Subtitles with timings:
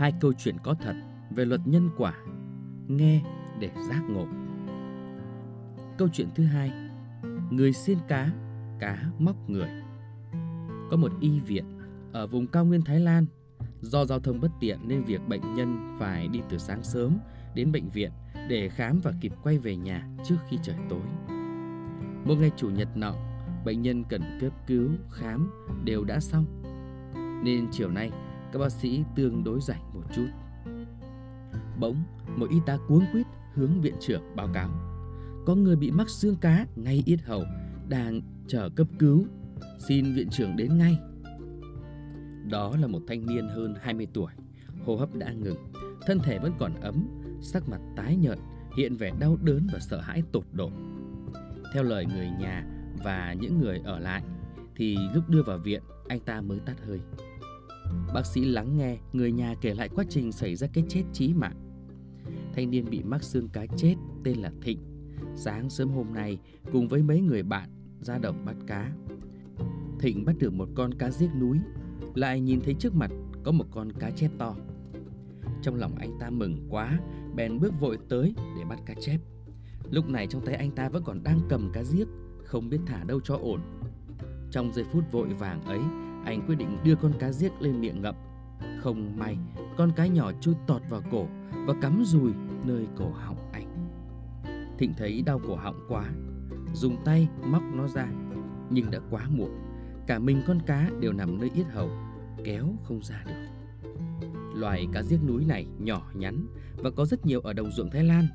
[0.00, 0.94] hai câu chuyện có thật
[1.30, 2.14] về luật nhân quả,
[2.88, 3.22] nghe
[3.58, 4.26] để giác ngộ.
[5.98, 6.72] Câu chuyện thứ hai,
[7.50, 8.30] người xiên cá,
[8.78, 9.68] cá móc người.
[10.90, 11.64] Có một y viện
[12.12, 13.26] ở vùng cao nguyên Thái Lan,
[13.80, 17.18] do giao thông bất tiện nên việc bệnh nhân phải đi từ sáng sớm
[17.54, 18.10] đến bệnh viện
[18.48, 21.02] để khám và kịp quay về nhà trước khi trời tối.
[22.24, 23.14] Một ngày chủ nhật nọ,
[23.64, 25.50] bệnh nhân cần cấp cứu, khám
[25.84, 26.44] đều đã xong.
[27.44, 28.10] Nên chiều nay,
[28.52, 30.26] các bác sĩ tương đối rảnh chút.
[31.80, 31.96] Bỗng,
[32.36, 34.70] một y tá cuống quýt hướng viện trưởng báo cáo.
[35.46, 37.44] Có người bị mắc xương cá ngay yết hầu,
[37.88, 39.24] đang chờ cấp cứu.
[39.78, 40.98] Xin viện trưởng đến ngay.
[42.50, 44.32] Đó là một thanh niên hơn 20 tuổi,
[44.84, 45.58] hô hấp đã ngừng,
[46.06, 47.08] thân thể vẫn còn ấm,
[47.40, 48.38] sắc mặt tái nhợt,
[48.76, 50.70] hiện vẻ đau đớn và sợ hãi tột độ.
[51.74, 52.66] Theo lời người nhà
[53.04, 54.22] và những người ở lại,
[54.76, 57.00] thì lúc đưa vào viện, anh ta mới tắt hơi.
[58.14, 61.34] Bác sĩ lắng nghe người nhà kể lại quá trình xảy ra cái chết chí
[61.34, 61.56] mạng.
[62.54, 63.94] Thanh niên bị mắc xương cá chết
[64.24, 64.78] tên là Thịnh.
[65.36, 66.38] Sáng sớm hôm nay
[66.72, 67.68] cùng với mấy người bạn
[68.00, 68.92] ra đồng bắt cá.
[70.00, 71.58] Thịnh bắt được một con cá giết núi,
[72.14, 73.10] lại nhìn thấy trước mặt
[73.42, 74.56] có một con cá chép to.
[75.62, 77.00] Trong lòng anh ta mừng quá,
[77.34, 79.20] bèn bước vội tới để bắt cá chép.
[79.90, 82.08] Lúc này trong tay anh ta vẫn còn đang cầm cá giết,
[82.44, 83.60] không biết thả đâu cho ổn.
[84.50, 85.80] Trong giây phút vội vàng ấy,
[86.24, 88.14] anh quyết định đưa con cá giết lên miệng ngậm.
[88.80, 89.38] Không may,
[89.76, 91.26] con cá nhỏ chui tọt vào cổ
[91.66, 92.32] và cắm rùi
[92.64, 93.90] nơi cổ họng anh.
[94.78, 96.04] Thịnh thấy đau cổ họng quá,
[96.74, 98.06] dùng tay móc nó ra,
[98.70, 99.50] nhưng đã quá muộn.
[100.06, 101.90] Cả mình con cá đều nằm nơi yết hầu,
[102.44, 103.48] kéo không ra được.
[104.54, 108.04] Loài cá giết núi này nhỏ nhắn và có rất nhiều ở đồng ruộng Thái
[108.04, 108.26] Lan.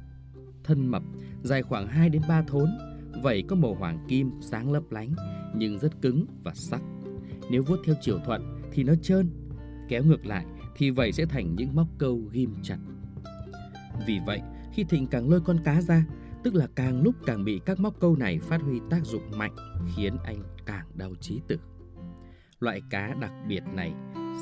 [0.63, 1.03] Thân mập,
[1.43, 2.69] dài khoảng 2 đến 3 thốn,
[3.23, 5.15] vảy có màu hoàng kim sáng lấp lánh
[5.55, 6.81] nhưng rất cứng và sắc.
[7.49, 9.29] Nếu vuốt theo chiều thuận thì nó trơn,
[9.87, 10.45] kéo ngược lại
[10.75, 12.77] thì vậy sẽ thành những móc câu ghim chặt.
[14.07, 14.41] Vì vậy,
[14.73, 16.05] khi Thịnh càng lôi con cá ra,
[16.43, 19.55] tức là càng lúc càng bị các móc câu này phát huy tác dụng mạnh,
[19.95, 21.59] khiến anh càng đau trí tử.
[22.59, 23.93] Loại cá đặc biệt này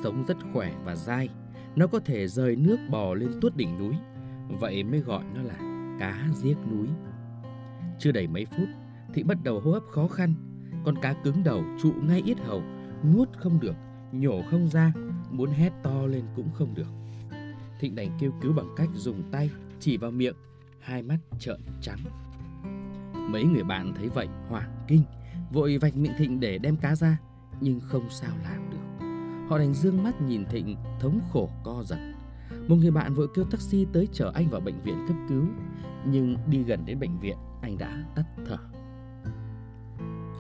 [0.04, 1.30] sống rất khỏe và dai,
[1.76, 3.94] nó có thể rời nước bò lên tuốt đỉnh núi,
[4.60, 5.58] vậy mới gọi nó là
[6.00, 6.88] cá giết núi.
[8.00, 8.68] Chưa đầy mấy phút,
[9.14, 10.34] Thị bắt đầu hô hấp khó khăn,
[10.86, 12.62] con cá cứng đầu trụ ngay yết hầu,
[13.04, 13.76] nuốt không được,
[14.12, 14.94] nhổ không ra,
[15.32, 16.88] muốn hét to lên cũng không được.
[17.80, 19.50] Thịnh đành kêu cứu bằng cách dùng tay
[19.80, 20.36] chỉ vào miệng,
[20.80, 22.00] hai mắt trợn trắng.
[23.14, 25.04] Mấy người bạn thấy vậy hoảng kinh,
[25.52, 27.18] vội vạch miệng Thịnh để đem cá ra,
[27.62, 29.06] nhưng không sao làm được.
[29.50, 32.14] Họ đành dương mắt nhìn Thịnh thống khổ co giật.
[32.68, 35.46] Một người bạn vội kêu taxi tới chở anh vào bệnh viện cấp cứu,
[36.06, 38.58] nhưng đi gần đến bệnh viện, anh đã tắt thở.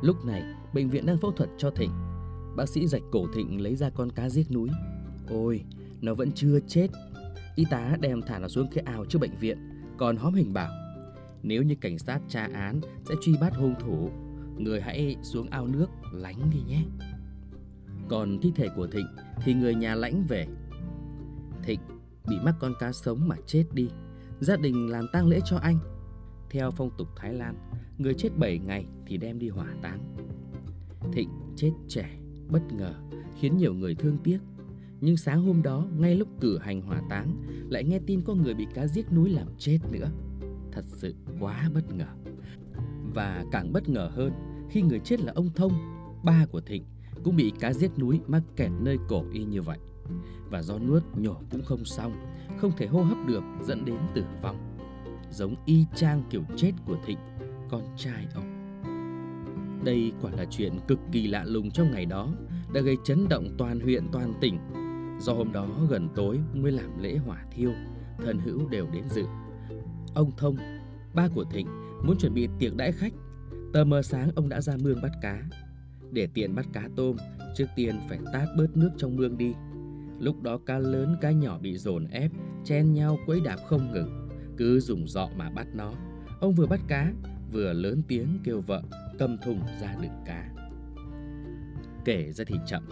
[0.01, 0.43] Lúc này,
[0.73, 1.91] bệnh viện đang phẫu thuật cho Thịnh.
[2.55, 4.69] Bác sĩ rạch cổ Thịnh lấy ra con cá giết núi.
[5.29, 5.63] Ôi,
[6.01, 6.87] nó vẫn chưa chết.
[7.55, 9.57] Y tá đem thả nó xuống cái ao trước bệnh viện,
[9.97, 10.83] còn hóm hình bảo
[11.43, 14.09] nếu như cảnh sát tra án sẽ truy bắt hung thủ,
[14.57, 16.83] người hãy xuống ao nước lánh đi nhé.
[18.09, 19.07] Còn thi thể của Thịnh
[19.43, 20.47] thì người nhà lãnh về.
[21.63, 21.79] Thịnh
[22.27, 23.89] bị mắc con cá sống mà chết đi.
[24.39, 25.79] Gia đình làm tang lễ cho anh.
[26.49, 27.55] Theo phong tục Thái Lan,
[27.97, 30.15] người chết 7 ngày thì đem đi hỏa táng.
[31.13, 32.09] Thịnh chết trẻ,
[32.53, 32.93] bất ngờ,
[33.39, 34.39] khiến nhiều người thương tiếc.
[35.01, 38.53] Nhưng sáng hôm đó, ngay lúc cử hành hỏa táng, lại nghe tin có người
[38.53, 40.09] bị cá giết núi làm chết nữa.
[40.71, 42.07] Thật sự quá bất ngờ.
[43.13, 44.31] Và càng bất ngờ hơn
[44.69, 45.73] khi người chết là ông Thông,
[46.23, 46.83] ba của Thịnh,
[47.23, 49.77] cũng bị cá giết núi mắc kẹt nơi cổ y như vậy.
[50.49, 52.13] Và do nuốt nhổ cũng không xong,
[52.57, 54.77] không thể hô hấp được dẫn đến tử vong.
[55.31, 57.19] Giống y chang kiểu chết của Thịnh,
[57.69, 58.52] con trai ông.
[59.85, 62.29] Đây quả là chuyện cực kỳ lạ lùng trong ngày đó,
[62.73, 64.59] đã gây chấn động toàn huyện toàn tỉnh.
[65.21, 67.71] Do hôm đó gần tối mới làm lễ hỏa thiêu,
[68.25, 69.23] thân hữu đều đến dự.
[70.15, 70.57] Ông Thông,
[71.13, 71.67] ba của Thịnh,
[72.05, 73.13] muốn chuẩn bị tiệc đãi khách.
[73.73, 75.43] Tờ mờ sáng ông đã ra mương bắt cá.
[76.11, 77.17] Để tiện bắt cá tôm,
[77.55, 79.53] trước tiên phải tát bớt nước trong mương đi.
[80.19, 82.31] Lúc đó cá lớn cá nhỏ bị dồn ép,
[82.63, 84.29] chen nhau quấy đạp không ngừng.
[84.57, 85.93] Cứ dùng dọ mà bắt nó.
[86.39, 87.13] Ông vừa bắt cá,
[87.51, 88.83] vừa lớn tiếng kêu vợ
[89.19, 90.49] cầm thùng ra đựng cá.
[92.05, 92.83] Kể ra thì chậm,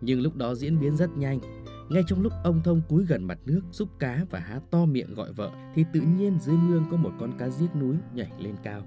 [0.00, 1.38] nhưng lúc đó diễn biến rất nhanh.
[1.90, 5.14] Ngay trong lúc ông Thông cúi gần mặt nước xúc cá và há to miệng
[5.14, 8.54] gọi vợ thì tự nhiên dưới mương có một con cá giết núi nhảy lên
[8.62, 8.82] cao.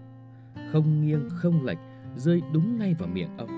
[0.71, 1.77] Không nghiêng không lệch,
[2.15, 3.49] rơi đúng ngay vào miệng ông.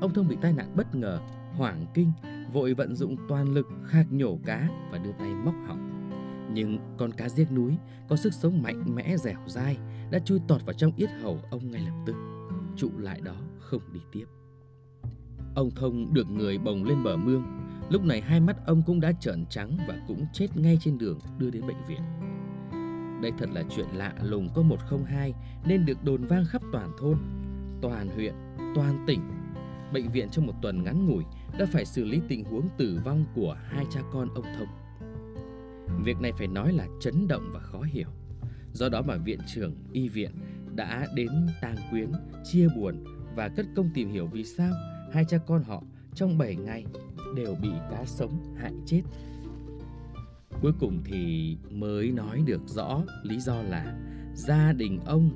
[0.00, 1.20] Ông Thông bị tai nạn bất ngờ,
[1.56, 2.12] hoảng kinh,
[2.52, 6.10] vội vận dụng toàn lực khạc nhổ cá và đưa tay móc họng.
[6.54, 7.76] Nhưng con cá giết núi
[8.08, 9.76] có sức sống mạnh mẽ dẻo dai
[10.10, 12.14] đã chui tọt vào trong yết hầu ông ngay lập tức,
[12.76, 14.26] trụ lại đó không đi tiếp.
[15.54, 17.42] Ông Thông được người bồng lên bờ mương,
[17.90, 21.18] Lúc này hai mắt ông cũng đã trợn trắng và cũng chết ngay trên đường
[21.38, 22.00] đưa đến bệnh viện.
[23.22, 25.34] Đây thật là chuyện lạ lùng có 102
[25.66, 27.18] nên được đồn vang khắp toàn thôn,
[27.82, 28.34] toàn huyện,
[28.74, 29.20] toàn tỉnh.
[29.92, 31.24] Bệnh viện trong một tuần ngắn ngủi
[31.58, 34.68] đã phải xử lý tình huống tử vong của hai cha con ông Thông.
[36.04, 38.08] Việc này phải nói là chấn động và khó hiểu.
[38.72, 40.30] Do đó mà viện trưởng y viện
[40.76, 41.30] đã đến
[41.60, 42.12] tang quyến,
[42.44, 44.72] chia buồn và cất công tìm hiểu vì sao
[45.12, 45.82] hai cha con họ
[46.14, 46.84] trong 7 ngày
[47.36, 49.02] đều bị cá sống hại chết.
[50.62, 53.98] Cuối cùng thì mới nói được rõ lý do là
[54.34, 55.30] gia đình ông,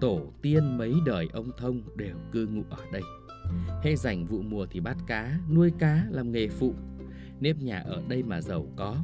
[0.00, 3.02] tổ tiên mấy đời ông Thông đều cư ngụ ở đây.
[3.82, 6.74] Hệ rảnh vụ mùa thì bắt cá, nuôi cá làm nghề phụ.
[7.40, 8.96] Nếp nhà ở đây mà giàu có.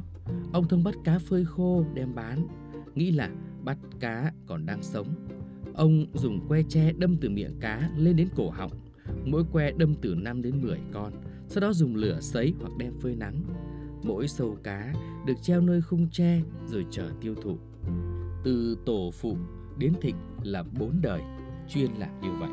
[0.53, 2.47] Ông Thông bắt cá phơi khô đem bán,
[2.95, 3.29] nghĩ là
[3.63, 5.07] bắt cá còn đang sống.
[5.79, 8.71] Ông dùng que tre đâm từ miệng cá lên đến cổ họng,
[9.25, 11.13] mỗi que đâm từ 5 đến 10 con,
[11.47, 13.43] sau đó dùng lửa sấy hoặc đem phơi nắng.
[14.03, 14.93] Mỗi sâu cá
[15.25, 17.57] được treo nơi khung tre rồi chờ tiêu thụ.
[18.43, 19.37] Từ tổ phụ
[19.77, 21.21] đến thịnh là bốn đời
[21.69, 22.49] chuyên làm như vậy.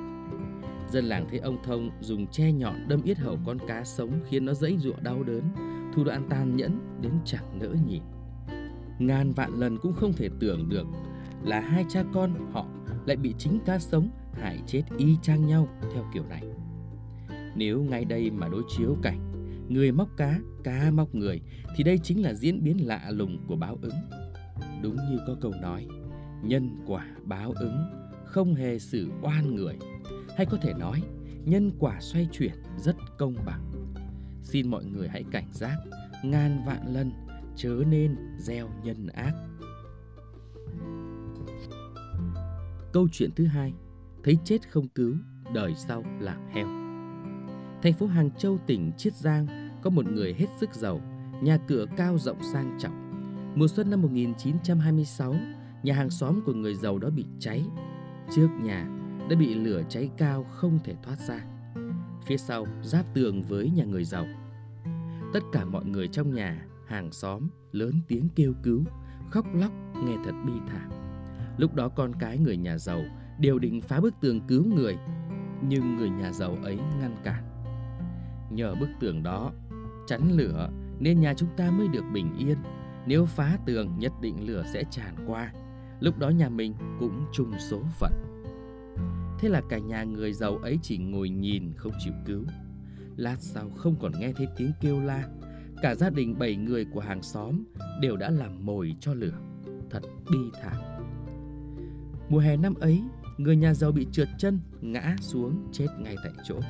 [0.90, 4.44] Dân làng thấy ông Thông dùng tre nhọn đâm yết hầu con cá sống khiến
[4.44, 5.42] nó dãy ruộng đau đớn,
[5.94, 8.02] thủ đoạn tàn nhẫn đến chẳng nỡ nhìn.
[8.98, 10.86] Ngàn vạn lần cũng không thể tưởng được
[11.44, 12.66] là hai cha con họ
[13.06, 16.42] lại bị chính cá sống hại chết y chang nhau theo kiểu này.
[17.56, 19.32] Nếu ngay đây mà đối chiếu cảnh
[19.68, 21.40] người móc cá, cá móc người
[21.76, 24.00] thì đây chính là diễn biến lạ lùng của báo ứng.
[24.82, 25.86] Đúng như có câu nói,
[26.42, 27.76] nhân quả báo ứng
[28.24, 29.78] không hề xử oan người,
[30.36, 31.02] hay có thể nói
[31.44, 33.62] nhân quả xoay chuyển rất công bằng.
[34.42, 35.76] Xin mọi người hãy cảnh giác,
[36.24, 37.12] ngàn vạn lần
[37.56, 39.32] chớ nên gieo nhân ác.
[42.96, 43.72] Câu chuyện thứ hai,
[44.24, 45.16] thấy chết không cứu,
[45.54, 46.66] đời sau là heo.
[47.82, 49.46] Thành phố Hàng Châu tỉnh Chiết Giang
[49.82, 51.00] có một người hết sức giàu,
[51.42, 52.94] nhà cửa cao rộng sang trọng.
[53.54, 55.34] Mùa xuân năm 1926,
[55.82, 57.64] nhà hàng xóm của người giàu đó bị cháy.
[58.34, 58.88] Trước nhà
[59.30, 61.44] đã bị lửa cháy cao không thể thoát ra.
[62.26, 64.26] Phía sau giáp tường với nhà người giàu.
[65.32, 68.84] Tất cả mọi người trong nhà, hàng xóm lớn tiếng kêu cứu,
[69.30, 69.72] khóc lóc
[70.04, 71.05] nghe thật bi thảm.
[71.56, 73.02] Lúc đó con cái người nhà giàu
[73.38, 74.96] đều định phá bức tường cứu người,
[75.68, 77.44] nhưng người nhà giàu ấy ngăn cản.
[78.50, 79.52] Nhờ bức tường đó
[80.06, 80.70] chắn lửa
[81.00, 82.58] nên nhà chúng ta mới được bình yên.
[83.06, 85.52] Nếu phá tường nhất định lửa sẽ tràn qua.
[86.00, 88.12] Lúc đó nhà mình cũng chung số phận.
[89.38, 92.44] Thế là cả nhà người giàu ấy chỉ ngồi nhìn không chịu cứu.
[93.16, 95.28] Lát sau không còn nghe thấy tiếng kêu la.
[95.82, 97.64] Cả gia đình bảy người của hàng xóm
[98.00, 99.38] đều đã làm mồi cho lửa.
[99.90, 100.95] Thật bi thảm.
[102.28, 103.02] Mùa hè năm ấy,
[103.36, 106.60] người nhà giàu bị trượt chân, ngã xuống chết ngay tại chỗ.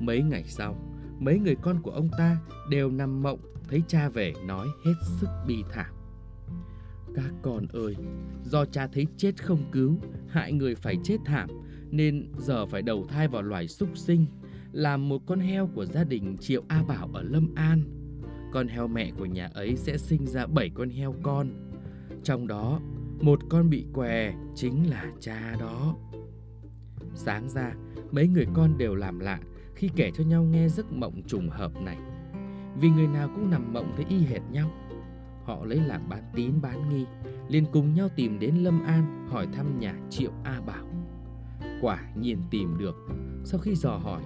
[0.00, 0.76] Mấy ngày sau,
[1.18, 2.36] mấy người con của ông ta
[2.70, 5.94] đều nằm mộng thấy cha về nói hết sức bi thảm.
[7.14, 7.96] Các con ơi,
[8.44, 9.98] do cha thấy chết không cứu,
[10.28, 11.50] hại người phải chết thảm,
[11.90, 14.26] nên giờ phải đầu thai vào loài súc sinh,
[14.72, 17.82] làm một con heo của gia đình Triệu A Bảo ở Lâm An.
[18.52, 21.48] Con heo mẹ của nhà ấy sẽ sinh ra 7 con heo con.
[22.22, 22.80] Trong đó,
[23.20, 25.96] một con bị què chính là cha đó.
[27.14, 27.72] Sáng ra,
[28.10, 29.38] mấy người con đều làm lạ
[29.74, 31.98] khi kể cho nhau nghe giấc mộng trùng hợp này.
[32.80, 34.70] Vì người nào cũng nằm mộng thấy y hệt nhau.
[35.44, 37.04] Họ lấy làm bán tín bán nghi,
[37.48, 40.86] liền cùng nhau tìm đến Lâm An hỏi thăm nhà Triệu A Bảo.
[41.80, 42.96] Quả nhiên tìm được.
[43.44, 44.22] Sau khi dò hỏi,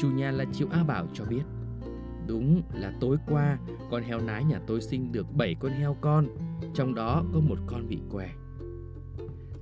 [0.00, 1.42] chủ nhà là Triệu A Bảo cho biết.
[2.26, 3.58] Đúng là tối qua,
[3.90, 6.26] con heo nái nhà tôi sinh được 7 con heo con,
[6.74, 8.30] trong đó có một con bị què.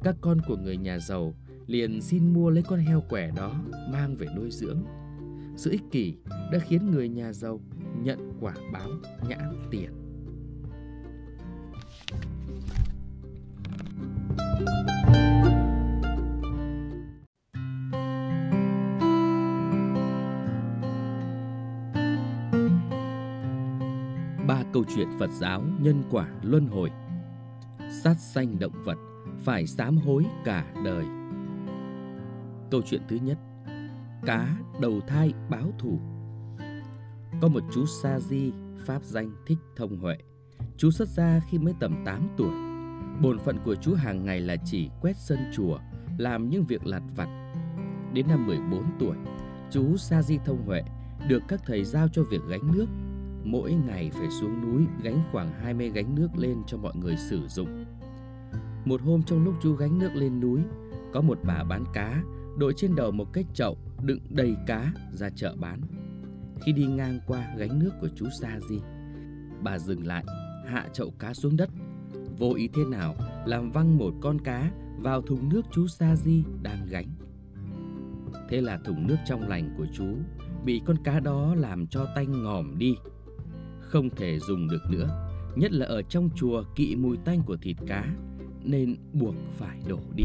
[0.02, 1.34] Các con của người nhà giàu
[1.66, 3.54] liền xin mua lấy con heo què đó
[3.92, 4.82] mang về nuôi dưỡng.
[5.56, 6.14] Sự ích kỷ
[6.52, 7.60] đã khiến người nhà giàu
[8.02, 8.88] nhận quả báo
[9.28, 9.90] nhãn tiền.
[24.46, 26.90] Ba câu chuyện Phật giáo nhân quả luân hồi
[27.92, 28.98] Sát sanh động vật,
[29.38, 31.04] phải sám hối cả đời.
[32.70, 33.38] Câu chuyện thứ nhất,
[34.26, 35.98] Cá đầu thai báo thù.
[37.40, 38.52] Có một chú Sa Di,
[38.86, 40.16] Pháp danh Thích Thông Huệ.
[40.76, 42.52] Chú xuất gia khi mới tầm 8 tuổi.
[43.22, 45.78] Bổn phận của chú hàng ngày là chỉ quét sân chùa,
[46.18, 47.52] Làm những việc lặt vặt.
[48.12, 49.16] Đến năm 14 tuổi,
[49.70, 50.82] Chú Sa Di Thông Huệ
[51.28, 52.86] Được các thầy giao cho việc gánh nước.
[53.44, 57.48] Mỗi ngày phải xuống núi gánh khoảng 20 gánh nước lên cho mọi người sử
[57.48, 57.81] dụng.
[58.84, 60.60] Một hôm trong lúc chú gánh nước lên núi
[61.12, 62.22] Có một bà bán cá
[62.58, 65.80] đội trên đầu một cái chậu đựng đầy cá ra chợ bán.
[66.64, 68.80] khi đi ngang qua gánh nước của chú Sa Di.
[69.62, 70.24] Bà dừng lại,
[70.66, 71.70] hạ chậu cá xuống đất,
[72.38, 73.14] vô ý thế nào
[73.46, 77.08] làm văng một con cá vào thùng nước chú Sa Di đang gánh.
[78.48, 80.06] Thế là thùng nước trong lành của chú
[80.64, 82.94] bị con cá đó làm cho tanh ngòm đi.
[83.80, 87.76] Không thể dùng được nữa, nhất là ở trong chùa kỵ mùi tanh của thịt
[87.86, 88.14] cá,
[88.64, 90.24] nên buộc phải đổ đi.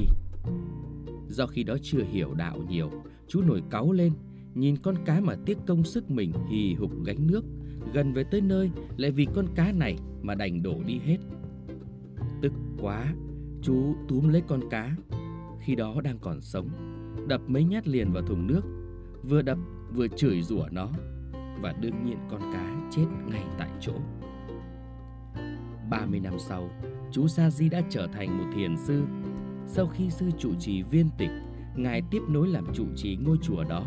[1.27, 2.91] Do khi đó chưa hiểu đạo nhiều,
[3.27, 4.13] chú nổi cáu lên,
[4.55, 7.45] nhìn con cá mà tiếc công sức mình hì hục gánh nước,
[7.93, 11.17] gần về tới nơi lại vì con cá này mà đành đổ đi hết.
[12.41, 13.13] Tức quá,
[13.61, 14.95] chú túm lấy con cá,
[15.59, 16.69] khi đó đang còn sống,
[17.27, 18.61] đập mấy nhát liền vào thùng nước,
[19.23, 19.57] vừa đập
[19.93, 20.89] vừa chửi rủa nó
[21.61, 23.93] và đương nhiên con cá chết ngay tại chỗ.
[25.89, 26.69] 30 năm sau,
[27.11, 29.03] chú Sa Di đã trở thành một thiền sư.
[29.67, 31.29] Sau khi sư trụ trì viên tịch,
[31.75, 33.85] ngài tiếp nối làm trụ trì ngôi chùa đó.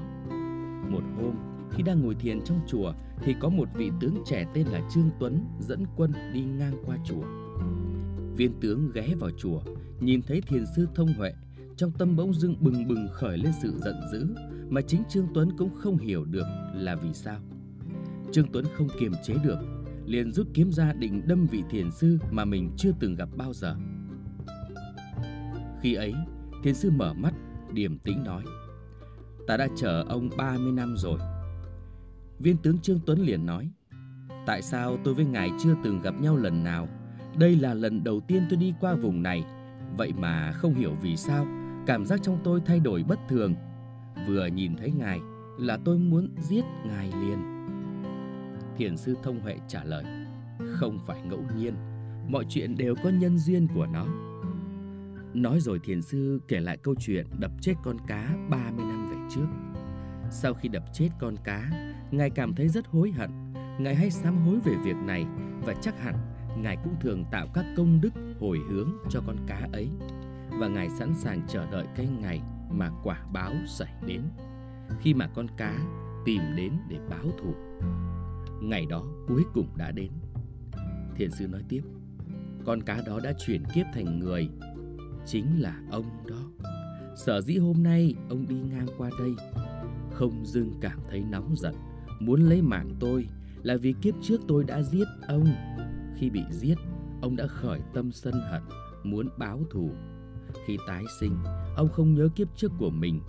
[0.89, 1.35] Một hôm,
[1.71, 5.11] khi đang ngồi thiền trong chùa thì có một vị tướng trẻ tên là Trương
[5.21, 7.23] Tuấn dẫn quân đi ngang qua chùa.
[8.37, 9.61] Viên tướng ghé vào chùa,
[10.01, 11.33] nhìn thấy thiền sư thông huệ,
[11.77, 14.27] trong tâm bỗng dưng bừng bừng khởi lên sự giận dữ
[14.69, 17.41] mà chính Trương Tuấn cũng không hiểu được là vì sao.
[18.33, 19.59] Trương Tuấn không kiềm chế được,
[20.11, 23.53] liền rút kiếm ra định đâm vị thiền sư mà mình chưa từng gặp bao
[23.53, 23.77] giờ.
[25.81, 26.15] Khi ấy,
[26.63, 27.35] thiền sư mở mắt,
[27.73, 28.43] điềm tĩnh nói:
[29.47, 31.19] "Ta đã chờ ông 30 năm rồi."
[32.39, 33.71] Viên tướng Trương Tuấn liền nói:
[34.47, 36.89] "Tại sao tôi với ngài chưa từng gặp nhau lần nào?
[37.39, 39.45] Đây là lần đầu tiên tôi đi qua vùng này,
[39.97, 41.47] vậy mà không hiểu vì sao,
[41.87, 43.55] cảm giác trong tôi thay đổi bất thường.
[44.29, 45.21] Vừa nhìn thấy ngài
[45.59, 47.60] là tôi muốn giết ngài liền."
[48.81, 50.05] Thiền sư Thông Huệ trả lời,
[50.59, 51.75] Không phải ngẫu nhiên,
[52.29, 54.07] Mọi chuyện đều có nhân duyên của nó.
[55.35, 59.17] Nói rồi thiền sư kể lại câu chuyện đập chết con cá 30 năm về
[59.35, 59.47] trước.
[60.31, 61.71] Sau khi đập chết con cá,
[62.11, 63.31] Ngài cảm thấy rất hối hận.
[63.79, 65.27] Ngài hay sám hối về việc này
[65.65, 66.15] Và chắc hẳn
[66.57, 69.89] Ngài cũng thường tạo các công đức hồi hướng cho con cá ấy.
[70.59, 74.23] Và Ngài sẵn sàng chờ đợi cái ngày mà quả báo xảy đến.
[75.01, 75.79] Khi mà con cá
[76.25, 77.55] tìm đến để báo thù
[78.61, 80.11] Ngày đó cuối cùng đã đến.
[81.17, 81.83] Thiền sư nói tiếp,
[82.65, 84.49] Con cá đó đã chuyển kiếp thành người,
[85.27, 86.67] Chính là ông đó.
[87.17, 89.35] Sở dĩ hôm nay ông đi ngang qua đây,
[90.13, 91.75] Không dưng cảm thấy nóng giận,
[92.21, 93.27] Muốn lấy mạng tôi
[93.63, 95.47] Là vì kiếp trước tôi đã giết ông.
[96.17, 96.75] Khi bị giết,
[97.23, 98.63] Ông đã khởi tâm sân hận,
[99.05, 99.91] Muốn báo thù.
[100.67, 101.37] Khi tái sinh,
[101.77, 103.21] Ông không nhớ kiếp trước của mình.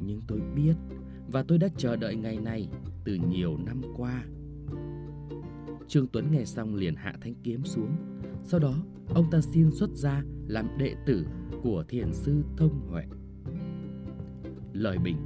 [0.00, 0.74] Nhưng tôi biết
[1.28, 2.68] Và tôi đã chờ đợi ngày này
[3.04, 4.24] Từ nhiều năm qua.
[5.88, 7.96] Trương Tuấn nghe xong liền hạ thanh kiếm xuống.
[8.44, 8.74] Sau đó,
[9.08, 11.26] ông ta xin xuất gia làm đệ tử
[11.62, 13.04] của thiền sư Thông Huệ.
[14.72, 15.16] Lời bình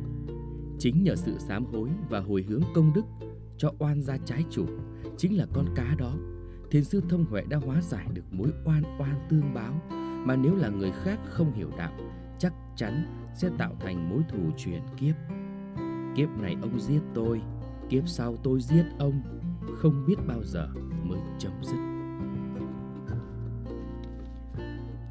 [0.79, 3.05] Chính nhờ sự sám hối và hồi hướng công đức
[3.57, 4.67] cho oan gia trái chủ,
[5.17, 6.15] chính là con cá đó,
[6.71, 9.73] thiền sư Thông Huệ đã hóa giải được mối oan oan tương báo
[10.27, 11.93] mà nếu là người khác không hiểu đạo,
[12.39, 15.15] chắc chắn sẽ tạo thành mối thù truyền kiếp.
[16.17, 17.43] Kiếp này ông giết tôi,
[17.89, 19.23] kiếp sau tôi giết ông
[19.79, 20.69] không biết bao giờ
[21.05, 21.79] mới chấm dứt.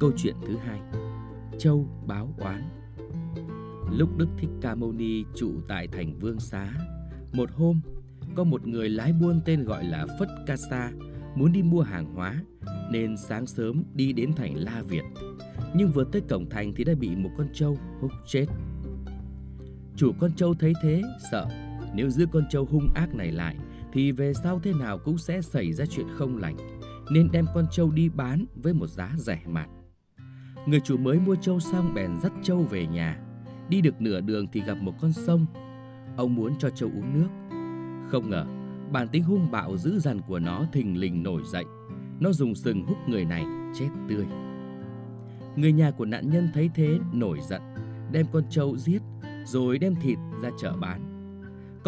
[0.00, 0.80] Câu chuyện thứ hai
[1.58, 2.62] Châu báo oán.
[3.92, 6.72] Lúc Đức Thích Ca Mâu Ni trụ tại thành Vương Xá
[7.32, 7.80] Một hôm,
[8.34, 10.92] có một người lái buôn tên gọi là Phất Ca Sa
[11.34, 12.42] Muốn đi mua hàng hóa
[12.90, 15.04] Nên sáng sớm đi đến thành La Việt.
[15.74, 18.46] Nhưng vừa tới cổng thành thì đã bị một con trâu húc chết.
[19.96, 21.46] Chủ con trâu thấy thế, sợ
[21.94, 23.56] Nếu giữ con trâu hung ác này lại
[23.98, 26.56] thì về sau thế nào cũng sẽ xảy ra chuyện không lành,
[27.10, 29.68] nên đem con trâu đi bán với một giá rẻ mạt.
[30.66, 33.20] Người chủ mới mua trâu xong bèn dắt trâu về nhà.
[33.68, 35.46] Đi được nửa đường thì gặp một con sông.
[36.16, 37.28] Ông muốn cho trâu uống nước.
[38.10, 38.46] Không ngờ,
[38.92, 41.64] bản tính hung bạo dữ dằn của nó thình lình nổi dậy.
[42.20, 44.26] Nó dùng sừng hút người này chết tươi.
[45.56, 47.62] Người nhà của nạn nhân thấy thế nổi giận,
[48.12, 49.02] đem con trâu giết
[49.44, 51.17] rồi đem thịt ra chợ bán.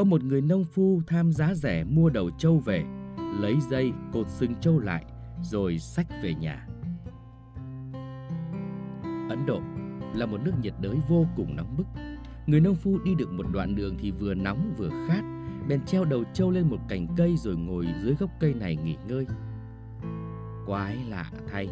[0.01, 2.85] Có một người nông phu tham giá rẻ mua đầu trâu về,
[3.41, 5.05] lấy dây cột sừng trâu lại
[5.43, 6.67] rồi xách về nhà.
[9.29, 9.61] Ấn Độ
[10.15, 11.87] là một nước nhiệt đới vô cùng nóng bức.
[12.47, 15.23] Người nông phu đi được một đoạn đường thì vừa nóng vừa khát,
[15.69, 18.97] bèn treo đầu trâu lên một cành cây rồi ngồi dưới gốc cây này nghỉ
[19.09, 19.27] ngơi.
[20.67, 21.69] Quái lạ thay,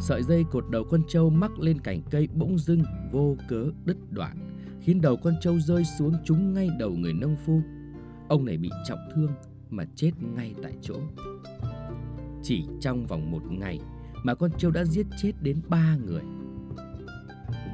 [0.00, 2.82] sợi dây cột đầu con trâu mắc lên cành cây bỗng dưng
[3.12, 4.47] vô cớ đứt đoạn
[4.88, 7.62] khiến đầu con trâu rơi xuống trúng ngay đầu người nông phu.
[8.28, 9.32] Ông này bị trọng thương
[9.70, 10.94] mà chết ngay tại chỗ.
[12.42, 13.80] Chỉ trong vòng một ngày
[14.24, 16.22] mà con trâu đã giết chết đến ba người.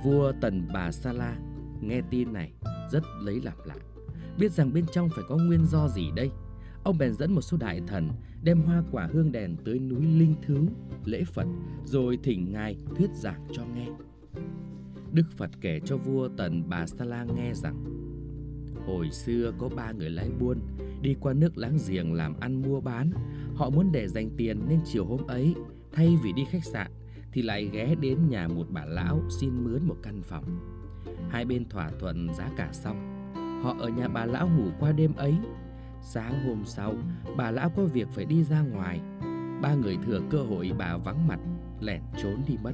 [0.05, 1.37] Vua Tần Bà Sa La
[1.81, 2.53] nghe tin này
[2.91, 3.75] rất lấy làm lạ.
[4.39, 6.31] biết rằng bên trong phải có nguyên do gì đây.
[6.85, 8.11] Ông bèn dẫn một số đại thần
[8.43, 10.67] đem hoa quả hương đèn tới núi Linh Thứ,
[11.05, 11.47] lễ Phật,
[11.85, 13.89] rồi thỉnh Ngài thuyết giảng cho nghe.
[15.15, 17.85] Đức Phật kể cho vua Tần Bà Sa La nghe rằng
[18.87, 20.59] Hồi xưa có ba người lái buôn
[21.01, 23.11] đi qua nước láng giềng làm ăn mua bán.
[23.55, 25.55] Họ muốn để dành tiền nên chiều hôm ấy,
[25.93, 26.91] thay vì đi khách sạn,
[27.33, 30.45] thì lại ghé đến nhà một bà lão xin mướn một căn phòng.
[31.31, 33.31] Hai bên thỏa thuận giá cả xong,
[33.63, 35.35] họ ở nhà bà lão ngủ qua đêm ấy.
[36.03, 36.95] Sáng hôm sau,
[37.37, 39.01] bà lão có việc phải đi ra ngoài.
[39.63, 41.41] Ba người thừa cơ hội bà vắng mặt,
[41.81, 42.73] lẻn trốn đi mất.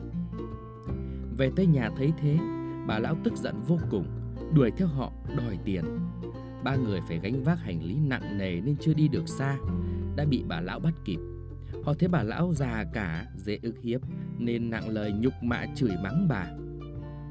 [1.40, 2.38] Về tới nhà thấy thế,
[2.86, 4.06] bà lão tức giận vô cùng,
[4.54, 5.84] đuổi theo họ đòi tiền.
[6.64, 9.58] Ba người phải gánh vác hành lý nặng nề nên chưa đi được xa,
[10.16, 11.18] đã bị bà lão bắt kịp.
[11.84, 14.00] Họ thấy bà lão già cả, dễ ức hiếp
[14.38, 16.46] nên nặng lời nhục mạ chửi mắng bà.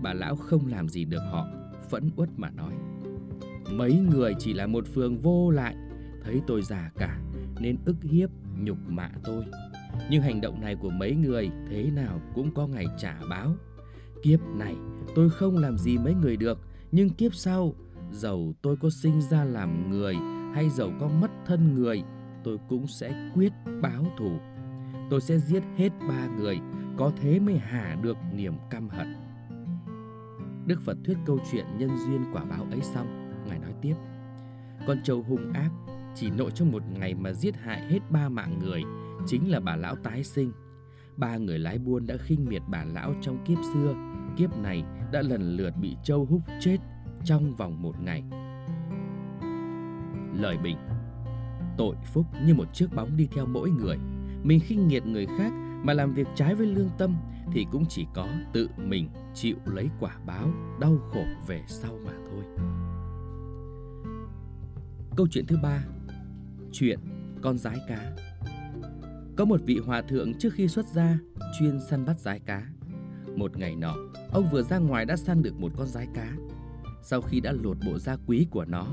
[0.02, 1.48] Bà lão không làm gì được họ,
[1.90, 2.74] phẫn uất mà nói.
[3.72, 5.76] Mấy người chỉ là một phường vô lại,
[6.24, 7.20] thấy tôi già cả
[7.60, 9.44] nên ức hiếp, nhục mạ tôi.
[10.10, 13.56] Nhưng hành động này của mấy người thế nào cũng có ngày trả báo.
[14.24, 14.76] Kiếp này
[15.16, 16.60] tôi không làm gì mấy người được,
[16.92, 17.74] nhưng kiếp sau,
[18.12, 20.16] dầu tôi có sinh ra làm người
[20.54, 22.04] hay dầu có mất thân người,
[22.44, 24.32] tôi cũng sẽ quyết báo thù.
[25.10, 26.60] Tôi sẽ giết hết ba người,
[26.98, 29.16] có thế mới hả được niềm căm hận.
[30.66, 33.96] Đức Phật thuyết câu chuyện nhân duyên quả báo ấy xong, Ngài nói tiếp.
[34.88, 35.70] Con trâu hung ác,
[36.16, 38.82] chỉ nội trong một ngày mà giết hại hết ba mạng người,
[39.28, 40.52] chính là bà lão tái sinh.
[41.18, 43.94] Ba người lái buôn đã khinh miệt bà lão trong kiếp xưa,
[44.40, 46.78] kiếp này đã lần lượt bị châu húc chết
[47.24, 48.24] trong vòng một ngày.
[50.42, 50.78] Lời bình,
[51.78, 53.98] Tội phúc như một chiếc bóng đi theo mỗi người.
[54.44, 55.52] Mình khinh nghiệt người khác
[55.84, 57.16] mà làm việc trái với lương tâm
[57.54, 62.12] thì cũng chỉ có tự mình chịu lấy quả báo đau khổ về sau mà
[62.12, 62.44] thôi.
[65.18, 65.84] Câu chuyện thứ ba,
[66.72, 67.00] Chuyện
[67.42, 68.16] con rái cá
[69.36, 71.18] Có một vị hòa thượng trước khi xuất gia
[71.60, 72.68] chuyên săn bắt rái cá.
[73.40, 73.96] Một ngày nọ,
[74.32, 76.34] ông vừa ra ngoài đã săn được một con rái cá.
[77.04, 78.88] Sau khi đã lột bộ da quý của nó,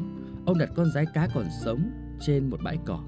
[0.46, 3.04] ông đặt con rái cá còn sống trên một bãi cỏ.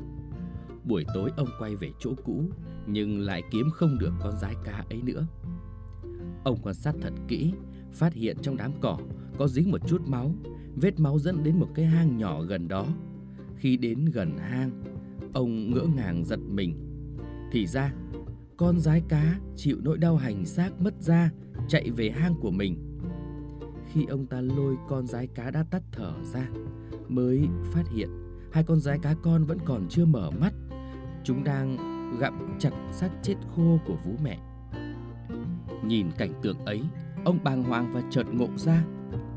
[0.85, 2.44] Buổi tối ông quay về chỗ cũ,
[2.87, 5.27] nhưng lại kiếm không được con rái cá ấy nữa.
[6.44, 7.53] Ông quan sát thật kỹ,
[7.92, 8.98] phát hiện trong đám cỏ
[9.38, 10.35] có dính một chút máu,
[10.77, 12.87] vết máu dẫn đến một cái hang nhỏ gần đó.
[13.57, 14.70] Khi đến gần hang,
[15.33, 16.74] ông ngỡ ngàng giật mình.
[17.53, 17.92] Thì ra,
[18.59, 21.31] con rái cá chịu nỗi đau hành xác mất da,
[21.68, 22.99] chạy về hang của mình.
[23.92, 26.49] Khi ông ta lôi con rái cá đã tắt thở ra,
[27.09, 28.09] mới phát hiện
[28.53, 30.55] hai con rái cá con vẫn còn chưa mở mắt.
[31.25, 31.77] Chúng đang
[32.21, 34.38] gặm chặt xác chết khô của vú mẹ.
[35.85, 36.83] Nhìn cảnh tượng ấy,
[37.25, 38.85] ông bàng hoàng và chợt ngộ ra.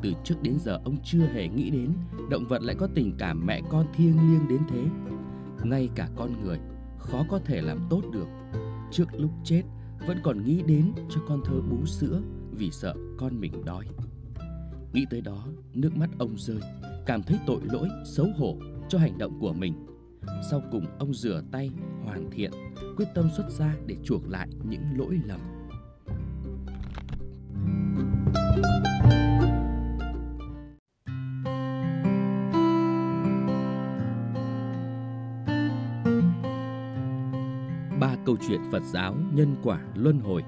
[0.02, 1.94] Từ trước đến giờ, ông chưa hề nghĩ đến
[2.30, 4.84] động vật lại có tình cảm mẹ con thiêng liêng đến thế.
[5.64, 6.60] Ngay cả con người,
[6.98, 8.28] khó có thể làm tốt được
[8.92, 9.64] trước lúc chết
[10.08, 13.86] vẫn còn nghĩ đến cho con thơ bú sữa vì sợ con mình đói
[14.94, 16.60] Nghĩ tới đó, nước mắt ông rơi,
[17.06, 18.58] cảm thấy tội lỗi, xấu hổ
[18.90, 19.74] cho hành động của mình.
[20.52, 21.70] Sau cùng ông rửa tay,
[22.04, 22.52] hoàn thiện,
[22.98, 25.40] quyết tâm xuất ra để chuộc lại những lỗi lầm.
[38.52, 40.44] Chuyện Phật giáo nhân quả luân hồi.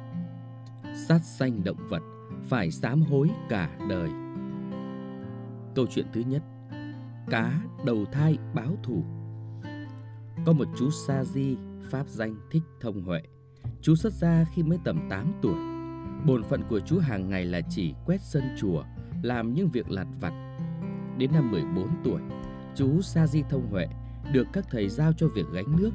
[1.07, 2.01] Sát sanh động vật
[2.43, 4.09] phải sám hối cả đời.
[5.75, 6.43] Câu chuyện thứ nhất,
[7.29, 9.03] Cá đầu thai báo thù.
[10.45, 11.57] Có một chú Sa Di,
[11.89, 13.21] Pháp danh Thích Thông Huệ.
[13.81, 15.57] Chú xuất gia khi mới tầm 8 tuổi.
[16.25, 18.83] Bổn phận của chú hàng ngày là chỉ quét sân chùa,
[19.21, 20.57] Làm những việc lặt vặt.
[21.17, 22.21] Đến năm 14 tuổi,
[22.75, 23.87] Chú Sa Di Thông Huệ
[24.33, 25.91] Được các thầy giao cho việc gánh nước.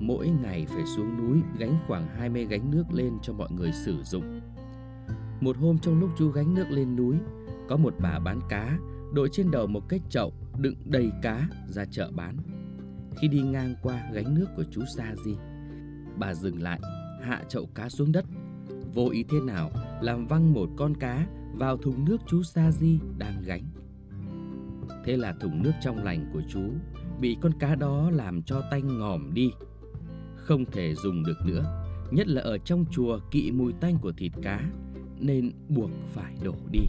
[0.00, 4.02] Mỗi ngày phải xuống núi gánh khoảng 20 gánh nước lên cho mọi người sử
[4.02, 4.40] dụng
[5.40, 7.16] Một hôm trong lúc chú gánh nước lên núi
[7.68, 8.78] Có một bà bán cá
[9.14, 12.36] đội trên đầu một cái chậu đựng đầy cá ra chợ bán.
[13.16, 15.36] Khi đi ngang qua gánh nước của chú Sa Di,
[16.18, 16.80] bà dừng lại,
[17.22, 18.24] hạ chậu cá xuống đất,
[18.94, 22.98] vô ý thế nào làm văng một con cá vào thùng nước chú Sa Di
[23.18, 23.62] đang gánh.
[25.04, 26.62] Thế là thùng nước trong lành của chú
[27.20, 29.50] bị con cá đó làm cho tanh ngòm đi,
[30.44, 31.64] không thể dùng được nữa,
[32.10, 34.70] nhất là ở trong chùa kỵ mùi tanh của thịt cá
[35.20, 36.80] nên buộc phải đổ đi.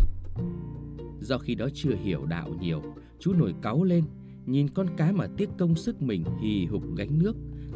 [1.19, 2.81] Do khi đó chưa hiểu đạo nhiều,
[3.19, 4.03] chú nổi cáu lên,
[4.45, 7.35] nhìn con cá mà tiếc công sức mình hì hục gánh nước,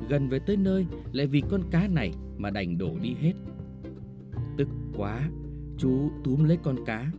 [0.10, 3.34] gần về tới nơi lại vì con cá này mà đành đổ đi hết.
[4.58, 5.30] Tức quá,
[5.78, 7.12] chú túm lấy con cá,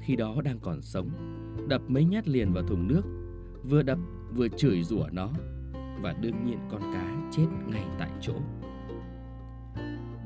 [0.00, 1.10] khi đó đang còn sống,
[1.68, 3.02] đập mấy nhát liền vào thùng nước.
[3.64, 3.98] vừa đập
[4.36, 5.30] vừa chửi rủa nó
[6.00, 8.34] và đương nhiên con cá chết ngay tại chỗ.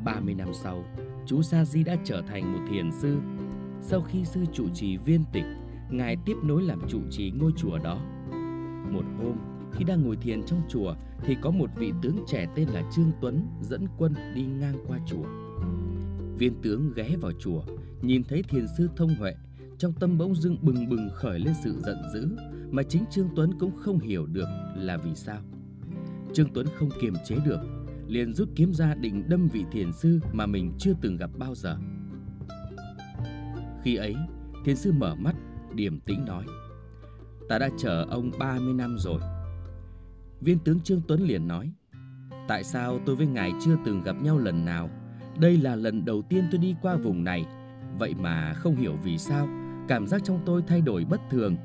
[0.04, 0.84] 30 năm sau,
[1.26, 3.18] chú Sa Di đã trở thành một thiền sư.
[3.82, 5.44] Sau khi sư trụ trì viên tịch,
[5.90, 7.98] ngài tiếp nối làm trụ trì ngôi chùa đó.
[8.92, 9.36] Một hôm,
[9.72, 13.10] khi đang ngồi thiền trong chùa thì có một vị tướng trẻ tên là Trương
[13.20, 15.24] Tuấn dẫn quân đi ngang qua chùa.
[16.38, 17.62] Viên tướng ghé vào chùa,
[18.02, 19.34] nhìn thấy thiền sư thông huệ,
[19.78, 22.28] trong tâm bỗng dưng bừng bừng khởi lên sự giận dữ
[22.70, 25.40] mà chính Trương Tuấn cũng không hiểu được là vì sao.
[26.34, 27.60] Trương Tuấn không kiềm chế được,
[28.06, 31.54] liền rút kiếm ra định đâm vị thiền sư mà mình chưa từng gặp bao
[31.54, 31.76] giờ.
[33.82, 34.16] Khi ấy,
[34.64, 35.34] thiền sư mở mắt,
[35.74, 36.44] điềm tĩnh nói:
[37.48, 39.20] "Ta đã chờ ông 30 năm rồi."
[40.40, 41.72] Viên tướng Trương Tuấn liền nói:
[42.48, 44.90] "Tại sao tôi với ngài chưa từng gặp nhau lần nào?
[45.40, 47.46] Đây là lần đầu tiên tôi đi qua vùng này,
[47.98, 49.48] vậy mà không hiểu vì sao
[49.88, 51.56] cảm giác trong tôi thay đổi bất thường.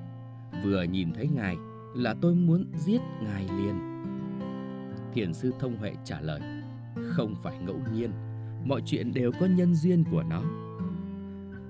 [0.64, 1.58] Vừa nhìn thấy ngài
[1.96, 3.93] là tôi muốn giết ngài liền."
[5.14, 6.42] Thiền sư Thông Huệ trả lời,
[6.96, 8.12] Không phải ngẫu nhiên,
[8.66, 10.42] Mọi chuyện đều có nhân duyên của nó.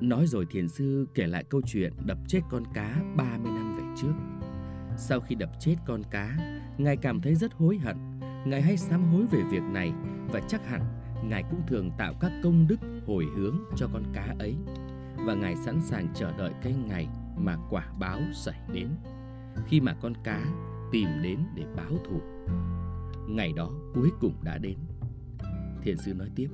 [0.01, 3.83] Nói rồi thiền sư kể lại câu chuyện đập chết con cá 30 năm về
[4.01, 4.13] trước.
[4.97, 6.37] Sau khi đập chết con cá,
[6.77, 7.97] Ngài cảm thấy rất hối hận.
[8.45, 9.91] Ngài hay sám hối về việc này
[10.31, 10.81] Và chắc hẳn
[11.23, 14.55] Ngài cũng thường tạo các công đức hồi hướng cho con cá ấy.
[15.25, 18.87] Và Ngài sẵn sàng chờ đợi cái ngày mà quả báo xảy đến.
[19.67, 20.45] Khi mà con cá
[20.91, 22.21] tìm đến để báo thù
[23.27, 24.77] Ngày đó cuối cùng đã đến.
[25.81, 26.47] Thiền sư nói tiếp,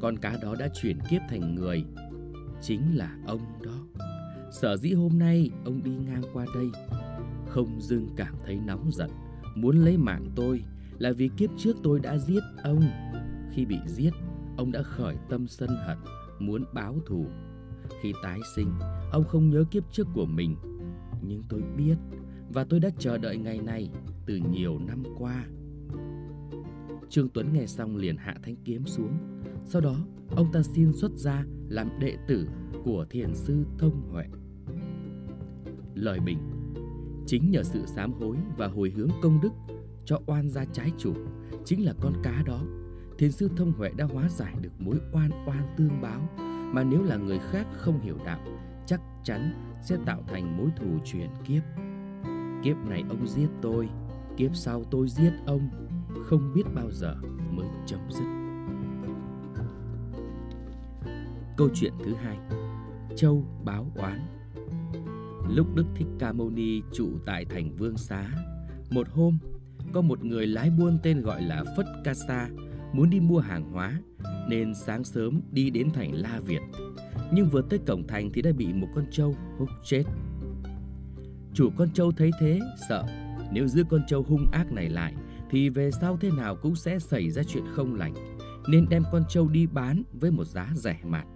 [0.00, 1.84] Con cá đó đã chuyển kiếp thành người,
[2.62, 4.06] Chính là ông đó.
[4.50, 6.70] Sở dĩ hôm nay ông đi ngang qua đây,
[7.48, 9.10] Không dưng cảm thấy nóng giận,
[9.54, 10.62] Muốn lấy mạng tôi
[10.98, 12.82] Là vì kiếp trước tôi đã giết ông.
[13.52, 14.10] Khi bị giết,
[14.56, 15.98] Ông đã khởi tâm sân hận,
[16.38, 17.26] Muốn báo thù.
[18.02, 18.72] Khi tái sinh,
[19.12, 20.56] Ông không nhớ kiếp trước của mình.
[21.22, 21.96] Nhưng tôi biết
[22.52, 23.90] Và tôi đã chờ đợi ngày này
[24.26, 25.44] Từ nhiều năm qua.
[27.12, 29.12] Trương Tuấn nghe xong liền hạ thanh kiếm xuống.
[29.64, 29.96] Sau đó,
[30.30, 32.48] ông ta xin xuất gia làm đệ tử
[32.84, 34.24] của thiền sư Thông Huệ.
[35.94, 36.38] Lời bình
[37.26, 39.52] Chính nhờ sự sám hối và hồi hướng công đức
[40.04, 41.14] cho oan gia trái chủ,
[41.64, 42.64] chính là con cá đó,
[43.18, 46.28] thiền sư Thông Huệ đã hóa giải được mối oan oan tương báo
[46.74, 48.40] mà nếu là người khác không hiểu đạo,
[48.86, 51.62] chắc chắn sẽ tạo thành mối thù truyền kiếp.
[52.62, 53.88] Kiếp này ông giết tôi,
[54.36, 55.70] kiếp sau tôi giết ông,
[56.24, 57.16] không biết bao giờ
[57.50, 58.24] mới chấm dứt.
[61.56, 62.38] Câu chuyện thứ hai
[63.16, 64.20] Châu báo oán.
[65.48, 68.30] Lúc Đức Thích Ca Mâu Ni trụ tại thành Vương Xá
[68.90, 69.38] Một hôm,
[69.92, 72.48] có một người lái buôn tên gọi là Phất Ca Sa
[72.92, 74.00] Muốn đi mua hàng hóa
[74.48, 76.60] Nên sáng sớm đi đến thành La Việt.
[77.32, 80.02] Nhưng vừa tới cổng thành thì đã bị một con trâu hút chết.
[81.54, 83.04] Chủ con trâu thấy thế, sợ
[83.52, 85.14] Nếu giữ con trâu hung ác này lại
[85.52, 88.14] thì về sau thế nào cũng sẽ xảy ra chuyện không lành,
[88.68, 91.26] nên đem con trâu đi bán với một giá rẻ mạt.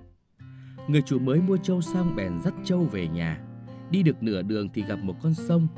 [0.89, 3.41] Người chủ mới mua trâu xong bèn dắt trâu về nhà.
[3.91, 5.69] Đi được nửa đường thì gặp một con sông.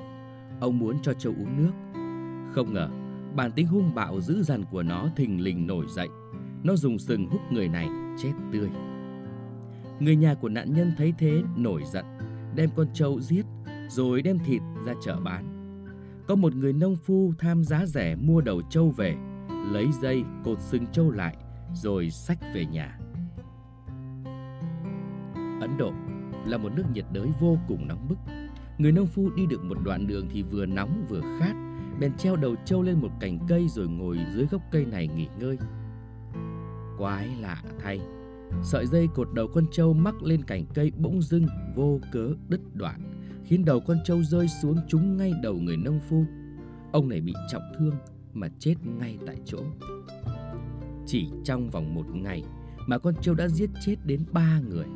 [0.61, 1.73] Ông muốn cho trâu uống nước.
[2.55, 2.89] Không ngờ,
[3.35, 6.09] bản tính hung bạo dữ dằn của nó thình lình nổi dậy.
[6.63, 7.89] Nó dùng sừng hút người này
[8.23, 8.69] chết tươi.
[10.01, 12.05] Người nhà của nạn nhân thấy thế nổi giận,
[12.55, 13.45] đem con trâu giết
[13.89, 15.58] rồi đem thịt ra chợ bán.
[16.29, 19.17] Có một người nông phu tham giá rẻ mua đầu trâu về,
[19.73, 21.37] lấy dây cột sừng trâu lại
[21.75, 22.99] rồi xách về nhà.
[25.61, 25.93] Ấn Độ
[26.47, 28.19] là một nước nhiệt đới vô cùng nóng bức.
[28.79, 31.55] Người nông phu đi được một đoạn đường thì vừa nóng vừa khát,
[32.01, 35.29] bèn treo đầu trâu lên một cành cây rồi ngồi dưới gốc cây này nghỉ
[35.39, 35.59] ngơi.
[36.99, 38.01] Quái lạ thay,
[38.63, 42.61] sợi dây cột đầu con trâu mắc lên cành cây bỗng dưng vô cớ đứt
[42.75, 43.01] đoạn
[43.49, 46.25] khiến đầu con trâu rơi xuống trúng ngay đầu người nông phu.
[46.93, 47.95] Ông này bị trọng thương
[48.33, 49.59] mà chết ngay tại chỗ.
[51.07, 52.43] Chỉ trong vòng một ngày
[52.87, 54.87] mà con trâu đã giết chết đến ba người.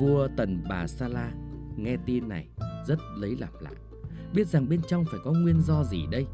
[0.00, 1.32] Vua Tần Bà Sa La
[1.76, 2.48] nghe tin này
[2.86, 3.70] rất lấy làm lạ.
[4.34, 6.26] Biết rằng bên trong phải có nguyên do gì đây.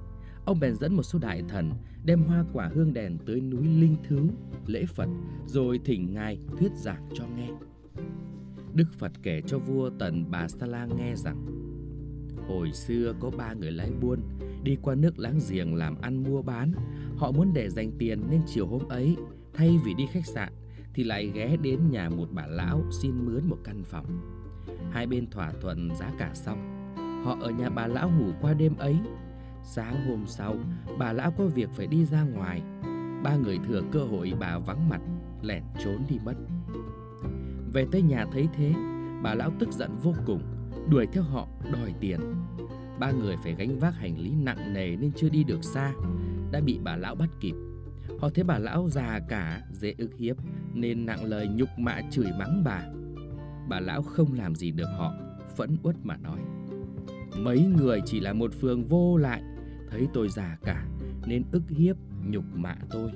[0.45, 1.71] Ông bèn dẫn một số đại thần
[2.05, 4.29] đem hoa quả hương đèn tới núi Linh Thứ,
[4.67, 5.09] lễ Phật,
[5.47, 7.49] rồi thỉnh ngài thuyết giảng cho nghe.
[8.75, 11.47] Đức Phật kể cho vua Tần Bà Sa La nghe rằng
[12.49, 14.21] Hồi xưa có ba người lái buôn
[14.63, 16.73] đi qua nước láng giềng làm ăn mua bán.
[17.17, 19.17] Họ muốn để dành tiền nên chiều hôm ấy,
[19.55, 20.53] thay vì đi khách sạn,
[20.95, 24.07] thì lại ghé đến nhà một bà lão xin mướn một căn phòng.
[24.91, 26.95] Hai bên thỏa thuận giá cả xong.
[27.25, 28.97] Họ ở nhà bà lão ngủ qua đêm ấy.
[29.65, 30.57] Sáng hôm sau,
[30.99, 32.63] bà lão có việc phải đi ra ngoài.
[33.23, 35.01] Ba người thừa cơ hội bà vắng mặt,
[35.43, 36.35] lẻn trốn đi mất.
[37.73, 38.73] Về tới nhà thấy thế,
[39.23, 40.43] bà lão tức giận vô cùng,
[40.91, 42.21] đuổi theo họ đòi tiền.
[42.99, 45.93] Ba người phải gánh vác hành lý nặng nề nên chưa đi được xa,
[46.53, 47.55] đã bị bà lão bắt kịp.
[48.21, 50.37] Họ thấy bà lão già cả, dễ ức hiếp
[50.75, 52.83] nên nặng lời nhục mạ chửi mắng bà.
[53.69, 55.15] Bà lão không làm gì được họ,
[55.57, 56.39] phẫn uất mà nói.
[57.37, 59.43] Mấy người chỉ là một phường vô lại,
[59.91, 60.87] thấy tôi già cả
[61.27, 63.11] nên ức hiếp, nhục mạ tôi.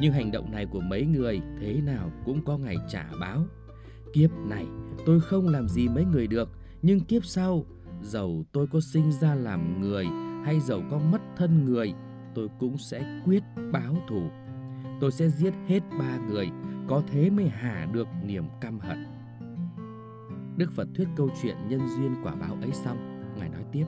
[0.00, 3.46] Nhưng hành động này của mấy người thế nào cũng có ngày trả báo.
[4.16, 4.66] Kiếp này
[5.06, 6.48] tôi không làm gì mấy người được,
[6.82, 7.64] nhưng kiếp sau,
[8.02, 10.06] dầu tôi có sinh ra làm người
[10.44, 11.94] hay dầu có mất thân người,
[12.34, 14.22] tôi cũng sẽ quyết báo thù.
[15.00, 16.50] Tôi sẽ giết hết ba người,
[16.88, 19.06] có thế mới hả được niềm căm hận.
[20.56, 23.84] Đức Phật thuyết câu chuyện nhân duyên quả báo ấy xong, Ngài nói tiếp.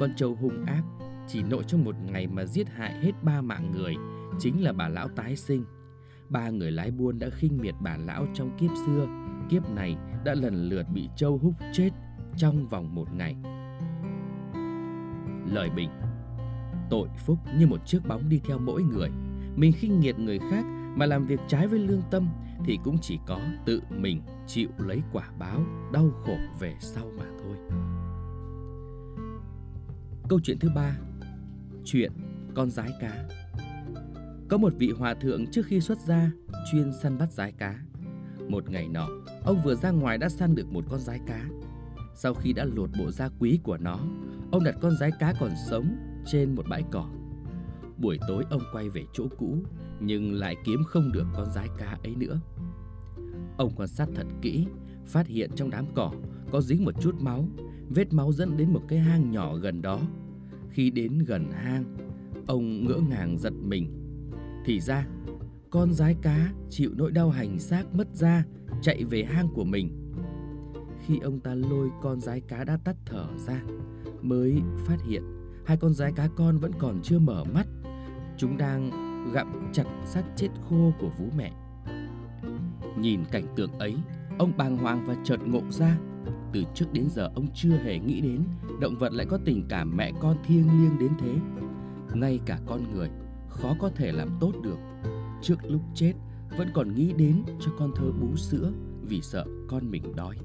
[0.00, 0.82] Con trâu hung ác
[1.28, 3.94] chỉ nội trong một ngày mà giết hại hết ba mạng người,
[4.38, 5.64] chính là bà lão tái sinh.
[6.28, 9.06] Ba người lái buôn đã khinh miệt bà lão trong kiếp xưa,
[9.48, 11.90] kiếp này đã lần lượt bị châu húc chết
[12.36, 13.36] trong vòng một ngày.
[15.52, 15.90] Lời bình,
[16.90, 19.10] Tội phúc như một chiếc bóng đi theo mỗi người.
[19.56, 20.64] Mình khinh nghiệt người khác
[20.96, 22.28] mà làm việc trái với lương tâm
[22.64, 25.60] thì cũng chỉ có tự mình chịu lấy quả báo
[25.92, 27.56] đau khổ về sau mà thôi.
[30.28, 30.96] Câu chuyện thứ ba,
[31.84, 32.12] Chuyện
[32.54, 33.28] con rái cá
[34.48, 36.30] Có một vị hòa thượng trước khi xuất gia
[36.72, 37.78] chuyên săn bắt rái cá.
[38.48, 39.08] Một ngày nọ,
[39.44, 41.48] ông vừa ra ngoài đã săn được một con rái cá.
[42.14, 43.98] Sau khi đã lột bộ da quý của nó,
[44.50, 47.10] ông đặt con rái cá còn sống trên một bãi cỏ.
[47.98, 49.56] Buổi tối ông quay về chỗ cũ,
[50.00, 52.40] nhưng lại kiếm không được con rái cá ấy nữa.
[53.56, 54.66] Ông quan sát thật kỹ,
[55.06, 56.12] phát hiện trong đám cỏ
[56.50, 57.48] có dính một chút máu,
[57.88, 60.00] vết máu dẫn đến một cái hang nhỏ gần đó.
[60.70, 61.84] Khi đến gần hang,
[62.46, 63.92] ông ngỡ ngàng giật mình.
[64.64, 65.06] Thì ra,
[65.70, 68.44] con rái cá chịu nỗi đau hành xác mất da,
[68.82, 70.12] chạy về hang của mình.
[71.06, 73.62] Khi ông ta lôi con rái cá đã tắt thở ra,
[74.22, 75.22] mới phát hiện
[75.66, 77.66] hai con rái cá con vẫn còn chưa mở mắt.
[78.36, 78.90] Chúng đang
[79.32, 81.52] gặm chặt xác chết khô của vú mẹ.
[82.98, 83.96] Nhìn cảnh tượng ấy,
[84.38, 85.98] ông bàng hoàng và chợt ngộ ra.
[86.52, 88.44] Từ trước đến giờ ông chưa hề nghĩ đến
[88.80, 91.34] động vật lại có tình cảm mẹ con thiêng liêng đến thế.
[92.14, 93.08] Ngay cả con người
[93.48, 94.78] khó có thể làm tốt được.
[95.42, 96.12] Trước lúc chết
[96.58, 98.72] vẫn còn nghĩ đến cho con thơ bú sữa
[99.02, 100.36] vì sợ con mình đói.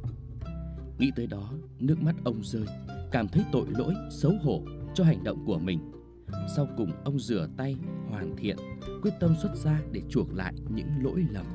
[1.00, 2.66] Nghĩ tới đó, nước mắt ông rơi,
[3.12, 5.80] cảm thấy tội lỗi, xấu hổ cho hành động của mình.
[6.56, 7.76] Sau cùng ông rửa tay,
[8.10, 8.58] hoàn thiện,
[9.02, 11.46] quyết tâm xuất ra để chuộc lại những lỗi lầm.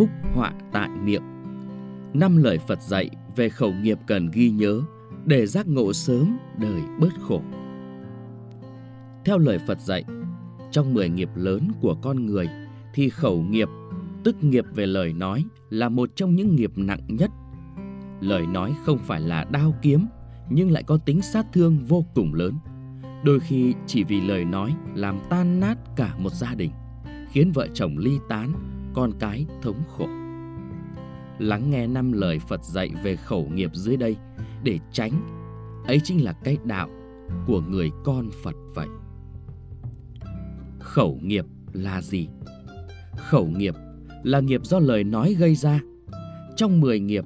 [0.00, 1.22] Phúc họa tại miệng
[2.14, 4.80] Năm lời Phật dạy về khẩu nghiệp cần ghi nhớ
[5.24, 7.42] để giác ngộ sớm đời bớt khổ.
[9.24, 10.04] Theo lời Phật dạy,
[10.70, 12.48] trong mười nghiệp lớn của con người
[12.94, 13.68] thì khẩu nghiệp,
[14.24, 17.30] tức nghiệp về lời nói là một trong những nghiệp nặng nhất.
[18.20, 20.06] Lời nói không phải là đao kiếm
[20.50, 22.54] nhưng lại có tính sát thương vô cùng lớn.
[23.24, 26.70] Đôi khi chỉ vì lời nói làm tan nát cả một gia đình,
[27.30, 28.52] khiến vợ chồng ly tán,
[28.94, 30.06] con cái thống khổ.
[31.38, 34.16] Lắng nghe năm lời Phật dạy về khẩu nghiệp dưới đây
[34.64, 35.12] để tránh,
[35.86, 36.88] ấy chính là cái đạo
[37.46, 38.88] của người con Phật vậy.
[40.80, 42.28] Khẩu nghiệp là gì?
[43.16, 43.74] Khẩu nghiệp
[44.22, 45.80] là nghiệp do lời nói gây ra.
[46.56, 47.24] Trong 10 nghiệp,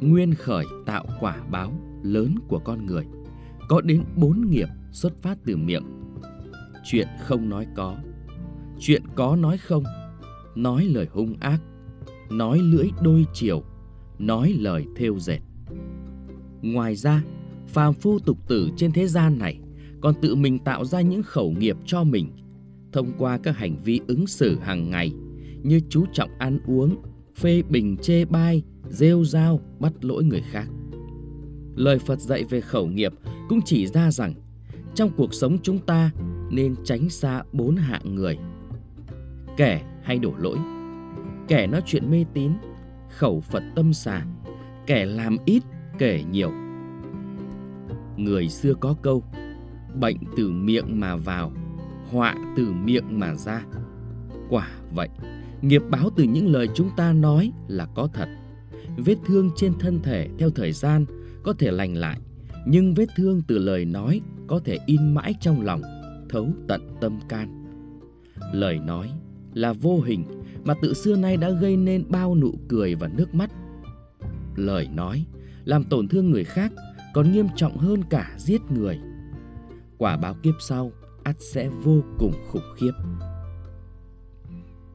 [0.00, 3.04] nguyên khởi tạo quả báo lớn của con người.
[3.68, 5.84] Có đến 4 nghiệp xuất phát từ miệng.
[6.84, 7.96] Chuyện không nói có,
[8.78, 9.84] chuyện có nói không,
[10.54, 11.60] nói lời hung ác,
[12.30, 13.62] nói lưỡi đôi chiều,
[14.18, 15.40] nói lời thêu dệt.
[16.62, 17.24] Ngoài ra,
[17.68, 19.58] phàm phu tục tử trên thế gian này
[20.00, 22.30] còn tự mình tạo ra những khẩu nghiệp cho mình
[22.92, 25.12] thông qua các hành vi ứng xử hàng ngày
[25.62, 26.96] như chú trọng ăn uống,
[27.36, 30.68] phê bình chê bai, rêu rao, bắt lỗi người khác.
[31.76, 33.12] Lời Phật dạy về khẩu nghiệp
[33.48, 34.34] cũng chỉ ra rằng
[34.94, 36.10] trong cuộc sống chúng ta
[36.50, 38.38] nên tránh xa bốn hạng người.
[39.56, 40.58] Kẻ hay đổ lỗi,
[41.48, 42.52] kẻ nói chuyện mê tín,
[43.08, 44.24] khẩu Phật tâm xà,
[44.86, 45.62] kẻ làm ít
[45.98, 46.50] kể nhiều.
[48.16, 49.24] Người xưa có câu,
[49.94, 51.52] bệnh từ miệng mà vào,
[52.10, 53.64] họa từ miệng mà ra.
[54.48, 55.08] Quả vậy,
[55.62, 58.28] nghiệp báo từ những lời chúng ta nói là có thật.
[58.96, 61.04] Vết thương trên thân thể theo thời gian
[61.42, 62.20] có thể lành lại,
[62.66, 65.82] nhưng vết thương từ lời nói có thể in mãi trong lòng,
[66.28, 67.64] thấu tận tâm can.
[68.52, 69.10] Lời nói
[69.54, 70.24] là vô hình
[70.64, 73.50] mà tự xưa nay đã gây nên bao nụ cười và nước mắt.
[74.56, 75.24] Lời nói
[75.64, 76.72] làm tổn thương người khác
[77.14, 78.98] còn nghiêm trọng hơn cả giết người.
[79.98, 80.92] Quả báo kiếp sau
[81.24, 82.92] ắt sẽ vô cùng khủng khiếp.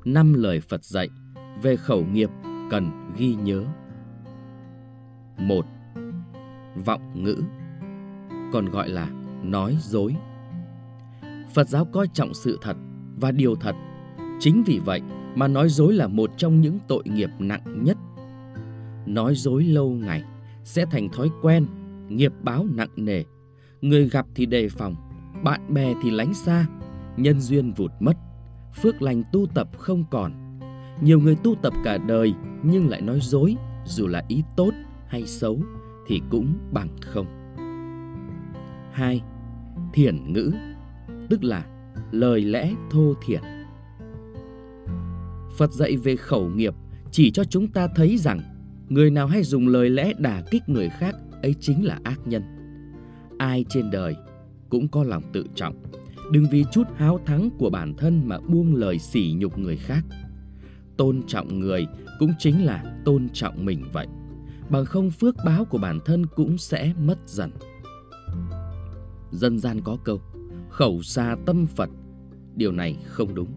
[0.06, 1.10] Năm lời Phật dạy
[1.62, 2.30] về khẩu nghiệp
[2.72, 3.64] cần ghi nhớ.
[5.38, 5.66] một,
[6.86, 7.36] Vọng ngữ,
[8.54, 9.10] còn gọi là
[9.44, 10.16] nói dối.
[11.54, 12.78] Phật giáo coi trọng sự thật
[13.22, 13.76] và điều thật.
[14.40, 15.02] Chính vì vậy
[15.36, 17.98] mà nói dối là một trong những tội nghiệp nặng nhất.
[19.06, 20.24] Nói dối lâu ngày
[20.64, 21.66] sẽ thành thói quen,
[22.10, 23.24] nghiệp báo nặng nề.
[23.82, 24.96] Người gặp thì đề phòng,
[25.44, 26.66] bạn bè thì lánh xa,
[27.18, 28.18] nhân duyên vụt mất,
[28.82, 30.60] phước lành tu tập không còn.
[31.02, 34.72] Nhiều người tu tập cả đời nhưng lại nói dối, dù là ý tốt
[35.08, 35.62] hay xấu
[36.08, 37.26] thì cũng bằng không.
[38.92, 39.22] 2.
[39.94, 40.52] Thiển ngữ,
[41.30, 41.66] tức là
[42.12, 43.59] lời lẽ thô thiển.
[45.60, 46.74] Phật dạy về khẩu nghiệp
[47.12, 48.42] chỉ cho chúng ta thấy rằng
[48.90, 52.44] người nào hay dùng lời lẽ đả kích người khác ấy chính là ác nhân.
[53.38, 54.16] Ai trên đời
[54.70, 55.76] cũng có lòng tự trọng,
[56.32, 60.02] đừng vì chút háo thắng của bản thân mà buông lời sỉ nhục người khác.
[60.98, 61.88] Tôn trọng người
[62.20, 64.08] cũng chính là tôn trọng mình vậy.
[64.70, 67.52] Bằng không phước báo của bản thân cũng sẽ mất dần.
[69.32, 70.22] Dân gian có câu,
[70.70, 71.90] khẩu xa tâm Phật.
[72.56, 73.50] Điều này không đúng.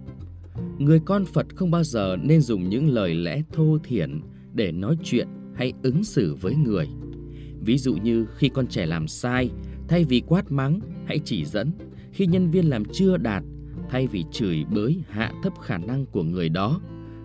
[0.79, 4.21] Người con Phật không bao giờ nên dùng những lời lẽ thô thiển
[4.55, 6.89] để nói chuyện hay ứng xử với người.
[7.61, 9.51] Ví dụ như khi con trẻ làm sai,
[9.89, 11.73] thay vì quát mắng, hãy chỉ dẫn.
[12.13, 13.43] Khi nhân viên làm chưa đạt,
[13.91, 16.81] thay vì chửi bới hạ thấp khả năng của người đó,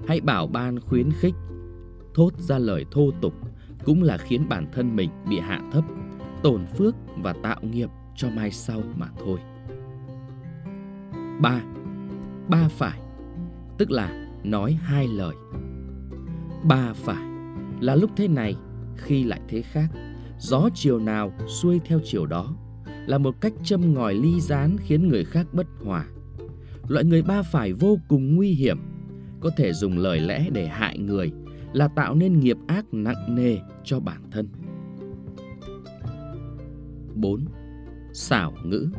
[0.08, 1.34] hãy bảo ban khuyến khích.
[2.13, 3.34] Thốt ra lời thô tục
[3.86, 5.84] cũng là khiến bản thân mình bị hạ thấp,
[6.44, 9.40] tổn phước và tạo nghiệp cho mai sau mà thôi.
[11.42, 11.63] 3.
[12.50, 13.00] Ba phải,
[13.78, 15.36] tức là nói hai lời.
[16.63, 17.24] Ba phải
[17.82, 18.56] là lúc thế này,
[18.96, 19.88] khi lại thế khác,
[20.40, 22.56] gió chiều nào xuôi theo chiều đó,
[23.08, 26.06] là một cách châm ngòi ly gián khiến người khác bất hòa.
[26.88, 28.80] Loại người ba phải vô cùng nguy hiểm,
[29.40, 31.32] có thể dùng lời lẽ để hại người,
[31.74, 34.50] là tạo nên nghiệp ác nặng nề cho bản thân.
[37.16, 37.46] 4
[38.13, 38.90] xảo ngữ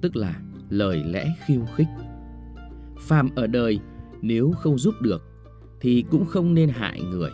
[0.00, 1.86] tức là lời lẽ khiêu khích
[3.00, 3.80] phàm ở đời,
[4.22, 5.22] nếu không giúp được,
[5.80, 7.30] thì cũng không nên hại người.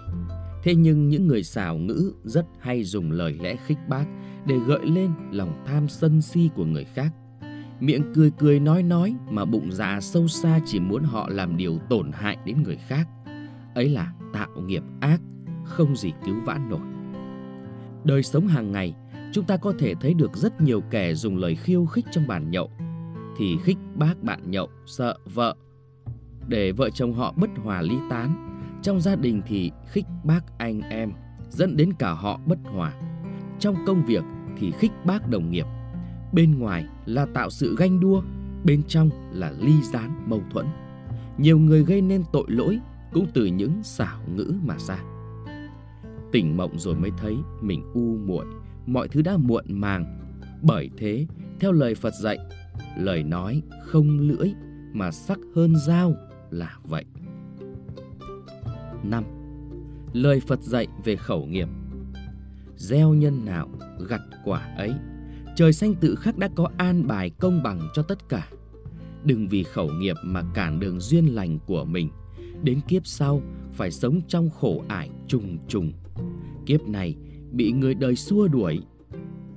[0.63, 4.05] Thế nhưng những người xảo ngữ rất hay dùng lời lẽ khích bác
[4.47, 7.13] để gợi lên lòng tham sân si của người khác.
[7.81, 11.79] Miệng cười cười nói nói mà bụng dạ sâu xa chỉ muốn họ làm điều
[11.89, 13.09] tổn hại đến người khác.
[13.75, 15.21] Ấy là tạo nghiệp ác,
[15.65, 16.81] không gì cứu vãn nổi.
[18.05, 18.95] Đời sống hàng ngày,
[19.33, 22.51] chúng ta có thể thấy được rất nhiều kẻ dùng lời khiêu khích trong bàn
[22.51, 22.71] nhậu
[23.37, 25.55] thì khích bác bạn nhậu sợ vợ.
[26.49, 30.81] Để vợ chồng họ bất hòa ly tán trong gia đình thì khích bác anh
[30.81, 31.13] em
[31.51, 32.93] dẫn đến cả họ bất hòa.
[33.59, 34.25] Trong công việc
[34.59, 35.67] thì khích bác đồng nghiệp.
[36.33, 38.23] Bên ngoài là tạo sự ganh đua
[38.65, 40.67] bên trong là ly gián mâu thuẫn.
[41.39, 42.79] Nhiều người gây nên tội lỗi
[43.13, 44.99] cũng từ những xảo ngữ mà ra.
[46.33, 48.47] Tỉnh mộng rồi mới thấy mình u muội
[48.87, 50.21] mọi thứ đã muộn màng.
[50.63, 51.27] Bởi thế,
[51.61, 52.39] theo lời Phật dạy,
[52.97, 54.53] lời nói không lưỡi
[54.93, 56.15] mà sắc hơn dao
[56.51, 57.05] là vậy.
[59.03, 59.25] 5.
[60.13, 61.69] Lời Phật dạy về khẩu nghiệp
[62.77, 63.69] Gieo nhân nào
[64.09, 64.93] gặt quả ấy,
[65.57, 68.49] Trời xanh tự khắc đã có an bài công bằng cho tất cả
[69.25, 72.09] Đừng vì khẩu nghiệp mà cản đường duyên lành của mình,
[72.63, 75.93] Đến kiếp sau phải sống trong khổ ải trùng trùng
[76.67, 77.17] Kiếp này
[77.53, 78.81] bị người đời xua đuổi.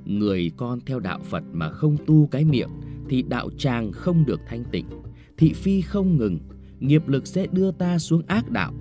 [0.05, 2.69] Người con theo đạo Phật mà không tu cái miệng
[3.09, 4.85] thì đạo tràng không được thanh tịnh.
[5.37, 6.39] Thị phi không ngừng,
[6.79, 8.73] nghiệp lực sẽ đưa ta xuống ác đạo.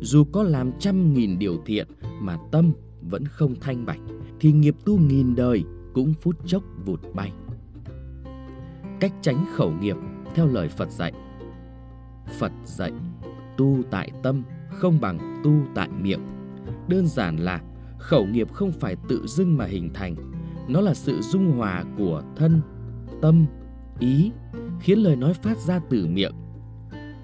[0.00, 1.88] Dù có làm trăm nghìn điều thiện
[2.20, 4.00] mà tâm vẫn không thanh bạch
[4.40, 7.32] thì nghiệp tu nghìn đời cũng phút chốc vụt bay.
[9.00, 9.96] Cách tránh khẩu nghiệp
[10.34, 11.12] theo lời Phật dạy.
[12.38, 12.92] Phật dạy
[13.56, 16.20] tu tại tâm không bằng tu tại miệng.
[16.88, 17.62] Đơn giản là
[17.98, 20.14] khẩu nghiệp không phải tự dưng mà hình thành
[20.68, 22.60] nó là sự dung hòa của thân
[23.22, 23.46] tâm
[23.98, 24.30] ý,
[24.80, 26.32] khiến lời nói phát ra từ miệng.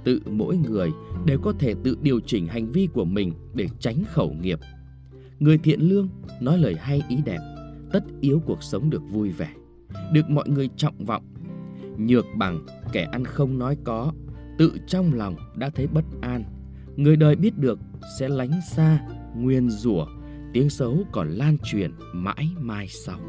[0.04, 0.90] Tự mỗi người
[1.26, 4.58] đều có thể tự điều chỉnh hành vi của mình để tránh khẩu nghiệp.
[5.38, 6.08] Người thiện lương
[6.40, 7.38] nói lời hay ý đẹp,
[7.92, 9.50] tất yếu cuộc sống được vui vẻ,
[10.12, 11.22] được mọi người trọng vọng.
[11.98, 14.12] Nhược bằng, kẻ ăn không nói có,
[14.58, 16.44] tự trong lòng đã thấy bất an.
[16.96, 17.78] Người đời biết được
[18.18, 19.00] sẽ lánh xa,
[19.36, 20.06] nguyên rủa,
[20.52, 23.20] tiếng xấu còn lan truyền mãi mai sau.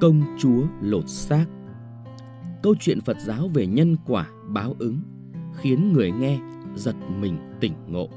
[0.00, 1.46] Công chúa lột xác
[2.62, 5.00] Câu chuyện Phật giáo về nhân quả báo ứng
[5.54, 6.38] khiến người nghe
[6.74, 8.08] giật mình tỉnh ngộ.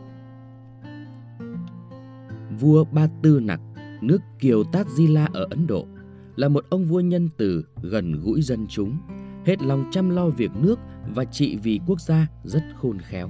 [2.60, 3.60] Vua Ba Tư Nặc,
[4.02, 5.88] nước Kiều Tát Di La ở Ấn Độ,
[6.36, 8.98] là một ông vua nhân từ, gần gũi dân chúng,
[9.46, 10.80] hết lòng chăm lo việc nước
[11.16, 13.30] và trị vì quốc gia rất khôn khéo.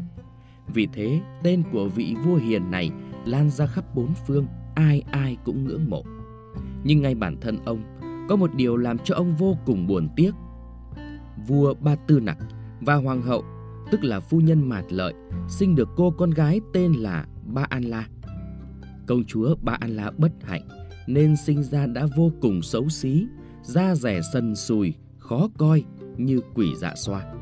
[0.74, 2.92] Vì thế, tên của vị vua hiền này
[3.26, 4.46] lan ra khắp bốn phương,
[4.76, 6.04] ai ai cũng ngưỡng mộ.
[6.84, 7.84] Nhưng ngay bản thân ông,
[8.32, 10.32] có một điều làm cho ông vô cùng buồn tiếc.
[11.48, 12.38] Vua Ba Tư Nặc
[12.82, 13.44] và hoàng hậu,
[13.92, 15.14] tức là phu nhân Mạt Lợi,
[15.50, 18.08] sinh được cô con gái tên là Ba An La.
[19.08, 20.62] Công chúa Ba An La bất hạnh
[21.08, 23.28] nên sinh ra đã vô cùng xấu xí,
[23.64, 25.84] da rẻ sần sùi, khó coi
[26.18, 27.34] như quỷ dạ xoa.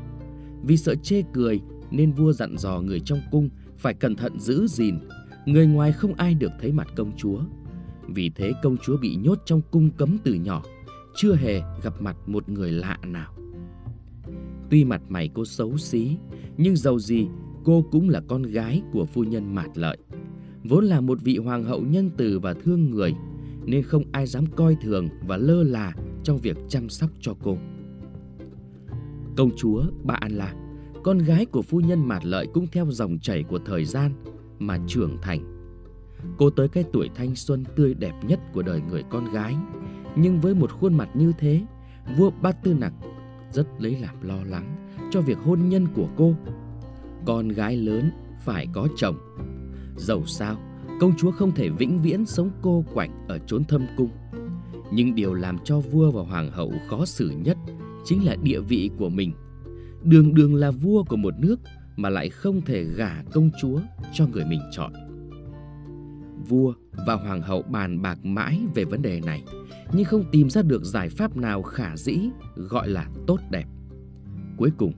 [0.62, 1.60] Vì sợ chê cười
[1.90, 4.98] nên vua dặn dò người trong cung phải cẩn thận giữ gìn,
[5.46, 7.40] người ngoài không ai được thấy mặt công chúa.
[8.08, 10.62] Vì thế công chúa bị nhốt trong cung cấm từ nhỏ,
[11.22, 13.32] chưa hề gặp mặt một người lạ nào.
[14.70, 16.16] Tuy mặt mày cô xấu xí,
[16.56, 17.26] nhưng dầu gì
[17.64, 19.96] cô cũng là con gái của phu nhân Mạt Lợi.
[20.64, 23.14] Vốn là một vị hoàng hậu nhân từ và thương người,
[23.64, 25.92] nên không ai dám coi thường và lơ là
[26.24, 27.58] trong việc chăm sóc cho cô.
[29.36, 30.54] Công chúa Ba An La,
[31.02, 34.12] con gái của phu nhân Mạt Lợi cũng theo dòng chảy của thời gian
[34.58, 35.60] mà trưởng thành.
[36.38, 39.54] Cô tới cái tuổi thanh xuân tươi đẹp nhất của đời người con gái,
[40.16, 41.60] nhưng với một khuôn mặt như thế,
[42.16, 42.92] vua Ba Tư Nặc
[43.52, 44.76] rất lấy làm lo lắng
[45.10, 46.34] cho việc hôn nhân của cô.
[47.24, 48.10] Con gái lớn
[48.44, 49.16] phải có chồng.
[49.96, 50.56] Dẫu sao,
[51.00, 54.10] công chúa không thể vĩnh viễn sống cô quạnh ở chốn thâm cung.
[54.92, 57.56] Nhưng điều làm cho vua và hoàng hậu khó xử nhất
[58.04, 59.32] chính là địa vị của mình.
[60.02, 61.60] Đường đường là vua của một nước
[61.96, 63.80] mà lại không thể gả công chúa
[64.12, 64.92] cho người mình chọn.
[66.48, 66.74] Vua
[67.06, 69.42] và hoàng hậu bàn bạc mãi về vấn đề này,
[69.92, 72.18] nhưng không tìm ra được giải pháp nào khả dĩ
[72.54, 73.66] gọi là tốt đẹp.
[74.56, 74.92] Cuối cùng,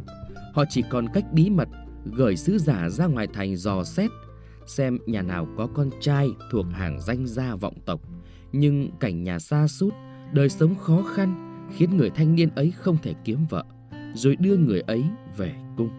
[0.54, 1.68] họ chỉ còn cách bí mật
[2.04, 4.10] gửi sứ giả ra ngoài thành dò xét
[4.66, 8.00] xem nhà nào có con trai thuộc hàng danh gia vọng tộc,
[8.52, 9.94] nhưng cảnh nhà xa sút,
[10.32, 13.64] đời sống khó khăn khiến người thanh niên ấy không thể kiếm vợ,
[14.14, 15.04] rồi đưa người ấy
[15.36, 15.90] về cung.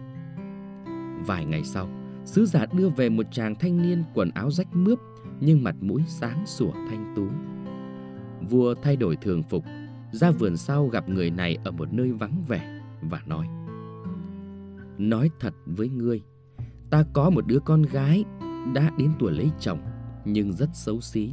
[1.26, 1.88] Vài ngày sau,
[2.24, 4.98] sứ giả đưa về một chàng thanh niên quần áo rách mướp
[5.40, 7.26] nhưng mặt mũi sáng sủa thanh tú.
[8.50, 9.64] Vua thay đổi thường phục,
[10.12, 13.46] ra vườn sau gặp người này ở một nơi vắng vẻ và nói:
[14.98, 16.22] Nói thật với ngươi,
[16.90, 18.24] ta có một đứa con gái
[18.74, 19.78] đã đến tuổi lấy chồng
[20.24, 21.32] nhưng rất xấu xí.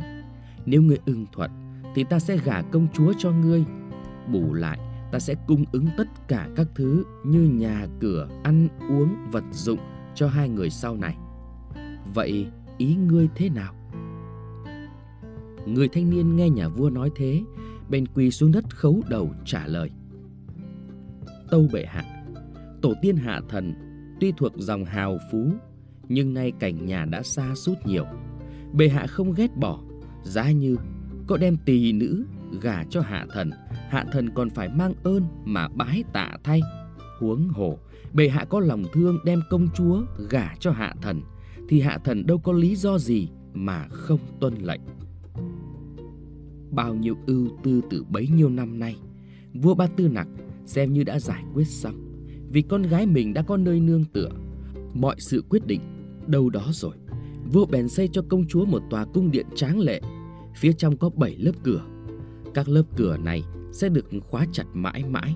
[0.65, 1.51] Nếu ngươi ưng thuận
[1.95, 3.65] thì ta sẽ gả công chúa cho ngươi
[4.31, 4.79] bù lại
[5.11, 9.79] ta sẽ cung ứng tất cả các thứ như nhà cửa, ăn uống, vật dụng
[10.15, 11.17] cho hai người sau này.
[12.13, 12.47] Vậy
[12.77, 13.73] ý ngươi thế nào?
[15.65, 17.41] Người thanh niên nghe nhà vua nói thế,
[17.89, 19.89] bèn quỳ xuống đất khấu đầu trả lời.
[21.49, 22.25] Tâu bệ hạ,
[22.81, 23.73] tổ tiên hạ thần
[24.19, 25.51] tuy thuộc dòng hào phú,
[26.09, 28.05] nhưng nay cảnh nhà đã xa sút nhiều.
[28.73, 29.79] Bệ hạ không ghét bỏ,
[30.23, 30.75] giá như
[31.27, 32.25] có đem tỳ nữ
[32.61, 33.51] gả cho hạ thần,
[33.89, 36.61] hạ thần còn phải mang ơn mà bái tạ thay.
[37.19, 37.77] Huống hồ,
[38.13, 41.21] bệ hạ có lòng thương đem công chúa gả cho hạ thần,
[41.69, 44.81] thì hạ thần đâu có lý do gì mà không tuân lệnh.
[46.71, 48.95] Bao nhiêu ưu tư từ bấy nhiêu năm nay,
[49.53, 50.27] vua Ba Tư Nặc
[50.65, 51.95] xem như đã giải quyết xong.
[52.51, 54.29] Vì con gái mình đã có nơi nương tựa,
[54.93, 55.81] mọi sự quyết định
[56.27, 56.95] đâu đó rồi.
[57.53, 60.01] Vua bèn xây cho công chúa một tòa cung điện tráng lệ,
[60.55, 61.81] phía trong có bảy lớp cửa
[62.53, 65.35] các lớp cửa này sẽ được khóa chặt mãi mãi.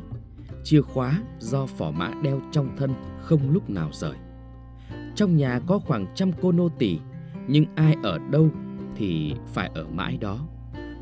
[0.64, 4.16] Chìa khóa do phỏ mã đeo trong thân không lúc nào rời.
[5.16, 7.00] Trong nhà có khoảng trăm cô nô tỳ,
[7.48, 8.50] nhưng ai ở đâu
[8.96, 10.48] thì phải ở mãi đó.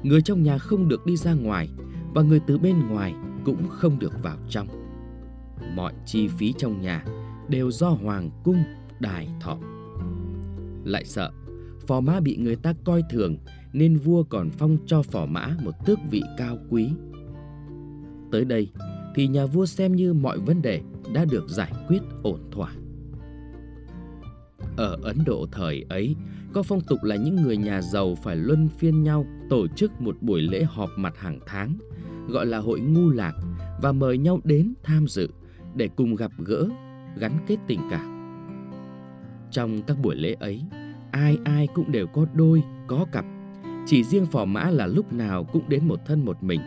[0.04, 1.70] Người trong nhà không được đi ra ngoài
[2.14, 3.14] và người từ bên ngoài
[3.46, 4.68] cũng không được vào trong.
[5.76, 7.06] Mọi chi phí trong nhà
[7.50, 8.64] đều do hoàng cung
[9.00, 9.58] đài thọ.
[10.84, 11.32] Lại sợ
[11.88, 13.38] phò mã bị người ta coi thường
[13.74, 16.90] nên vua còn phong cho phò mã một tước vị cao quý.
[18.32, 18.70] Tới đây
[19.16, 20.82] thì nhà vua xem như mọi vấn đề
[21.14, 22.72] đã được giải quyết ổn thỏa.
[24.78, 26.16] Ở Ấn Độ thời ấy,
[26.54, 30.18] có phong tục là những người nhà giàu phải luân phiên nhau tổ chức một
[30.22, 31.78] buổi lễ họp mặt hàng tháng,
[32.30, 33.34] gọi là hội ngu lạc
[33.82, 35.30] và mời nhau đến tham dự
[35.76, 36.70] để cùng gặp gỡ,
[37.18, 38.14] gắn kết tình cảm.
[39.52, 40.64] Trong các buổi lễ ấy,
[41.12, 43.26] ai ai cũng đều có đôi, có cặp
[43.86, 46.62] chỉ riêng phò mã là lúc nào cũng đến một thân một mình.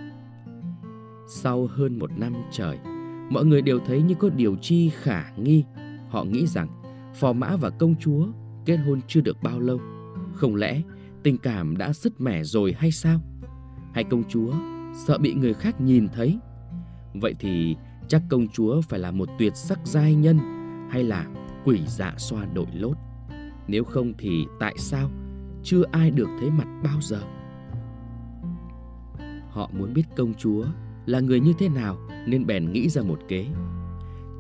[1.28, 2.78] Sau hơn một năm trời,
[3.30, 5.64] mọi người đều thấy như có điều chi khả nghi.
[6.09, 6.68] Họ nghĩ rằng
[7.14, 8.26] phò mã và công chúa
[8.67, 9.81] kết hôn chưa được bao lâu.
[10.35, 10.83] Không lẽ
[11.23, 13.21] tình cảm đã sứt mẻ rồi hay sao?
[13.95, 14.53] Hay công chúa
[15.07, 16.39] sợ bị người khác nhìn thấy?
[17.14, 17.77] Vậy thì
[18.09, 20.39] chắc công chúa phải là một tuyệt sắc giai nhân,
[20.91, 21.27] hay là
[21.64, 22.97] quỷ dạ xoa đội lốt.
[23.69, 25.11] Nếu không thì tại sao
[25.62, 27.21] chưa ai được thấy mặt bao giờ?
[29.51, 30.64] Họ muốn biết công chúa
[31.07, 33.47] là người như thế nào nên bèn nghĩ ra một kế.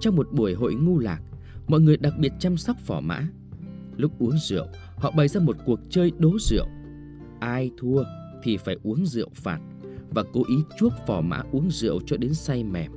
[0.00, 1.20] Trong một buổi hội ngu lạc,
[1.68, 3.22] mọi người đặc biệt chăm sóc phò mã.
[3.96, 4.66] Lúc uống rượu,
[4.96, 6.66] họ bày ra một cuộc chơi đố rượu.
[7.40, 8.04] Ai thua
[8.42, 9.60] thì phải uống rượu phạt
[10.10, 12.92] và cố ý chuốc phò mã uống rượu cho đến say mềm.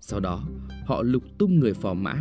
[0.00, 0.42] Sau đó,
[0.86, 2.14] họ lục tung người phò mã,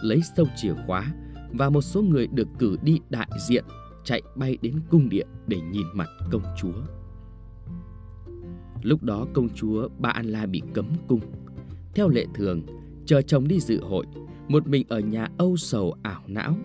[0.00, 1.14] lấy sâu chìa khóa
[1.52, 3.64] và một số người được cử đi đại diện
[4.04, 6.82] chạy bay đến cung điện để nhìn mặt công chúa.
[8.82, 11.20] Lúc đó công chúa Ba An La bị cấm cung.
[11.94, 12.62] Theo lệ thường,
[13.06, 14.06] chờ chồng đi dự hội,
[14.48, 16.56] một mình ở nhà âu sầu ảo não.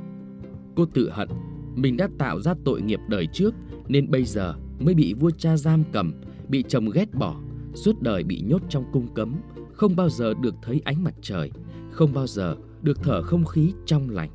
[0.77, 1.29] Cô tự hận
[1.75, 3.55] mình đã tạo ra tội nghiệp đời trước
[3.87, 6.13] nên bây giờ mới bị vua cha giam cầm,
[6.47, 7.35] bị chồng ghét bỏ,
[7.73, 9.35] suốt đời bị nhốt trong cung cấm,
[9.73, 11.51] không bao giờ được thấy ánh mặt trời,
[11.91, 14.29] không bao giờ được thở không khí trong lành.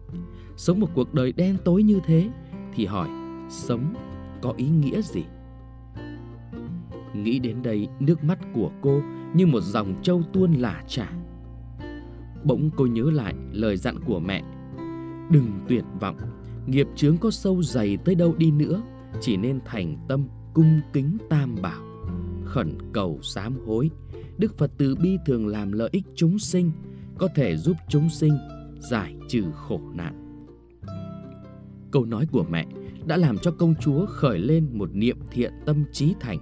[0.56, 2.28] Sống một cuộc đời đen tối như thế
[2.74, 3.08] thì hỏi,
[3.50, 3.94] sống
[4.42, 5.24] có ý nghĩa gì?
[7.14, 9.02] Nghĩ đến đây, nước mắt của cô
[9.34, 11.12] như một dòng trâu tuôn lả trả.
[12.44, 14.42] Bỗng cô nhớ lại lời dặn của mẹ.
[15.30, 16.16] Đừng tuyệt vọng,
[16.66, 18.82] nghiệp chướng có sâu dày tới đâu đi nữa,
[19.20, 21.82] chỉ nên thành tâm cung kính tam bảo.
[22.44, 23.90] Khẩn cầu sám hối,
[24.38, 26.70] Đức Phật từ bi thường làm lợi ích chúng sinh,
[27.18, 28.38] có thể giúp chúng sinh
[28.78, 30.44] giải trừ khổ nạn.
[31.90, 32.66] Câu nói của mẹ
[33.06, 36.38] đã làm cho công chúa khởi lên một niệm thiện tâm trí thành.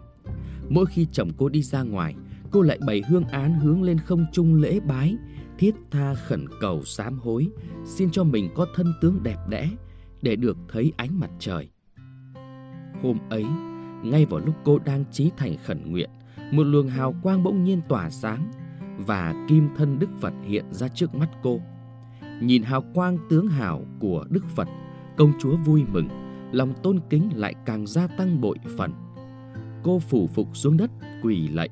[0.68, 2.14] Mỗi khi chồng cô đi ra ngoài,
[2.50, 5.16] cô lại bày hương án hướng lên không trung lễ bái,
[5.58, 7.48] thiết tha khẩn cầu sám hối,
[7.84, 9.70] xin cho mình có thân tướng đẹp đẽ
[10.22, 11.70] để được thấy ánh mặt trời.
[13.02, 13.44] Hôm ấy,
[14.04, 16.10] ngay vào lúc cô đang trí thành khẩn nguyện,
[16.52, 18.50] một luồng hào quang bỗng nhiên tỏa sáng
[19.06, 21.60] và kim thân Đức Phật hiện ra trước mắt cô.
[22.40, 24.68] Nhìn hào quang tướng hào của Đức Phật,
[25.16, 26.08] công chúa vui mừng,
[26.52, 28.92] lòng tôn kính lại càng gia tăng bội phần.
[29.82, 30.90] Cô phủ phục xuống đất,
[31.22, 31.68] quỳ lạy,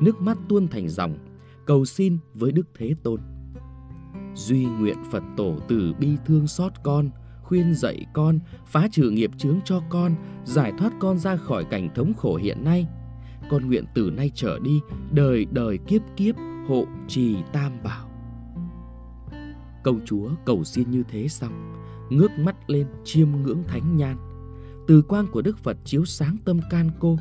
[0.00, 1.18] nước mắt tuôn thành dòng,
[1.66, 3.20] cầu xin với Đức Thế Tôn.
[4.34, 7.10] Duy nguyện Phật tổ từ bi thương xót con,
[7.50, 11.88] khuyên dạy con, phá trừ nghiệp chướng cho con, giải thoát con ra khỏi cảnh
[11.94, 12.86] thống khổ hiện nay.
[13.50, 14.80] Con nguyện từ nay trở đi,
[15.10, 16.34] đời đời kiếp kiếp
[16.68, 18.10] hộ trì tam bảo.
[19.84, 21.74] Công chúa cầu xin như thế xong,
[22.10, 24.16] ngước mắt lên chiêm ngưỡng thánh nhan.
[24.88, 27.18] Từ quang của Đức Phật chiếu sáng tâm can cô.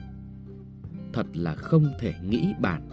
[1.13, 2.89] Thật là không thể nghĩ bản.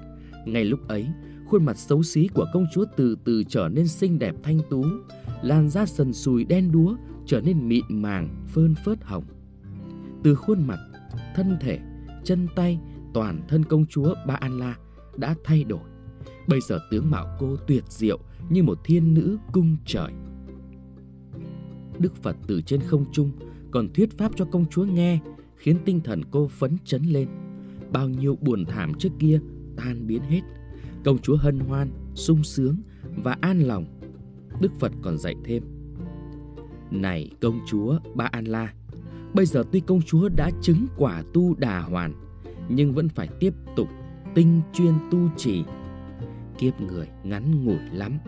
[0.46, 1.06] Ngay lúc ấy,
[1.46, 4.84] khuôn mặt xấu xí của công chúa từ từ trở nên xinh đẹp thanh tú,
[5.42, 6.96] làn da sần sùi đen đúa
[7.26, 9.24] trở nên mịn màng, phơn phớt hồng.
[10.22, 10.78] Từ khuôn mặt,
[11.34, 11.80] thân thể,
[12.24, 12.78] chân tay,
[13.14, 14.76] toàn thân công chúa Ba An La
[15.16, 15.80] đã thay đổi.
[16.46, 18.18] Bây giờ tướng mạo cô tuyệt diệu
[18.50, 20.12] như một thiên nữ cung trời.
[21.98, 23.30] Đức Phật từ trên không trung
[23.70, 25.20] còn thuyết pháp cho công chúa nghe,
[25.56, 27.28] khiến tinh thần cô phấn chấn lên.
[27.92, 29.40] Bao nhiêu buồn thảm trước kia
[29.76, 30.40] tan biến hết.
[31.04, 32.76] Công chúa hân hoan, sung sướng
[33.16, 33.86] và an lòng.
[34.60, 35.75] Đức Phật còn dạy thêm.
[36.90, 38.72] Này công chúa Ba An La,
[39.34, 42.12] bây giờ tuy công chúa đã chứng quả tu đà hoàn,
[42.68, 43.88] nhưng vẫn phải tiếp tục
[44.34, 45.64] tinh chuyên tu trì.
[46.58, 48.18] Kiếp người ngắn ngủi lắm,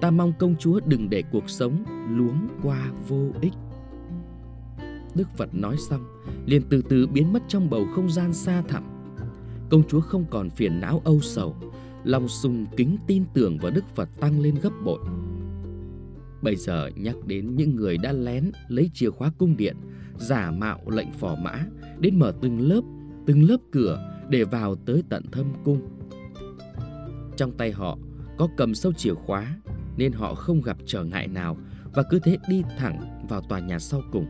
[0.00, 3.52] ta mong công chúa đừng để cuộc sống luống qua vô ích.
[5.14, 6.04] Đức Phật nói xong,
[6.46, 8.84] liền từ từ biến mất trong bầu không gian xa thẳm.
[9.70, 11.56] Công chúa không còn phiền não âu sầu,
[12.04, 14.98] lòng sùng kính tin tưởng vào Đức Phật tăng lên gấp bội.
[16.42, 19.76] Bây giờ nhắc đến những người đã lén lấy chìa khóa cung điện,
[20.18, 21.66] giả mạo lệnh phò mã,
[21.98, 22.80] đến mở từng lớp,
[23.26, 25.80] từng lớp cửa để vào tới tận thâm cung.
[27.36, 27.98] Trong tay họ
[28.38, 29.56] có cầm sâu chìa khóa
[29.96, 31.56] nên họ không gặp trở ngại nào
[31.94, 34.26] và cứ thế đi thẳng vào tòa nhà sau cùng.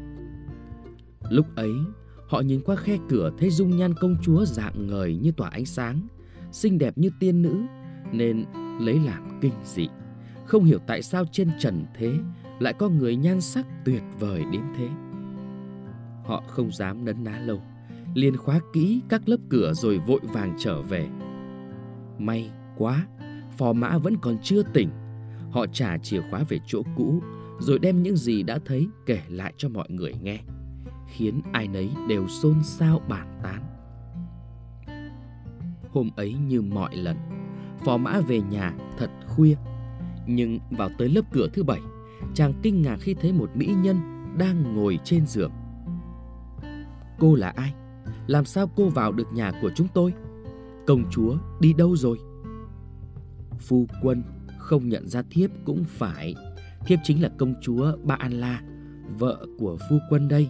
[1.30, 1.72] Lúc ấy,
[2.28, 5.66] họ nhìn qua khe cửa thấy dung nhan công chúa dạng ngời như tỏa ánh
[5.66, 6.08] sáng,
[6.52, 7.54] xinh đẹp như tiên nữ
[8.12, 8.44] nên
[8.80, 9.88] lấy làm kinh dị.
[10.52, 12.12] Không hiểu tại sao trên trần thế
[12.58, 14.88] lại có người nhan sắc tuyệt vời đến thế.
[16.24, 17.62] Họ không dám nấn ná lâu,
[18.14, 21.08] liền khóa kỹ các lớp cửa rồi vội vàng trở về.
[22.18, 23.06] May quá,
[23.58, 24.90] phò mã vẫn còn chưa tỉnh.
[25.50, 27.22] Họ trả chìa khóa về chỗ cũ,
[27.58, 30.40] rồi đem những gì đã thấy kể lại cho mọi người nghe,
[31.08, 33.62] khiến ai nấy đều xôn xao bàn tán.
[35.90, 37.16] Hôm ấy như mọi lần,
[37.84, 39.54] phò mã về nhà thật khuya
[40.26, 41.80] nhưng vào tới lớp cửa thứ bảy,
[42.34, 43.96] chàng kinh ngạc khi thấy một mỹ nhân
[44.38, 45.52] đang ngồi trên giường.
[47.18, 47.74] Cô là ai?
[48.26, 50.12] Làm sao cô vào được nhà của chúng tôi?
[50.86, 52.18] Công chúa đi đâu rồi?
[53.58, 54.22] Phu quân
[54.58, 56.34] không nhận ra thiếp cũng phải.
[56.86, 58.62] Thiếp chính là công chúa Ba An La
[59.18, 60.48] Vợ của phu quân đây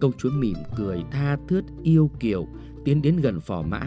[0.00, 2.46] Công chúa mỉm cười tha thướt yêu kiều
[2.84, 3.80] Tiến đến gần phò mã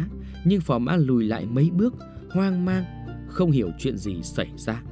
[0.46, 1.96] Nhưng phò mã lùi lại mấy bước
[2.30, 2.84] Hoang mang
[3.36, 4.84] không hiểu chuyện gì xảy ra.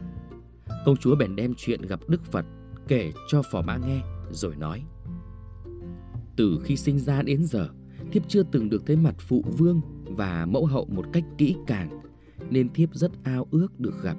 [0.86, 2.46] Công chúa bèn đem chuyện gặp Đức Phật
[2.88, 4.84] Kể cho phò mã nghe, Rồi nói.
[6.36, 7.70] Từ khi sinh ra đến giờ,
[8.12, 12.02] Thiếp chưa từng được thấy mặt phụ vương Và mẫu hậu một cách kỹ càng,
[12.50, 14.18] Nên thiếp rất ao ước được gặp.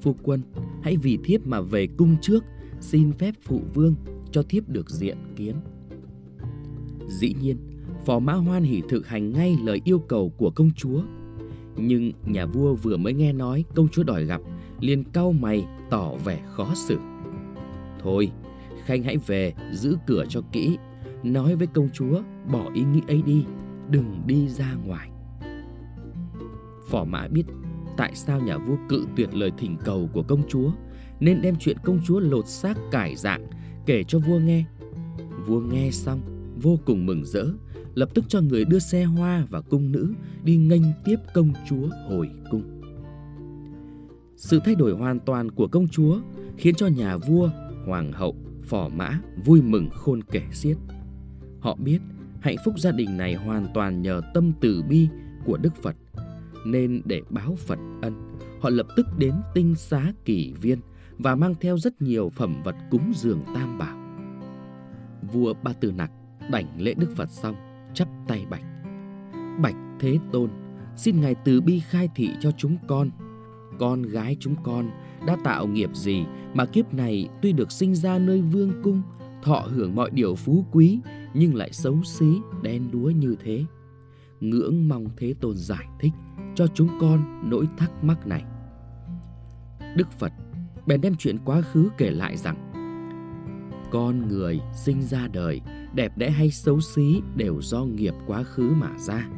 [0.00, 0.42] Phu quân,
[0.82, 2.44] hãy vì thiếp mà về cung trước,
[2.80, 3.94] Xin phép phụ vương
[4.32, 5.56] cho thiếp được diện kiến.
[7.08, 7.56] Dĩ nhiên,
[8.04, 11.02] Phò Mã Hoan hỉ thực hành ngay lời yêu cầu của công chúa.
[11.76, 14.40] Nhưng nhà vua vừa mới nghe nói công chúa đòi gặp,
[14.80, 16.98] liền cau mày tỏ vẻ khó xử.
[18.02, 18.30] Thôi,
[18.84, 20.78] Khanh hãy về giữ cửa cho kỹ,
[21.22, 22.22] Nói với công chúa
[22.52, 23.44] bỏ ý nghĩ ấy đi,
[23.90, 25.10] Đừng đi ra ngoài.
[26.88, 27.44] Phò mã biết
[27.96, 30.70] tại sao nhà vua cự tuyệt lời thỉnh cầu của công chúa,
[31.20, 33.46] Nên đem chuyện công chúa lột xác cải dạng
[33.86, 34.64] Kể cho vua nghe.
[35.46, 36.20] Vua nghe xong,
[36.62, 37.46] vô cùng mừng rỡ.
[37.96, 41.88] Lập tức cho người đưa xe hoa và cung nữ Đi nghênh tiếp công chúa
[42.08, 42.82] hồi cung.
[44.36, 46.20] Sự thay đổi hoàn toàn của công chúa
[46.56, 47.50] Khiến cho nhà vua,
[47.86, 50.76] hoàng hậu, phò mã vui mừng khôn kể xiết.
[51.60, 51.98] Họ biết
[52.40, 55.08] hạnh phúc gia đình này hoàn toàn nhờ tâm từ bi
[55.44, 55.96] của Đức Phật
[56.66, 60.80] Nên để báo Phật ân Họ lập tức đến tinh xá kỳ viên
[61.18, 63.96] Và mang theo rất nhiều phẩm vật cúng dường tam bảo.
[65.32, 66.10] Vua Ba Tư Nặc
[66.50, 67.65] đảnh lễ Đức Phật xong
[67.96, 68.64] chắp tay bạch.
[69.60, 70.50] Bạch Thế Tôn
[70.96, 73.10] Xin Ngài từ bi khai thị cho chúng con.
[73.78, 74.90] Con gái chúng con
[75.26, 76.24] đã tạo nghiệp gì
[76.54, 79.02] Mà kiếp này tuy được sinh ra nơi vương cung
[79.42, 81.00] Thọ hưởng mọi điều phú quý
[81.34, 83.64] Nhưng lại xấu xí, đen đúa như thế?
[84.40, 86.12] Ngưỡng mong Thế Tôn giải thích
[86.54, 88.44] Cho chúng con nỗi thắc mắc này.
[89.96, 90.32] Đức Phật
[90.86, 92.72] bèn đem chuyện quá khứ kể lại rằng
[93.90, 95.60] Con người sinh ra đời
[95.96, 99.28] đẹp đẽ hay xấu xí đều do nghiệp quá khứ mà ra.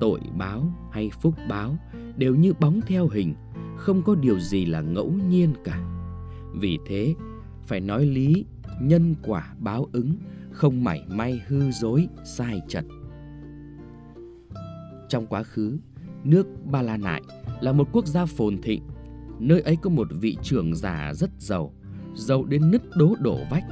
[0.00, 1.76] Tội báo hay phúc báo
[2.16, 3.34] đều như bóng theo hình,
[3.76, 5.80] không có điều gì là ngẫu nhiên cả.
[6.54, 7.14] Vì thế,
[7.66, 8.44] phải nói lý,
[8.80, 10.16] nhân quả báo ứng,
[10.50, 12.84] không mảy may hư dối, sai chật.
[15.08, 15.78] Trong quá khứ,
[16.24, 17.22] nước Ba La Nại
[17.60, 18.82] là một quốc gia phồn thịnh.
[19.38, 21.72] Nơi ấy có một vị trưởng giả rất giàu,
[22.14, 23.64] giàu đến nứt đố đổ vách.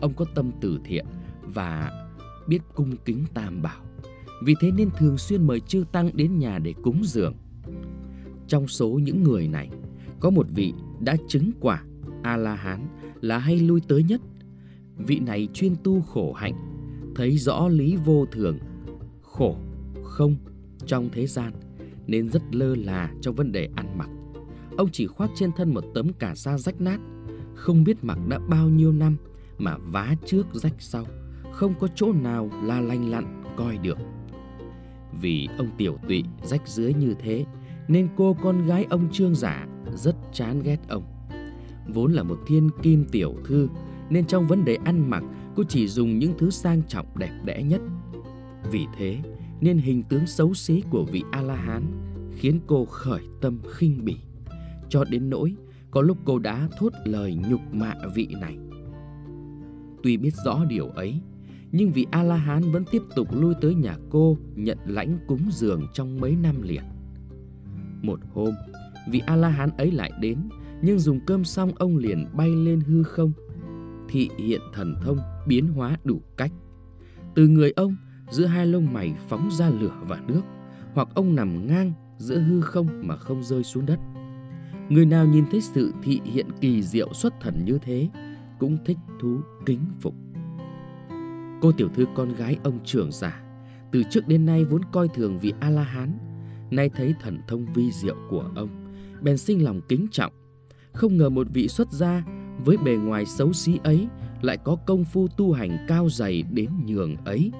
[0.00, 1.06] Ông có tâm từ thiện,
[1.54, 1.92] và
[2.46, 3.82] biết cung kính tam bảo.
[4.42, 7.34] Vì thế nên thường xuyên mời chư tăng đến nhà để cúng dường.
[8.48, 9.70] Trong số những người này,
[10.20, 11.82] có một vị đã chứng quả
[12.22, 12.86] A-la-hán
[13.20, 14.20] là hay lui tới nhất.
[14.96, 16.54] Vị này chuyên tu khổ hạnh,
[17.14, 18.58] thấy rõ lý vô thường,
[19.22, 19.56] khổ,
[20.02, 20.36] không
[20.86, 21.52] trong thế gian
[22.06, 24.08] nên rất lơ là trong vấn đề ăn mặc.
[24.76, 27.00] Ông chỉ khoác trên thân một tấm cà sa rách nát,
[27.54, 29.16] không biết mặc đã bao nhiêu năm
[29.58, 31.06] mà vá trước rách sau
[31.56, 33.98] không có chỗ nào là lành lặn coi được.
[35.20, 37.44] Vì ông tiểu tụy rách dưới như thế,
[37.88, 41.04] nên cô con gái ông Trương Giả rất chán ghét ông.
[41.88, 43.68] Vốn là một thiên kim tiểu thư,
[44.10, 45.22] nên trong vấn đề ăn mặc,
[45.56, 47.80] cô chỉ dùng những thứ sang trọng đẹp đẽ nhất.
[48.70, 49.18] Vì thế,
[49.60, 51.82] nên hình tướng xấu xí của vị A-la-hán
[52.34, 54.16] khiến cô khởi tâm khinh bỉ.
[54.88, 55.54] Cho đến nỗi,
[55.90, 58.56] có lúc cô đã thốt lời nhục mạ vị này.
[60.02, 61.20] Tuy biết rõ điều ấy
[61.72, 66.20] nhưng vị A-la-hán vẫn tiếp tục lui tới nhà cô nhận lãnh cúng dường trong
[66.20, 66.82] mấy năm liền.
[68.02, 68.54] Một hôm,
[69.10, 70.38] vị A-la-hán ấy lại đến,
[70.82, 73.32] nhưng dùng cơm xong ông liền bay lên hư không.
[74.08, 76.52] Thị hiện thần thông biến hóa đủ cách.
[77.34, 77.96] Từ người ông,
[78.30, 80.42] giữa hai lông mày phóng ra lửa và nước,
[80.94, 83.98] hoặc ông nằm ngang giữa hư không mà không rơi xuống đất.
[84.88, 88.08] Người nào nhìn thấy sự thị hiện kỳ diệu xuất thần như thế,
[88.58, 90.14] cũng thích thú kính phục.
[91.60, 93.42] Cô tiểu thư con gái ông trưởng giả,
[93.92, 96.18] Từ trước đến nay vốn coi thường vị A-la-hán,
[96.70, 98.68] Nay thấy thần thông vi diệu của ông,
[99.22, 100.32] Bèn sinh lòng kính trọng.
[100.92, 102.24] Không ngờ một vị xuất gia
[102.64, 104.06] Với bề ngoài xấu xí ấy
[104.42, 107.52] Lại có công phu tu hành cao dày đến nhường ấy.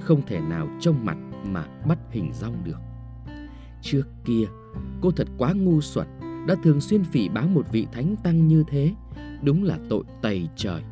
[0.00, 1.16] Không thể nào trông mặt
[1.46, 2.78] mà bắt hình rong được.
[3.82, 4.44] Trước kia,
[5.00, 6.06] Cô thật quá ngu xuẩn,
[6.46, 8.94] Đã thường xuyên phỉ báng một vị thánh tăng như thế,
[9.42, 10.82] Đúng là tội tày trời.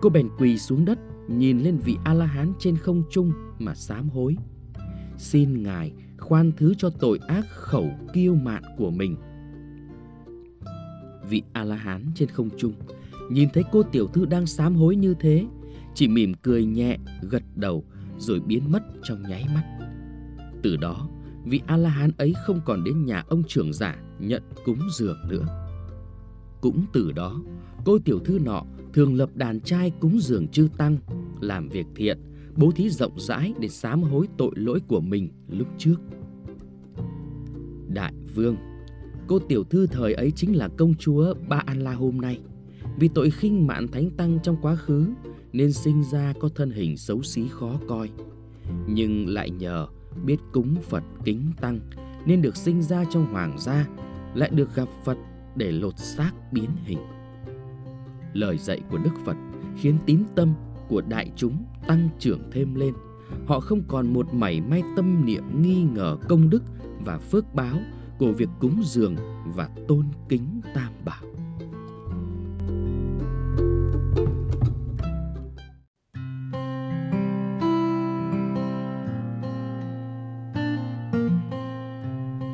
[0.00, 0.98] Cô bèn quỳ xuống đất
[1.30, 4.36] nhìn lên vị A-la-hán trên không trung mà sám hối.
[5.18, 9.16] Xin Ngài khoan thứ cho tội ác khẩu kiêu mạn của mình.
[11.28, 12.72] Vị A-la-hán trên không trung
[13.30, 15.46] nhìn thấy cô tiểu thư đang sám hối như thế,
[15.94, 17.84] chỉ mỉm cười nhẹ, gật đầu
[18.18, 19.64] rồi biến mất trong nháy mắt.
[20.62, 21.08] Từ đó,
[21.44, 25.46] vị A-la-hán ấy không còn đến nhà ông trưởng giả nhận cúng dường nữa.
[26.60, 27.40] Cũng từ đó,
[27.84, 28.62] cô tiểu thư nọ
[28.92, 30.96] thường lập đàn trai cúng dường chư tăng,
[31.40, 32.18] làm việc thiện,
[32.56, 35.96] bố thí rộng rãi để sám hối tội lỗi của mình lúc trước.
[37.88, 38.56] Đại vương,
[39.26, 42.40] cô tiểu thư thời ấy chính là công chúa Ba An La hôm nay.
[42.98, 45.06] Vì tội khinh mạn thánh tăng trong quá khứ
[45.52, 48.10] nên sinh ra có thân hình xấu xí khó coi.
[48.88, 49.86] Nhưng lại nhờ
[50.24, 51.80] biết cúng Phật kính tăng
[52.26, 53.88] nên được sinh ra trong hoàng gia,
[54.34, 55.18] lại được gặp Phật
[55.56, 56.98] để lột xác biến hình.
[58.32, 59.36] Lời dạy của Đức Phật
[59.76, 60.54] khiến tín tâm
[60.88, 62.94] của đại chúng tăng trưởng thêm lên.
[63.46, 66.62] Họ không còn một mảy may tâm niệm nghi ngờ công đức
[67.04, 67.76] và phước báo
[68.18, 69.16] của việc cúng dường
[69.54, 71.22] và tôn kính Tam Bảo.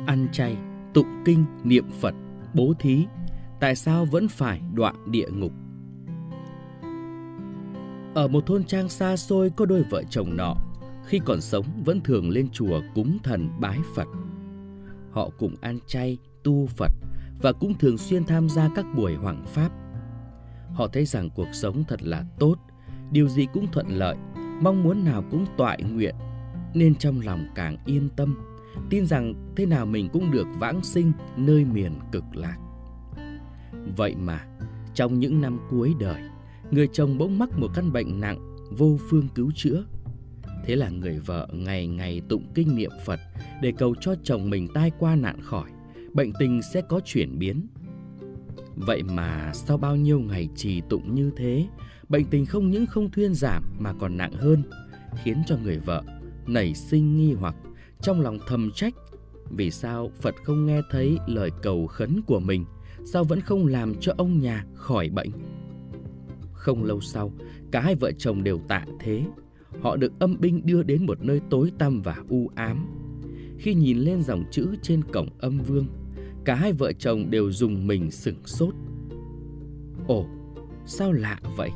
[0.05, 0.57] Ăn chay,
[0.93, 2.15] tụng kinh, niệm Phật,
[2.53, 3.05] bố thí,
[3.59, 5.51] tại sao vẫn phải đoạn địa ngục?
[8.17, 10.55] Ở một thôn trang xa xôi có đôi vợ chồng nọ,
[11.05, 14.07] khi còn sống vẫn thường lên chùa cúng thần bái Phật.
[15.11, 16.91] Họ cùng ăn chay, tu Phật
[17.41, 19.69] và cũng thường xuyên tham gia các buổi hoằng pháp.
[20.73, 22.55] Họ thấy rằng cuộc sống thật là tốt,
[23.11, 24.15] điều gì cũng thuận lợi,
[24.61, 26.15] mong muốn nào cũng toại nguyện,
[26.73, 28.37] nên trong lòng càng yên tâm,
[28.89, 32.57] tin rằng thế nào mình cũng được vãng sinh nơi miền cực lạc.
[33.97, 34.45] Vậy mà,
[34.93, 36.21] trong những năm cuối đời,
[36.71, 39.83] người chồng bỗng mắc một căn bệnh nặng, vô phương cứu chữa.
[40.65, 43.19] Thế là người vợ ngày ngày tụng kinh niệm Phật
[43.61, 45.69] để cầu cho chồng mình tai qua nạn khỏi,
[46.13, 47.67] bệnh tình sẽ có chuyển biến.
[48.75, 51.67] Vậy mà sau bao nhiêu ngày trì tụng như thế,
[52.09, 54.63] bệnh tình không những không thuyên giảm mà còn nặng hơn,
[55.23, 56.03] khiến cho người vợ
[56.47, 57.55] nảy sinh nghi hoặc
[58.01, 58.93] trong lòng thầm trách
[59.49, 62.65] vì sao Phật không nghe thấy lời cầu khấn của mình,
[63.05, 65.29] sao vẫn không làm cho ông nhà khỏi bệnh.
[66.67, 67.31] Không lâu sau,
[67.71, 69.23] cả hai vợ chồng đều tạ thế.
[69.81, 72.85] Họ được âm binh đưa đến một nơi tối tăm và u ám.
[73.57, 75.87] Khi nhìn lên dòng chữ trên cổng âm vương,
[76.45, 78.73] cả hai vợ chồng đều dùng mình sửng sốt.
[80.07, 80.25] Ồ,
[80.85, 81.69] sao lạ vậy?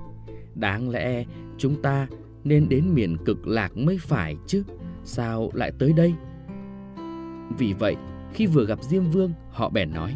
[0.56, 1.26] Đáng lẽ
[1.58, 2.08] chúng ta
[2.44, 4.64] nên đến miền cực lạc mới phải chứ,
[5.04, 6.14] sao lại tới đây?
[7.58, 7.96] Vì vậy,
[8.34, 10.16] khi vừa gặp Diêm Vương, họ bèn nói: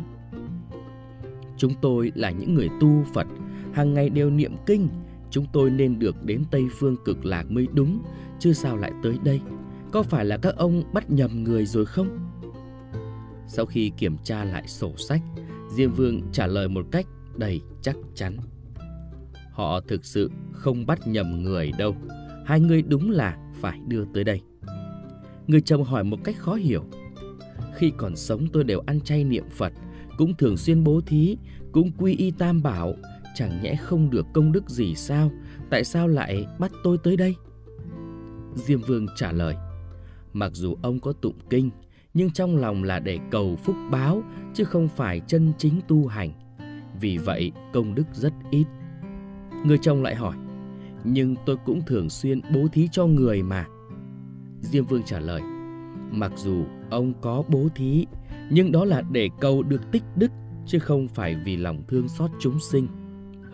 [1.57, 3.27] Chúng tôi là những người tu Phật
[3.75, 4.87] hàng ngày đều niệm kinh,
[5.29, 8.03] chúng tôi nên được đến Tây Phương cực lạc mới đúng,
[8.39, 9.41] chứ sao lại tới đây?
[9.91, 12.07] Có phải là các ông bắt nhầm người rồi không?
[13.47, 15.21] Sau khi kiểm tra lại sổ sách,
[15.75, 17.05] Diêm Vương trả lời một cách
[17.37, 18.37] đầy chắc chắn.
[19.51, 21.95] Họ thực sự không bắt nhầm người đâu,
[22.45, 24.41] hai người đúng là phải đưa tới đây.
[25.47, 26.83] Người chồng hỏi một cách khó hiểu.
[27.75, 29.73] Khi còn sống tôi đều ăn chay niệm Phật,
[30.17, 31.37] cũng thường xuyên bố thí,
[31.71, 32.95] cũng quy y tam bảo,
[33.35, 35.31] chẳng nhẽ không được công đức gì sao?
[35.69, 37.35] Tại sao lại bắt tôi tới đây?
[38.53, 39.55] Diêm Vương trả lời,
[40.33, 41.69] mặc dù ông có tụng kinh,
[42.13, 44.23] nhưng trong lòng là để cầu phúc báo,
[44.53, 46.31] chứ không phải chân chính tu hành.
[47.01, 48.65] Vì vậy, công đức rất ít.
[49.65, 50.35] Người chồng lại hỏi,
[51.03, 53.65] nhưng tôi cũng thường xuyên bố thí cho người mà.
[54.61, 55.41] Diêm Vương trả lời,
[56.11, 58.05] mặc dù ông có bố thí,
[58.51, 60.31] nhưng đó là để cầu được tích đức,
[60.65, 62.87] chứ không phải vì lòng thương xót chúng sinh.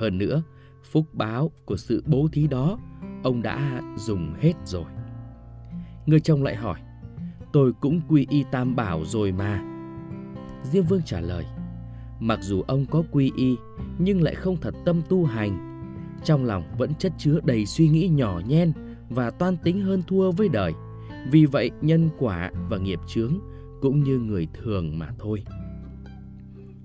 [0.01, 0.43] Hơn nữa,
[0.83, 2.79] phúc báo của sự bố thí đó
[3.23, 4.85] ông đã dùng hết rồi.
[6.05, 6.79] Người chồng lại hỏi,
[7.53, 9.63] tôi cũng quy y tam bảo rồi mà.
[10.63, 11.45] Diêm Vương trả lời,
[12.19, 13.55] mặc dù ông có quy y
[13.99, 15.83] nhưng lại không thật tâm tu hành.
[16.23, 18.73] Trong lòng vẫn chất chứa đầy suy nghĩ nhỏ nhen
[19.09, 20.73] và toan tính hơn thua với đời.
[21.31, 23.33] Vì vậy nhân quả và nghiệp chướng
[23.81, 25.43] cũng như người thường mà thôi.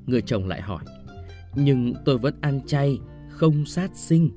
[0.07, 0.85] Người chồng lại hỏi,
[1.57, 2.99] nhưng tôi vẫn ăn chay,
[3.29, 4.31] không sát sinh.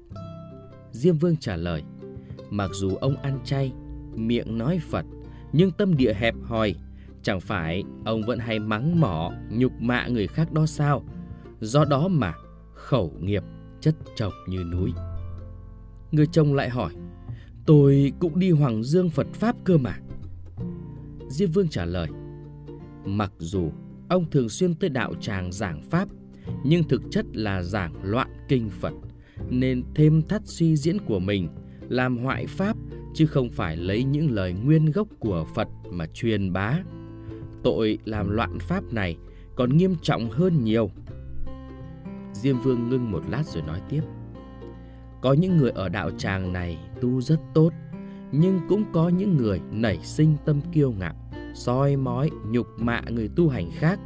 [0.92, 1.84] Diêm Vương trả lời,
[2.50, 3.74] mặc dù ông ăn chay,
[4.16, 5.06] miệng nói Phật,
[5.54, 6.76] nhưng tâm địa hẹp hòi,
[7.24, 11.04] chẳng phải ông vẫn hay mắng mỏ, nhục mạ người khác đó sao?
[11.60, 12.34] Do đó mà
[12.74, 13.44] khẩu nghiệp
[13.82, 14.94] chất chồng như núi.
[16.12, 16.94] Người chồng lại hỏi,
[17.66, 19.98] tôi cũng đi Hoàng Dương Phật Pháp cơ mà.
[21.30, 22.10] Diêm Vương trả lời,
[23.06, 23.72] mặc dù
[24.10, 26.10] ông thường xuyên tới đạo tràng giảng Pháp,
[26.64, 28.94] nhưng thực chất là giảng loạn kinh Phật,
[29.50, 31.48] nên thêm thắt suy diễn của mình,
[31.90, 32.78] làm hoại pháp
[33.14, 36.80] chứ không phải lấy những lời nguyên gốc của Phật mà truyền bá.
[37.64, 39.18] Tội làm loạn pháp này
[39.56, 40.92] còn nghiêm trọng hơn nhiều.
[42.34, 44.02] Diêm Vương ngưng một lát rồi nói tiếp.
[45.22, 47.74] Có những người ở đạo tràng này tu rất tốt,
[48.32, 51.16] nhưng cũng có những người nảy sinh tâm kiêu ngạo,
[51.56, 54.00] soi mói, nhục mạ người tu hành khác,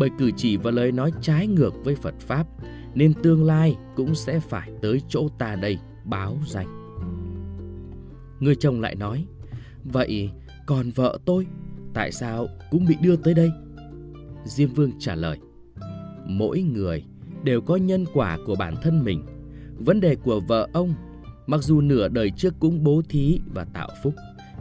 [0.00, 2.46] bởi cử chỉ và lời nói trái ngược với Phật Pháp,
[2.94, 6.66] nên tương lai cũng sẽ phải tới chỗ ta đây báo danh.
[8.40, 9.26] Người chồng lại nói,
[9.84, 10.30] vậy
[10.66, 11.46] còn vợ tôi,
[11.94, 13.50] tại sao cũng bị đưa tới đây?
[14.44, 15.38] Diêm Vương trả lời,
[16.26, 17.04] mỗi người
[17.44, 19.24] đều có nhân quả của bản thân mình.
[19.78, 20.94] Vấn đề của vợ ông,
[21.46, 24.14] mặc dù nửa đời trước cũng bố thí và tạo phúc,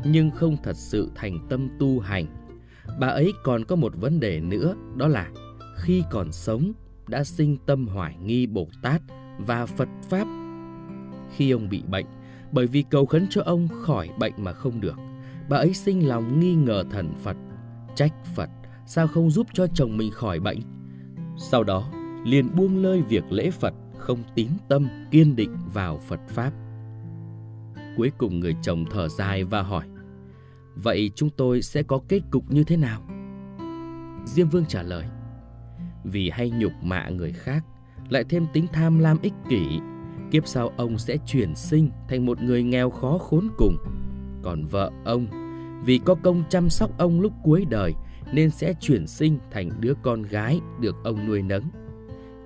[0.06, 2.39] nhưng không thật sự thành tâm tu hành.
[3.00, 5.30] Bà ấy còn có một vấn đề nữa, đó là
[5.76, 6.72] khi còn sống
[7.08, 9.02] đã sinh tâm hoài nghi Bồ Tát
[9.40, 10.28] và Phật Pháp.
[11.36, 12.06] Khi ông bị bệnh,
[12.52, 14.96] bởi vì cầu khấn cho ông khỏi bệnh mà không được,
[15.50, 17.38] bà ấy sinh lòng nghi ngờ thần Phật,
[17.96, 18.50] trách Phật
[18.90, 20.60] sao không giúp cho chồng mình khỏi bệnh.
[21.38, 21.90] Sau đó,
[22.26, 26.52] liền buông lơi việc lễ Phật, không tín tâm, kiên định vào Phật Pháp.
[27.98, 29.84] Cuối cùng người chồng thở dài và hỏi,
[30.84, 33.02] Vậy chúng tôi sẽ có kết cục như thế nào?
[34.26, 35.06] Diêm Vương trả lời,
[36.04, 37.66] Vì hay nhục mạ người khác,
[38.10, 39.80] lại thêm tính tham lam ích kỷ,
[40.32, 43.78] kiếp sau ông sẽ chuyển sinh thành một người nghèo khó khốn cùng.
[44.42, 45.28] Còn vợ ông,
[45.86, 47.94] vì có công chăm sóc ông lúc cuối đời,
[48.34, 51.64] nên sẽ chuyển sinh thành đứa con gái được ông nuôi nấng.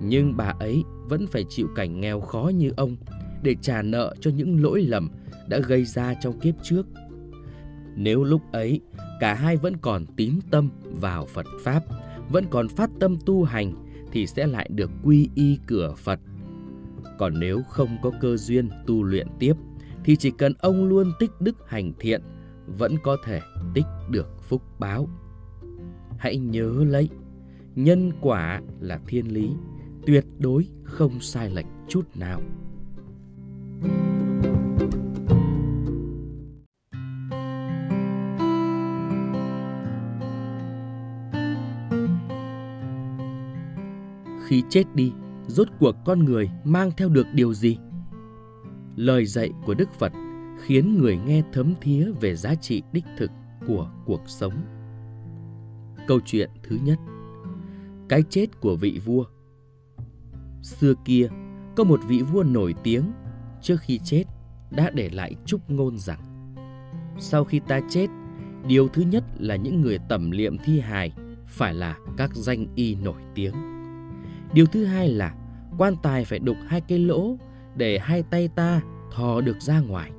[0.02, 2.96] Nhưng bà ấy vẫn phải chịu cảnh nghèo khó như ông
[3.44, 5.10] để trả nợ cho những lỗi lầm
[5.48, 6.86] đã gây ra trong kiếp trước.
[7.96, 8.82] Nếu lúc ấy
[9.20, 10.70] cả hai vẫn còn tín tâm
[11.02, 11.84] vào Phật Pháp,
[12.30, 13.74] vẫn còn phát tâm tu hành
[14.12, 16.20] thì sẽ lại được quy y cửa Phật.
[17.18, 19.54] Còn nếu không có cơ duyên tu luyện tiếp
[20.04, 22.22] thì chỉ cần ông luôn tích đức hành thiện
[22.68, 23.42] vẫn có thể
[23.74, 25.08] tích được phúc báo.
[26.18, 27.10] Hãy nhớ lấy,
[27.76, 29.50] nhân quả là thiên lý,
[30.06, 32.42] tuyệt đối không sai lệch chút nào.
[44.54, 45.12] Khi chết đi,
[45.48, 47.78] rốt cuộc con người mang theo được điều gì?
[48.96, 50.12] Lời dạy của Đức Phật
[50.64, 53.32] khiến người nghe thấm thía về giá trị đích thực
[53.68, 54.54] của cuộc sống.
[56.08, 57.00] Câu chuyện thứ nhất
[58.10, 59.26] Cái chết của vị vua
[60.62, 61.28] Xưa kia,
[61.76, 63.04] có một vị vua nổi tiếng
[63.62, 64.24] trước khi chết
[64.72, 66.56] đã để lại chúc ngôn rằng
[67.20, 68.08] Sau khi ta chết,
[68.68, 71.14] điều thứ nhất là những người tẩm liệm thi hài
[71.48, 73.73] phải là các danh y nổi tiếng.
[74.54, 75.36] Điều thứ hai là
[75.78, 77.38] quan tài phải đục hai cái lỗ
[77.76, 78.82] để hai tay ta
[79.12, 80.12] thò được ra ngoài.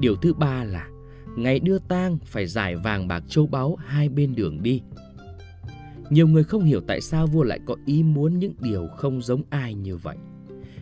[0.00, 0.88] Điều thứ ba là
[1.36, 4.82] ngày đưa tang phải giải vàng bạc châu báu hai bên đường đi.
[6.10, 9.42] Nhiều người không hiểu tại sao vua lại có ý muốn những điều không giống
[9.50, 10.16] ai như vậy.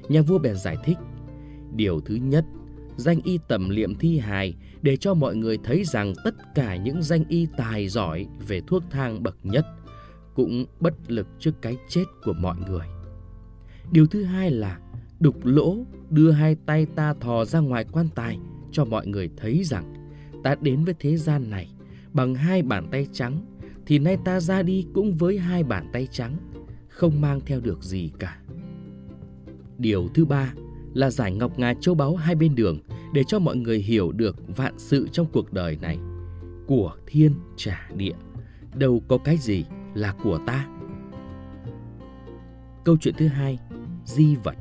[0.09, 0.99] Nhà vua bèn giải thích,
[1.77, 2.45] điều thứ nhất,
[2.97, 7.03] danh y tầm liệm thi hài để cho mọi người thấy rằng tất cả những
[7.03, 9.67] danh y tài giỏi về thuốc thang bậc nhất
[10.39, 12.87] cũng bất lực trước cái chết của mọi người.
[13.93, 14.79] Điều thứ hai là
[15.21, 15.77] đục lỗ
[16.11, 18.39] đưa hai tay ta thò ra ngoài quan tài
[18.73, 19.95] cho mọi người thấy rằng
[20.45, 21.71] ta đến với thế gian này
[22.13, 23.45] bằng hai bàn tay trắng
[23.87, 26.37] thì nay ta ra đi cũng với hai bàn tay trắng,
[26.89, 28.39] không mang theo được gì cả
[29.79, 30.55] điều thứ ba
[30.95, 32.79] là giải ngọc ngà châu báu hai bên đường
[33.15, 35.99] để cho mọi người hiểu được vạn sự trong cuộc đời này
[36.67, 38.17] của thiên trả địa,
[38.75, 39.65] đâu có cái gì
[39.99, 40.67] là của ta
[42.85, 43.59] câu chuyện thứ hai
[44.05, 44.57] di vật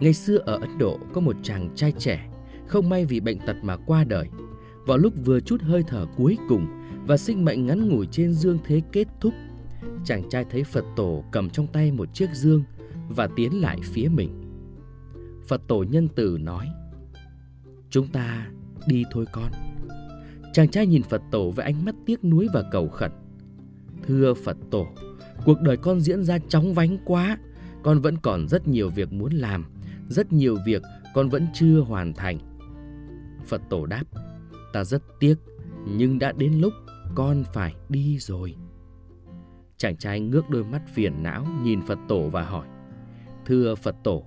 [0.00, 2.30] ngày xưa ở ấn độ có một chàng trai trẻ
[2.70, 4.28] không may vì bệnh tật mà qua đời.
[4.86, 6.66] Vào lúc vừa chút hơi thở cuối cùng
[7.06, 9.34] và sinh mệnh ngắn ngủi trên dương thế kết thúc,
[10.04, 12.62] chàng trai thấy Phật tổ cầm trong tay một chiếc dương
[13.08, 14.42] và tiến lại phía mình.
[15.48, 16.66] Phật tổ nhân từ nói,
[17.90, 18.48] Chúng ta
[18.86, 19.52] đi thôi con.
[20.52, 23.12] Chàng trai nhìn Phật tổ với ánh mắt tiếc nuối và cầu khẩn.
[24.02, 24.86] Thưa Phật tổ,
[25.44, 27.38] cuộc đời con diễn ra chóng vánh quá,
[27.82, 29.64] con vẫn còn rất nhiều việc muốn làm,
[30.08, 30.82] rất nhiều việc
[31.14, 32.38] con vẫn chưa hoàn thành.
[33.46, 34.04] Phật tổ đáp,
[34.72, 35.34] ta rất tiếc,
[35.88, 36.72] nhưng đã đến lúc
[37.14, 38.56] con phải đi rồi.
[39.76, 42.66] Chàng trai ngước đôi mắt phiền não nhìn Phật tổ và hỏi,
[43.46, 44.24] Thưa Phật tổ,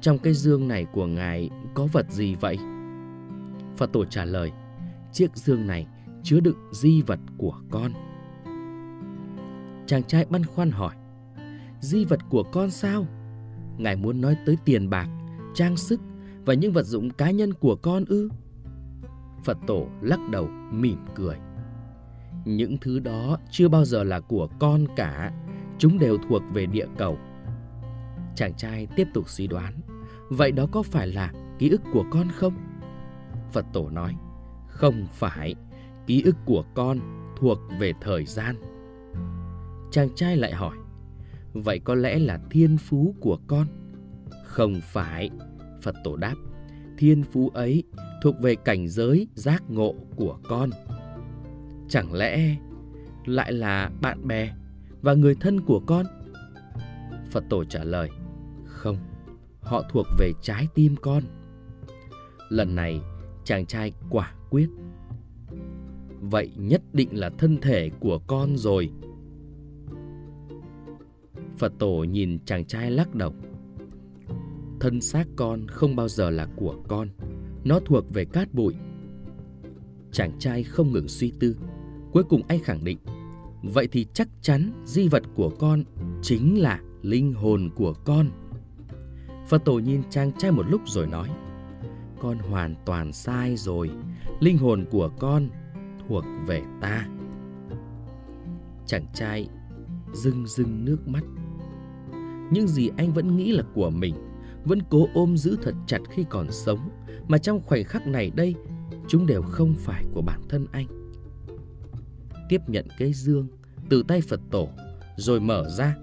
[0.00, 2.58] trong cái dương này của ngài có vật gì vậy?
[3.76, 4.52] Phật tổ trả lời,
[5.12, 5.86] chiếc dương này
[6.22, 7.92] chứa đựng di vật của con.
[9.86, 10.94] Chàng trai băn khoăn hỏi,
[11.80, 13.06] di vật của con sao?
[13.78, 15.08] Ngài muốn nói tới tiền bạc,
[15.54, 16.00] trang sức
[16.44, 18.28] và những vật dụng cá nhân của con ư?
[19.44, 21.36] Phật tổ lắc đầu mỉm cười.
[22.44, 25.32] Những thứ đó chưa bao giờ là của con cả,
[25.78, 27.18] chúng đều thuộc về địa cầu.
[28.34, 29.74] Chàng trai tiếp tục suy đoán,
[30.28, 32.54] vậy đó có phải là ký ức của con không?
[33.52, 34.14] Phật tổ nói,
[34.68, 35.54] không phải,
[36.06, 36.98] ký ức của con
[37.40, 38.56] thuộc về thời gian.
[39.96, 40.76] Chàng trai lại hỏi
[41.52, 43.66] Vậy có lẽ là thiên phú của con?
[44.44, 45.30] Không phải
[45.82, 46.34] Phật tổ đáp
[46.98, 47.82] Thiên phú ấy
[48.22, 50.70] thuộc về cảnh giới giác ngộ của con.
[51.88, 52.56] Chẳng lẽ
[53.24, 54.52] lại là bạn bè
[55.02, 56.06] và người thân của con?
[57.30, 58.10] Phật tổ trả lời
[58.64, 58.96] Không,
[59.60, 61.22] họ thuộc về trái tim con.
[62.48, 63.00] Lần này
[63.44, 64.68] chàng trai quả quyết
[66.20, 68.90] Vậy nhất định là thân thể của con rồi.
[71.58, 73.32] Phật tổ nhìn chàng trai lắc đầu.
[74.80, 77.08] Thân xác con không bao giờ là của con,
[77.64, 78.74] Nó thuộc về cát bụi.
[80.12, 81.56] Chàng trai không ngừng suy tư,
[82.12, 82.98] Cuối cùng anh khẳng định,
[83.62, 85.84] Vậy thì chắc chắn di vật của con
[86.22, 88.30] chính là linh hồn của con.
[89.48, 91.28] Phật tổ nhìn chàng trai một lúc rồi nói,
[92.20, 93.90] Con hoàn toàn sai rồi,
[94.40, 95.48] Linh hồn của con
[96.08, 97.08] thuộc về ta.
[98.86, 99.48] Chàng trai
[100.12, 101.22] rưng rưng nước mắt.
[102.50, 104.14] Những gì anh vẫn nghĩ là của mình,
[104.64, 106.90] Vẫn cố ôm giữ thật chặt khi còn sống.
[107.28, 108.54] Mà trong khoảnh khắc này đây,
[109.08, 110.86] Chúng đều không phải của bản thân anh.
[112.48, 113.48] Tiếp nhận cái dương
[113.88, 114.68] Từ tay Phật tổ,
[115.16, 115.96] Rồi mở ra.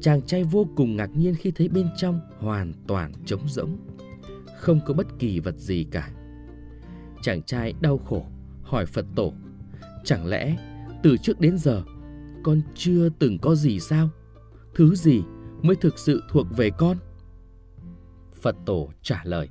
[0.00, 3.76] Chàng trai vô cùng ngạc nhiên khi thấy bên trong hoàn toàn trống rỗng,
[4.58, 6.10] Không có bất kỳ vật gì cả.
[7.22, 8.26] Chàng trai đau khổ,
[8.62, 9.32] hỏi Phật tổ,
[10.04, 10.56] Chẳng lẽ
[11.02, 11.82] từ trước đến giờ,
[12.42, 14.08] con chưa từng có gì sao?
[14.74, 15.22] Thứ gì
[15.62, 16.96] mới thực sự thuộc về con?
[18.42, 19.48] Phật tổ trả lời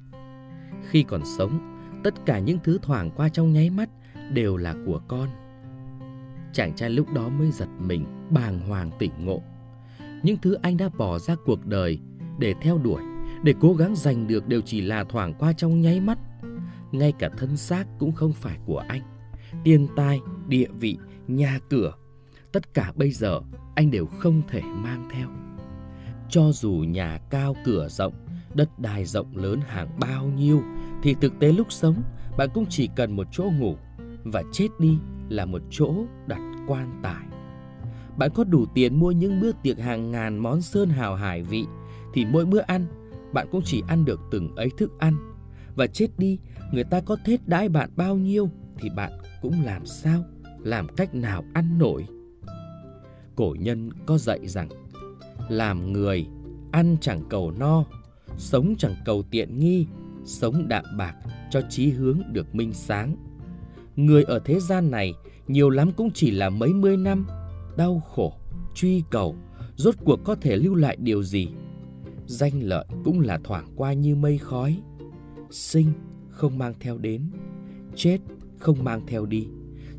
[0.90, 3.90] Khi còn sống, tất cả những thứ thoảng qua trong nháy mắt
[4.32, 5.30] đều là của con.
[6.54, 9.42] Chàng trai lúc đó mới giật mình, bàng hoàng tỉnh ngộ.
[10.24, 12.00] Những thứ anh đã bỏ ra cuộc đời
[12.40, 13.02] để theo đuổi,
[13.44, 16.18] để cố gắng giành được đều chỉ là thoảng qua trong nháy mắt.
[16.92, 19.02] Ngay cả thân xác cũng không phải của anh
[19.64, 20.98] tiền tài, địa vị,
[21.28, 21.94] nhà cửa,
[22.52, 23.42] tất cả bây giờ
[23.76, 25.30] anh đều không thể mang theo.
[26.30, 28.14] Cho dù nhà cao cửa rộng,
[28.54, 30.62] đất đai rộng lớn hàng bao nhiêu,
[31.04, 32.04] thì thực tế lúc sống
[32.38, 33.76] bạn cũng chỉ cần một chỗ ngủ
[34.24, 34.98] và chết đi
[35.30, 35.94] là một chỗ
[36.28, 37.26] đặt quan tài.
[38.18, 41.66] Bạn có đủ tiền mua những bữa tiệc hàng ngàn món sơn hào hải vị
[42.14, 42.86] thì mỗi bữa ăn
[43.34, 45.34] bạn cũng chỉ ăn được từng ấy thức ăn
[45.76, 46.40] và chết đi
[46.72, 48.50] người ta có thết đãi bạn bao nhiêu
[48.80, 49.12] thì bạn
[49.42, 50.24] cũng làm sao,
[50.60, 52.06] làm cách nào ăn nổi.
[53.36, 54.70] Cổ nhân có dạy rằng,
[55.50, 56.28] làm người,
[56.72, 57.84] ăn chẳng cầu no,
[58.38, 59.86] sống chẳng cầu tiện nghi,
[60.26, 61.16] sống đạm bạc
[61.52, 63.16] cho chí hướng được minh sáng.
[63.96, 65.14] Người ở thế gian này
[65.48, 67.28] nhiều lắm cũng chỉ là mấy mươi năm,
[67.78, 68.34] đau khổ,
[68.76, 69.36] truy cầu,
[69.76, 71.48] rốt cuộc có thể lưu lại điều gì.
[72.26, 74.82] Danh lợi cũng là thoảng qua như mây khói.
[75.52, 75.94] Sinh
[76.30, 77.22] không mang theo đến,
[77.96, 78.20] chết
[78.60, 79.48] không mang theo đi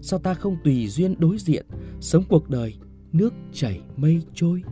[0.01, 1.67] sao ta không tùy duyên đối diện
[2.01, 2.75] sống cuộc đời
[3.13, 4.63] nước chảy mây trôi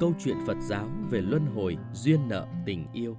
[0.00, 3.16] câu chuyện Phật giáo về luân hồi, duyên nợ, tình yêu.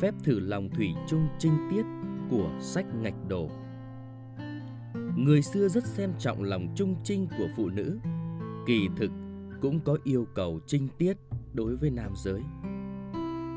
[0.00, 1.82] Phép thử lòng thủy chung trinh tiết
[2.30, 3.50] của sách ngạch đồ
[5.16, 7.98] người xưa rất xem trọng lòng trung trinh của phụ nữ.
[8.66, 9.10] Kỳ thực
[9.60, 11.16] cũng có yêu cầu trinh tiết
[11.52, 12.40] đối với nam giới.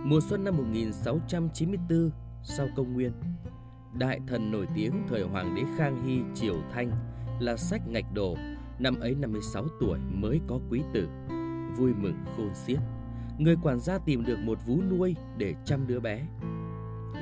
[0.06, 2.12] Mùa xuân năm 1694
[2.44, 3.12] sau công nguyên,
[4.00, 6.92] đại thần nổi tiếng thời hoàng đế Khang Hy Triều Thanh
[7.40, 8.36] là sách ngạch đồ,
[8.80, 11.08] năm ấy 56 tuổi mới có quý tử,
[11.78, 12.80] vui mừng khôn xiết.
[13.38, 16.28] Người quản gia tìm được một vú nuôi để chăm đứa bé.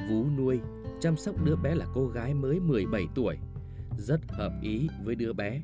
[0.10, 0.60] Vú nuôi
[1.00, 3.38] chăm sóc đứa bé là cô gái mới 17 tuổi
[3.98, 5.62] rất hợp ý với đứa bé.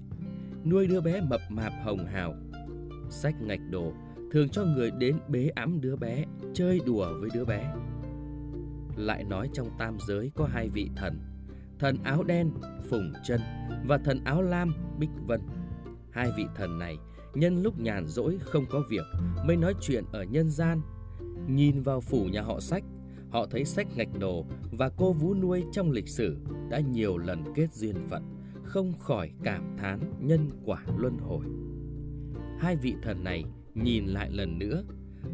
[0.65, 2.33] Nuôi đứa bé mập mạp hồng hào.
[3.09, 3.93] Sách ngạch đồ
[4.33, 7.73] thường cho người đến bế ẵm đứa bé, chơi đùa với đứa bé.
[8.95, 11.19] Lại nói trong tam giới có hai vị thần,
[11.79, 12.51] thần áo đen
[12.89, 13.41] Phùng Chân
[13.87, 15.41] và thần áo lam Bích Vân.
[16.11, 16.97] Hai vị thần này
[17.33, 19.05] nhân lúc nhàn rỗi không có việc
[19.45, 20.81] mới nói chuyện ở nhân gian.
[21.47, 22.83] Nhìn vào phủ nhà họ sách,
[23.33, 26.37] Họ thấy sách ngạch đồ và cô vú nuôi trong lịch sử
[26.69, 28.23] đã nhiều lần kết duyên phận,
[28.63, 31.45] không khỏi cảm thán nhân quả luân hồi.
[32.59, 33.43] Hai vị thần này
[33.75, 34.83] nhìn lại lần nữa,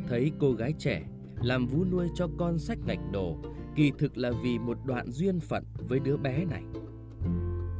[0.07, 1.03] thấy cô gái trẻ
[1.41, 3.37] làm vú nuôi cho con sách ngạch đồ,
[3.75, 6.63] kỳ thực là vì một đoạn duyên phận với đứa bé này.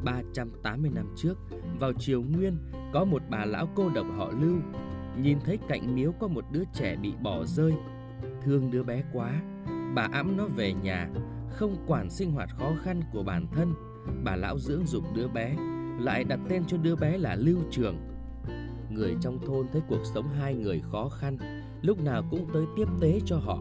[0.03, 1.37] 380 năm trước,
[1.79, 2.57] vào triều Nguyên,
[2.93, 4.57] có một bà lão cô độc họ Lưu,
[5.21, 7.73] nhìn thấy cạnh miếu có một đứa trẻ bị bỏ rơi,
[8.43, 9.41] thương đứa bé quá,
[9.95, 11.09] Bà ẵm nó về nhà,
[11.49, 13.73] không quản sinh hoạt khó khăn của bản thân,
[14.23, 15.55] bà lão dưỡng dục đứa bé,
[15.99, 17.97] lại đặt tên cho đứa bé là Lưu Trường.
[18.99, 21.37] Người trong thôn thấy cuộc sống hai người khó khăn,
[21.81, 23.59] lúc nào cũng tới tiếp tế cho họ.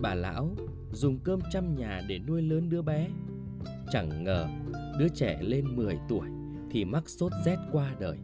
[0.00, 0.54] Bà lão
[0.92, 3.08] dùng cơm trăm nhà để nuôi lớn đứa bé.
[3.92, 4.46] Chẳng ngờ
[4.98, 6.28] đứa trẻ lên 10 tuổi
[6.70, 8.18] thì mắc sốt rét qua đời.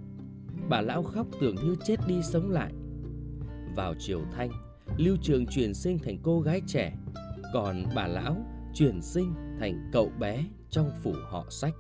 [0.69, 2.73] Bà lão khóc tưởng như chết đi sống lại.
[3.77, 4.51] Vào chiều thanh,
[4.97, 6.97] Lưu Trường chuyển sinh thành cô gái trẻ,
[7.53, 8.37] còn bà lão
[8.75, 11.75] chuyển sinh thành cậu bé trong phủ họ sách.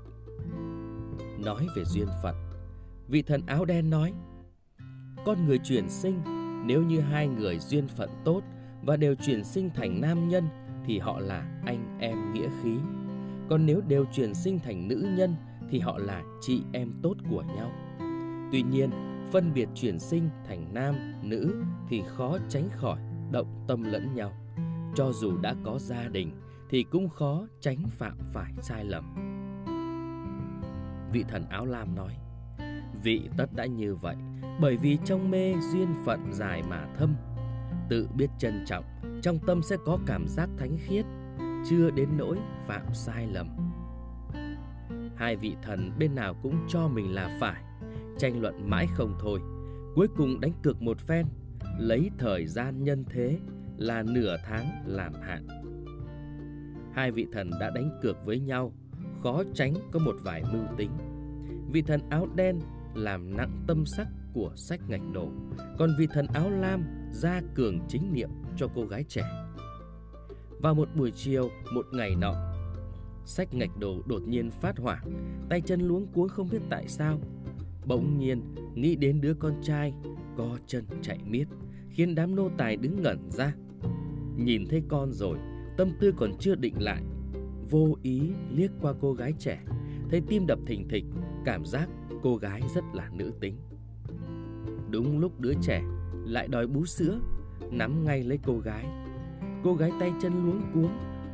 [1.38, 2.34] Nói về duyên phận,
[3.08, 4.12] vị thần áo đen nói:
[5.24, 6.22] con người chuyển sinh
[6.66, 8.42] nếu như hai người duyên phận tốt
[8.82, 10.44] và đều chuyển sinh thành nam nhân
[10.84, 12.76] thì họ là anh em nghĩa khí.
[13.48, 15.34] Còn nếu đều chuyển sinh thành nữ nhân
[15.70, 17.72] thì họ là chị em tốt của nhau.
[18.52, 18.90] Tuy nhiên,
[19.32, 22.98] phân biệt chuyển sinh thành nam, nữ thì khó tránh khỏi
[23.32, 24.32] động tâm lẫn nhau.
[24.94, 26.32] Cho dù đã có gia đình
[26.70, 29.14] thì cũng khó tránh phạm phải sai lầm.
[31.12, 32.16] Vị thần áo lam nói,
[33.02, 34.16] vị tất đã như vậy
[34.61, 37.14] bởi vì trong mê duyên phận dài mà thâm.
[37.88, 38.84] Tự biết trân trọng,
[39.22, 41.04] trong tâm sẽ có cảm giác thánh khiết,
[41.70, 43.48] chưa đến nỗi phạm sai lầm.
[45.16, 47.62] Hai vị thần bên nào cũng cho mình là phải,
[48.18, 49.40] tranh luận mãi không thôi.
[49.94, 51.26] Cuối cùng đánh cược một phen,
[51.78, 53.38] lấy thời gian nhân thế
[53.76, 55.46] là nửa tháng làm hạn.
[56.94, 58.72] Hai vị thần đã đánh cược với nhau,
[59.22, 60.90] khó tránh có một vài mưu tính.
[61.72, 62.61] Vị thần áo đen
[62.94, 65.28] làm nặng tâm sắc của sách ngạch đồ,
[65.78, 69.22] còn vị thần áo lam ra cường chính niệm cho cô gái trẻ.
[70.62, 72.35] Vào một buổi chiều, một ngày nọ,
[73.24, 75.03] sách ngạch đồ đột nhiên phát hỏa,
[75.49, 77.18] tay chân luống cuống không biết tại sao.
[77.87, 79.93] Bỗng nhiên nghĩ đến đứa con trai,
[80.37, 81.45] co chân chạy miết,
[81.91, 83.55] khiến đám nô tài đứng ngẩn ra.
[84.37, 85.39] Nhìn thấy con rồi,
[85.76, 87.03] tâm tư còn chưa định lại,
[87.70, 89.61] vô ý liếc qua cô gái trẻ,
[90.11, 91.05] thấy tim đập thình thịch,
[91.45, 91.89] cảm giác
[92.22, 93.57] cô gái rất là nữ tính.
[94.91, 95.82] Đúng lúc đứa trẻ
[96.24, 97.20] lại đòi bú sữa,
[97.70, 98.84] nắm ngay lấy cô gái.
[99.64, 100.93] Cô gái tay chân luống cuống,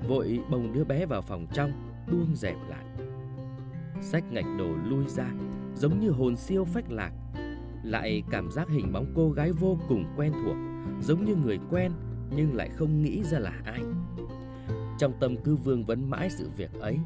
[0.09, 1.73] vội bồng đứa bé vào phòng trong,
[2.11, 2.85] buông dẹp lại.
[4.01, 5.33] Sách ngạch đồ lui ra,
[5.75, 7.13] giống như hồn siêu phách lạc.
[7.85, 10.57] Lại cảm giác hình bóng cô gái vô cùng quen thuộc,
[11.01, 11.93] giống như người quen
[12.37, 13.81] nhưng lại không nghĩ ra là ai.
[14.99, 16.99] Trong tâm cứ vương vấn mãi sự việc ấy.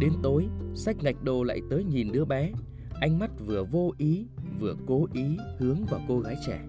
[0.00, 2.52] Đến tối, sách ngạch đồ lại tới nhìn đứa bé,
[3.00, 4.26] ánh mắt vừa vô ý
[4.60, 6.60] vừa cố ý hướng vào cô gái trẻ.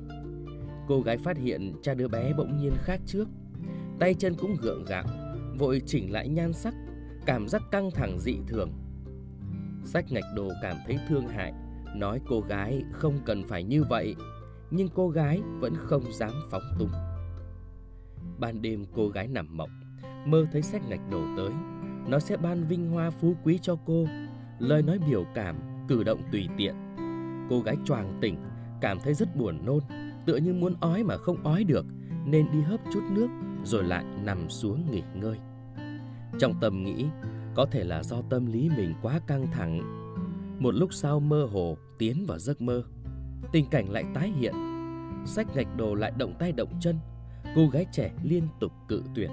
[0.88, 3.28] Cô gái phát hiện cha đứa bé bỗng nhiên khác trước,
[4.00, 5.06] tay chân cũng gượng gạo,
[5.58, 6.74] vội chỉnh lại nhan sắc,
[7.26, 8.72] cảm giác căng thẳng dị thường.
[9.84, 11.54] Sách ngạch đồ cảm thấy thương hại,
[11.96, 14.16] nói cô gái không cần phải như vậy,
[14.72, 16.92] nhưng cô gái vẫn không dám phóng tung.
[18.40, 19.70] Ban đêm cô gái nằm mộng,
[20.26, 21.52] mơ thấy sách ngạch đồ tới,
[22.08, 24.08] nó sẽ ban vinh hoa phú quý cho cô,
[24.60, 25.56] lời nói biểu cảm,
[25.88, 26.76] cử động tùy tiện
[27.50, 28.36] Cô gái choàng tỉnh,
[28.82, 29.80] cảm thấy rất buồn nôn,
[30.26, 31.86] tựa như muốn ói mà không ói được,
[32.26, 33.28] nên đi hớp chút nước
[33.64, 35.38] rồi lại nằm xuống nghỉ ngơi.
[36.40, 37.06] Trong tâm nghĩ,
[37.56, 39.82] có thể là do tâm lý mình quá căng thẳng.
[40.60, 42.84] Một lúc sau mơ hồ tiến vào giấc mơ,
[43.52, 44.54] tình cảnh lại tái hiện.
[45.26, 46.96] Sách ngạch đồ lại động tay động chân,
[47.56, 49.30] cô gái trẻ liên tục cự tuyệt.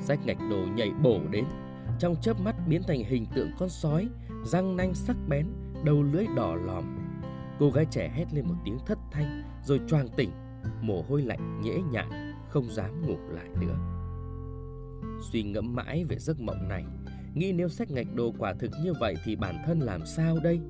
[0.00, 1.44] Sách ngạch đồ nhảy bổ đến,
[1.98, 4.08] trong chớp mắt biến thành hình tượng con sói,
[4.44, 5.46] răng nanh sắc bén,
[5.84, 6.84] đầu lưỡi đỏ lòm,
[7.58, 10.30] Cô gái trẻ hét lên một tiếng thất thanh rồi choàng tỉnh,
[10.80, 12.06] mồ hôi lạnh nhễ nhại,
[12.48, 13.76] không dám ngủ lại nữa.
[15.32, 16.84] Suy ngẫm mãi về giấc mộng này,
[17.34, 20.60] nghĩ nếu sách ngạch đồ quả thực như vậy thì bản thân làm sao đây?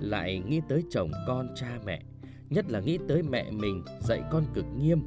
[0.00, 2.02] Lại nghĩ tới chồng con cha mẹ,
[2.50, 5.02] nhất là nghĩ tới mẹ mình dạy con cực nghiêm,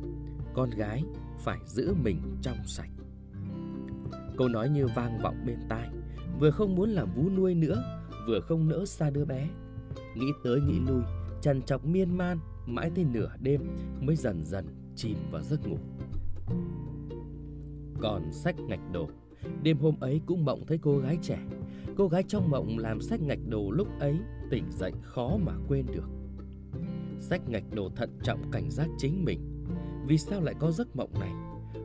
[0.54, 1.04] con gái
[1.40, 2.90] phải giữ mình trong sạch.
[4.38, 5.90] Câu nói như vang vọng bên tai,
[6.40, 7.84] vừa không muốn làm vú nuôi nữa,
[8.28, 9.48] vừa không nỡ xa đứa bé,
[10.16, 11.02] Nghĩ tới nghĩ lui,
[11.42, 13.62] trằn trọc miên man, mãi tới nửa đêm
[14.02, 14.66] mới dần dần
[14.96, 15.78] chìm vào giấc ngủ.
[18.02, 19.10] Còn sách ngạch đồ,
[19.64, 21.40] đêm hôm ấy cũng mộng thấy cô gái trẻ.
[21.98, 24.16] Cô gái trong mộng làm sách ngạch đồ lúc ấy
[24.50, 26.10] tỉnh dậy khó mà quên được.
[27.20, 29.40] Sách ngạch đồ thận trọng cảnh giác chính mình.
[30.08, 31.32] Vì sao lại có giấc mộng này?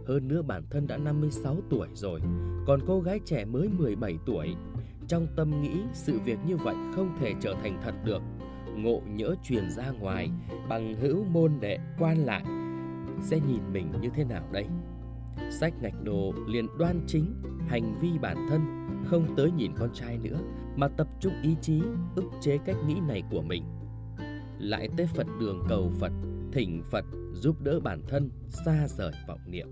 [0.07, 2.21] Hơn nữa bản thân đã 56 tuổi rồi,
[2.67, 4.55] còn cô gái trẻ mới 17 tuổi
[5.11, 8.23] trong tâm nghĩ sự việc như vậy không thể trở thành thật được.
[8.77, 10.31] Ngộ nhỡ truyền ra ngoài,
[10.69, 12.43] Bằng hữu môn đệ quan lại,
[13.23, 14.67] Sẽ nhìn mình như thế nào đây?
[15.51, 17.35] Sách ngạch đồ liền đoan chính
[17.69, 18.61] Hành vi bản thân,
[19.07, 20.39] Không tới nhìn con trai nữa,
[20.77, 21.83] Mà tập trung ý chí,
[22.17, 23.65] ức chế cách nghĩ này của mình.
[24.59, 26.13] Lại tới Phật đường cầu Phật,
[26.53, 27.05] Thỉnh Phật
[27.35, 29.69] giúp đỡ bản thân, xa rời vọng niệm.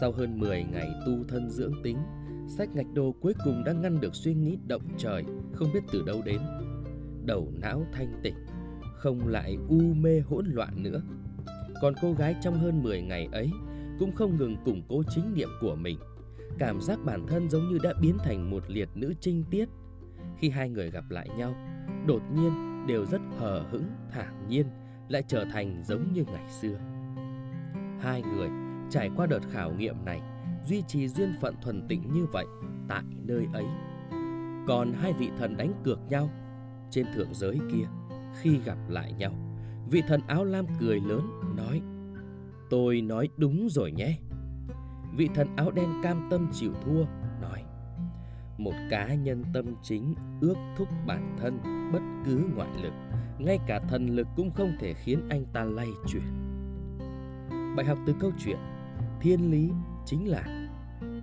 [0.00, 1.98] Sau hơn 10 ngày tu thân dưỡng tính
[2.46, 6.02] Sách ngạch đồ cuối cùng đã ngăn được suy nghĩ động trời Không biết từ
[6.06, 6.40] đâu đến
[7.26, 8.34] Đầu não thanh tỉnh
[8.96, 11.02] Không lại u mê hỗn loạn nữa
[11.82, 13.50] Còn cô gái trong hơn 10 ngày ấy
[13.98, 15.98] cũng không ngừng củng cố chính niệm của mình.
[16.58, 19.68] Cảm giác bản thân giống như đã biến thành một liệt nữ trinh tiết.
[20.38, 21.54] Khi hai người gặp lại nhau,
[22.06, 24.66] đột nhiên đều rất hờ hững, thản nhiên,
[25.08, 26.78] lại trở thành giống như ngày xưa.
[28.00, 28.48] Hai người
[28.90, 30.20] trải qua đợt khảo nghiệm này,
[30.66, 32.46] duy trì duyên phận thuần tịnh như vậy
[32.88, 33.64] tại nơi ấy.
[34.66, 36.30] Còn hai vị thần đánh cược nhau
[36.90, 37.84] trên thượng giới kia
[38.40, 39.32] khi gặp lại nhau.
[39.90, 41.20] Vị thần áo lam cười lớn
[41.56, 41.82] nói,
[42.70, 44.18] Tôi nói đúng rồi nhé.
[45.16, 47.04] Vị thần áo đen cam tâm chịu thua,
[47.42, 47.64] nói,
[48.58, 51.58] Một cá nhân tâm chính ước thúc bản thân
[51.92, 52.92] bất cứ ngoại lực,
[53.38, 56.24] Ngay cả thần lực cũng không thể khiến anh ta lay chuyển
[57.76, 58.58] Bài học từ câu chuyện
[59.20, 59.70] Thiên lý
[60.06, 60.68] chính là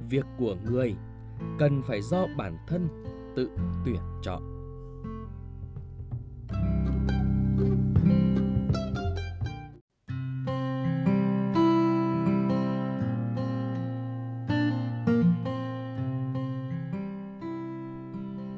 [0.10, 0.96] Việc của người
[1.60, 2.88] cần phải do bản thân
[3.36, 3.50] tự
[3.86, 4.44] tuyển chọn.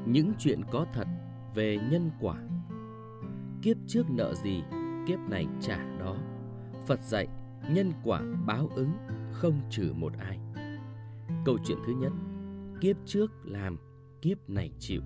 [0.05, 1.07] Những chuyện có thật
[1.55, 2.35] về nhân quả.
[3.61, 4.63] Kiếp trước nợ gì,
[5.07, 6.15] kiếp này trả đó.
[6.85, 7.27] Phật dạy
[7.69, 8.91] nhân quả báo ứng
[9.43, 10.39] không trừ một ai.
[11.45, 12.11] Câu chuyện thứ nhất
[12.81, 13.77] kiếp trước làm
[14.21, 15.01] kiếp này chịu.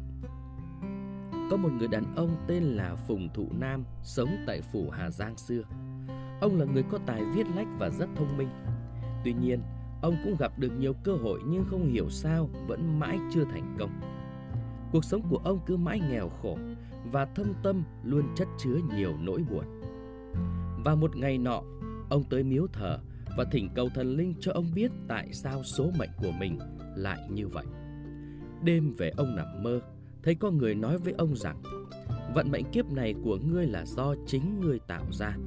[1.51, 5.37] Có một người đàn ông tên là phùng thụ nam sống tại phủ hà giang
[5.37, 5.61] xưa.
[6.41, 8.49] Ông là người có tài viết lách và rất thông minh.
[9.23, 9.61] Tuy nhiên
[10.01, 13.75] ông cũng gặp được nhiều cơ hội nhưng không hiểu sao vẫn mãi chưa thành
[13.79, 13.99] công.
[14.91, 16.57] Cuộc sống của ông cứ mãi nghèo khổ
[17.11, 19.65] và thâm tâm luôn chất chứa nhiều nỗi buồn.
[20.85, 21.61] Và một ngày nọ,
[22.09, 22.99] ông tới miếu thờ
[23.37, 26.59] và thỉnh cầu thần linh cho ông biết tại sao số mệnh của mình
[26.95, 27.65] lại như vậy.
[28.63, 29.79] Đêm về ông nằm mơ,
[30.23, 31.63] thấy có người nói với ông rằng
[32.35, 35.37] vận mệnh kiếp này của ngươi là do chính ngươi tạo ra.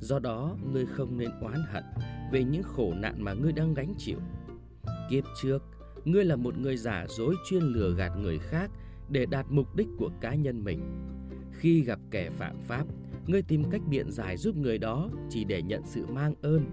[0.00, 1.84] Do đó, ngươi không nên oán hận
[2.32, 4.18] về những khổ nạn mà ngươi đang gánh chịu.
[5.10, 5.62] Kiếp trước,
[6.04, 8.70] Ngươi là một người giả dối chuyên lừa gạt người khác
[9.10, 10.80] để đạt mục đích của cá nhân mình.
[11.52, 12.84] Khi gặp kẻ phạm pháp,
[13.26, 16.64] ngươi tìm cách biện giải giúp người đó chỉ để nhận sự mang ơn.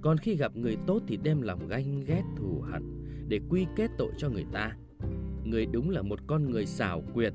[0.00, 2.82] Còn khi gặp người tốt thì đem lòng ganh ghét thù hận
[3.28, 4.72] để quy kết tội cho người ta.
[5.44, 7.32] người đúng là một con người xảo quyệt.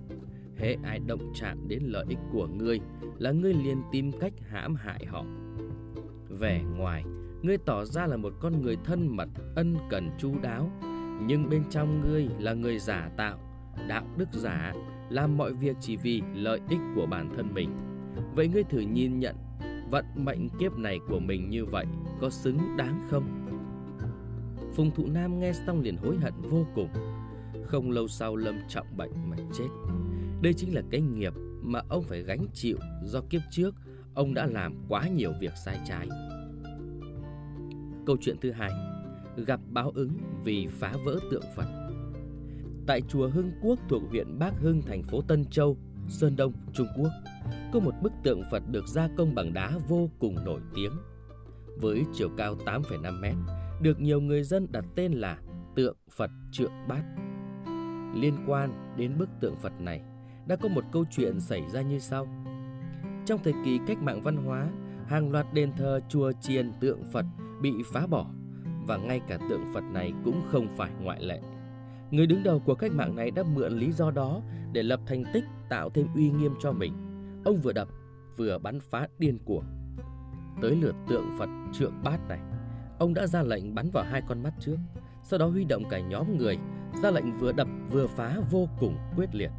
[0.57, 2.79] Hễ ai động chạm đến lợi ích của ngươi
[3.17, 5.25] là ngươi liền tìm cách hãm hại họ.
[6.29, 7.03] Vẻ ngoài,
[7.41, 10.71] ngươi tỏ ra là một con người thân mật, ân cần chu đáo,
[11.27, 13.37] nhưng bên trong ngươi là người giả tạo,
[13.87, 14.73] đạo đức giả,
[15.09, 17.69] làm mọi việc chỉ vì lợi ích của bản thân mình.
[18.35, 19.35] Vậy ngươi thử nhìn nhận
[19.91, 21.85] vận mệnh kiếp này của mình như vậy
[22.23, 23.23] có xứng đáng không?
[24.75, 26.89] Phùng Thụ Nam nghe xong liền hối hận vô cùng.
[27.65, 29.67] Không lâu sau lâm trọng bệnh mà chết.
[30.41, 33.75] Đây chính là cái nghiệp mà ông phải gánh chịu do kiếp trước
[34.13, 36.07] ông đã làm quá nhiều việc sai trái.
[38.05, 38.71] Câu chuyện thứ hai
[39.35, 41.67] gặp báo ứng vì phá vỡ tượng Phật.
[42.87, 45.77] Tại chùa Hưng Quốc thuộc huyện Bắc Hưng, thành phố Tân Châu,
[46.07, 47.11] Sơn Đông, Trung Quốc,
[47.73, 50.91] có một bức tượng Phật được gia công bằng đá vô cùng nổi tiếng.
[51.81, 53.35] Với chiều cao 8,5 mét,
[53.81, 55.37] được nhiều người dân đặt tên là
[55.75, 57.03] tượng Phật Trượng Bát.
[58.15, 60.01] Liên quan đến bức tượng Phật này,
[60.47, 62.27] đã có một câu chuyện xảy ra như sau.
[63.25, 64.67] Trong thời kỳ cách mạng văn hóa,
[65.07, 67.25] hàng loạt đền thờ chùa chiền tượng Phật
[67.61, 68.25] bị phá bỏ
[68.87, 71.41] và ngay cả tượng Phật này cũng không phải ngoại lệ.
[72.11, 74.41] Người đứng đầu của cách mạng này đã mượn lý do đó
[74.73, 76.93] để lập thành tích tạo thêm uy nghiêm cho mình.
[77.45, 77.87] Ông vừa đập
[78.37, 79.63] vừa bắn phá điên cuồng.
[80.61, 82.39] Tới lượt tượng Phật trượng bát này,
[82.99, 84.77] ông đã ra lệnh bắn vào hai con mắt trước,
[85.23, 86.57] sau đó huy động cả nhóm người,
[87.03, 89.51] ra lệnh vừa đập vừa phá vô cùng quyết liệt.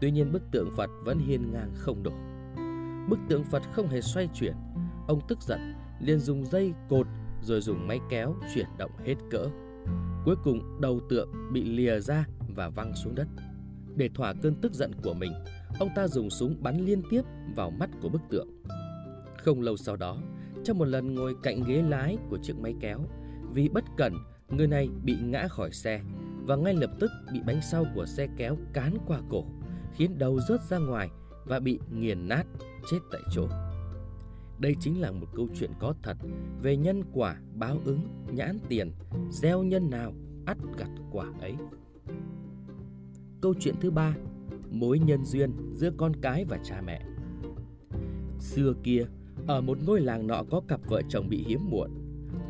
[0.00, 2.12] Tuy nhiên bức tượng Phật vẫn hiên ngang không đổ.
[3.08, 4.54] Bức tượng Phật không hề xoay chuyển,
[5.08, 7.06] ông tức giận liền dùng dây cột
[7.42, 9.46] rồi dùng máy kéo chuyển động hết cỡ.
[10.24, 12.26] Cuối cùng đầu tượng bị lìa ra
[12.56, 13.28] và văng xuống đất.
[13.96, 15.32] Để thỏa cơn tức giận của mình,
[15.78, 17.22] ông ta dùng súng bắn liên tiếp
[17.56, 18.48] vào mắt của bức tượng.
[19.44, 20.18] Không lâu sau đó,
[20.64, 23.00] trong một lần ngồi cạnh ghế lái của chiếc máy kéo,
[23.52, 24.14] vì bất cẩn,
[24.48, 26.02] người này bị ngã khỏi xe
[26.46, 29.44] và ngay lập tức bị bánh sau của xe kéo cán qua cổ,
[29.94, 31.08] khiến đầu rớt ra ngoài
[31.44, 32.46] và bị nghiền nát,
[32.90, 33.48] chết tại chỗ.
[34.58, 36.16] Đây chính là một câu chuyện có thật
[36.62, 38.00] về nhân quả, báo ứng,
[38.32, 38.92] nhãn tiền,
[39.30, 40.12] gieo nhân nào,
[40.46, 41.54] ắt gặt quả ấy.
[43.40, 44.14] Câu chuyện thứ ba,
[44.70, 47.02] mối nhân duyên giữa con cái và cha mẹ.
[48.38, 49.06] Xưa kia,
[49.50, 51.90] ở một ngôi làng nọ có cặp vợ chồng bị hiếm muộn.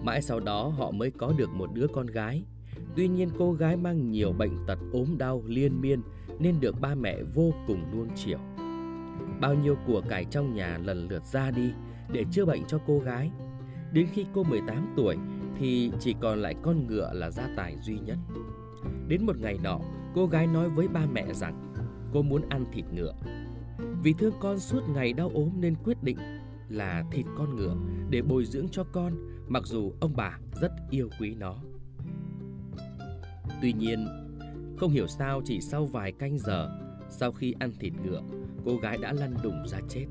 [0.03, 2.43] Mãi sau đó họ mới có được một đứa con gái.
[2.97, 6.03] Tuy nhiên cô gái mang nhiều bệnh tật ốm đau liên miên
[6.39, 8.39] nên được ba mẹ vô cùng nuông chiều.
[9.41, 11.73] Bao nhiêu của cải trong nhà lần lượt ra đi
[12.13, 13.31] để chữa bệnh cho cô gái.
[13.93, 15.17] Đến khi cô 18 tuổi
[15.59, 18.19] thì chỉ còn lại con ngựa là gia tài duy nhất.
[19.09, 19.81] Đến một ngày nọ,
[20.15, 21.73] cô gái nói với ba mẹ rằng
[22.13, 23.15] cô muốn ăn thịt ngựa.
[24.03, 26.17] Vì thương con suốt ngày đau ốm nên quyết định
[26.71, 27.77] là thịt con ngựa
[28.11, 29.13] để bồi dưỡng cho con,
[29.49, 31.57] mặc dù ông bà rất yêu quý nó.
[33.63, 34.07] Tuy nhiên,
[34.79, 36.71] không hiểu sao chỉ sau vài canh giờ
[37.11, 38.23] sau khi ăn thịt ngựa,
[38.65, 40.07] cô gái đã lăn đùng ra chết.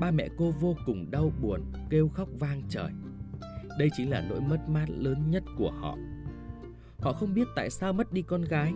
[0.00, 1.60] Ba mẹ cô vô cùng đau buồn,
[1.90, 2.90] kêu khóc vang trời.
[3.78, 5.96] Đây chính là nỗi mất mát lớn nhất của họ.
[6.98, 8.72] Họ không biết tại sao mất đi con gái.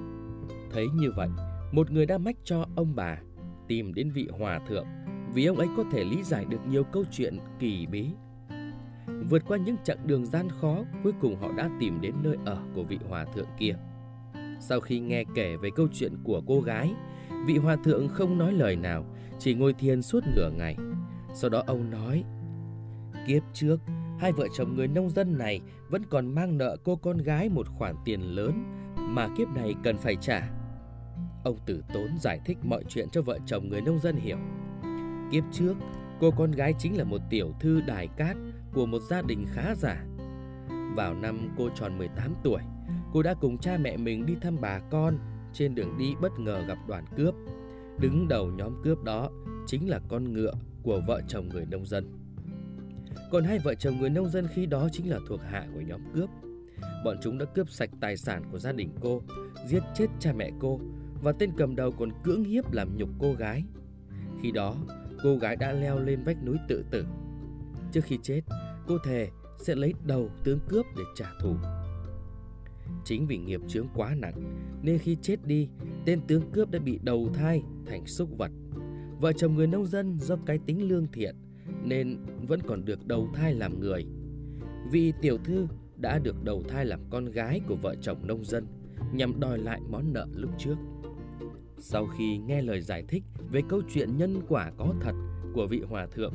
[0.72, 1.28] Thấy như vậy,
[1.72, 3.18] một người đã mách cho ông bà
[3.68, 4.86] tìm đến vị hòa thượng
[5.34, 8.06] vì ông ấy có thể lý giải được nhiều câu chuyện kỳ bí.
[9.30, 12.58] Vượt qua những chặng đường gian khó, cuối cùng họ đã tìm đến nơi ở
[12.74, 13.76] của vị hòa thượng kia.
[14.60, 16.94] Sau khi nghe kể về câu chuyện của cô gái,
[17.46, 19.04] vị hòa thượng không nói lời nào,
[19.38, 20.76] chỉ ngồi thiền suốt nửa ngày.
[21.34, 22.24] Sau đó ông nói,
[23.26, 23.80] kiếp trước,
[24.18, 27.68] hai vợ chồng người nông dân này vẫn còn mang nợ cô con gái một
[27.68, 28.64] khoản tiền lớn
[28.96, 30.50] mà kiếp này cần phải trả.
[31.44, 34.38] Ông tử tốn giải thích mọi chuyện cho vợ chồng người nông dân hiểu.
[35.34, 35.74] Kiếp trước,
[36.20, 38.36] cô con gái chính là một tiểu thư đài cát
[38.72, 40.04] của một gia đình khá giả.
[40.96, 42.62] Vào năm cô tròn 18 tuổi,
[43.12, 45.18] cô đã cùng cha mẹ mình đi thăm bà con.
[45.52, 47.34] Trên đường đi bất ngờ gặp đoàn cướp.
[47.98, 49.30] Đứng đầu nhóm cướp đó
[49.66, 50.52] chính là con ngựa
[50.82, 52.12] của vợ chồng người nông dân.
[53.30, 56.00] Còn hai vợ chồng người nông dân khi đó chính là thuộc hạ của nhóm
[56.14, 56.30] cướp.
[57.04, 59.22] Bọn chúng đã cướp sạch tài sản của gia đình cô,
[59.66, 60.80] giết chết cha mẹ cô
[61.22, 63.64] và tên cầm đầu còn cưỡng hiếp làm nhục cô gái.
[64.42, 64.76] Khi đó,
[65.24, 67.06] cô gái đã leo lên vách núi tự tử.
[67.92, 68.40] Trước khi chết,
[68.86, 69.28] cô thề
[69.58, 71.54] sẽ lấy đầu tướng cướp để trả thù.
[73.04, 74.34] Chính vì nghiệp chướng quá nặng
[74.82, 75.68] nên khi chết đi,
[76.04, 78.50] tên tướng cướp đã bị đầu thai thành súc vật.
[79.20, 81.36] Vợ chồng người nông dân do cái tính lương thiện
[81.84, 84.06] nên vẫn còn được đầu thai làm người.
[84.90, 88.66] Vì tiểu thư đã được đầu thai làm con gái của vợ chồng nông dân
[89.12, 90.76] nhằm đòi lại món nợ lúc trước.
[91.86, 95.12] Sau khi nghe lời giải thích về câu chuyện nhân quả có thật
[95.54, 96.34] của vị hòa thượng,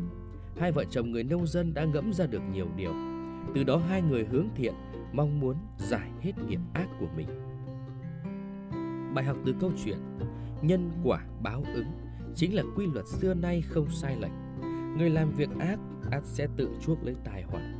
[0.58, 2.94] hai vợ chồng người nông dân đã ngẫm ra được nhiều điều.
[3.56, 4.74] Từ đó hai người hướng thiện,
[5.14, 7.28] mong muốn giải hết nghiệp ác của mình.
[9.16, 9.98] Bài học từ câu chuyện
[10.62, 11.92] Nhân quả báo ứng
[12.36, 14.32] chính là quy luật xưa nay không sai lệch.
[14.98, 15.80] Người làm việc ác,
[16.12, 17.74] ác sẽ tự chuốc lấy tài họa.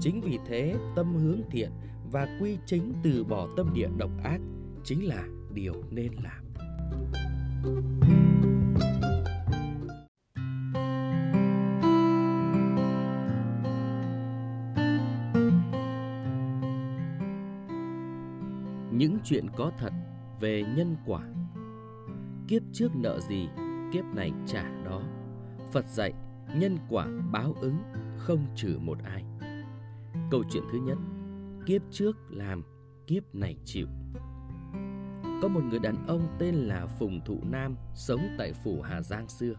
[0.00, 1.70] Chính vì thế, tâm hướng thiện
[2.12, 4.40] và quy chính từ bỏ tâm địa độc ác
[4.84, 5.24] chính là
[5.54, 6.43] điều nên làm.
[18.92, 19.92] Những chuyện có thật
[20.40, 21.22] về nhân quả.
[22.48, 23.48] Kiếp trước nợ gì,
[23.92, 25.02] kiếp này trả đó.
[25.72, 26.12] Phật dạy,
[26.56, 27.76] nhân quả báo ứng,
[28.16, 29.24] không trừ một ai.
[30.30, 30.98] Câu chuyện thứ nhất
[31.66, 32.62] Kiếp trước làm,
[33.06, 33.86] kiếp này chịu
[35.42, 39.28] có một người đàn ông tên là Phùng Thụ Nam sống tại phủ Hà Giang
[39.28, 39.54] xưa.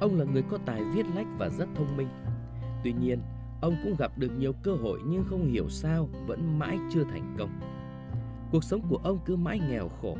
[0.00, 2.08] Ông là người có tài viết lách và rất thông minh.
[2.84, 3.18] Tuy nhiên,
[3.60, 7.36] ông cũng gặp được nhiều cơ hội nhưng không hiểu sao vẫn mãi chưa thành
[7.38, 7.60] công.
[8.52, 10.16] Cuộc sống của ông cứ mãi nghèo khổ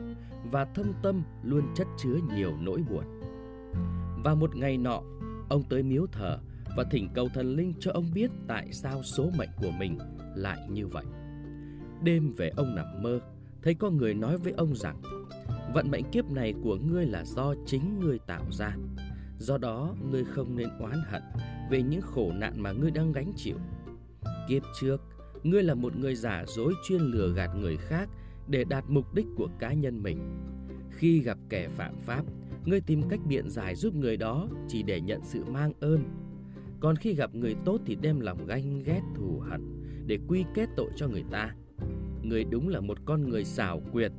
[0.50, 3.04] và thâm tâm luôn chất chứa nhiều nỗi buồn.
[4.24, 5.02] Và một ngày nọ,
[5.48, 6.38] ông tới miếu thờ
[6.76, 9.98] và thỉnh cầu thần linh cho ông biết tại sao số mệnh của mình
[10.34, 11.04] lại như vậy.
[12.02, 13.20] Đêm về ông nằm mơ,
[13.62, 15.02] thấy có người nói với ông rằng
[15.74, 18.76] vận mệnh kiếp này của ngươi là do chính ngươi tạo ra.
[19.38, 21.22] Do đó, ngươi không nên oán hận
[21.70, 23.56] về những khổ nạn mà ngươi đang gánh chịu.
[24.48, 25.00] Kiếp trước,
[25.42, 28.08] ngươi là một người giả dối chuyên lừa gạt người khác
[28.48, 30.18] để đạt mục đích của cá nhân mình.
[30.90, 32.24] Khi gặp kẻ phạm pháp,
[32.64, 36.04] ngươi tìm cách biện giải giúp người đó chỉ để nhận sự mang ơn.
[36.80, 40.68] Còn khi gặp người tốt thì đem lòng ganh ghét thù hận để quy kết
[40.76, 41.54] tội cho người ta.
[42.22, 44.12] Ngươi đúng là một con người xảo quyệt.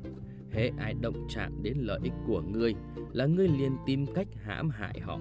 [0.52, 2.76] Hễ ai động chạm đến lợi ích của ngươi,
[3.14, 5.20] Là ngươi liền tìm cách hãm hại họ.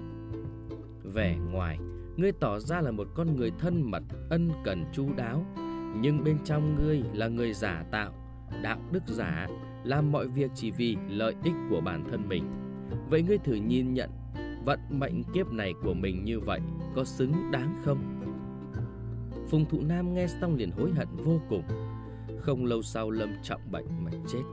[1.03, 1.77] Vẻ ngoài,
[2.17, 5.45] Ngươi tỏ ra là một con người thân mật, Ân cần chu đáo.
[6.01, 8.13] Nhưng bên trong ngươi là người giả tạo.
[8.63, 9.47] Đạo đức giả,
[9.83, 12.43] Làm mọi việc chỉ vì lợi ích của bản thân mình.
[13.09, 14.09] Vậy ngươi thử nhìn nhận,
[14.65, 16.59] Vận mệnh kiếp này của mình như vậy
[16.95, 18.13] Có xứng đáng không?
[19.49, 21.63] Phùng Thụ Nam nghe xong liền hối hận vô cùng
[22.45, 24.43] không lâu sau lâm trọng bệnh mà chết.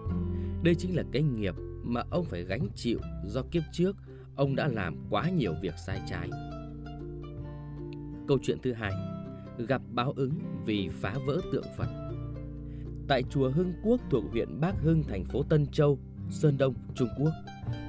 [0.62, 3.96] Đây chính là cái nghiệp mà ông phải gánh chịu do kiếp trước
[4.36, 6.30] ông đã làm quá nhiều việc sai trái.
[8.28, 8.92] Câu chuyện thứ hai,
[9.58, 10.32] gặp báo ứng
[10.66, 11.88] vì phá vỡ tượng Phật.
[13.08, 15.98] Tại chùa Hưng Quốc thuộc huyện Bắc Hưng, thành phố Tân Châu,
[16.30, 17.32] Sơn Đông, Trung Quốc,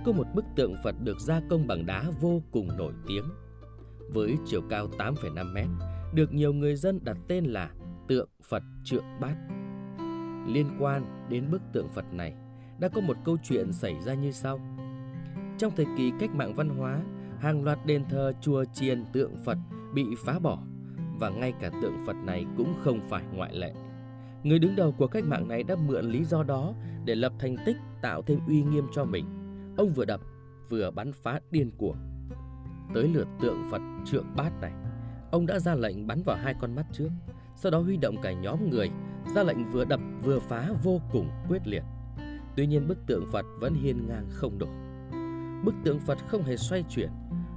[0.06, 3.26] có một bức tượng Phật được gia công bằng đá vô cùng nổi tiếng.
[4.14, 5.68] với chiều cao 8,5 mét,
[6.14, 7.72] được nhiều người dân đặt tên là
[8.08, 9.36] tượng Phật Trượng Bát.
[10.48, 12.34] Liên quan đến bức tượng Phật này,
[12.80, 14.60] đã có một câu chuyện xảy ra như sau.
[15.58, 17.02] Trong thời kỳ cách mạng văn hóa,
[17.40, 19.58] hàng loạt đền thờ chùa chiền tượng Phật
[19.94, 20.60] bị phá bỏ
[21.20, 23.74] và ngay cả tượng Phật này cũng không phải ngoại lệ.
[24.44, 26.74] Người đứng đầu của cách mạng này đã mượn lý do đó
[27.06, 29.26] để lập thành tích tạo thêm uy nghiêm cho mình.
[29.78, 30.22] Ông vừa đập
[30.70, 31.98] vừa bắn phá điên cuồng.
[32.94, 34.72] Tới lượt tượng Phật trượng bát này,
[35.32, 37.10] ông đã ra lệnh bắn vào hai con mắt trước,
[37.56, 38.90] sau đó huy động cả nhóm người,
[39.36, 41.84] ra lệnh vừa đập vừa phá vô cùng quyết liệt.
[42.56, 44.68] Tuy nhiên bức tượng Phật vẫn hiên ngang không đổ.
[45.66, 47.10] Bức tượng Phật không hề xoay chuyển,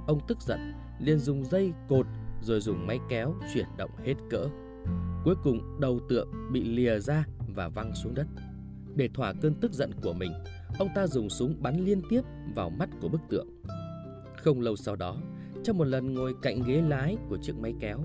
[0.07, 2.05] ông tức giận liền dùng dây cột
[2.41, 4.47] rồi dùng máy kéo chuyển động hết cỡ.
[5.23, 7.25] Cuối cùng đầu tượng bị lìa ra
[7.55, 8.27] và văng xuống đất.
[8.95, 10.31] Để thỏa cơn tức giận của mình,
[10.79, 12.21] ông ta dùng súng bắn liên tiếp
[12.55, 13.47] vào mắt của bức tượng.
[14.37, 15.17] Không lâu sau đó,
[15.63, 17.99] trong một lần ngồi cạnh ghế lái của chiếc máy kéo,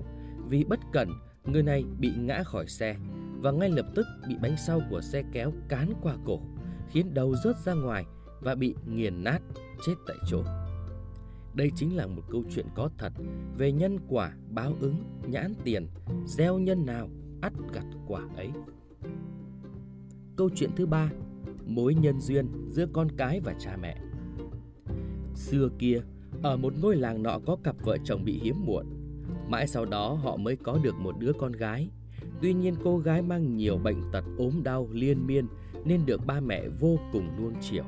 [0.49, 1.09] vì bất cẩn,
[1.45, 2.95] người này bị ngã khỏi xe
[3.41, 6.39] và ngay lập tức bị bánh sau của xe kéo cán qua cổ,
[6.89, 8.05] khiến đầu rớt ra ngoài
[8.41, 9.39] và bị nghiền nát,
[9.85, 10.43] chết tại chỗ.
[11.53, 13.13] Đây chính là một câu chuyện có thật
[13.57, 14.95] về nhân quả, báo ứng,
[15.27, 15.87] nhãn tiền,
[16.25, 17.09] gieo nhân nào,
[17.41, 18.49] ắt gặt quả ấy.
[20.35, 21.09] Câu chuyện thứ ba,
[21.65, 23.97] mối nhân duyên giữa con cái và cha mẹ.
[25.35, 26.01] Xưa kia,
[26.43, 28.85] ở một ngôi làng nọ có cặp vợ chồng bị hiếm muộn.
[29.49, 31.89] Mãi sau đó họ mới có được một đứa con gái.
[32.41, 35.47] Tuy nhiên cô gái mang nhiều bệnh tật ốm đau liên miên
[35.85, 37.83] nên được ba mẹ vô cùng nuông chiều.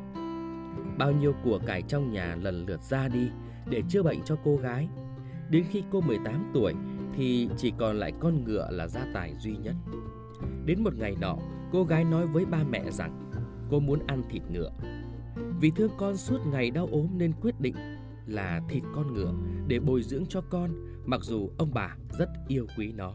[0.97, 3.27] Bao nhiêu của cải trong nhà lần lượt ra đi
[3.69, 4.89] để chữa bệnh cho cô gái.
[5.49, 6.73] Đến khi cô 18 tuổi
[7.15, 9.75] thì chỉ còn lại con ngựa là gia tài duy nhất.
[10.65, 11.37] Đến một ngày nọ,
[11.71, 13.31] cô gái nói với ba mẹ rằng
[13.71, 14.71] cô muốn ăn thịt ngựa.
[15.61, 17.75] Vì thương con suốt ngày đau ốm nên quyết định
[18.27, 19.33] là thịt con ngựa
[19.67, 20.71] để bồi dưỡng cho con
[21.05, 23.13] mặc dù ông bà rất yêu quý nó.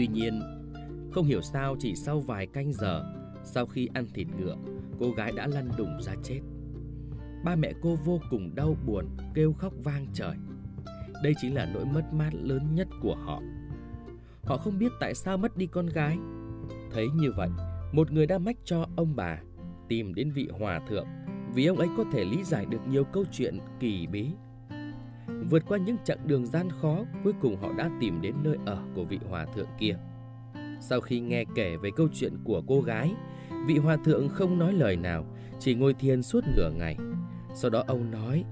[0.00, 0.42] Tuy nhiên,
[1.12, 3.04] không hiểu sao chỉ sau vài canh giờ
[3.44, 4.56] sau khi ăn thịt ngựa,
[4.98, 6.40] cô gái đã lăn đùng ra chết.
[7.44, 9.04] Ba mẹ cô vô cùng đau buồn,
[9.34, 10.36] kêu khóc vang trời.
[11.22, 13.42] Đây chính là nỗi mất mát lớn nhất của họ.
[14.44, 16.18] Họ không biết tại sao mất đi con gái.
[16.90, 17.48] Thấy như vậy,
[17.92, 19.38] một người đã mách cho ông bà
[19.88, 21.06] tìm đến vị hòa thượng
[21.54, 24.26] vì ông ấy có thể lý giải được nhiều câu chuyện kỳ bí.
[25.50, 28.82] Vượt qua những chặng đường gian khó, cuối cùng họ đã tìm đến nơi ở
[28.94, 29.96] của vị hòa thượng kia.
[30.80, 33.14] Sau khi nghe kể về câu chuyện của cô gái,
[33.66, 35.26] vị hòa thượng không nói lời nào,
[35.58, 36.96] chỉ ngồi thiền suốt nửa ngày.
[37.54, 38.44] Sau đó ông nói,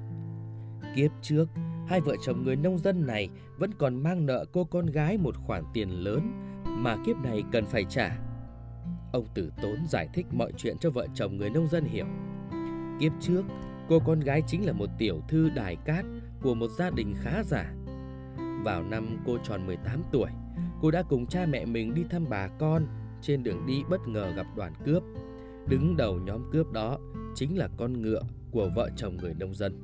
[0.97, 1.47] kiếp trước,
[1.87, 3.29] hai vợ chồng người nông dân này
[3.59, 6.21] vẫn còn mang nợ cô con gái một khoản tiền lớn
[6.65, 8.19] mà kiếp này cần phải trả.
[9.13, 12.07] Ông tử tốn giải thích mọi chuyện cho vợ chồng người nông dân hiểu.
[13.01, 13.43] Kiếp trước,
[13.89, 16.05] cô con gái chính là một tiểu thư đài cát
[16.43, 17.73] của một gia đình khá giả.
[18.65, 20.31] Vào năm cô tròn 18 tuổi,
[20.81, 22.87] cô đã cùng cha mẹ mình đi thăm bà con,
[23.23, 25.03] trên đường đi bất ngờ gặp đoàn cướp.
[25.69, 26.99] Đứng đầu nhóm cướp đó
[27.35, 29.81] chính là con ngựa của vợ chồng người nông dân.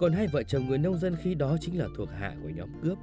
[0.00, 2.68] Còn hai vợ chồng người nông dân khi đó chính là thuộc hạ của nhóm
[2.82, 2.98] cướp.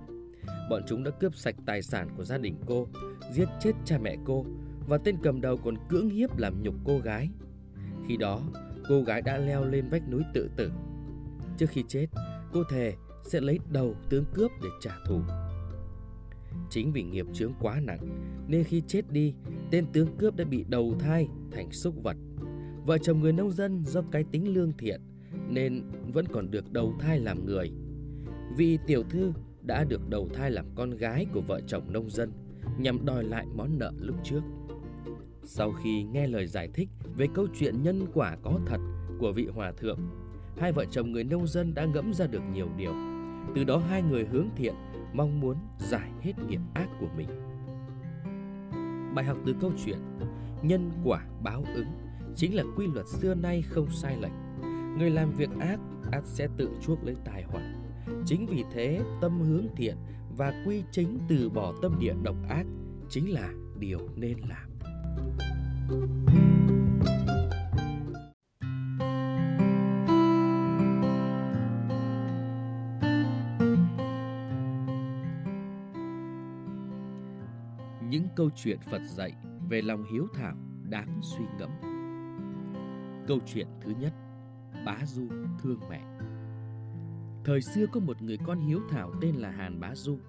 [0.70, 2.88] Bọn chúng đã cướp sạch tài sản của gia đình cô,
[3.32, 4.45] giết chết cha mẹ cô
[4.88, 7.30] và tên cầm đầu còn cưỡng hiếp làm nhục cô gái.
[8.07, 8.41] Khi đó,
[8.90, 10.72] cô gái đã leo lên vách núi tự tử.
[11.57, 12.07] Trước khi chết,
[12.53, 15.22] cô thề sẽ lấy đầu tướng cướp để trả thù.
[16.69, 17.99] Chính vì nghiệp chướng quá nặng
[18.48, 19.34] nên khi chết đi,
[19.72, 22.18] tên tướng cướp đã bị đầu thai thành súc vật.
[22.86, 25.02] Vợ chồng người nông dân do cái tính lương thiện
[25.49, 25.84] nên
[26.14, 27.72] vẫn còn được đầu thai làm người.
[28.57, 32.32] Vị tiểu thư đã được đầu thai làm con gái của vợ chồng nông dân
[32.77, 34.41] nhằm đòi lại món nợ lúc trước.
[35.44, 38.80] Sau khi nghe lời giải thích về câu chuyện nhân quả có thật
[39.19, 39.99] của vị hòa thượng,
[40.57, 42.94] hai vợ chồng người nông dân đã ngẫm ra được nhiều điều.
[43.56, 44.73] Từ đó hai người hướng thiện,
[45.14, 47.27] mong muốn giải hết nghiệp ác của mình.
[49.15, 49.98] Bài học từ câu chuyện
[50.61, 51.88] nhân quả báo ứng
[52.36, 54.32] chính là quy luật xưa nay không sai lệch.
[54.98, 55.80] Người làm việc ác
[56.11, 57.73] ác sẽ tự chuốc lấy tai họa.
[58.26, 59.95] Chính vì thế, tâm hướng thiện
[60.38, 62.65] và quy chính từ bỏ tâm địa độc ác
[63.10, 64.69] chính là điều nên làm.
[78.10, 79.34] Những câu chuyện Phật dạy
[79.69, 80.56] về lòng hiếu thảo
[80.90, 81.69] đáng suy ngẫm.
[83.27, 84.14] Câu chuyện thứ nhất,
[84.86, 85.27] Bá Du
[85.61, 86.02] thương mẹ.
[87.45, 90.19] Thời xưa có một người con hiếu thảo tên là Hàn Bá Du.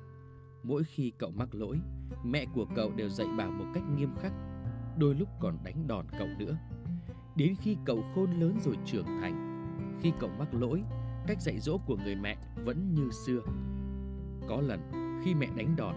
[0.62, 1.80] Mỗi khi cậu mắc lỗi,
[2.24, 4.32] mẹ của cậu đều dạy bảo một cách nghiêm khắc,
[4.98, 6.56] đôi lúc còn đánh đòn cậu nữa.
[7.36, 9.62] Đến khi cậu khôn lớn rồi trưởng thành,
[10.02, 10.82] khi cậu mắc lỗi,
[11.26, 13.40] cách dạy dỗ của người mẹ vẫn như xưa.
[14.48, 14.80] Có lần
[15.24, 15.94] khi mẹ đánh đòn,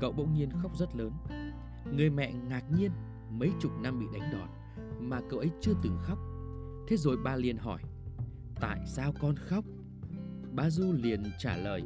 [0.00, 1.12] cậu bỗng nhiên khóc rất lớn.
[1.96, 2.90] Người mẹ ngạc nhiên
[3.30, 4.48] mấy chục năm bị đánh đòn
[5.00, 6.18] mà cậu ấy chưa từng khóc.
[6.88, 7.82] Thế rồi ba liền hỏi,
[8.60, 9.64] tại sao con khóc?
[10.52, 11.82] bá Du liền trả lời,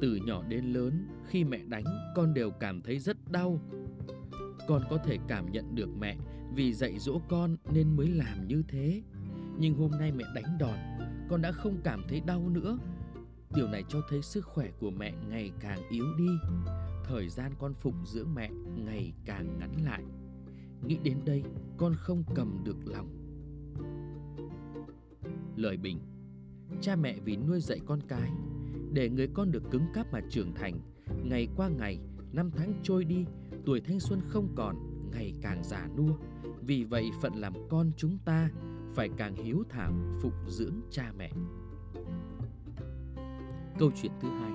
[0.00, 1.84] từ nhỏ đến lớn khi mẹ đánh
[2.14, 3.60] con đều cảm thấy rất đau.
[4.68, 6.16] Con có thể cảm nhận được mẹ
[6.54, 9.02] vì dạy dỗ con nên mới làm như thế.
[9.58, 10.78] Nhưng hôm nay mẹ đánh đòn,
[11.28, 12.78] con đã không cảm thấy đau nữa.
[13.54, 16.28] Điều này cho thấy sức khỏe của mẹ ngày càng yếu đi.
[17.08, 18.50] Thời gian con phụng dưỡng mẹ
[18.84, 20.02] ngày càng ngắn lại.
[20.86, 21.42] Nghĩ đến đây,
[21.76, 23.26] con không cầm được lòng.
[25.56, 25.98] Lời bình
[26.80, 28.30] Cha mẹ vì nuôi dạy con cái
[28.92, 30.80] Để người con được cứng cáp mà trưởng thành
[31.24, 31.98] Ngày qua ngày,
[32.32, 33.24] năm tháng trôi đi
[33.66, 34.76] Tuổi thanh xuân không còn
[35.10, 36.16] Ngày càng già nua
[36.60, 38.50] Vì vậy phận làm con chúng ta
[38.94, 39.92] Phải càng hiếu thảo
[40.22, 41.30] phụng dưỡng cha mẹ
[43.78, 44.50] Câu chuyện thứ hai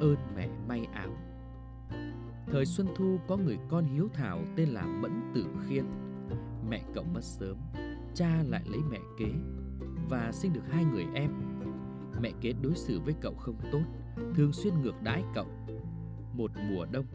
[0.00, 1.27] Ơn mẹ may áo
[2.50, 5.84] Thời Xuân Thu có người con hiếu thảo tên là Mẫn Tử Khiên.
[6.70, 7.56] Mẹ cậu mất sớm,
[8.14, 9.32] Cha lại lấy mẹ kế
[10.08, 11.30] Và sinh được hai người em.
[12.20, 13.82] Mẹ kế đối xử với cậu không tốt,
[14.34, 15.46] Thường xuyên ngược đãi cậu.
[16.34, 17.06] Một mùa đông,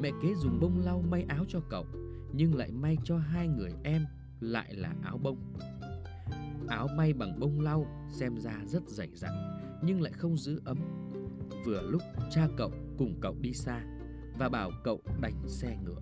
[0.00, 1.86] Mẹ kế dùng bông lau may áo cho cậu,
[2.32, 4.06] Nhưng lại may cho hai người em
[4.40, 5.54] Lại là áo bông.
[6.68, 9.32] Áo may bằng bông lau Xem ra rất dày dặn,
[9.84, 10.78] Nhưng lại không giữ ấm.
[11.66, 13.91] Vừa lúc, cha cậu cùng cậu đi xa.
[14.38, 16.00] Và bảo cậu đánh xe ngựa.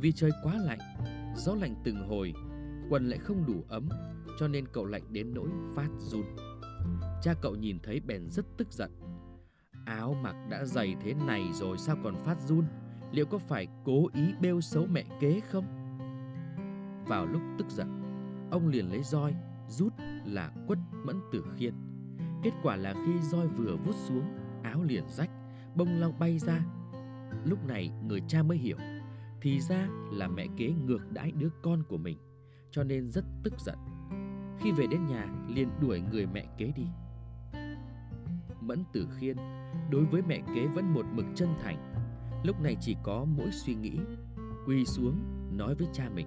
[0.00, 0.78] Vì trời quá lạnh,
[1.36, 2.34] Gió lạnh từng hồi,
[2.90, 3.88] Quần lại không đủ ấm,
[4.38, 6.24] Cho nên cậu lạnh đến nỗi phát run.
[7.22, 8.90] Cha cậu nhìn thấy bèn rất tức giận.
[9.86, 12.64] Áo mặc đã dày thế này rồi sao còn phát run?
[13.12, 15.64] Liệu có phải cố ý bêu xấu mẹ kế không?
[17.06, 18.02] Vào lúc tức giận,
[18.50, 19.34] Ông liền lấy roi,
[19.68, 19.92] Rút
[20.24, 21.74] là quất mẫn tử khiên.
[22.42, 24.24] Kết quả là khi roi vừa vút xuống,
[24.62, 25.30] Áo liền rách,
[25.74, 26.64] Bông lau bay ra
[27.44, 28.76] Lúc này người cha mới hiểu
[29.40, 32.18] Thì ra là mẹ kế ngược đãi đứa con của mình
[32.70, 33.78] Cho nên rất tức giận
[34.60, 36.86] Khi về đến nhà liền đuổi người mẹ kế đi
[38.60, 39.36] Mẫn Tử Khiên
[39.90, 41.94] đối với mẹ kế vẫn một mực chân thành.
[42.42, 43.98] Lúc này chỉ có mỗi suy nghĩ,
[44.66, 45.14] quỳ xuống
[45.52, 46.26] nói với cha mình.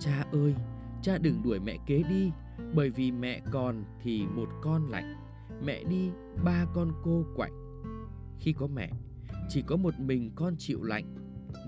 [0.00, 0.54] Cha ơi,
[1.02, 2.30] cha đừng đuổi mẹ kế đi,
[2.74, 5.14] bởi vì mẹ còn thì một con lạnh,
[5.64, 6.10] mẹ đi
[6.44, 7.52] ba con cô quạnh.
[8.40, 8.90] Khi có mẹ,
[9.52, 11.04] chỉ có một mình con chịu lạnh.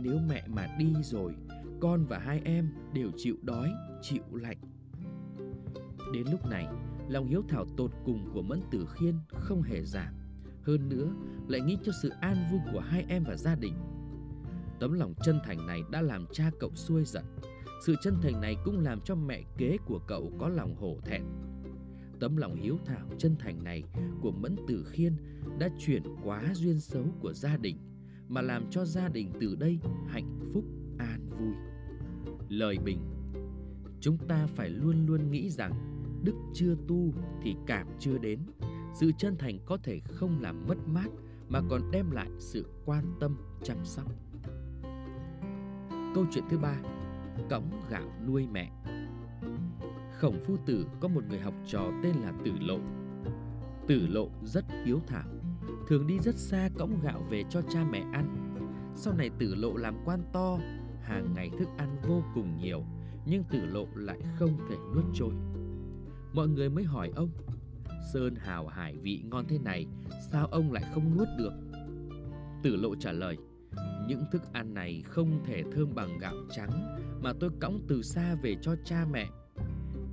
[0.03, 1.35] Nếu mẹ mà đi rồi,
[1.81, 3.71] con và hai em đều chịu đói,
[4.03, 4.57] chịu lạnh.
[6.13, 6.67] Đến lúc này,
[7.09, 10.15] lòng hiếu thảo tột cùng của Mẫn Tử Khiên không hề giảm.
[10.63, 11.13] Hơn nữa,
[11.49, 13.75] lại nghĩ cho sự an vui của hai em và gia đình.
[14.81, 17.25] Tấm lòng chân thành này đã làm cha cậu xuôi giận.
[17.87, 21.23] Sự chân thành này cũng làm cho mẹ kế của cậu có lòng hổ thẹn.
[22.21, 23.83] Tấm lòng hiếu thảo chân thành này
[24.21, 25.17] của Mẫn Tử Khiên
[25.59, 27.77] đã chuyển quá duyên xấu của gia đình,
[28.29, 29.79] mà làm cho gia đình từ đây
[30.09, 30.65] hạnh phúc,
[30.99, 31.55] an vui.
[32.49, 32.99] Lời bình,
[34.05, 35.73] Chúng ta phải luôn luôn nghĩ rằng
[36.25, 37.13] đức chưa tu
[37.43, 38.39] thì cảm chưa đến.
[38.95, 41.09] Sự chân thành có thể không làm mất mát,
[41.49, 44.13] mà còn đem lại sự quan tâm chăm sóc.
[46.15, 46.77] Câu chuyện thứ ba,
[47.51, 48.71] cõng gạo nuôi mẹ
[50.19, 52.79] khổng phu tử có một người học trò tên là tử lộ.
[53.87, 55.29] Tử lộ rất hiếu thảo,
[55.89, 58.55] thường đi rất xa cõng gạo về cho cha mẹ ăn.
[58.97, 60.59] Sau này tử lộ làm quan to,
[61.03, 62.85] hàng ngày thức ăn vô cùng nhiều,
[63.27, 65.33] nhưng tử lộ lại không thể nuốt trôi.
[66.33, 67.31] Mọi người mới hỏi ông,
[68.13, 69.87] Sơn hào hải vị ngon thế này,
[70.31, 71.53] Sao ông lại không nuốt được?
[72.63, 73.37] Tử lộ trả lời,
[74.09, 78.35] Những thức ăn này không thể thơm bằng gạo trắng Mà tôi cõng từ xa
[78.43, 79.29] về cho cha mẹ.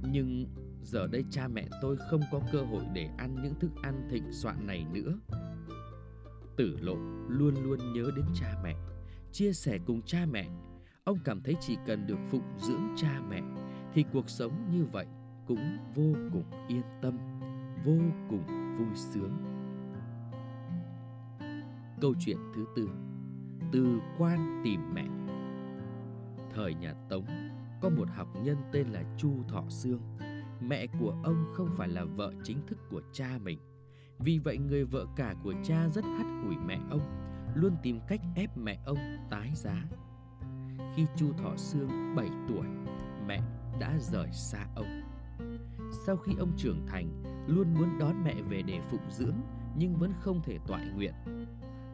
[0.03, 0.45] Nhưng
[0.83, 4.31] giờ đây cha mẹ tôi không có cơ hội để ăn những thức ăn thịnh
[4.31, 5.19] soạn này nữa.
[6.57, 6.95] Tử lộ
[7.27, 8.75] luôn luôn nhớ đến cha mẹ,
[9.31, 10.47] Chia sẻ cùng cha mẹ.
[11.03, 13.41] Ông cảm thấy chỉ cần được phụng dưỡng cha mẹ
[13.93, 15.05] Thì cuộc sống như vậy
[15.47, 17.17] cũng vô cùng yên tâm,
[17.85, 17.97] vô
[18.29, 18.43] cùng
[18.77, 19.37] vui sướng.
[22.01, 22.89] Câu chuyện thứ tư,
[23.71, 25.05] từ quan tìm mẹ.
[26.55, 27.50] Thời nhà tống
[27.81, 30.01] có một học nhân tên là chu thọ sương.
[30.61, 33.59] Mẹ của ông không phải là vợ chính thức của cha mình.
[34.19, 37.01] Vì vậy người vợ cả của cha rất hắt hủi mẹ ông,
[37.55, 38.97] luôn tìm cách ép mẹ ông
[39.29, 39.83] tái giá.
[40.95, 42.67] Khi chu thọ sương 7 tuổi,
[43.27, 43.41] mẹ
[43.79, 45.01] đã rời xa ông.
[46.05, 49.35] Sau khi ông trưởng thành, luôn muốn đón mẹ về để phụng dưỡng,
[49.77, 51.13] nhưng vẫn không thể toại nguyện.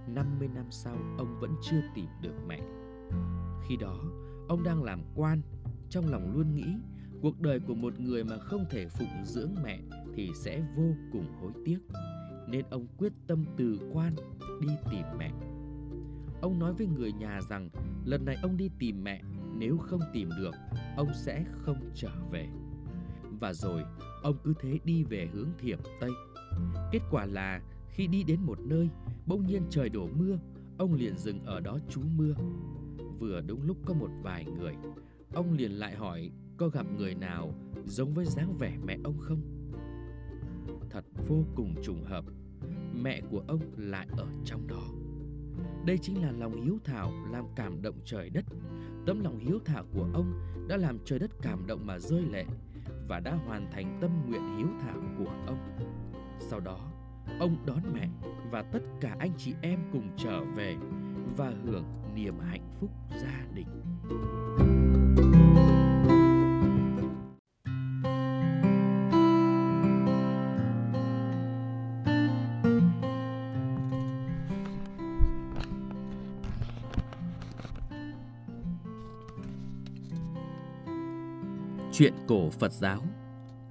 [0.08, 2.62] 50 năm sau, ông vẫn chưa tìm được mẹ.
[3.68, 3.98] Khi đó,
[4.48, 5.42] ông đang làm quan
[5.90, 6.76] trong lòng luôn nghĩ
[7.22, 9.80] cuộc đời của một người mà không thể phụng dưỡng mẹ
[10.16, 11.80] thì sẽ vô cùng hối tiếc,
[12.48, 14.16] nên ông quyết tâm từ quan
[14.62, 15.32] đi tìm mẹ.
[16.42, 17.70] Ông nói với người nhà rằng
[18.06, 19.22] lần này ông đi tìm mẹ,
[19.58, 20.56] nếu không tìm được,
[20.98, 22.48] ông sẽ không trở về.
[23.40, 23.84] Và rồi,
[24.24, 26.12] ông cứ thế đi về hướng thiểm Tây.
[26.92, 28.90] Kết quả là khi đi đến một nơi,
[29.26, 30.38] bỗng nhiên trời đổ mưa,
[30.78, 32.36] ông liền dừng ở đó trú mưa.
[33.20, 34.74] Vừa đúng lúc có một vài người,
[35.34, 37.54] ông liền lại hỏi có gặp người nào
[37.86, 39.42] giống với dáng vẻ mẹ ông không?
[40.90, 42.26] Thật vô cùng trùng hợp,
[42.94, 44.84] mẹ của ông lại ở trong đó.
[45.86, 48.46] Đây chính là lòng hiếu thảo làm cảm động trời đất.
[49.06, 50.34] Tấm lòng hiếu thảo của ông
[50.70, 52.46] đã làm trời đất cảm động mà rơi lệ
[53.08, 55.58] và đã hoàn thành tâm nguyện hiếu thảo của ông.
[56.40, 56.92] Sau đó,
[57.40, 58.10] ông đón mẹ
[58.52, 60.78] và tất cả anh chị em cùng trở về
[61.38, 61.86] và hưởng
[62.16, 62.90] niềm hạnh phúc
[63.22, 63.68] gia đình.
[81.98, 83.02] Chuyện cổ Phật giáo.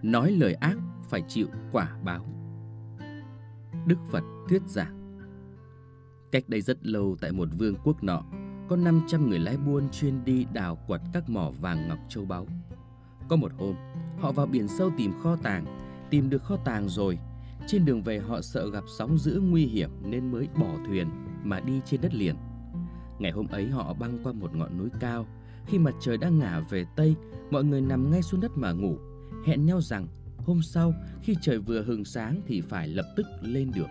[0.03, 0.77] Nói lời ác
[1.09, 2.27] phải chịu quả báo.
[3.87, 5.21] Đức Phật thuyết giảng.
[6.33, 8.23] Cách đây rất lâu tại một vương quốc nọ,
[8.69, 12.47] Có 500 người lái buôn chuyên đi đào quật các mỏ vàng ngọc châu báu.
[13.29, 13.75] Có một hôm,
[14.19, 15.65] Họ vào biển sâu tìm kho tàng.
[16.11, 17.19] Tìm được kho tàng rồi,
[17.67, 21.09] Trên đường về họ sợ gặp sóng dữ nguy hiểm Nên mới bỏ thuyền
[21.43, 22.37] mà đi trên đất liền.
[23.19, 25.27] Ngày hôm ấy họ băng qua một ngọn núi cao
[25.67, 27.15] khi mặt trời đang ngả về Tây,
[27.51, 28.97] mọi người nằm ngay xuống đất mà ngủ,
[29.47, 30.07] hẹn nhau rằng
[30.39, 33.91] hôm sau khi trời vừa hừng sáng thì phải lập tức lên đường.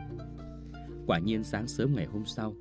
[1.07, 2.53] Quả nhiên sáng sớm ngày hôm sau,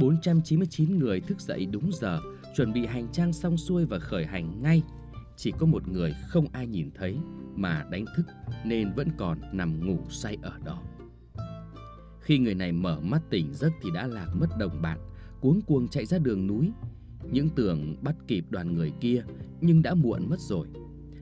[0.00, 2.20] 499 người thức dậy đúng giờ,
[2.56, 4.82] chuẩn bị hành trang xong xuôi và khởi hành ngay.
[5.36, 7.18] Chỉ có một người không ai nhìn thấy
[7.54, 8.26] mà đánh thức
[8.64, 10.82] nên vẫn còn nằm ngủ say ở đó.
[12.20, 14.98] Khi người này mở mắt tỉnh giấc thì đã lạc mất đồng bạn,
[15.40, 16.72] cuống cuồng chạy ra đường núi,
[17.32, 19.22] những tưởng bắt kịp đoàn người kia
[19.60, 20.66] nhưng đã muộn mất rồi.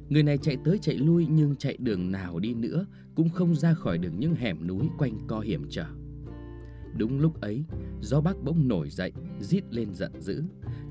[0.09, 3.75] Người này chạy tới chạy lui nhưng chạy đường nào đi nữa cũng không ra
[3.75, 5.87] khỏi được những hẻm núi quanh co hiểm trở.
[6.99, 7.65] Đúng lúc ấy,
[8.01, 10.43] gió bắc bỗng nổi dậy, rít lên giận dữ.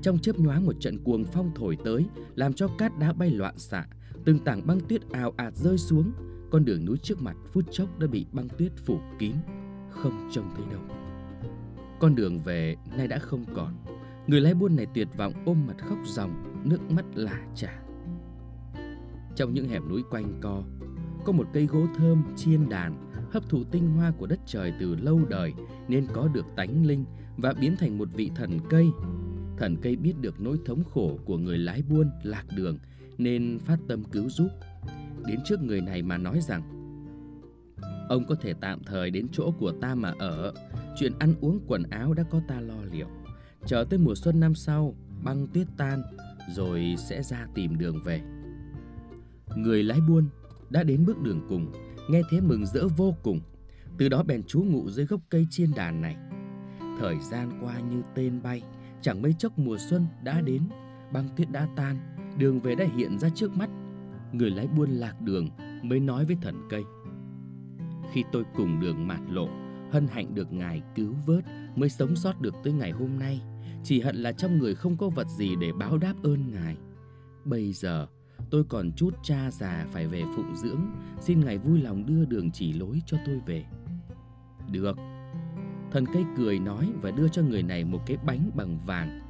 [0.02, 3.58] Trong chớp nhoáng một trận cuồng phong thổi tới, làm cho cát đá bay loạn
[3.58, 3.86] xạ,
[4.24, 6.12] từng tảng băng tuyết ào ạt rơi xuống.
[6.50, 9.32] Con đường núi trước mặt phút chốc đã bị băng tuyết phủ kín,
[9.90, 10.82] không trông thấy đâu.
[12.00, 13.74] Con đường về nay đã không còn,
[14.26, 17.82] Người lái buôn này tuyệt vọng ôm mặt khóc ròng, nước mắt lả chả.
[19.36, 20.62] Trong những hẻm núi quanh co,
[21.24, 24.94] có một cây gỗ thơm chiên đàn hấp thụ tinh hoa của đất trời từ
[24.94, 25.52] lâu đời
[25.88, 27.04] nên có được tánh linh
[27.36, 28.86] và biến thành một vị thần cây.
[29.58, 32.78] Thần cây biết được nỗi thống khổ của người lái buôn lạc đường
[33.18, 34.48] nên phát tâm cứu giúp.
[35.26, 36.62] Đến trước người này mà nói rằng
[38.08, 40.54] Ông có thể tạm thời đến chỗ của ta mà ở
[40.98, 43.06] Chuyện ăn uống quần áo đã có ta lo liệu
[43.66, 44.94] Chờ tới mùa xuân năm sau,
[45.24, 46.02] băng tuyết tan,
[46.50, 48.20] rồi sẽ ra tìm đường về.
[49.56, 50.28] Người lái buôn
[50.70, 51.72] đã đến bước đường cùng,
[52.10, 53.40] nghe thế mừng rỡ vô cùng.
[53.98, 56.16] Từ đó bèn trú ngụ dưới gốc cây chiên đàn này.
[57.00, 58.62] Thời gian qua như tên bay,
[59.00, 60.62] chẳng mấy chốc mùa xuân đã đến,
[61.12, 61.96] băng tuyết đã tan,
[62.38, 63.70] đường về đã hiện ra trước mắt.
[64.32, 65.48] Người lái buôn lạc đường
[65.82, 66.84] mới nói với thần cây.
[68.12, 69.48] Khi tôi cùng đường mạt lộ,
[69.90, 71.44] hân hạnh được ngài cứu vớt
[71.76, 73.40] mới sống sót được tới ngày hôm nay.
[73.88, 76.76] Chỉ hận là trong người không có vật gì để báo đáp ơn ngài.
[77.44, 78.06] Bây giờ
[78.50, 80.80] tôi còn chút cha già phải về phụng dưỡng,
[81.20, 83.64] xin ngài vui lòng đưa đường chỉ lối cho tôi về.
[84.70, 84.96] Được.
[85.90, 89.20] Thần cây cười nói và đưa cho người này một cái bánh bằng vàng.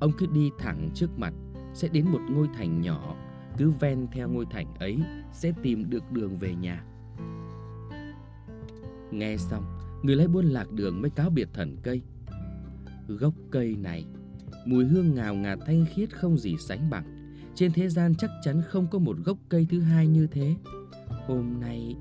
[0.00, 1.34] Ông cứ đi thẳng trước mặt,
[1.74, 3.16] sẽ đến một ngôi thành nhỏ,
[3.56, 4.98] cứ ven theo ngôi thành ấy
[5.32, 6.84] sẽ tìm được đường về nhà.
[9.10, 9.64] Nghe xong,
[10.02, 12.02] người lấy buôn lạc đường mới cáo biệt thần cây.
[13.08, 14.04] Gốc cây này,
[14.66, 17.34] mùi hương ngào ngạt thanh khiết không gì sánh bằng.
[17.54, 20.54] Trên thế gian chắc chắn không có một gốc cây thứ hai như thế.
[21.26, 21.96] Hôm nay,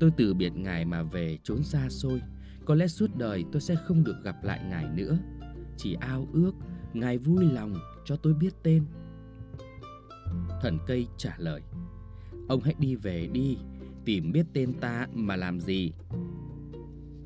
[0.00, 2.22] tôi từ biệt ngài mà về trốn xa xôi.
[2.64, 5.18] Có lẽ suốt đời tôi sẽ không được gặp lại ngài nữa.
[5.76, 6.52] Chỉ ao ước,
[6.92, 7.74] ngài vui lòng
[8.04, 8.84] cho tôi biết tên.
[10.62, 11.62] Thần cây trả lời.
[12.48, 13.58] Ông hãy đi về đi,
[14.04, 15.92] tìm biết tên ta mà làm gì.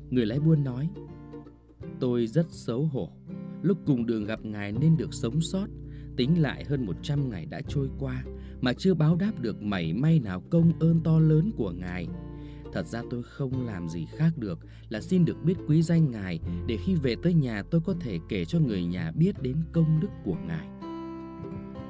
[0.09, 0.89] Người lái buôn nói
[1.99, 3.09] Tôi rất xấu hổ.
[3.61, 5.67] Lúc cùng đường gặp ngài nên được sống sót.
[6.17, 8.23] Tính lại hơn 100 ngày đã trôi qua
[8.61, 12.07] Mà chưa báo đáp được mảy may nào công ơn to lớn của ngài.
[12.73, 14.59] Thật ra tôi không làm gì khác được
[14.89, 18.19] là xin được biết quý danh ngài Để khi về tới nhà tôi có thể
[18.29, 20.67] kể cho người nhà biết đến công đức của ngài.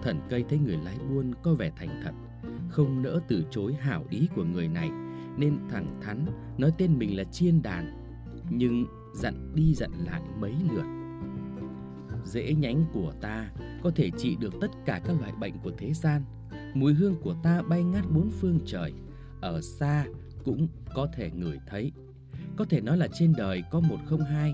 [0.03, 2.11] Thần cây thấy người lái buôn có vẻ thành thật
[2.69, 4.89] Không nỡ từ chối hảo ý của người này
[5.37, 6.25] nên thẳng thắn
[6.57, 8.03] nói tên mình là chiên đàn,
[8.49, 10.85] nhưng dặn đi dặn lại mấy lượt.
[12.25, 13.51] Rễ nhánh của ta
[13.83, 16.21] có thể trị được tất cả các loại bệnh của thế gian.
[16.73, 18.93] Mùi hương của ta bay ngát bốn phương trời,
[19.41, 20.05] ở xa
[20.43, 21.91] cũng có thể ngửi thấy.
[22.55, 24.53] Có thể nói là trên đời có một không hai.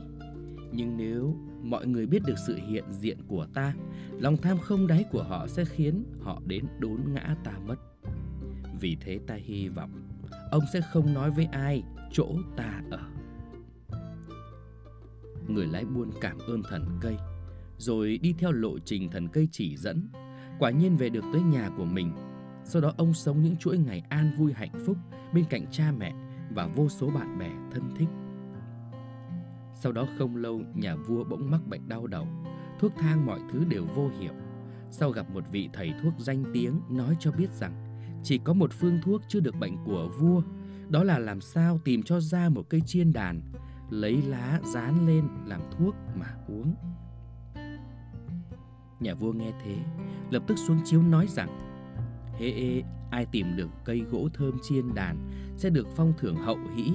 [0.72, 3.74] Nhưng nếu mọi người biết được sự hiện diện của ta,
[4.20, 7.76] lòng tham không đáy của họ sẽ khiến họ đến đốn ngã ta mất.
[8.80, 9.92] Vì thế ta hy vọng
[10.52, 12.28] ông sẽ không nói với ai chỗ
[12.58, 13.19] ta ở.
[15.50, 17.18] Người lái buôn cảm ơn thần cây,
[17.78, 20.10] rồi đi theo lộ trình thần cây chỉ dẫn.
[20.60, 22.12] Quả nhiên về được tới nhà của mình.
[22.64, 24.98] Sau đó ông sống những chuỗi ngày an vui hạnh phúc
[25.34, 26.14] bên cạnh cha mẹ
[26.56, 28.08] và vô số bạn bè thân thích.
[29.82, 32.28] Sau đó không lâu nhà vua bỗng mắc bệnh đau đầu
[32.80, 34.34] Thuốc thang mọi thứ đều vô hiệu
[34.92, 38.74] Sau gặp một vị thầy thuốc danh tiếng nói cho biết rằng Chỉ có một
[38.74, 40.42] phương thuốc chữa được bệnh của vua
[40.90, 43.42] Đó là làm sao tìm cho ra một cây chiên đàn
[43.90, 46.76] Lấy lá dán lên làm thuốc mà uống.
[49.00, 49.78] Nhà vua nghe thế
[50.32, 51.50] Lập tức xuống chiếu nói rằng
[52.40, 56.58] Hễ ê, ai tìm được cây gỗ thơm chiên đàn Sẽ được phong thưởng hậu
[56.76, 56.92] hĩ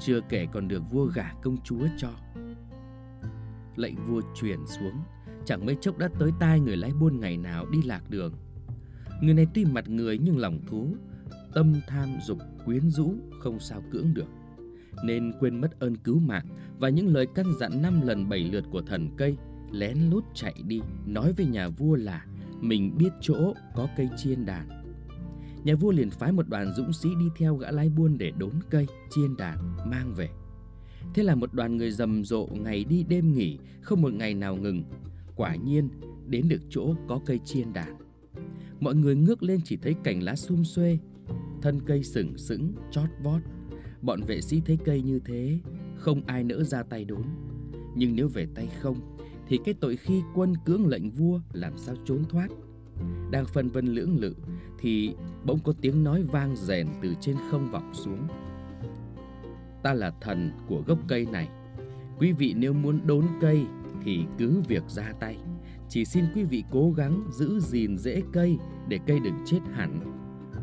[0.00, 2.10] chưa kể còn được vua gả công chúa cho.
[3.76, 5.02] Lệnh vua truyền xuống
[5.44, 8.32] Chẳng mấy chốc đã tới tai người lái buôn ngày nào đi lạc đường.
[9.22, 10.94] Người này tuy mặt người nhưng lòng thú
[11.54, 14.28] Tâm tham dục quyến rũ không sao cưỡng được.
[15.04, 16.46] Nên quên mất ơn cứu mạng
[16.78, 19.36] Và những lời căn dặn năm lần bảy lượt của thần cây
[19.70, 22.24] Lén lút chạy đi Nói với nhà vua là
[22.60, 24.78] Mình biết chỗ có cây chiên đàn
[25.64, 28.52] nhà vua liền phái một đoàn dũng sĩ đi theo gã lái buôn để đốn
[28.70, 30.28] cây, chiên đàn, mang về.
[31.14, 34.56] Thế là một đoàn người rầm rộ ngày đi đêm nghỉ, không một ngày nào
[34.56, 34.82] ngừng.
[35.36, 35.88] Quả nhiên,
[36.26, 37.96] đến được chỗ có cây chiên đàn.
[38.80, 40.98] Mọi người ngước lên chỉ thấy cành lá sum xuê,
[41.62, 43.42] thân cây sừng sững, chót vót.
[44.02, 45.58] Bọn vệ sĩ thấy cây như thế,
[45.96, 47.22] không ai nỡ ra tay đốn.
[47.96, 48.96] Nhưng nếu về tay không,
[49.48, 52.48] thì cái tội khi quân cưỡng lệnh vua làm sao trốn thoát.
[53.30, 54.34] Đang phân vân lưỡng lự
[54.78, 55.14] thì
[55.44, 58.28] bỗng có tiếng nói vang rèn từ trên không vọng xuống.
[59.82, 61.48] Ta là thần của gốc cây này.
[62.18, 63.66] Quý vị nếu muốn đốn cây
[64.04, 65.36] thì cứ việc ra tay.
[65.88, 68.58] Chỉ xin quý vị cố gắng giữ gìn rễ cây
[68.88, 70.00] để cây đừng chết hẳn.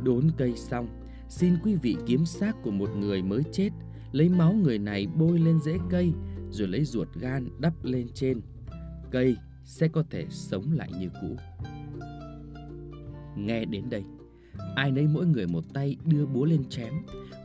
[0.03, 0.88] Đốn cây xong,
[1.30, 3.69] xin quý vị kiếm xác của một người mới chết,
[4.11, 6.11] lấy máu người này bôi lên rễ cây,
[6.49, 8.41] rồi lấy ruột gan đắp lên trên.
[9.11, 11.35] Cây sẽ có thể sống lại như cũ.
[13.38, 14.03] Nghe đến đây,
[14.76, 16.93] ai nấy mỗi người một tay đưa búa lên chém,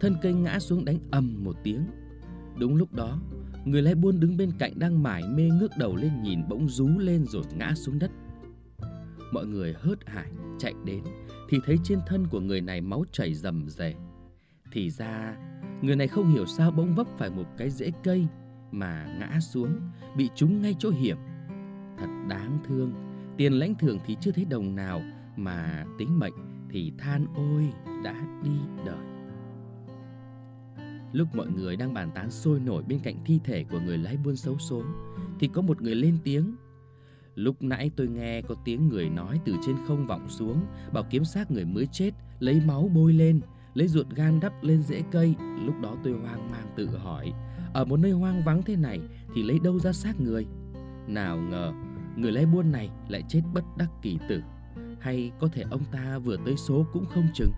[0.01, 1.85] thân cây ngã xuống đánh ầm một tiếng.
[2.59, 3.21] Đúng lúc đó,
[3.65, 6.89] người lái buôn đứng bên cạnh đang mải mê ngước đầu lên nhìn bỗng rú
[6.99, 8.11] lên rồi ngã xuống đất.
[9.33, 11.03] Mọi người hớt hải chạy đến
[11.51, 13.95] thì thấy trên thân của người này máu chảy rầm rề.
[14.73, 15.37] Thì ra,
[15.83, 18.27] người này không hiểu sao bỗng vấp phải một cái rễ cây
[18.71, 19.81] mà ngã xuống,
[20.17, 21.17] bị trúng ngay chỗ hiểm.
[21.99, 22.93] Thật đáng thương,
[23.37, 25.03] tiền lãnh thưởng thì chưa thấy đồng nào
[25.37, 26.35] mà tính mệnh
[26.71, 27.73] thì than ôi
[28.05, 28.15] đã
[28.45, 28.57] đi
[28.87, 29.07] đời.
[31.13, 34.17] Lúc mọi người đang bàn tán sôi nổi bên cạnh thi thể của người lái
[34.17, 34.83] buôn xấu số
[35.41, 36.55] thì có một người lên tiếng.
[37.35, 41.25] Lúc nãy tôi nghe có tiếng người nói từ trên không vọng xuống bảo kiếm
[41.25, 43.41] xác người mới chết lấy máu bôi lên
[43.75, 45.35] lấy ruột gan đắp lên rễ cây
[45.65, 47.33] lúc đó tôi hoang mang tự hỏi
[47.75, 49.01] ở một nơi hoang vắng thế này
[49.35, 50.47] thì lấy đâu ra xác người
[51.07, 51.73] nào ngờ
[52.17, 54.43] người lái buôn này lại chết bất đắc kỳ tử
[55.01, 57.53] hay có thể ông ta vừa tới số cũng không chừng.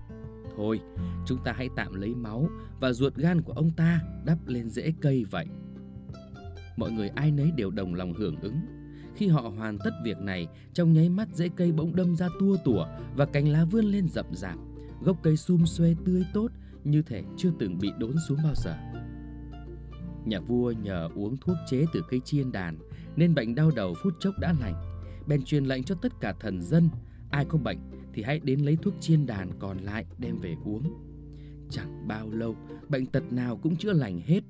[0.57, 0.81] Thôi,
[1.27, 2.49] chúng ta hãy tạm lấy máu
[2.81, 5.47] và ruột gan của ông ta đắp lên rễ cây vậy.
[6.77, 8.61] Mọi người ai nấy đều đồng lòng hưởng ứng.
[9.15, 12.57] Khi họ hoàn tất việc này, trong nháy mắt rễ cây bỗng đâm ra tua
[12.65, 12.87] tủa
[13.17, 14.59] và cành lá vươn lên rậm rạp.
[15.01, 16.49] Gốc cây sum xuê tươi tốt
[16.85, 18.77] như thể chưa từng bị đốn xuống bao giờ.
[20.25, 22.79] Nhà vua nhờ uống thuốc chế từ cây chiên đàn
[23.17, 24.75] nên bệnh đau đầu phút chốc đã lành.
[25.27, 26.89] Bèn truyền lệnh cho tất cả thần dân
[27.33, 27.79] Ai có bệnh
[28.13, 30.83] thì hãy đến lấy thuốc chiên đàn còn lại đem về uống.
[31.71, 32.57] Chẳng bao lâu,
[32.89, 34.41] bệnh tật nào cũng chữa lành hết.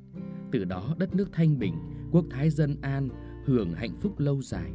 [0.53, 1.75] Từ đó đất nước thanh bình,
[2.13, 3.09] quốc thái dân an,
[3.45, 4.73] hưởng hạnh phúc lâu dài.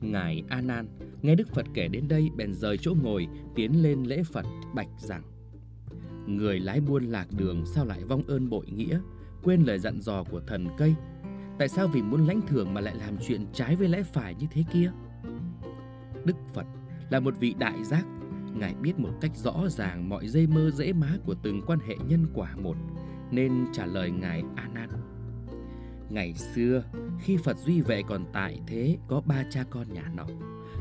[0.00, 0.86] Ngài A Nan
[1.22, 4.88] nghe Đức Phật kể đến đây bèn rời chỗ ngồi tiến lên lễ Phật bạch
[4.98, 5.22] rằng
[6.26, 9.00] Người lái buôn lạc đường sao lại vong ơn bội nghĩa
[9.42, 10.94] Quên lời dặn dò của thần cây
[11.58, 14.46] Tại sao vì muốn lãnh thưởng mà lại làm chuyện trái với lẽ phải như
[14.50, 14.92] thế kia
[16.24, 16.66] Đức Phật
[17.10, 18.06] là một vị đại giác,
[18.54, 21.94] Ngài biết một cách rõ ràng mọi dây mơ dễ má của từng quan hệ
[22.08, 22.76] nhân quả một,
[23.30, 25.05] nên trả lời Ngài A Nan.
[26.16, 26.82] Ngày xưa,
[27.20, 30.26] khi Phật Duy Vệ còn tại thế có ba cha con nhà nọ.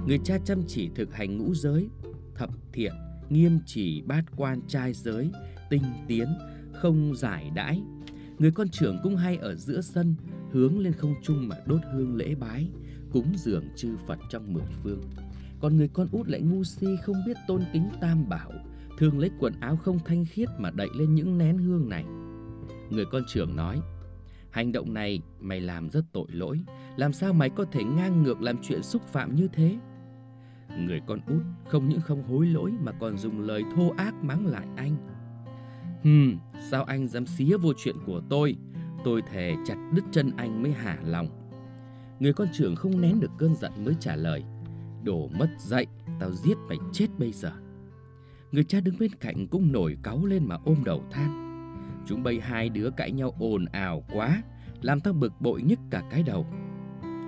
[0.08, 1.90] Người cha chăm chỉ thực hành ngũ giới,
[2.36, 2.94] thập thiện,
[3.30, 5.32] nghiêm chỉ bát quan trai giới,
[5.70, 6.28] tinh tiến,
[6.74, 7.82] không giải đãi.
[8.40, 10.16] Người con trưởng cũng hay ở giữa sân,
[10.52, 12.70] hướng lên không trung mà đốt hương lễ bái,
[13.12, 15.02] cúng dường chư Phật trong mười phương.
[15.60, 18.52] Còn người con út lại ngu si không biết tôn kính tam bảo,
[18.98, 22.06] thường lấy quần áo không thanh khiết mà đậy lên những nén hương này.
[22.90, 23.82] Người con trưởng nói,
[24.56, 26.60] hành động này mày làm rất tội lỗi,
[26.96, 29.78] làm sao mày có thể ngang ngược làm chuyện xúc phạm như thế?
[30.78, 34.46] Người con út không những không hối lỗi mà còn dùng lời thô ác mắng
[34.46, 34.96] lại anh.
[36.04, 36.38] Hừm,
[36.70, 38.56] sao anh dám xía vô chuyện của tôi?
[39.04, 41.28] Tôi thề chặt đứt chân anh mới hả lòng.
[42.20, 44.44] Người con trưởng không nén được cơn giận mới trả lời.
[45.04, 45.86] Đồ mất dạy,
[46.20, 47.52] tao giết mày chết bây giờ.
[48.52, 51.45] Người cha đứng bên cạnh cũng nổi cáu lên mà ôm đầu than.
[52.08, 54.44] Chúng bay hai đứa cãi nhau ồn ào quá,
[54.82, 56.46] làm tao bực bội nhất cả cái đầu.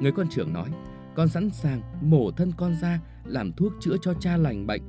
[0.02, 0.70] Người con trưởng nói,
[1.16, 4.82] con sẵn sàng mổ thân con ra làm thuốc chữa cho cha lành bệnh.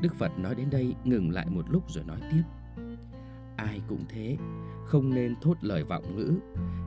[0.00, 2.42] Đức Phật nói đến đây ngừng lại một lúc rồi nói tiếp.
[3.56, 4.36] Ai cũng thế,
[4.86, 6.32] không nên thốt lời vọng ngữ.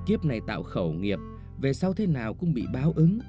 [0.06, 1.20] Kiếp này tạo khẩu nghiệp,
[1.62, 3.20] về sau thế nào cũng bị báo ứng.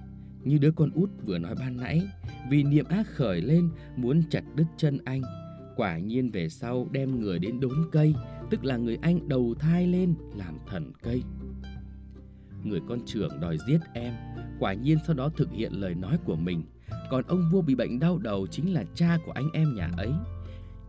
[0.42, 2.02] Như đứa con út vừa nói ban nãy,
[2.50, 5.22] vì niệm ác khởi lên muốn chặt đứt chân anh.
[5.76, 8.14] Quả nhiên về sau đem người đến đốn cây,
[8.50, 11.22] tức là người anh đầu thai lên làm thần cây.
[12.64, 14.14] Người con trưởng đòi giết em,
[14.58, 16.62] quả nhiên sau đó thực hiện lời nói của mình.
[17.10, 20.10] Còn ông vua bị bệnh đau đầu chính là cha của anh em nhà ấy.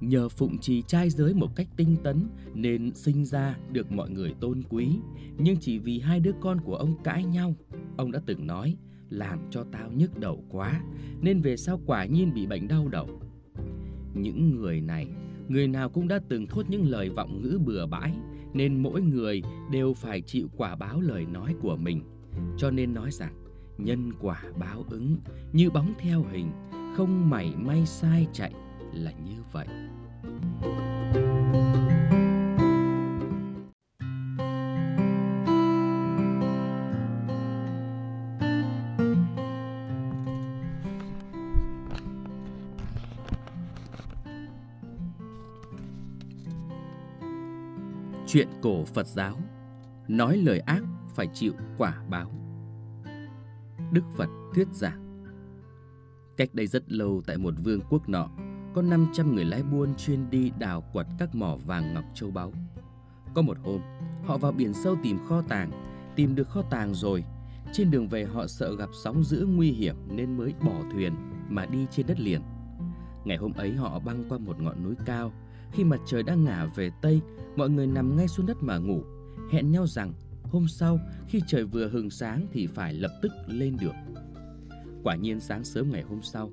[0.01, 4.33] Nhờ phụng trì trai giới một cách tinh tấn nên sinh ra được mọi người
[4.39, 4.89] tôn quý.
[5.37, 7.55] Nhưng chỉ vì hai đứa con của ông cãi nhau,
[7.97, 8.75] ông đã từng nói
[9.09, 10.81] làm cho tao nhức đầu quá
[11.21, 13.09] nên về sau quả nhiên bị bệnh đau đầu.
[14.17, 15.07] Những người này,
[15.47, 18.13] người nào cũng đã từng thốt những lời vọng ngữ bừa bãi
[18.53, 22.01] nên mỗi người đều phải chịu quả báo lời nói của mình.
[22.57, 23.33] Cho nên nói rằng
[23.77, 25.17] nhân quả báo ứng
[25.53, 26.51] như bóng theo hình,
[26.95, 28.53] không mảy may sai chạy
[28.93, 29.67] là như vậy.
[48.29, 49.37] Chuyện cổ Phật giáo.
[50.07, 50.83] Nói lời ác
[51.15, 52.31] phải chịu quả báo.
[53.91, 55.23] Đức Phật thuyết giảng.
[56.37, 58.29] Cách đây rất lâu tại một vương quốc nọ,
[58.73, 62.53] Có 500 người lái buôn chuyên đi đào quật các mỏ vàng ngọc châu báu.
[63.33, 63.81] Có một hôm,
[64.25, 65.71] Họ vào biển sâu tìm kho tàng,
[66.15, 67.23] Tìm được kho tàng rồi.
[67.73, 71.13] Trên đường về họ sợ gặp sóng dữ nguy hiểm Nên mới bỏ thuyền
[71.49, 72.41] mà đi trên đất liền.
[73.25, 75.31] Ngày hôm ấy họ băng qua một ngọn núi cao
[75.71, 77.21] khi mặt trời đang ngả về Tây,
[77.57, 79.03] Mọi người nằm ngay xuống đất mà ngủ,
[79.51, 80.13] Hẹn nhau rằng,
[80.43, 83.95] hôm sau, khi trời vừa hừng sáng thì phải lập tức lên đường.
[85.03, 86.51] Quả nhiên sáng sớm ngày hôm sau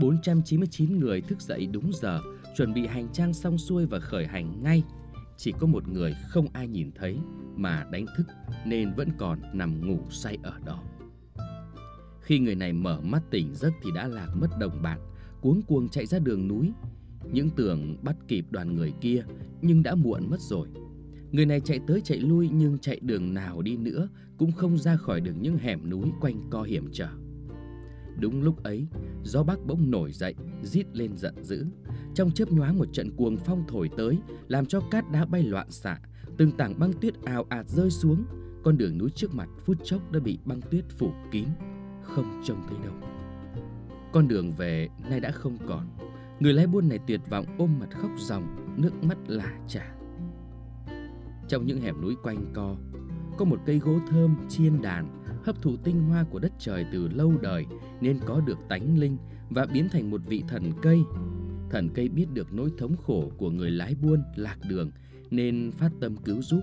[0.00, 2.20] 499 người thức dậy đúng giờ,
[2.56, 4.82] Chuẩn bị hành trang xong xuôi và khởi hành ngay.
[5.36, 7.18] Chỉ có một người không ai nhìn thấy
[7.56, 8.26] Mà đánh thức,
[8.66, 10.82] nên vẫn còn nằm ngủ say ở đó.
[12.20, 15.00] Khi người này mở mắt tỉnh giấc thì đã lạc mất đồng bạn,
[15.40, 16.72] Cuống cuồng chạy ra đường núi
[17.32, 19.24] những tưởng bắt kịp đoàn người kia
[19.62, 20.68] nhưng đã muộn mất rồi.
[21.32, 24.96] Người này chạy tới chạy lui nhưng chạy đường nào đi nữa cũng không ra
[24.96, 27.08] khỏi được những hẻm núi quanh co hiểm trở.
[28.20, 28.86] Đúng lúc ấy,
[29.24, 31.66] gió bắc bỗng nổi dậy, rít lên giận dữ.
[32.14, 34.18] Trong chớp nhoáng một trận cuồng phong thổi tới,
[34.48, 36.00] làm cho cát đá bay loạn xạ,
[36.36, 38.24] từng tảng băng tuyết ào ạt rơi xuống.
[38.62, 41.48] Con đường núi trước mặt phút chốc đã bị băng tuyết phủ kín,
[42.02, 42.94] không trông thấy đâu.
[44.12, 45.88] Con đường về nay đã không còn,
[46.44, 49.94] Người lái buôn này tuyệt vọng ôm mặt khóc ròng, nước mắt lả chả.
[51.48, 52.76] Trong những hẻm núi quanh co,
[53.38, 57.08] có một cây gỗ thơm chiên đàn, hấp thụ tinh hoa của đất trời từ
[57.08, 57.66] lâu đời
[58.00, 59.16] nên có được tánh linh
[59.50, 61.00] và biến thành một vị thần cây.
[61.70, 64.90] Thần cây biết được nỗi thống khổ của người lái buôn lạc đường
[65.30, 66.60] nên phát tâm cứu giúp.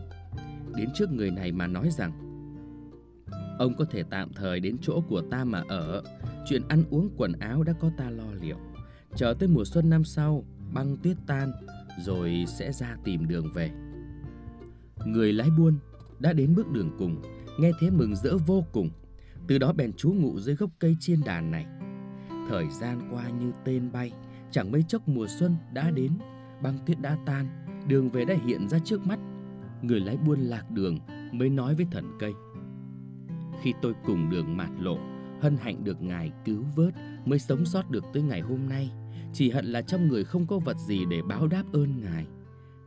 [0.76, 2.12] Đến trước người này mà nói rằng
[3.60, 6.04] Ông có thể tạm thời đến chỗ của ta mà ở
[6.50, 8.58] Chuyện ăn uống quần áo đã có ta lo liệu
[9.16, 10.44] Chờ tới mùa xuân năm sau,
[10.74, 11.52] băng tuyết tan,
[12.00, 13.72] rồi sẽ ra tìm đường về.
[15.06, 15.78] Người lái buôn
[16.20, 17.22] đã đến bước đường cùng,
[17.60, 18.90] nghe thế mừng rỡ vô cùng.
[19.48, 21.66] Từ đó bèn trú ngụ dưới gốc cây chiên đàn này.
[22.50, 24.12] Thời gian qua như tên bay,
[24.52, 26.12] chẳng mấy chốc mùa xuân đã đến,
[26.64, 27.48] băng tuyết đã tan,
[27.88, 29.20] đường về đã hiện ra trước mắt.
[29.82, 31.00] Người lái buôn lạc đường
[31.32, 32.34] mới nói với thần cây.
[33.62, 34.98] Khi tôi cùng đường mạt lộ,
[35.42, 36.94] hân hạnh được ngài cứu vớt
[37.26, 38.92] mới sống sót được tới ngày hôm nay.
[39.34, 42.26] Chỉ hận là trong người không có vật gì để báo đáp ơn Ngài.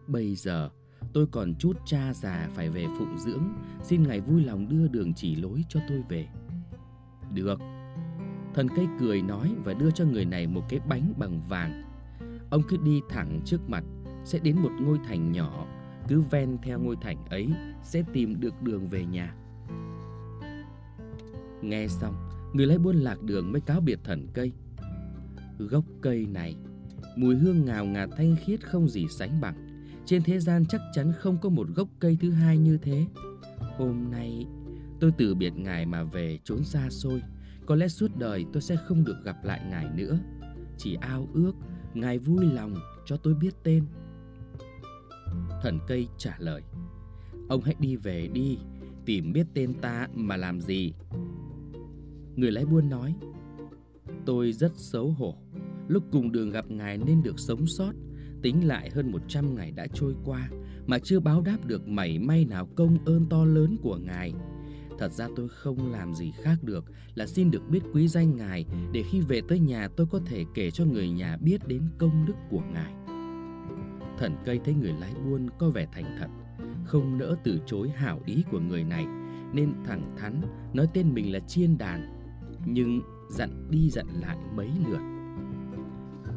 [0.07, 0.71] Bây giờ,
[1.13, 3.45] tôi còn chút cha già phải về phụng dưỡng.
[3.83, 6.29] Xin Ngài vui lòng đưa đường chỉ lối cho tôi về.
[7.35, 7.61] Được.
[8.55, 11.83] Thần cây cười nói và đưa cho người này một cái bánh bằng vàng.
[12.51, 13.85] Ông cứ đi thẳng trước mặt,
[14.25, 15.67] Sẽ đến một ngôi thành nhỏ.
[16.09, 17.49] Cứ ven theo ngôi thành ấy,
[17.83, 19.35] Sẽ tìm được đường về nhà.
[21.63, 22.15] Nghe xong,
[22.53, 24.53] Người lái buôn lạc đường mới cáo biệt thần cây.
[25.59, 26.57] Gốc cây này.
[27.17, 29.87] Mùi hương ngào ngạt thanh khiết không gì sánh bằng.
[30.07, 33.07] Trên thế gian chắc chắn không có một gốc cây thứ hai như thế.
[33.79, 34.47] Hôm nay,
[35.01, 37.23] tôi từ biệt ngài mà về trốn xa xôi.
[37.67, 40.19] Có lẽ suốt đời tôi sẽ không được gặp lại ngài nữa.
[40.79, 41.53] Chỉ ao ước
[41.95, 42.75] ngài vui lòng
[43.07, 43.85] cho tôi biết tên.
[45.63, 46.63] Thần cây trả lời,
[47.49, 48.59] Ông hãy đi về đi,
[49.05, 50.93] Tìm biết tên ta mà làm gì.
[52.37, 53.15] Người lái buôn nói
[54.27, 55.35] Tôi rất xấu hổ.
[55.89, 57.93] Lúc cùng đường gặp ngài nên được sống sót,
[58.45, 60.49] Tính lại hơn 100 ngày đã trôi qua
[60.87, 64.33] Mà chưa báo đáp được mảy may nào công ơn to lớn của ngài.
[64.99, 68.67] Thật ra tôi không làm gì khác được là xin được biết quý danh ngài
[68.93, 72.27] Để khi về tới nhà tôi có thể kể cho người nhà biết đến công
[72.27, 72.95] đức của ngài.
[74.19, 76.29] Thần cây thấy người lái buôn có vẻ thành thật,
[76.85, 79.07] Không nỡ từ chối hảo ý của người này,
[79.53, 80.41] Nên thẳng thắn
[80.73, 82.15] nói tên mình là Chiên Đàn.
[82.67, 83.01] Nhưng
[83.35, 85.01] dặn đi dặn lại mấy lượt.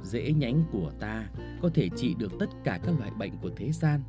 [0.03, 1.29] Rễ nhánh của ta
[1.61, 4.01] có thể trị được tất cả các loại bệnh của thế gian.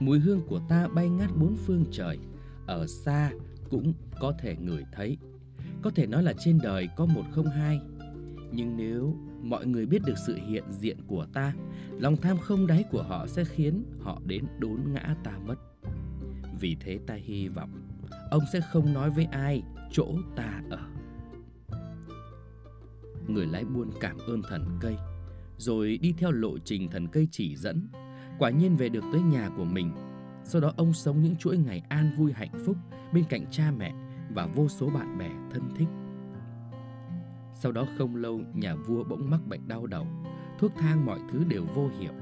[0.00, 2.18] Mùi hương của ta bay ngát bốn phương trời.
[2.66, 3.30] Ở xa
[3.70, 5.18] cũng có thể ngửi thấy.
[5.82, 7.80] Có thể nói là trên đời có một không hai.
[8.52, 11.54] Nhưng nếu mọi người biết được sự hiện diện của ta,
[11.98, 15.54] Lòng tham không đáy của họ sẽ khiến họ đến đốn ngã ta mất.
[16.60, 17.70] Vì thế ta hy vọng
[18.30, 19.62] Ông sẽ không nói với ai
[19.92, 20.06] chỗ
[20.36, 20.78] ta ở.
[23.28, 24.96] Người lái buôn cảm ơn thần cây,
[25.56, 27.88] Rồi đi theo lộ trình thần cây chỉ dẫn.
[28.38, 29.92] Quả nhiên về được tới nhà của mình,
[30.44, 32.76] Sau đó ông sống những chuỗi ngày an vui hạnh phúc
[33.12, 33.94] Bên cạnh cha mẹ
[34.34, 35.88] và vô số bạn bè thân thích.
[37.54, 40.06] Sau đó không lâu, nhà vua bỗng mắc bệnh đau đầu,
[40.58, 42.12] Thuốc thang mọi thứ đều vô hiệu.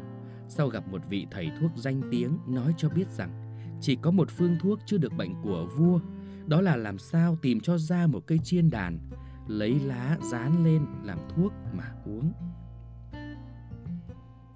[0.48, 4.30] Sau gặp một vị thầy thuốc danh tiếng nói cho biết rằng Chỉ có một
[4.30, 6.00] phương thuốc chưa được bệnh của vua,
[6.46, 8.98] Đó là làm sao tìm cho ra một cây chiên đàn
[9.46, 12.32] lấy lá dán lên làm thuốc mà uống.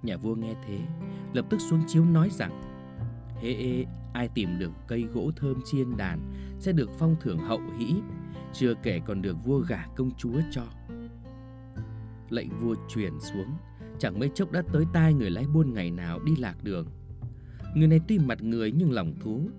[0.03, 0.79] Nhà vua nghe thế,
[1.33, 2.61] lập tức xuống chiếu nói rằng
[3.41, 6.19] Hễ ê, ai tìm được cây gỗ thơm chiên đàn
[6.59, 7.95] sẽ được phong thưởng hậu hĩ,
[8.53, 10.63] chưa kể còn được vua gả công chúa cho.
[12.29, 13.47] Lệnh vua truyền xuống,
[13.99, 16.87] chẳng mấy chốc đã tới tai người lái buôn ngày nào đi lạc đường.
[17.75, 19.49] Người này tuy mặt người nhưng lòng thú,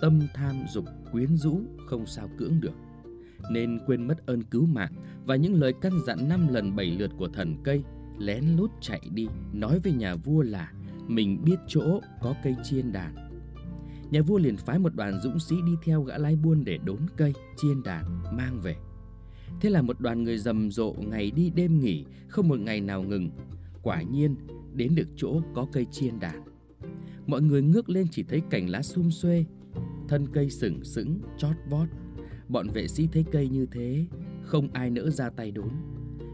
[0.00, 2.74] tâm tham dục quyến rũ không sao cưỡng được
[3.50, 4.92] nên quên mất ơn cứu mạng
[5.24, 7.82] và những lời căn dặn năm lần bảy lượt của thần cây,
[8.18, 10.72] lén lút chạy đi nói với nhà vua là
[11.06, 13.14] mình biết chỗ có cây chiên đàn.
[14.10, 16.98] Nhà vua liền phái một đoàn dũng sĩ đi theo gã lái buôn để đốn
[17.16, 18.04] cây, chiên đàn,
[18.36, 18.76] mang về.
[19.60, 23.02] Thế là một đoàn người rầm rộ ngày đi đêm nghỉ, không một ngày nào
[23.02, 23.30] ngừng.
[23.82, 24.36] Quả nhiên,
[24.74, 26.44] đến được chỗ có cây chiên đàn.
[27.26, 29.44] Mọi người ngước lên chỉ thấy cảnh lá sum xuê,
[30.08, 31.88] thân cây sừng sững, chót vót,
[32.50, 34.06] Bọn vệ sĩ thấy cây như thế,
[34.42, 35.68] Không ai nỡ ra tay đốn.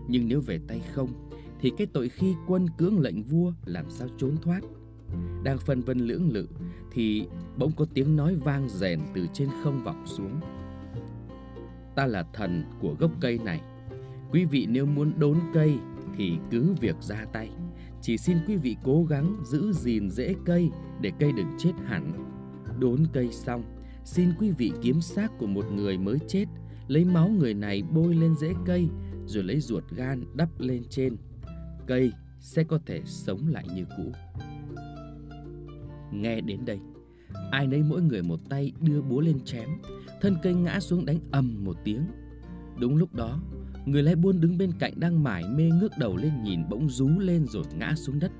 [0.09, 1.31] Nhưng nếu về tay không,
[1.61, 4.61] Thì cái tội khi quân cưỡng lệnh vua Làm sao trốn thoát?
[5.45, 6.49] Đang phân vân lưỡng lự,
[6.93, 7.27] Thì
[7.57, 10.41] bỗng có tiếng nói vang rèn Từ trên không vọng xuống.
[11.97, 13.61] Ta là thần của gốc cây này.
[14.33, 15.79] Quý vị nếu muốn đốn cây
[16.17, 17.51] Thì cứ việc ra tay.
[18.03, 20.71] Chỉ xin quý vị cố gắng giữ gìn rễ cây
[21.01, 22.13] Để cây đừng chết hẳn.
[22.79, 23.76] Đốn cây xong
[24.07, 26.45] Xin quý vị kiếm xác của một người mới chết,
[26.89, 28.89] lấy máu người này bôi lên rễ cây,
[29.27, 31.17] rồi lấy ruột gan đắp lên trên.
[31.87, 34.13] Cây sẽ có thể sống lại như cũ.
[36.13, 36.79] Nghe đến đây,
[37.51, 39.69] ai nấy mỗi người một tay đưa búa lên chém,
[40.21, 42.07] thân cây ngã xuống đánh ầm một tiếng.
[42.81, 43.41] Đúng lúc đó,
[43.87, 47.09] người lái buôn đứng bên cạnh đang mải mê ngước đầu lên nhìn bỗng rú
[47.19, 48.33] lên rồi ngã xuống đất.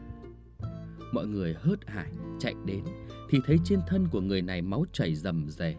[1.13, 2.85] Mọi người hớt hải chạy đến
[3.29, 5.77] thì thấy trên thân của người này máu chảy rầm rề.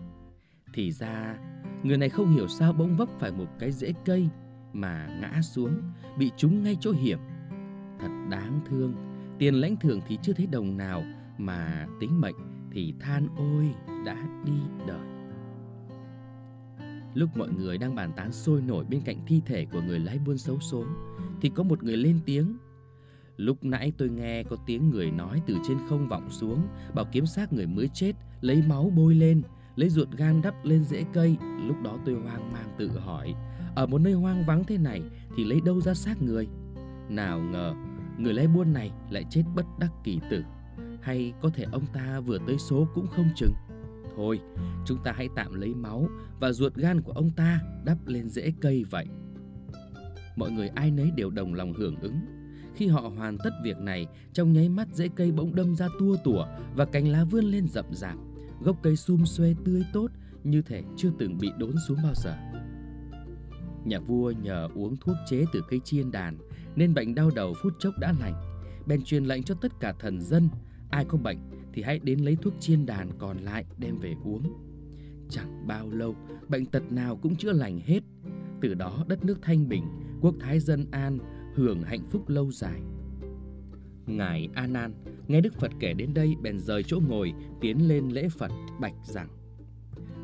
[0.73, 1.37] Thì ra,
[1.83, 4.29] người này không hiểu sao bỗng vấp phải một cái rễ cây
[4.73, 5.81] mà ngã xuống,
[6.17, 7.19] bị trúng ngay chỗ hiểm.
[7.99, 8.93] Thật đáng thương,
[9.39, 11.03] tiền lãnh thưởng thì chưa thấy đồng nào
[11.37, 12.35] mà tính mệnh
[12.71, 13.73] thì than ôi
[14.05, 15.07] đã đi đời.
[17.13, 20.19] Lúc mọi người đang bàn tán sôi nổi bên cạnh thi thể của người lái
[20.19, 20.83] buôn xấu số
[21.41, 22.57] thì có một người lên tiếng
[23.37, 27.25] Lúc nãy tôi nghe có tiếng người nói từ trên không vọng xuống, bảo kiếm
[27.25, 28.11] xác người mới chết,
[28.41, 29.41] lấy máu bôi lên,
[29.75, 31.37] lấy ruột gan đắp lên rễ cây.
[31.67, 33.35] Lúc đó tôi hoang mang tự hỏi,
[33.75, 35.01] ở một nơi hoang vắng thế này
[35.35, 36.47] thì lấy đâu ra xác người?
[37.09, 37.73] Nào ngờ,
[38.17, 40.43] người lấy buôn này lại chết bất đắc kỳ tử.
[41.01, 43.53] Hay có thể ông ta vừa tới số cũng không chừng.
[44.15, 44.39] Thôi,
[44.85, 46.07] chúng ta hãy tạm lấy máu
[46.39, 49.05] và ruột gan của ông ta đắp lên rễ cây vậy.
[50.35, 52.36] Mọi người ai nấy đều đồng lòng hưởng ứng
[52.77, 56.17] khi họ hoàn tất việc này, trong nháy mắt rễ cây bỗng đâm ra tua
[56.23, 56.45] tủa
[56.75, 58.15] và cành lá vươn lên rậm rạp.
[58.61, 60.07] Gốc cây sum xuê tươi tốt
[60.43, 62.35] như thể chưa từng bị đốn xuống bao giờ.
[63.85, 66.37] Nhà vua nhờ uống thuốc chế từ cây chiên đàn
[66.75, 68.33] nên bệnh đau đầu phút chốc đã lành.
[68.85, 70.49] Bèn truyền lệnh cho tất cả thần dân,
[70.89, 71.37] ai có bệnh
[71.73, 74.53] thì hãy đến lấy thuốc chiên đàn còn lại đem về uống.
[75.29, 76.15] Chẳng bao lâu,
[76.47, 78.03] bệnh tật nào cũng chữa lành hết.
[78.61, 79.83] Từ đó đất nước thanh bình,
[80.21, 81.19] quốc thái dân an,
[81.57, 82.81] hưởng hạnh phúc lâu dài.
[84.05, 84.93] Ngài A Nan
[85.27, 88.95] nghe Đức Phật kể đến đây, bèn rời chỗ ngồi, tiến lên lễ Phật bạch
[89.03, 89.27] rằng,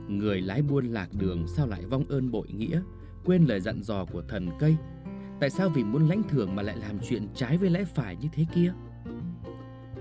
[0.08, 2.82] Người lái buôn lạc đường sao lại vong ơn bội nghĩa,
[3.26, 4.76] Quên lời dặn dò của thần cây?
[5.40, 8.28] Tại sao vì muốn lãnh thưởng mà lại làm chuyện trái với lẽ phải như
[8.34, 8.74] thế kia?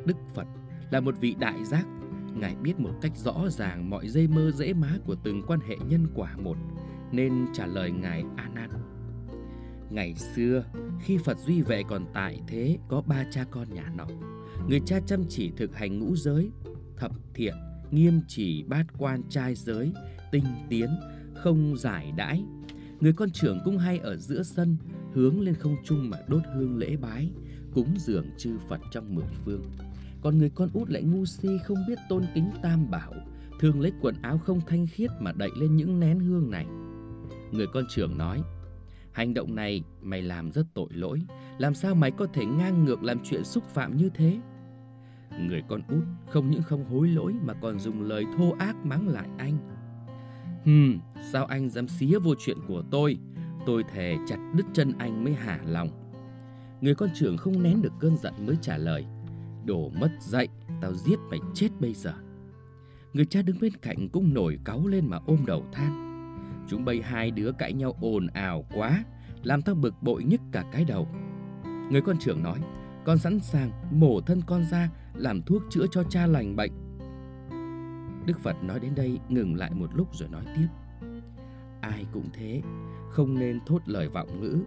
[0.05, 0.47] Đức Phật
[0.91, 1.87] là một vị đại giác,
[2.35, 5.77] Ngài biết một cách rõ ràng mọi dây mơ dễ má của từng quan hệ
[5.89, 6.57] nhân quả một,
[7.13, 8.71] Nên trả lời Ngài A Nan
[9.93, 10.65] Ngày xưa,
[11.01, 14.07] khi Phật Duy Vệ còn tại thế có ba cha con nhà nọ.
[14.69, 16.51] Người cha chăm chỉ thực hành ngũ giới,
[16.97, 17.55] thập thiện,
[17.91, 19.93] nghiêm chỉ bát quan trai giới,
[20.33, 20.89] tinh tiến,
[21.35, 22.45] không giải đãi.
[23.01, 24.77] Người con trưởng cũng hay ở giữa sân,
[25.13, 27.31] hướng lên không trung mà đốt hương lễ bái,
[27.75, 29.63] cúng dường chư Phật trong mười phương.
[30.23, 33.13] Còn người con út lại ngu si không biết tôn kính tam bảo,
[33.61, 36.67] thường lấy quần áo không thanh khiết mà đậy lên những nén hương này.
[37.53, 38.43] Người con trưởng nói,
[39.13, 41.23] Hành động này mày làm rất tội lỗi.
[41.59, 44.39] Làm sao mày có thể ngang ngược làm chuyện xúc phạm như thế?
[45.41, 49.09] Người con út không những không hối lỗi Mà còn dùng lời thô ác mắng
[49.09, 49.59] lại anh.
[50.65, 51.01] Hừm,
[51.33, 53.19] sao anh dám xía vô chuyện của tôi?
[53.67, 55.89] Tôi thề chặt đứt chân anh mới hả lòng.
[56.81, 59.07] Người con trưởng không nén được cơn giận mới trả lời
[59.65, 60.49] Đồ mất dạy,
[60.81, 62.15] tao giết mày chết bây giờ.
[63.13, 66.12] Người cha đứng bên cạnh cũng nổi cáu lên mà ôm đầu than.
[66.69, 69.05] Chúng bay hai đứa cãi nhau ồn ào quá,
[69.43, 71.09] Làm tao bực bội nhất cả cái đầu.
[71.91, 72.59] Người con trưởng nói,
[73.05, 76.73] Con sẵn sàng mổ thân con ra, Làm thuốc chữa cho cha lành bệnh.
[78.27, 80.67] Đức Phật nói đến đây ngừng lại một lúc rồi nói tiếp.
[81.81, 82.63] Ai cũng thế,
[83.11, 84.59] Không nên thốt lời vọng ngữ.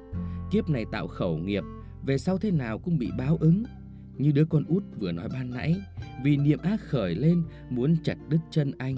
[0.51, 1.63] Kiếp này tạo khẩu nghiệp,
[2.05, 3.63] Về sau thế nào cũng bị báo ứng.
[4.17, 5.75] Như đứa con út vừa nói ban nãy,
[6.23, 8.95] Vì niệm ác khởi lên, Muốn chặt đứt chân anh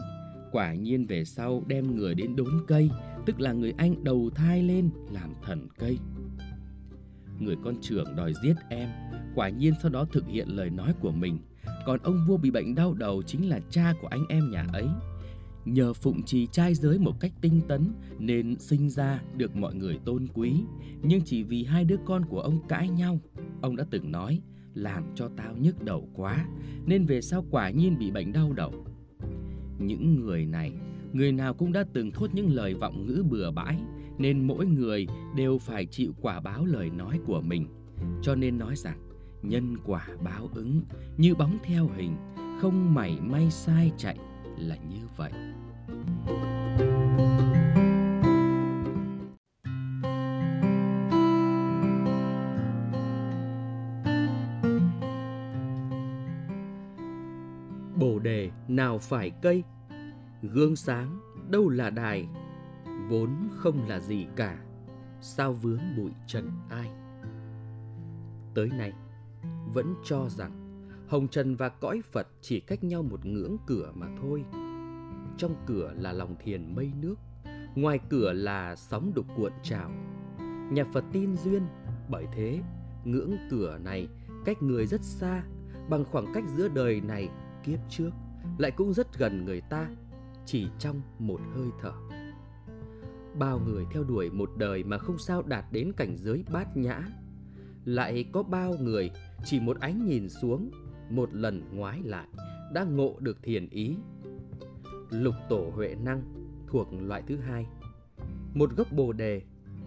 [0.52, 2.90] Quả nhiên về sau đem người đến đốn cây,
[3.26, 5.98] tức là người anh đầu thai lên làm thần cây.
[7.40, 8.90] Người con trưởng đòi giết em,
[9.36, 11.40] quả nhiên sau đó thực hiện lời nói của mình.
[11.86, 14.88] Còn ông vua bị bệnh đau đầu chính là cha của anh em nhà ấy.
[15.66, 20.00] Nhờ phụng trì trai giới một cách tinh tấn nên sinh ra được mọi người
[20.06, 20.54] tôn quý.
[21.04, 23.20] Nhưng chỉ vì hai đứa con của ông cãi nhau,
[23.62, 24.42] ông đã từng nói
[24.74, 26.46] làm cho tao nhức đầu quá
[26.86, 28.74] nên về sau quả nhiên bị bệnh đau đầu.
[29.80, 30.74] Những người này,
[31.14, 33.80] người nào cũng đã từng thốt những lời vọng ngữ bừa bãi,
[34.18, 37.68] nên mỗi người đều phải chịu quả báo lời nói của mình.
[38.22, 39.00] Cho nên nói rằng,
[39.42, 40.82] nhân quả báo ứng
[41.18, 42.16] như bóng theo hình,
[42.62, 44.18] không mảy may sai chạy
[44.58, 45.32] là như vậy.
[58.00, 59.64] Bồ đề nào phải cây?
[60.42, 61.20] Gương sáng
[61.50, 62.28] đâu là đài?
[63.10, 64.58] Vốn không là gì cả.
[65.22, 66.92] Sao vướng bụi trần ai?
[68.54, 68.94] Tới nay,
[69.74, 70.52] vẫn cho rằng
[71.08, 74.44] hồng trần và cõi phật chỉ cách nhau một ngưỡng cửa mà thôi.
[75.38, 77.16] Trong cửa là lòng thiền mây nước,
[77.76, 79.92] ngoài cửa là sóng đục cuộn trào.
[80.72, 81.62] Nhà phật tin duyên,
[82.10, 82.62] bởi thế
[83.06, 84.08] ngưỡng cửa này
[84.46, 85.44] cách người rất xa,
[85.90, 87.30] bằng khoảng cách giữa đời này
[87.68, 88.12] kiếp trước,
[88.58, 89.90] lại cũng rất gần người ta,
[90.46, 91.94] chỉ trong một hơi thở.
[93.40, 97.02] Bao người theo đuổi một đời mà không sao đạt đến cảnh giới bát nhã,
[97.86, 99.12] lại có bao người
[99.46, 100.72] chỉ một ánh nhìn xuống,
[101.10, 102.28] một lần ngoái lại,
[102.74, 103.96] đã ngộ được thiền ý.
[105.10, 106.22] Lục tổ huệ năng
[106.68, 107.66] thuộc loại thứ hai.
[108.54, 109.42] Một gốc bồ đề,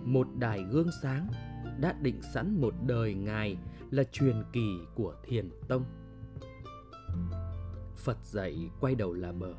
[0.05, 1.29] một đài gương sáng
[1.81, 3.57] đã định sẵn một đời ngài
[3.91, 5.85] là truyền kỳ của thiền tông.
[8.01, 9.55] Phật dạy quay đầu là bờ,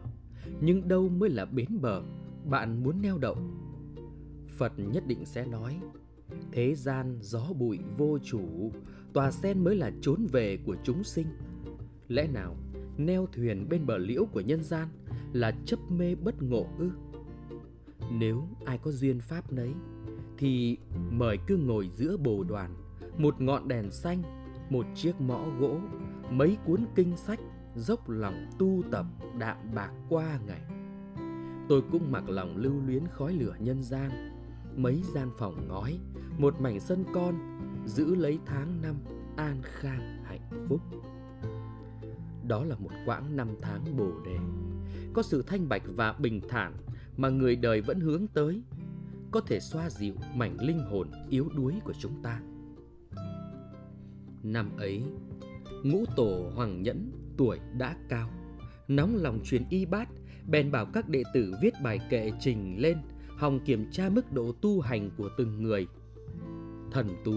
[0.61, 2.01] Nhưng đâu mới là bến bờ
[2.49, 3.37] Bạn muốn neo đậu?
[4.47, 5.79] Phật nhất định sẽ nói,
[6.51, 8.71] Thế gian gió bụi vô chủ,
[9.13, 11.27] Tòa sen mới là trốn về của chúng sinh.
[12.07, 12.55] Lẽ nào
[12.97, 14.87] neo thuyền bên bờ liễu của nhân gian
[15.33, 16.89] Là chấp mê bất ngộ ư?
[18.11, 19.71] Nếu ai có duyên pháp nấy,
[20.37, 20.77] Thì
[21.11, 22.75] mời cứ ngồi giữa bồ đoàn,
[23.17, 24.21] Một ngọn đèn xanh,
[24.69, 25.79] Một chiếc mõ gỗ,
[26.31, 27.39] Mấy cuốn kinh sách
[27.75, 29.05] dốc lòng tu tập
[29.37, 30.61] đạm bạc qua ngày
[31.69, 34.31] tôi cũng mặc lòng lưu luyến khói lửa nhân gian
[34.75, 35.99] mấy gian phòng ngói
[36.37, 37.35] một mảnh sân con
[37.85, 38.95] giữ lấy tháng năm
[39.35, 40.81] an khang hạnh phúc.
[42.47, 44.37] Đó là một quãng năm tháng bồ đề,
[45.13, 46.73] có sự thanh bạch và bình thản
[47.17, 48.63] mà người đời vẫn hướng tới,
[49.31, 52.41] có thể xoa dịu mảnh linh hồn yếu đuối của chúng ta.
[54.43, 55.03] Năm ấy,
[55.83, 58.29] ngũ tổ Hoàng Nhẫn tuổi đã cao,
[58.87, 60.09] nóng lòng truyền y bát,
[60.47, 62.97] bèn bảo các đệ tử viết bài kệ trình lên,
[63.37, 65.87] hòng kiểm tra mức độ tu hành của từng người.
[66.91, 67.33] Thần Tú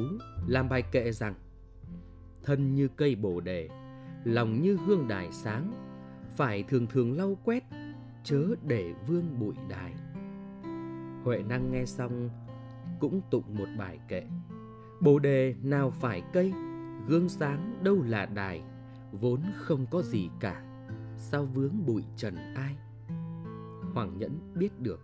[0.47, 1.35] làm bài kệ rằng,
[2.43, 3.69] thân như cây bồ đề,
[4.25, 5.73] lòng như hương đài sáng,
[6.37, 7.65] phải thường thường lau quét,
[8.25, 9.93] chớ để vương bụi đài.
[11.25, 12.31] Huệ năng nghe xong
[13.01, 14.27] cũng tụng một bài kệ.
[15.01, 16.53] Bồ đề nào phải cây,
[17.09, 18.63] gương sáng đâu là đài,
[19.19, 20.65] vốn không có gì cả,
[21.17, 22.77] sao vướng bụi trần ai.
[23.95, 25.01] Hoàng Nhẫn biết được,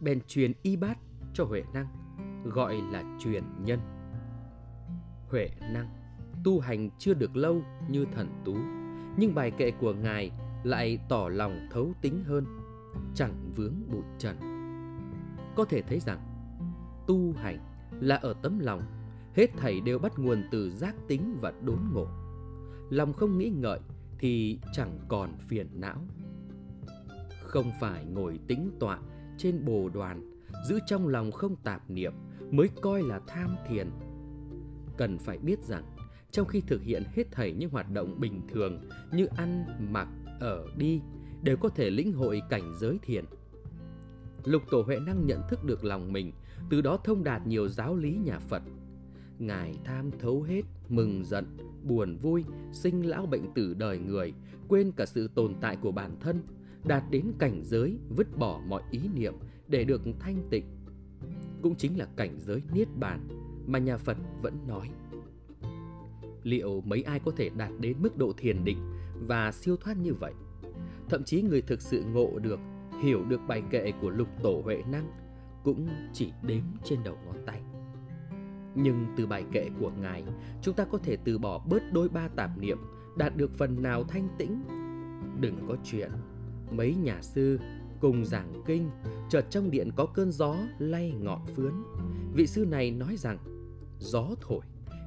[0.00, 0.98] bèn truyền y bát
[1.34, 1.86] cho Huệ năng,
[2.44, 3.80] gọi là truyền nhân.
[5.28, 6.04] Huệ năng
[6.44, 8.54] tu hành chưa được lâu như thần tú,
[9.16, 10.30] nhưng bài kệ của ngài
[10.64, 12.46] lại tỏ lòng thấu tính hơn,
[13.14, 14.36] chẳng vướng bụi trần.
[15.56, 16.20] Có thể thấy rằng
[17.06, 17.58] tu hành
[18.00, 18.82] là ở tấm lòng,
[19.34, 22.06] hết thảy đều bắt nguồn từ giác tính và đốn ngộ.
[22.94, 23.78] Lòng không nghĩ ngợi
[24.18, 26.06] thì chẳng còn phiền não.
[27.42, 28.98] Không phải ngồi tĩnh tọa
[29.38, 32.12] trên bồ đoàn, giữ trong lòng không tạp niệm
[32.50, 33.90] mới coi là tham thiền.
[34.96, 35.84] Cần phải biết rằng
[36.30, 40.08] trong khi thực hiện hết thảy những hoạt động bình thường như ăn, mặc,
[40.40, 41.00] ở, đi
[41.42, 43.24] đều có thể lĩnh hội cảnh giới thiền.
[44.44, 46.32] Lục Tổ Huệ năng nhận thức được lòng mình,
[46.70, 48.62] từ đó thông đạt nhiều giáo lý nhà Phật.
[49.38, 54.32] Ngài tham thấu hết, mừng giận, buồn vui, sinh lão bệnh tử đời người,
[54.68, 56.42] quên cả sự tồn tại của bản thân,
[56.84, 59.34] đạt đến cảnh giới vứt bỏ mọi ý niệm
[59.68, 60.64] để được thanh tịnh.
[61.62, 63.28] Cũng chính là cảnh giới niết bàn
[63.66, 64.90] mà nhà Phật vẫn nói
[66.44, 68.78] liệu mấy ai có thể đạt đến mức độ thiền định
[69.26, 70.32] và siêu thoát như vậy?
[71.08, 72.60] Thậm chí người thực sự ngộ được,
[73.02, 75.10] hiểu được bài kệ của lục tổ Huệ Năng
[75.64, 77.60] cũng chỉ đếm trên đầu ngón tay.
[78.74, 80.24] Nhưng từ bài kệ của Ngài,
[80.62, 82.78] chúng ta có thể từ bỏ bớt đôi ba tạp niệm,
[83.16, 84.62] đạt được phần nào thanh tĩnh.
[85.40, 86.10] Đừng có chuyện,
[86.70, 87.58] mấy nhà sư
[88.00, 88.90] cùng giảng kinh,
[89.30, 91.72] chợt trong điện có cơn gió lay ngọn phướn.
[92.34, 93.38] Vị sư này nói rằng,
[93.98, 94.60] gió thổi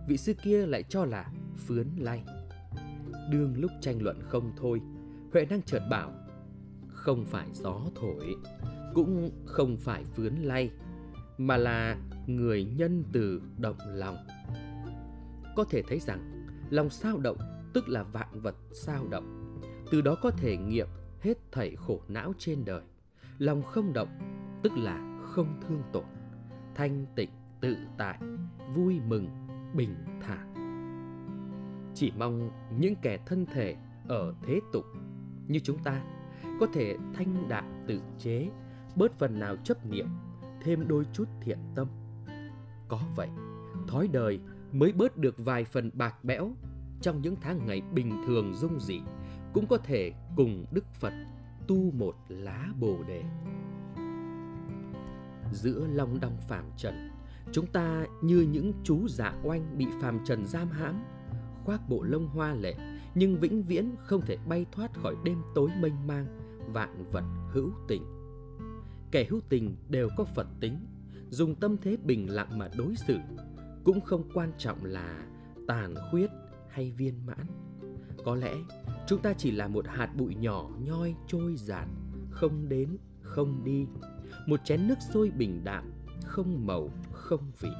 [0.07, 2.23] vị sư kia lại cho là phướn lay.
[3.31, 4.81] Đương lúc tranh luận không thôi,
[5.31, 6.11] Huệ năng chợt bảo,
[6.87, 8.35] không phải gió thổi,
[8.93, 10.71] cũng không phải phướn lay,
[11.37, 11.97] mà là
[12.27, 14.17] người nhân từ động lòng.
[15.55, 17.37] Có thể thấy rằng, lòng sao động
[17.73, 19.59] tức là vạn vật sao động,
[19.91, 20.87] từ đó có thể nghiệm
[21.21, 22.81] hết thảy khổ não trên đời.
[23.37, 24.09] Lòng không động
[24.63, 26.05] tức là không thương tổn,
[26.75, 27.29] thanh tịnh,
[27.61, 28.19] tự tại,
[28.75, 29.27] vui mừng,
[29.75, 30.53] bình thản.
[31.95, 33.75] Chỉ mong những kẻ thân thể
[34.07, 34.85] ở thế tục
[35.47, 36.03] như chúng ta
[36.59, 38.49] có thể thanh đạm tự chế,
[38.95, 40.07] bớt phần nào chấp niệm,
[40.61, 41.87] thêm đôi chút thiện tâm.
[42.87, 43.29] Có vậy,
[43.87, 44.39] thói đời
[44.71, 46.51] mới bớt được vài phần bạc bẽo
[47.01, 49.01] trong những tháng ngày bình thường dung dị,
[49.53, 51.13] cũng có thể cùng Đức Phật
[51.67, 53.23] tu một lá bồ đề.
[55.53, 57.11] Giữa long đong phàm trần,
[57.51, 61.03] Chúng ta như những chú dạ oanh bị phàm trần giam hãm,
[61.65, 62.75] khoác bộ lông hoa lệ
[63.15, 66.25] nhưng vĩnh viễn không thể bay thoát khỏi đêm tối mênh mang,
[66.73, 68.03] vạn vật hữu tình.
[69.11, 70.79] Kẻ hữu tình đều có Phật tính,
[71.29, 73.17] dùng tâm thế bình lặng mà đối xử,
[73.83, 75.27] cũng không quan trọng là
[75.67, 76.29] tàn khuyết
[76.69, 77.47] hay viên mãn.
[78.25, 78.55] Có lẽ
[79.07, 81.87] chúng ta chỉ là một hạt bụi nhỏ nhoi trôi giạt,
[82.29, 83.87] không đến, không đi,
[84.45, 85.91] một chén nước sôi bình đạm,
[86.25, 87.71] không màu, không vị.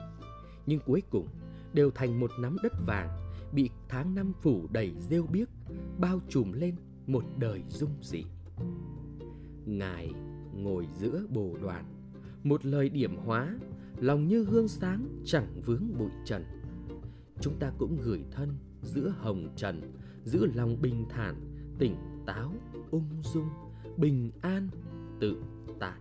[0.66, 1.28] Nhưng cuối cùng
[1.74, 3.10] đều thành một nắm đất vàng
[3.52, 5.50] bị tháng năm phủ đầy rêu biếc
[6.00, 6.76] bao trùm lên
[7.08, 8.24] một đời dung dị.
[9.66, 10.12] Ngài
[10.54, 11.97] ngồi giữa bồ đoàn
[12.48, 13.56] một lời điểm hóa,
[14.00, 16.44] lòng như hương sáng chẳng vướng bụi trần.
[17.42, 18.50] Chúng ta cũng gửi thân
[18.82, 19.82] giữa hồng trần,
[20.26, 21.36] giữ lòng bình thản,
[21.80, 21.96] tỉnh
[22.26, 22.54] táo,
[22.92, 23.50] ung dung,
[23.98, 24.70] bình an,
[25.20, 25.44] tự
[25.80, 26.00] tại.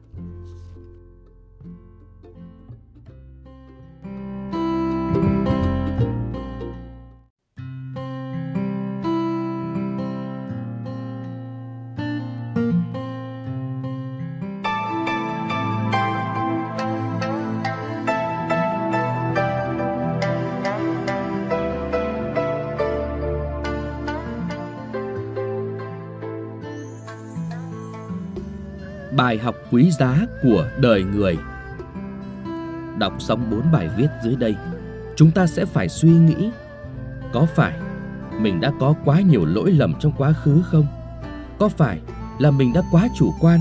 [29.26, 31.36] Bài học quý giá của đời người
[32.98, 34.56] Đọc xong bốn bài viết dưới đây
[35.16, 36.50] Chúng ta sẽ phải suy nghĩ
[37.32, 37.78] Có phải
[38.40, 40.86] mình đã có quá nhiều lỗi lầm trong quá khứ không?
[41.58, 42.00] Có phải
[42.38, 43.60] là mình đã quá chủ quan?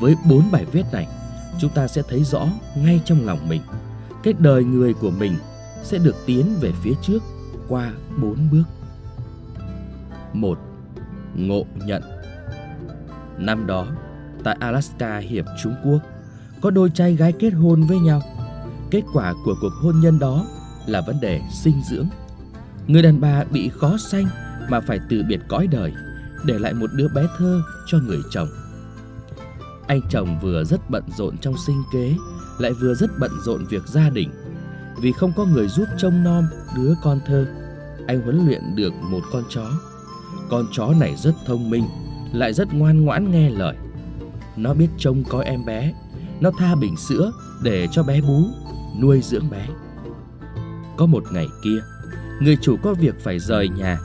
[0.00, 1.08] Với bốn bài viết này,
[1.60, 2.46] chúng ta sẽ thấy rõ
[2.76, 3.60] ngay trong lòng mình
[4.22, 5.32] cái đời người của mình
[5.82, 7.22] sẽ được tiến về phía trước
[7.68, 7.92] qua
[8.22, 8.64] bốn bước.
[10.32, 10.58] một
[11.34, 12.02] Ngộ nhận
[13.38, 13.86] Năm đó,
[14.44, 15.98] tại Alaska hiệp Trung Quốc,
[16.60, 18.22] có đôi trai gái kết hôn với nhau.
[18.90, 20.46] Kết quả của cuộc hôn nhân đó
[20.86, 22.06] là vấn đề sinh dưỡng.
[22.86, 24.26] Người đàn bà bị khó sanh
[24.68, 25.92] mà phải từ biệt cõi đời,
[26.44, 28.48] để lại một đứa bé thơ cho người chồng.
[29.86, 32.14] Anh chồng vừa rất bận rộn trong sinh kế,
[32.58, 34.30] lại vừa rất bận rộn việc gia đình.
[35.00, 36.44] Vì không có người giúp trông nom
[36.76, 37.46] đứa con thơ,
[38.06, 39.70] anh huấn luyện được một con chó.
[40.50, 41.84] Con chó này rất thông minh,
[42.32, 43.76] lại rất ngoan ngoãn nghe lời.
[44.56, 45.92] Nó biết trông coi em bé,
[46.40, 48.44] nó tha bình sữa để cho bé bú,
[49.00, 49.66] nuôi dưỡng bé.
[50.96, 51.78] Có một ngày kia,
[52.40, 53.98] người chủ có việc phải rời nhà.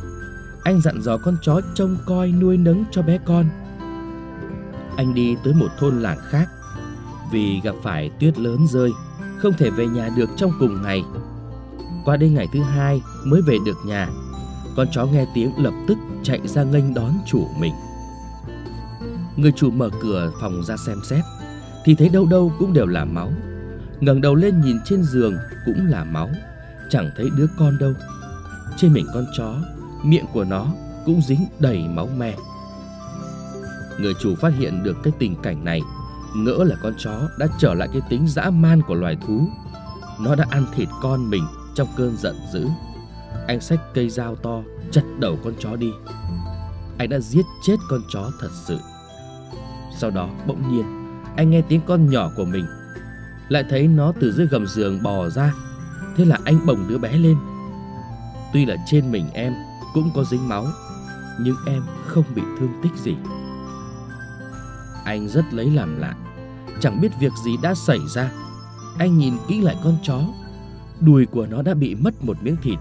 [0.63, 3.45] Anh dặn dò con chó trông coi nuôi nấng cho bé con.
[4.97, 6.49] Anh đi tới một thôn làng khác
[7.31, 8.91] vì gặp phải tuyết lớn rơi,
[9.37, 11.03] không thể về nhà được trong cùng ngày.
[12.05, 14.09] Qua đến ngày thứ hai mới về được nhà,
[14.75, 17.73] con chó nghe tiếng lập tức chạy ra nghênh đón chủ mình.
[19.37, 21.23] Người chủ mở cửa phòng ra xem xét,
[21.85, 23.31] thì thấy đâu đâu cũng đều là máu.
[23.99, 26.29] ngẩng đầu lên nhìn trên giường cũng là máu,
[26.89, 27.93] chẳng thấy đứa con đâu.
[28.77, 29.55] Trên mình con chó,
[30.03, 30.67] miệng của nó
[31.05, 32.35] cũng dính đầy máu me.
[33.99, 35.81] Người chủ phát hiện được cái tình cảnh này
[36.35, 39.47] Ngỡ là con chó đã trở lại cái tính dã man của loài thú
[40.19, 41.43] Nó đã ăn thịt con mình
[41.75, 42.67] trong cơn giận dữ
[43.47, 44.61] Anh xách cây dao to
[44.91, 45.91] chặt đầu con chó đi
[46.97, 48.77] Anh đã giết chết con chó thật sự
[49.97, 50.85] sau đó bỗng nhiên,
[51.35, 52.65] Anh nghe tiếng con nhỏ của mình.
[53.49, 55.53] Lại thấy nó từ dưới gầm giường bò ra.
[56.15, 57.37] Thế là anh bồng đứa bé lên.
[58.53, 59.53] Tuy là trên mình em
[59.93, 60.65] cũng có dính máu,
[61.39, 63.15] Nhưng em không bị thương tích gì.
[65.05, 66.15] Anh rất lấy làm lạ,
[66.79, 68.31] Chẳng biết việc gì đã xảy ra.
[68.99, 70.21] Anh nhìn kỹ lại con chó,
[70.99, 72.79] Đùi của nó đã bị mất một miếng thịt,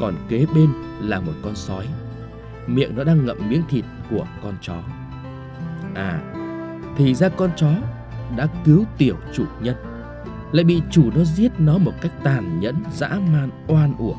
[0.00, 1.86] Còn kế bên là một con sói.
[2.66, 4.82] Miệng nó đang ngậm miếng thịt của con chó.
[5.94, 6.20] À
[6.96, 7.70] Thì ra con chó
[8.36, 9.76] đã cứu tiểu chủ nhân
[10.52, 14.18] Lại bị chủ nó giết nó một cách tàn nhẫn dã man oan uổng.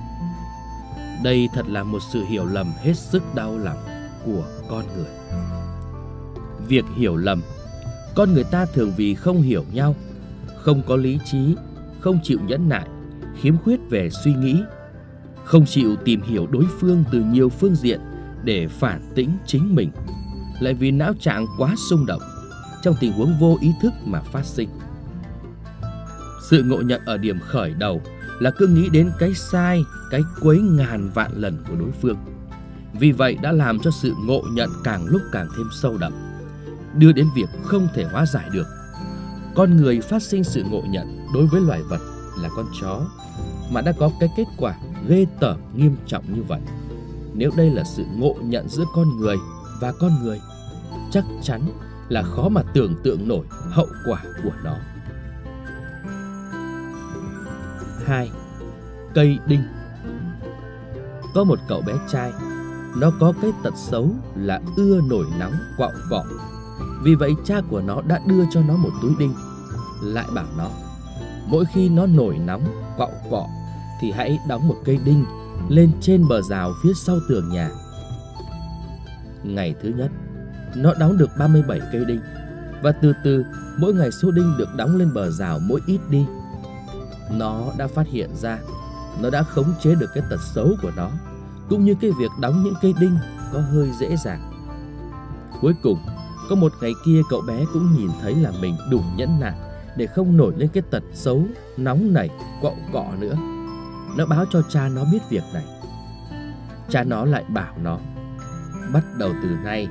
[1.23, 3.77] Đây thật là một sự hiểu lầm hết sức đau lòng
[4.25, 5.39] của con người.
[6.67, 7.41] Việc hiểu lầm
[8.15, 9.95] con người ta thường vì không hiểu nhau,
[10.55, 11.55] không có lý trí,
[11.99, 12.87] không chịu nhẫn nại,
[13.41, 14.63] khiếm khuyết về suy nghĩ,
[15.43, 17.99] không chịu tìm hiểu đối phương từ nhiều phương diện
[18.43, 19.91] để phản tĩnh chính mình,
[20.61, 22.21] lại vì não trạng quá xung động
[22.81, 24.69] trong tình huống vô ý thức mà phát sinh.
[26.49, 28.01] Sự ngộ nhận ở điểm khởi đầu
[28.39, 32.17] là cứ nghĩ đến cái sai, cái quấy ngàn vạn lần của đối phương.
[32.93, 36.13] Vì vậy đã làm cho sự ngộ nhận càng lúc càng thêm sâu đậm
[36.93, 38.67] đưa đến việc không thể hóa giải được.
[39.55, 42.01] Con người phát sinh sự ngộ nhận đối với loài vật
[42.41, 43.01] là con chó
[43.71, 44.75] mà đã có cái kết quả
[45.07, 46.61] ghê tởm nghiêm trọng như vậy.
[47.33, 49.37] Nếu đây là sự ngộ nhận giữa con người
[49.79, 50.39] và con người,
[51.11, 51.61] chắc chắn
[52.09, 54.75] là khó mà tưởng tượng nổi hậu quả của nó.
[58.05, 58.31] 2.
[59.13, 59.63] Cây đinh
[61.33, 62.33] Có một cậu bé trai,
[62.97, 66.23] nó có cái tật xấu là ưa nổi nóng quạo cọ
[67.03, 69.33] vì vậy cha của nó đã đưa cho nó một túi đinh
[70.01, 70.69] Lại bảo nó
[71.47, 72.63] Mỗi khi nó nổi nóng,
[72.97, 73.47] quạo quọ
[74.01, 75.25] Thì hãy đóng một cây đinh
[75.69, 77.69] Lên trên bờ rào phía sau tường nhà
[79.43, 80.11] Ngày thứ nhất
[80.75, 82.21] nó đóng được 37 cây đinh
[82.81, 83.45] Và từ từ
[83.77, 86.25] mỗi ngày số đinh được đóng lên bờ rào mỗi ít đi
[87.31, 88.59] Nó đã phát hiện ra
[89.21, 91.11] Nó đã khống chế được cái tật xấu của nó
[91.69, 93.17] Cũng như cái việc đóng những cây đinh
[93.53, 94.51] có hơi dễ dàng
[95.61, 95.97] Cuối cùng
[96.49, 99.53] có một ngày kia cậu bé cũng nhìn thấy là mình đủ nhẫn nại
[99.95, 101.45] để không nổi lên cái tật xấu,
[101.77, 102.29] nóng nảy,
[102.61, 103.35] quạo cọ nữa.
[104.17, 105.63] Nó báo cho cha nó biết việc này.
[106.89, 107.99] Cha nó lại bảo nó,
[108.93, 109.87] bắt đầu từ nay,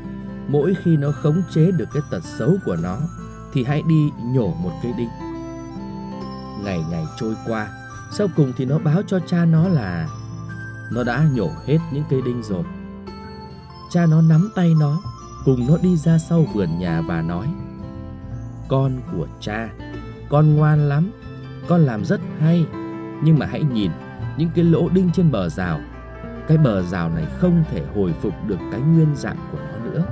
[0.51, 2.99] mỗi khi nó khống chế được cái tật xấu của nó,
[3.53, 5.09] thì hãy đi nhổ một cây đinh.
[6.65, 7.69] Ngày ngày trôi qua,
[8.13, 10.09] sau cùng thì nó báo cho cha nó là
[10.93, 12.65] nó đã nhổ hết những cây đinh rồi.
[13.91, 15.01] Cha nó nắm tay nó,
[15.45, 17.47] cùng nó đi ra sau vườn nhà và nói
[18.69, 19.69] Con của cha,
[20.29, 21.11] con ngoan lắm,
[21.69, 22.67] con làm rất hay
[23.23, 23.91] Nhưng mà hãy nhìn
[24.37, 25.81] những cái lỗ đinh trên bờ rào
[26.49, 30.05] Cái bờ rào này không thể hồi phục được cái nguyên dạng của nó nữa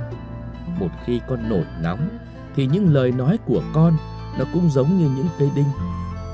[0.79, 2.09] một khi con nổi nóng
[2.55, 3.97] Thì những lời nói của con
[4.39, 5.69] nó cũng giống như những cây đinh.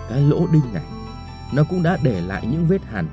[0.09, 0.85] Cái lỗ đinh này
[1.53, 3.07] Nó cũng đã để lại những vết hằn.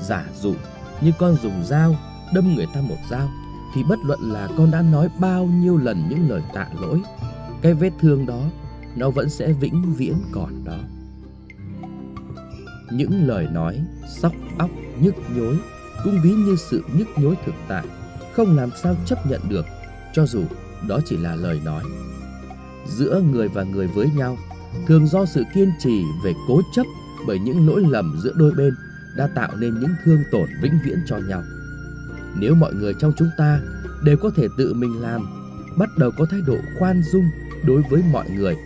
[0.00, 0.54] Giả dụ
[1.00, 1.94] như con dùng dao
[2.34, 3.28] đâm người ta một dao
[3.74, 7.02] thì bất luận là con đã nói bao nhiêu lần những lời tạ lỗi,
[7.62, 8.42] cái vết thương đó
[8.96, 10.78] nó vẫn sẽ vĩnh viễn còn đó.
[12.90, 14.70] Những lời nói sóc óc
[15.00, 15.58] nhức nhối
[16.04, 17.84] cũng ví như sự nhức nhối thực tại,
[18.32, 19.66] không làm sao chấp nhận được
[20.18, 20.44] cho dù
[20.88, 21.82] đó chỉ là lời nói.
[22.86, 24.36] Giữa người và người với nhau
[24.86, 26.86] thường do sự kiên trì về cố chấp
[27.26, 28.74] bởi những lỗi lầm giữa đôi bên
[29.16, 31.42] đã tạo nên những thương tổn vĩnh viễn cho nhau.
[32.36, 33.60] Nếu mọi người trong chúng ta
[34.04, 35.26] đều có thể tự mình làm,
[35.78, 37.24] bắt đầu có thái độ khoan dung
[37.66, 38.56] đối với mọi người,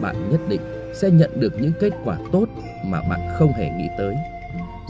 [0.00, 0.60] bạn nhất định
[0.94, 2.46] sẽ nhận được những kết quả tốt
[2.86, 4.14] mà bạn không hề nghĩ tới.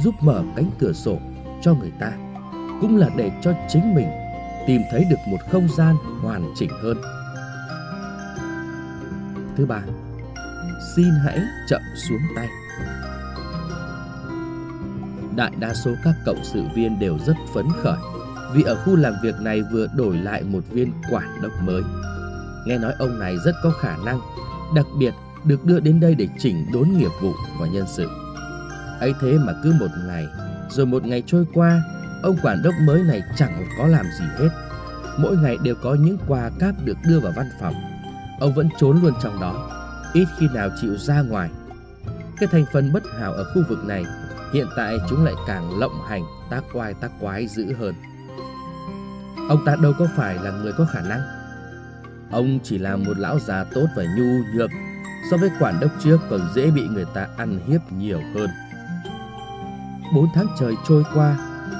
[0.04, 1.18] Giúp mở cánh cửa sổ
[1.62, 2.12] cho người ta
[2.80, 4.21] cũng là để cho chính mình
[4.66, 6.96] tìm thấy được một không gian hoàn chỉnh hơn.
[9.56, 9.82] Thứ ba,
[10.96, 12.48] xin hãy chậm xuống tay.
[15.36, 17.98] Đại đa số các cộng sự viên đều rất phấn khởi
[18.54, 21.82] vì ở khu làm việc này vừa đổi lại một viên quản đốc mới.
[22.66, 24.20] Nghe nói ông này rất có khả năng,
[24.74, 25.14] đặc biệt
[25.44, 28.08] được đưa đến đây để chỉnh đốn nghiệp vụ và nhân sự.
[29.00, 30.26] ấy thế mà cứ một ngày,
[30.70, 31.82] rồi một ngày trôi qua,
[32.22, 34.48] ông quản đốc mới này chẳng có làm gì hết.
[35.18, 37.74] Mỗi ngày đều có những quà cáp được đưa vào văn phòng.
[38.40, 39.70] Ông vẫn trốn luôn trong đó,
[40.12, 41.50] ít khi nào chịu ra ngoài.
[42.38, 44.04] Cái thành phần bất hảo ở khu vực này,
[44.52, 47.94] hiện tại chúng lại càng lộng hành, tác oai tác quái dữ hơn.
[49.48, 51.20] Ông ta đâu có phải là người có khả năng.
[52.30, 54.70] Ông chỉ là một lão già tốt và nhu nhược,
[55.30, 58.50] so với quản đốc trước còn dễ bị người ta ăn hiếp nhiều hơn.
[60.14, 61.36] Bốn tháng trời trôi qua,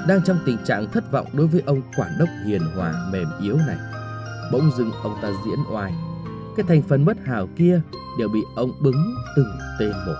[0.07, 3.57] đang trong tình trạng thất vọng đối với ông quản đốc hiền hòa mềm yếu
[3.67, 3.77] này.
[4.51, 5.93] Bỗng dưng ông ta diễn oai.
[6.57, 7.81] Cái thành phần bất hảo kia
[8.19, 10.15] đều bị ông bứng từng tên một.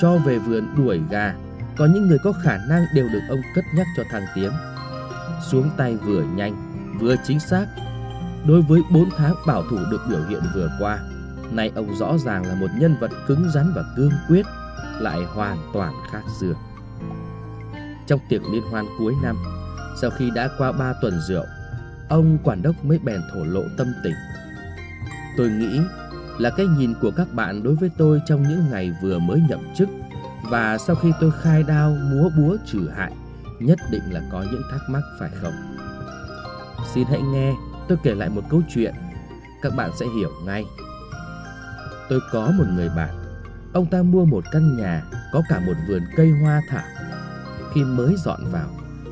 [0.00, 1.34] Cho về vườn đuổi gà,
[1.76, 4.50] có những người có khả năng đều được ông cất nhắc cho thăng tiến.
[5.50, 6.56] Xuống tay vừa nhanh,
[7.00, 7.66] vừa chính xác.
[8.46, 10.98] Đối với 4 tháng bảo thủ được biểu hiện vừa qua,
[11.50, 14.46] nay ông rõ ràng là một nhân vật cứng rắn và cương quyết,
[15.00, 16.54] lại hoàn toàn khác xưa.
[18.10, 19.36] Trong tiệc liên hoan cuối năm,
[20.00, 21.44] sau khi đã qua 3 tuần rượu,
[22.08, 24.14] ông quản đốc mới bèn thổ lộ tâm tình.
[25.36, 25.80] Tôi nghĩ
[26.38, 29.74] là cái nhìn của các bạn đối với tôi trong những ngày vừa mới nhậm
[29.74, 29.88] chức
[30.50, 33.12] và sau khi tôi khai đao múa búa trừ hại
[33.60, 35.54] nhất định là có những thắc mắc phải không?
[36.94, 37.54] Xin hãy nghe
[37.88, 38.94] tôi kể lại một câu chuyện.
[39.62, 40.64] Các bạn sẽ hiểu ngay.
[42.08, 43.14] Tôi có một người bạn.
[43.72, 46.84] Ông ta mua một căn nhà Có cả một vườn cây hoa thảo
[47.74, 48.68] khi mới dọn vào,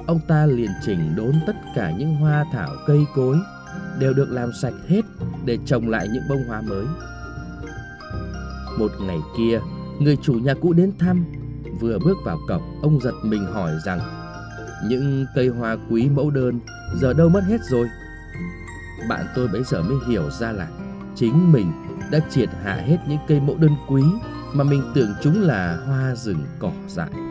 [0.06, 3.38] Ông ta liền chỉnh đốn tất cả những hoa thảo, cây cối
[3.98, 5.02] Đều được làm sạch hết
[5.44, 6.86] Để trồng lại những bông hoa mới.
[8.78, 9.60] Một ngày kia,
[10.00, 11.24] Người chủ nhà cũ đến thăm,
[11.80, 14.00] Vừa bước vào cổng, Ông giật mình hỏi rằng,
[14.88, 16.60] Những cây hoa quý mẫu đơn
[17.00, 17.88] giờ đâu mất hết rồi?
[19.08, 20.68] Bạn tôi bấy giờ mới hiểu ra là
[21.14, 21.72] chính mình
[22.10, 24.02] đã triệt hạ hết những cây mẫu đơn quý
[24.52, 27.27] mà mình tưởng chúng là hoa rừng cỏ dại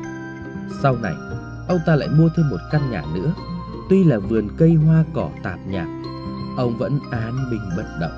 [0.81, 1.15] sau này
[1.67, 3.33] ông ta lại mua thêm một căn nhà nữa
[3.89, 5.87] tuy là vườn cây hoa cỏ tạp nhạp
[6.57, 8.11] ông vẫn an bình bất động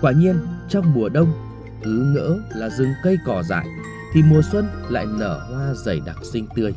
[0.00, 0.36] quả nhiên
[0.68, 1.32] trong mùa đông
[1.82, 3.66] cứ ngỡ là rừng cây cỏ dại
[4.12, 6.74] thì mùa xuân lại nở hoa dày đặc xinh tươi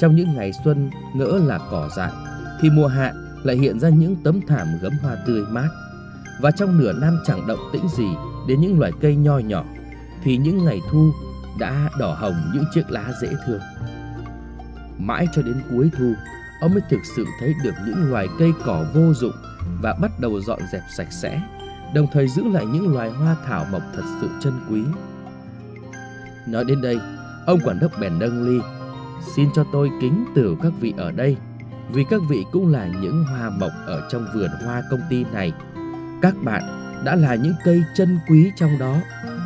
[0.00, 2.12] trong những ngày xuân ngỡ là cỏ dại
[2.60, 3.12] thì mùa hạ
[3.42, 5.68] lại hiện ra những tấm thảm gấm hoa tươi mát.
[6.40, 8.08] Và trong nửa năm chẳng động tĩnh gì
[8.48, 9.64] đến những loài cây nho nhỏ,
[10.22, 11.12] thì những ngày thu
[11.58, 13.60] đã đỏ hồng những chiếc lá dễ thương.
[14.98, 16.14] Mãi cho đến cuối thu,
[16.60, 19.34] ông mới thực sự thấy được những loài cây cỏ vô dụng
[19.82, 21.42] và bắt đầu dọn dẹp sạch sẽ,
[21.94, 24.82] đồng thời giữ lại những loài hoa thảo mộc thật sự chân quý.
[26.46, 26.98] Nói đến đây,
[27.46, 28.60] ông quản đốc bèn nâng ly,
[29.36, 31.36] xin cho tôi kính từ các vị ở đây
[31.92, 35.52] vì các vị cũng là những hoa mộc ở trong vườn hoa công ty này.
[36.22, 36.62] Các bạn
[37.04, 38.96] đã là những cây chân quý trong đó.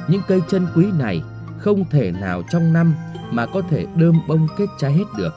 [0.08, 1.22] Những cây chân quý này
[1.58, 2.94] không thể nào trong năm
[3.30, 5.34] mà có thể đơm bông kết trái hết được.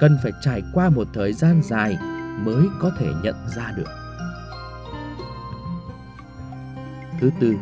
[0.00, 1.98] Cần phải trải qua một thời gian dài
[2.44, 3.88] mới có thể nhận ra được.
[7.20, 7.54] Thứ tư,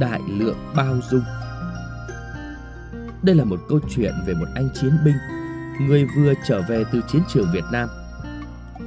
[0.00, 1.24] đại lượng bao dung.
[3.22, 5.16] Đây là một câu chuyện về một anh chiến binh
[5.80, 7.88] người vừa trở về từ chiến trường Việt Nam.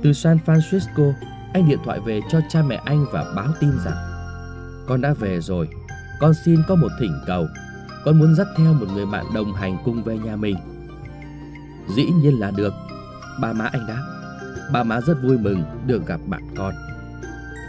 [0.03, 1.13] Từ San Francisco,
[1.53, 3.97] anh điện thoại về cho cha mẹ anh và báo tin rằng
[4.87, 5.69] Con đã về rồi,
[6.19, 7.47] con xin có một thỉnh cầu.
[8.05, 10.55] Con muốn dắt theo một người bạn đồng hành cùng về nhà mình.
[11.90, 12.74] Dĩ nhiên là được,
[13.41, 14.03] ba má anh đáp.
[14.74, 16.74] Ba má rất vui mừng được gặp bạn con.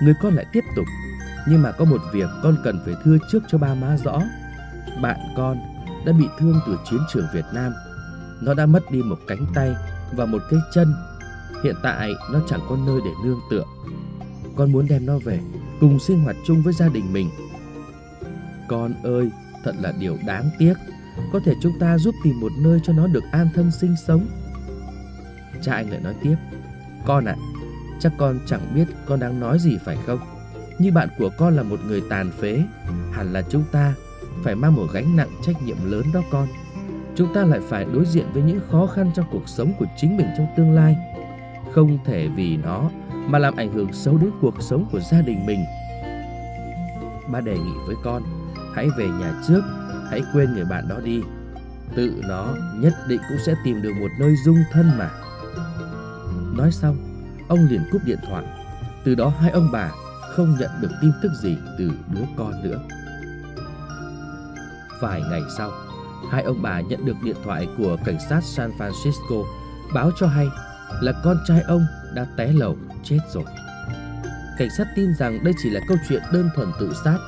[0.03, 0.87] Người con lại tiếp tục,
[1.49, 4.23] nhưng mà có một việc con cần phải thưa trước cho ba má rõ.
[5.03, 5.59] Bạn con
[6.07, 7.73] đã bị thương từ chiến trường Việt Nam
[8.41, 9.75] Nó đã mất đi một cánh tay
[10.13, 10.95] và một cái chân.
[11.65, 13.65] Hiện tại nó chẳng có nơi để nương tựa.
[14.57, 15.41] Con muốn đem nó về
[15.81, 17.31] cùng sinh hoạt chung với gia đình mình.
[18.69, 19.31] Con ơi,
[19.65, 20.75] thật là điều đáng tiếc.
[21.33, 24.27] Có thể chúng ta giúp tìm một nơi cho nó được an thân sinh sống.
[25.63, 26.37] Cha anh lại nói tiếp.
[27.07, 27.43] Con ạ, à,
[28.01, 30.19] chắc con chẳng biết con đang nói gì phải không?
[30.79, 32.63] Như bạn của con là một người tàn phế,
[33.13, 33.95] hẳn là chúng ta
[34.45, 36.49] phải mang một gánh nặng trách nhiệm lớn đó con.
[37.17, 40.17] Chúng ta lại phải đối diện với những khó khăn trong cuộc sống của chính
[40.17, 40.97] mình trong tương lai.
[41.73, 45.47] Không thể vì nó mà làm ảnh hưởng xấu đến cuộc sống của gia đình
[45.47, 45.65] mình.
[47.33, 48.23] Ba đề nghị với con,
[48.75, 49.63] hãy về nhà trước,
[50.11, 51.23] hãy quên người bạn đó đi.
[51.95, 55.11] Tự nó nhất định cũng sẽ tìm được một nơi dung thân mà.
[56.57, 56.97] Nói xong,
[57.49, 58.45] ông liền cúp điện thoại.
[59.05, 59.91] Từ đó hai ông bà
[60.37, 62.81] không nhận được tin tức gì từ đứa con nữa.
[65.01, 65.71] Vài ngày sau,
[66.31, 69.45] hai ông bà nhận được điện thoại của cảnh sát San Francisco
[69.95, 70.47] báo cho hay
[71.01, 73.45] là con trai ông đã té lầu chết rồi.
[74.59, 77.19] Cảnh sát tin rằng đây chỉ là câu chuyện đơn thuần tự sát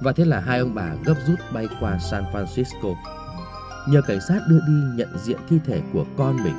[0.00, 2.94] và thế là hai ông bà gấp rút bay qua San Francisco.
[3.88, 6.54] Nhờ cảnh sát đưa đi nhận diện thi thể của con mình.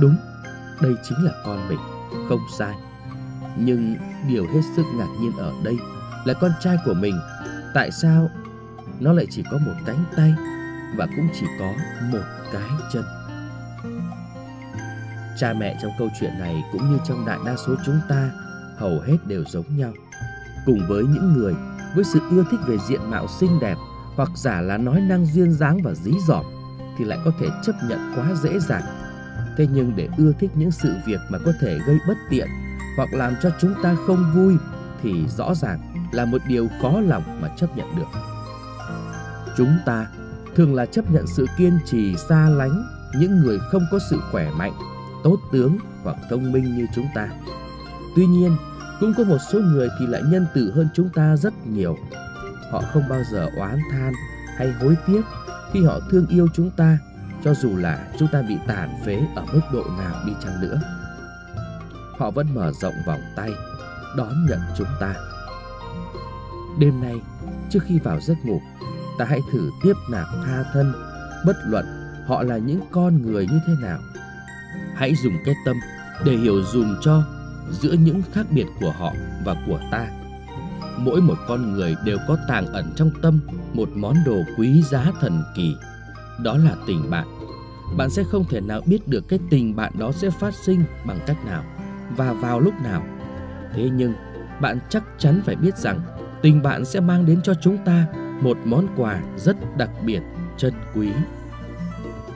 [0.00, 0.16] Đúng,
[0.80, 1.78] đây chính là con mình,
[2.28, 2.74] không sai.
[3.58, 3.96] Nhưng
[4.28, 5.78] điều hết sức ngạc nhiên ở đây
[6.24, 7.20] là con trai của mình
[7.74, 8.30] tại sao
[9.00, 10.34] nó lại chỉ có một cánh tay
[10.96, 11.72] và cũng chỉ có
[12.12, 13.04] một cái chân.
[15.38, 18.30] Cha mẹ trong câu chuyện này cũng như trong đại đa số chúng ta
[18.76, 19.92] hầu hết đều giống nhau.
[20.66, 21.54] Cùng với những người
[21.94, 23.76] với sự ưa thích về diện mạo xinh đẹp
[24.16, 26.44] hoặc giả là nói năng duyên dáng và dí dỏm
[26.98, 28.82] thì lại có thể chấp nhận quá dễ dàng.
[29.56, 32.48] Thế nhưng để ưa thích những sự việc mà có thể gây bất tiện
[32.96, 34.56] hoặc làm cho chúng ta không vui
[35.02, 35.78] thì rõ ràng
[36.12, 38.20] là một điều khó lòng mà chấp nhận được.
[39.56, 40.06] Chúng ta
[40.56, 42.84] thường là chấp nhận sự kiên trì xa lánh
[43.18, 44.72] những người không có sự khỏe mạnh,
[45.24, 47.28] tốt tướng hoặc thông minh như chúng ta.
[48.16, 48.56] Tuy nhiên,
[49.00, 51.96] cũng có một số người thì lại nhân từ hơn chúng ta rất nhiều.
[52.70, 54.12] Họ không bao giờ oán than
[54.56, 55.22] hay hối tiếc
[55.72, 56.98] khi họ thương yêu chúng ta,
[57.44, 60.80] cho dù là chúng ta bị tàn phế ở mức độ nào đi chăng nữa.
[62.18, 63.50] Họ vẫn mở rộng vòng tay,
[64.16, 65.14] đón nhận chúng ta.
[66.78, 67.20] Đêm nay,
[67.70, 68.60] trước khi vào giấc ngủ,
[69.18, 70.92] ta hãy thử tiếp nạp tha thân,
[71.46, 71.86] bất luận
[72.26, 73.98] họ là những con người như thế nào.
[74.94, 75.76] Hãy dùng cái tâm
[76.24, 77.22] để hiểu dùm cho
[77.70, 79.12] giữa những khác biệt của họ
[79.44, 80.06] và của ta.
[80.98, 83.40] Mỗi một con người đều có tàng ẩn trong tâm
[83.74, 85.76] một món đồ quý giá thần kỳ.
[86.42, 87.26] Đó là tình bạn.
[87.96, 91.18] Bạn sẽ không thể nào biết được cái tình bạn đó sẽ phát sinh bằng
[91.26, 91.64] cách nào
[92.16, 93.04] và vào lúc nào.
[93.74, 94.12] Thế nhưng,
[94.60, 96.00] bạn chắc chắn phải biết rằng
[96.42, 98.06] tình bạn sẽ mang đến cho chúng ta
[98.42, 100.20] một món quà rất đặc biệt,
[100.56, 101.08] chân quý.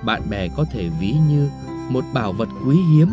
[0.04, 1.50] Bạn bè có thể ví như
[1.90, 3.08] một bảo vật quý hiếm.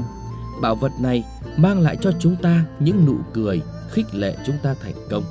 [0.61, 1.23] Bảo vật này
[1.57, 3.61] mang lại cho chúng ta những nụ cười
[3.91, 5.23] khích lệ chúng ta thành công.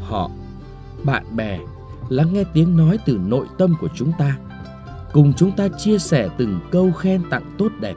[0.00, 0.30] Họ,
[1.04, 1.58] bạn bè,
[2.08, 4.38] lắng nghe tiếng nói từ nội tâm của chúng ta,
[5.12, 7.94] cùng chúng ta chia sẻ từng câu khen tặng tốt đẹp.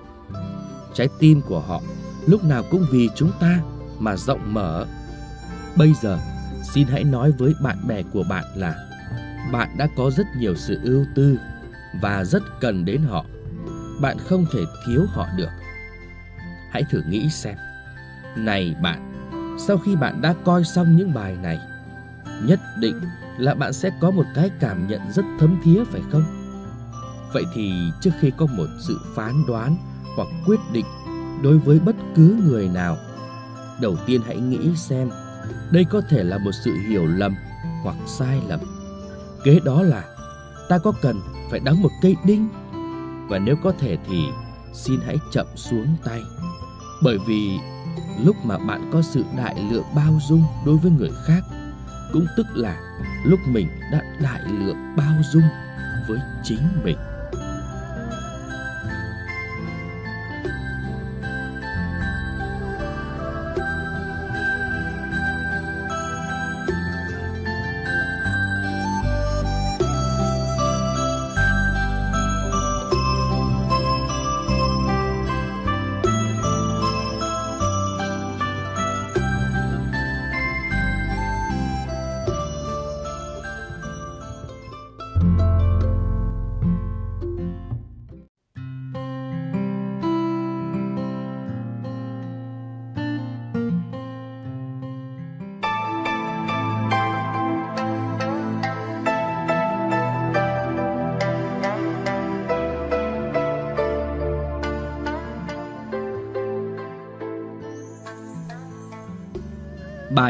[0.94, 1.82] Trái tim của họ
[2.28, 3.60] lúc nào cũng vì chúng ta
[4.00, 4.86] mà rộng mở.
[5.76, 6.20] Bây giờ,
[6.74, 8.76] xin hãy nói với bạn bè của bạn là
[9.52, 11.38] bạn đã có rất nhiều sự ưu tư
[12.02, 13.26] và rất cần đến họ.
[14.02, 15.50] Bạn không thể thiếu họ được.
[16.72, 17.58] Hãy thử nghĩ xem.
[18.36, 19.12] Này bạn,
[19.68, 21.60] sau khi bạn đã coi xong những bài này,
[22.44, 23.02] nhất định
[23.38, 26.24] là bạn sẽ có một cái cảm nhận rất thấm thía phải không?
[27.34, 29.78] Vậy thì trước khi có một sự phán đoán
[30.16, 30.86] hoặc quyết định
[31.44, 32.98] đối với bất cứ người nào,
[33.82, 35.10] đầu tiên hãy nghĩ xem
[35.72, 37.36] đây có thể là một sự hiểu lầm
[37.84, 38.60] hoặc sai lầm.
[39.44, 40.04] Kế đó là
[40.70, 41.22] ta có cần
[41.52, 42.50] phải đóng một cây đinh
[43.28, 44.26] và nếu có thể thì
[44.74, 46.22] xin hãy chậm xuống tay.
[47.02, 47.60] Bởi vì
[48.26, 51.42] lúc mà bạn có sự đại lượng bao dung đối với người khác,
[52.14, 52.80] cũng tức là
[53.26, 55.44] lúc mình đã đại lượng bao dung
[56.08, 56.98] với chính mình.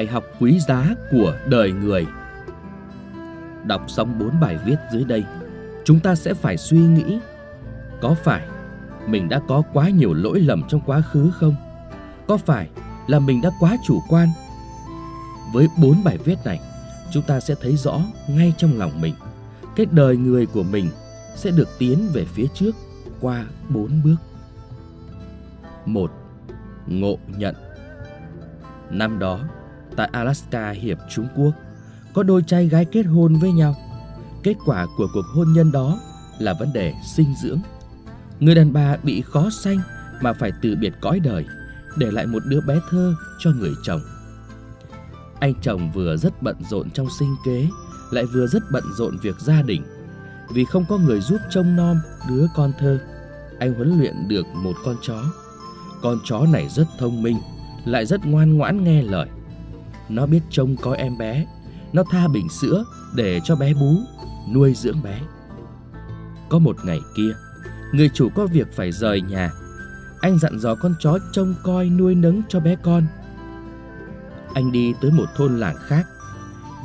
[0.02, 2.06] Bài học quý giá của đời người
[3.64, 5.24] Đọc xong bốn bài viết dưới đây
[5.86, 7.20] Chúng ta sẽ phải suy nghĩ
[8.02, 8.48] Có phải
[9.08, 11.56] mình đã có quá nhiều lỗi lầm trong quá khứ không?
[12.28, 12.70] Có phải
[13.08, 14.28] là mình đã quá chủ quan?
[15.54, 16.60] Với bốn bài viết này
[17.12, 18.00] Chúng ta sẽ thấy rõ
[18.30, 19.14] ngay trong lòng mình
[19.76, 20.90] Cái đời người của mình
[21.36, 22.76] sẽ được tiến về phía trước
[23.20, 24.16] qua bốn bước
[25.86, 26.12] một
[26.88, 27.56] Ngộ nhận
[28.90, 29.40] Năm đó,
[29.96, 31.52] tại Alaska Hiệp Trung Quốc,
[32.14, 33.76] có đôi trai gái kết hôn với nhau.
[34.44, 36.00] Kết quả của cuộc hôn nhân đó
[36.40, 37.60] là vấn đề sinh dưỡng.
[38.40, 39.80] Người đàn bà bị khó sanh
[40.22, 41.46] mà phải từ biệt cõi đời,
[41.98, 44.02] để lại một đứa bé thơ cho người chồng.
[45.40, 47.68] Anh chồng vừa rất bận rộn trong sinh kế,
[48.12, 49.84] lại vừa rất bận rộn việc gia đình.
[50.54, 51.98] Vì không có người giúp trông nom
[52.30, 53.00] đứa con thơ,
[53.60, 55.24] anh huấn luyện được một con chó.
[56.02, 57.38] Con chó này rất thông minh,
[57.86, 59.28] lại rất ngoan ngoãn nghe lời.
[60.12, 61.46] Nó biết trông coi em bé,
[61.94, 62.86] nó tha bình sữa
[63.16, 63.96] để cho bé bú,
[64.54, 65.20] nuôi dưỡng bé.
[66.50, 67.36] Có một ngày kia,
[67.94, 69.52] người chủ có việc phải rời nhà.
[70.22, 73.08] Anh dặn dò con chó trông coi nuôi nấng cho bé con.
[74.54, 76.08] Anh đi tới một thôn làng khác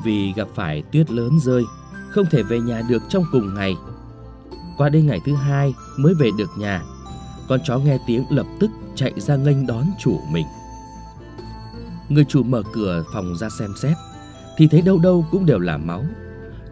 [0.04, 1.64] vì gặp phải tuyết lớn rơi,
[2.10, 3.74] không thể về nhà được trong cùng ngày.
[4.76, 6.82] Qua đây ngày thứ hai mới về được nhà,
[7.48, 10.46] con chó nghe tiếng lập tức chạy ra nghênh đón chủ mình.
[12.08, 13.96] Người chủ mở cửa phòng ra xem xét,
[14.56, 16.04] Thì thấy đâu đâu cũng đều là máu.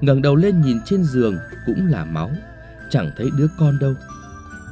[0.00, 1.36] Ngẩng đầu lên nhìn trên giường
[1.66, 2.30] cũng là máu,
[2.90, 3.94] Chẳng thấy đứa con đâu.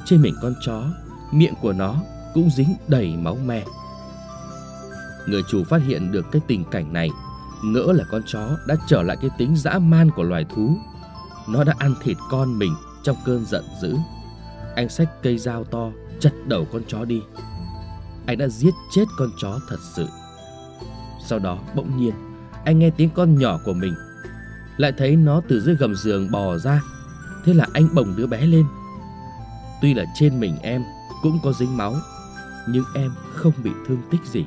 [0.05, 0.85] Trên mình con chó,
[1.33, 1.97] Miệng của nó
[2.35, 3.65] cũng dính đầy máu me.
[5.27, 7.11] Người chủ phát hiện được cái tình cảnh này,
[7.65, 10.77] Ngỡ là con chó đã trở lại cái tính dã man của loài thú.
[11.49, 13.97] Nó đã ăn thịt con mình trong cơn giận dữ.
[14.75, 17.23] Anh xách cây dao to chặt đầu con chó đi.
[18.27, 20.07] Anh đã giết chết con chó thật sự
[21.27, 22.15] sau đó bỗng nhiên,
[22.65, 23.95] Anh nghe tiếng con nhỏ của mình.
[24.77, 26.83] Lại thấy nó từ dưới gầm giường bò ra.
[27.45, 28.65] Thế là anh bồng đứa bé lên.
[29.83, 30.83] Tuy là trên mình em
[31.23, 31.95] Cũng có dính máu,
[32.69, 34.45] Nhưng em không bị thương tích gì.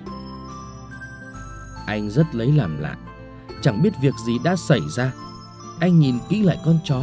[1.85, 2.95] Anh rất lấy làm lạ,
[3.61, 5.13] Chẳng biết việc gì đã xảy ra.
[5.79, 7.01] Anh nhìn kỹ lại con chó,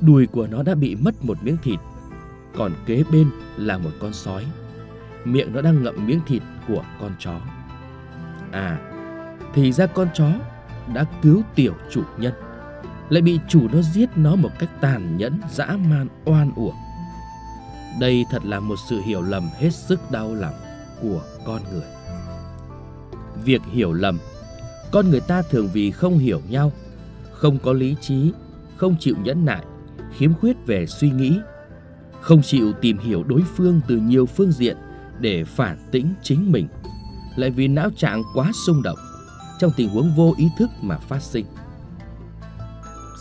[0.00, 1.80] Đùi của nó đã bị mất một miếng thịt,
[2.56, 4.46] Còn kế bên là một con sói.
[5.24, 7.40] Miệng nó đang ngậm miếng thịt của con chó.
[8.54, 8.78] À,
[9.54, 10.28] thì ra con chó
[10.94, 12.32] đã cứu tiểu chủ nhân,
[13.08, 16.74] lại bị chủ nó giết nó một cách tàn nhẫn, dã man, oan uổng.
[18.00, 20.54] Đây thật là một sự hiểu lầm hết sức đau lòng
[21.02, 21.88] của con người.
[23.44, 24.18] Việc hiểu lầm,
[24.92, 26.72] con người ta thường vì không hiểu nhau,
[27.32, 28.32] không có lý trí,
[28.76, 29.64] không chịu nhẫn nại,
[30.16, 31.40] khiếm khuyết về suy nghĩ,
[32.20, 34.76] không chịu tìm hiểu đối phương từ nhiều phương diện
[35.20, 36.68] để phản tĩnh chính mình
[37.36, 38.98] lại vì não trạng quá xung động
[39.58, 41.46] trong tình huống vô ý thức mà phát sinh.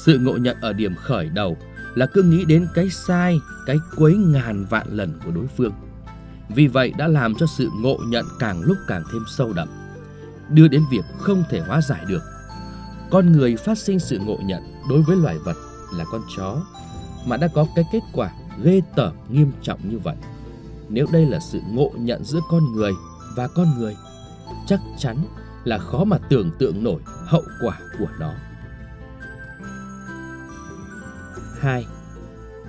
[0.06, 1.58] Sự ngộ nhận ở điểm khởi đầu
[1.96, 5.74] là cứ nghĩ đến cái sai, cái quấy ngàn vạn lần của đối phương.
[6.50, 9.68] Vì vậy đã làm cho sự ngộ nhận càng lúc càng thêm sâu đậm,
[10.50, 12.22] đưa đến việc không thể hóa giải được.
[13.12, 15.56] Con người phát sinh sự ngộ nhận đối với loài vật
[15.94, 16.62] là con chó
[17.26, 18.32] mà đã có cái kết quả
[18.64, 20.16] ghê tởm nghiêm trọng như vậy.
[20.90, 22.92] Nếu đây là sự ngộ nhận giữa con người
[23.36, 23.96] và con người
[24.68, 25.18] chắc chắn
[25.64, 28.32] là khó mà tưởng tượng nổi hậu quả của nó.
[31.60, 31.86] 2.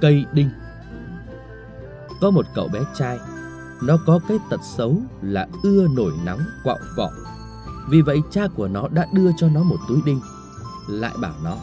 [0.01, 0.51] Cây đinh
[2.21, 3.19] Có một cậu bé trai,
[3.83, 7.11] nó có cái tật xấu là ưa nổi nóng quạo cọ.
[7.89, 10.21] Vì vậy cha của nó đã đưa cho nó một túi đinh,
[10.89, 11.57] lại bảo nó,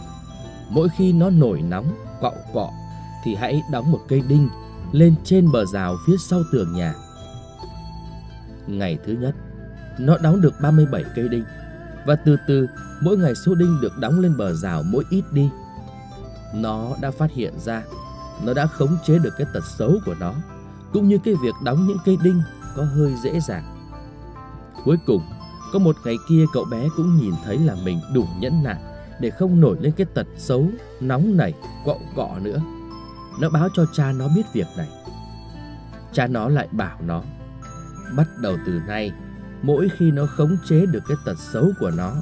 [0.70, 1.86] mỗi khi nó nổi nóng
[2.20, 2.70] quạo cọ
[3.24, 4.50] thì hãy đóng một cây đinh
[4.92, 6.94] lên trên bờ rào phía sau tường nhà.
[8.68, 9.36] Ngày thứ nhất,
[10.06, 11.44] nó đóng được 37 cây đinh
[12.06, 12.68] và từ từ
[13.02, 15.50] mỗi ngày số đinh được đóng lên bờ rào mỗi ít đi.
[16.54, 17.84] Nó đã phát hiện ra
[18.44, 20.34] nó đã khống chế được cái tật xấu của nó
[20.94, 22.42] cũng như cái việc đóng những cây đinh
[22.76, 23.92] có hơi dễ dàng.
[24.86, 25.22] Cuối cùng,
[25.74, 28.82] có một ngày kia cậu bé cũng nhìn thấy là mình đủ nhẫn nại
[29.20, 31.54] để không nổi lên cái tật xấu nóng nảy
[31.86, 32.62] quậu cọ nữa.
[33.40, 34.88] Nó báo cho cha nó biết việc này.
[36.14, 37.24] Cha nó lại bảo nó
[38.16, 39.12] Bắt đầu từ nay
[39.62, 42.14] mỗi khi nó khống chế được cái tật xấu của nó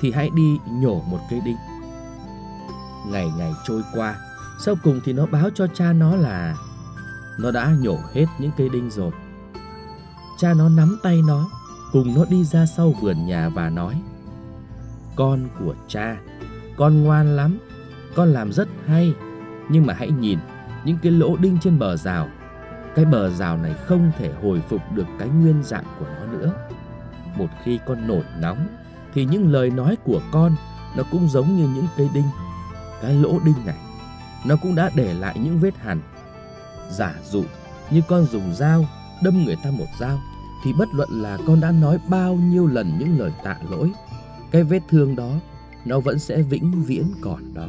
[0.00, 1.56] thì hãy đi nhổ một cây đinh.
[3.06, 4.16] Ngày ngày trôi qua,
[4.60, 6.56] sau cùng thì nó báo cho cha nó là
[7.38, 9.10] nó đã nhổ hết những cây đinh rồi.
[10.38, 11.48] Cha nó nắm tay nó,
[11.92, 14.02] cùng nó đi ra sau vườn nhà và nói
[15.16, 16.16] Con của cha,
[16.76, 17.58] con ngoan lắm,
[18.14, 19.14] con làm rất hay,
[19.68, 20.38] nhưng mà hãy nhìn
[20.84, 22.28] những cái lỗ đinh trên bờ rào.
[22.94, 26.52] Cái bờ rào này không thể hồi phục được cái nguyên dạng của nó nữa
[27.36, 28.66] một khi con nổi nóng
[29.14, 30.56] thì những lời nói của con
[30.96, 32.28] nó cũng giống như những cây đinh.
[33.02, 33.78] Cái lỗ đinh này
[34.46, 36.00] nó cũng đã để lại những vết hằn.
[36.90, 37.44] Giả dụ
[37.90, 38.84] như con dùng dao
[39.22, 40.18] đâm người ta một dao
[40.64, 43.92] thì bất luận là con đã nói bao nhiêu lần những lời tạ lỗi,
[44.50, 45.30] cái vết thương đó
[45.84, 47.68] nó vẫn sẽ vĩnh viễn còn đó.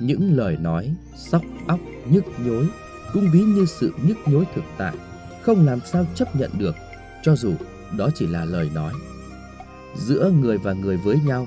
[0.00, 2.68] Những lời nói sóc óc nhức nhối
[3.12, 4.94] cũng ví như sự nhức nhối thực tại,
[5.42, 6.74] không làm sao chấp nhận được,
[7.24, 7.54] cho dù
[7.98, 8.92] đó chỉ là lời nói.
[9.96, 11.46] Giữa người và người với nhau,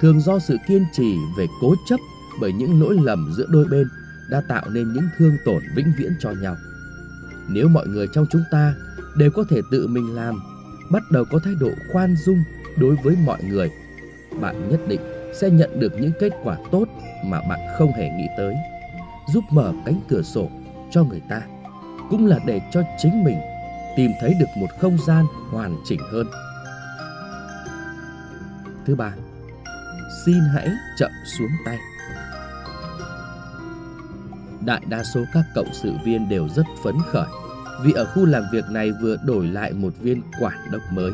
[0.00, 2.00] thường do sự kiên trì về cố chấp
[2.40, 3.88] bởi những lỗi lầm giữa đôi bên
[4.30, 6.56] đã tạo nên những thương tổn vĩnh viễn cho nhau.
[7.48, 8.74] Nếu mọi người trong chúng ta
[9.16, 10.40] đều có thể tự mình làm,
[10.90, 12.42] bắt đầu có thái độ khoan dung
[12.76, 13.70] đối với mọi người,
[14.40, 15.00] bạn nhất định
[15.40, 16.84] sẽ nhận được những kết quả tốt
[17.24, 18.54] mà bạn không hề nghĩ tới.
[19.34, 20.50] Giúp mở cánh cửa sổ
[20.90, 21.42] cho người ta
[22.10, 23.38] cũng là để cho chính mình
[23.98, 26.26] tìm thấy được một không gian hoàn chỉnh hơn.
[28.86, 29.12] Thứ ba,
[30.24, 30.68] xin hãy
[30.98, 31.78] chậm xuống tay.
[34.64, 37.26] Đại đa số các cộng sự viên đều rất phấn khởi
[37.82, 41.12] vì ở khu làm việc này vừa đổi lại một viên quản đốc mới.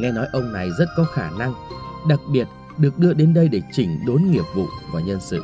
[0.00, 1.54] Nghe nói ông này rất có khả năng,
[2.08, 2.48] đặc biệt
[2.78, 5.42] được đưa đến đây để chỉnh đốn nghiệp vụ và nhân sự.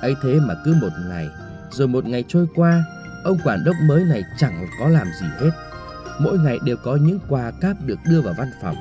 [0.00, 1.28] ấy thế mà cứ một ngày,
[1.70, 2.84] rồi một ngày trôi qua,
[3.24, 5.50] ông quản đốc mới này chẳng có làm gì hết.
[6.18, 8.76] Mỗi ngày đều có những quà cáp được đưa vào văn phòng.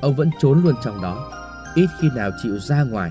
[0.00, 1.32] Ông vẫn trốn luôn trong đó,
[1.74, 3.10] ít khi nào chịu ra ngoài.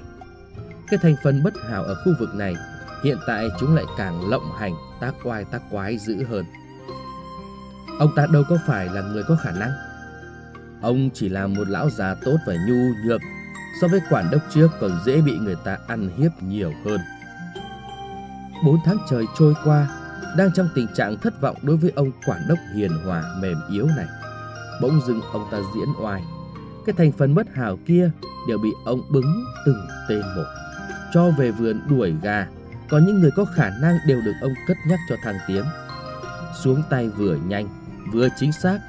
[0.88, 2.56] Cái thành phần bất hảo ở khu vực này,
[3.04, 6.46] hiện tại chúng lại càng lộng hành, tác quái tác quái dữ hơn.
[8.00, 9.72] Ông ta đâu có phải là người có khả năng.
[10.82, 13.22] Ông chỉ là một lão già tốt và nhu nhược,
[13.82, 17.00] so với quản đốc trước còn dễ bị người ta ăn hiếp nhiều hơn.
[18.66, 19.88] Bốn tháng trời trôi qua,
[20.38, 23.88] đang trong tình trạng thất vọng đối với ông quản đốc hiền hòa mềm yếu
[23.98, 24.08] này.
[24.82, 26.24] Bỗng dưng ông ta diễn oai.
[26.86, 28.12] Cái thành phần bất hảo kia
[28.48, 30.46] đều bị ông bứng từng tên một.
[31.14, 32.48] Cho về vườn đuổi gà,
[32.90, 35.64] còn những người có khả năng đều được ông cất nhắc cho thăng tiến.
[36.64, 37.68] Xuống tay vừa nhanh,
[38.14, 38.80] vừa chính xác.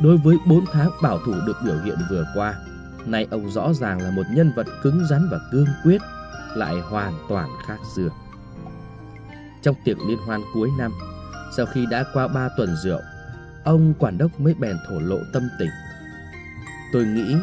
[0.00, 2.54] Đối với 4 tháng bảo thủ được biểu hiện vừa qua,
[3.06, 6.02] nay ông rõ ràng là một nhân vật cứng rắn và cương quyết,
[6.54, 8.08] lại hoàn toàn khác xưa.
[9.62, 10.92] Trong tiệc liên hoan cuối năm,
[11.56, 13.00] sau khi đã qua 3 tuần rượu,
[13.64, 15.70] ông quản đốc mới bèn thổ lộ tâm tình.
[16.92, 17.36] Tôi nghĩ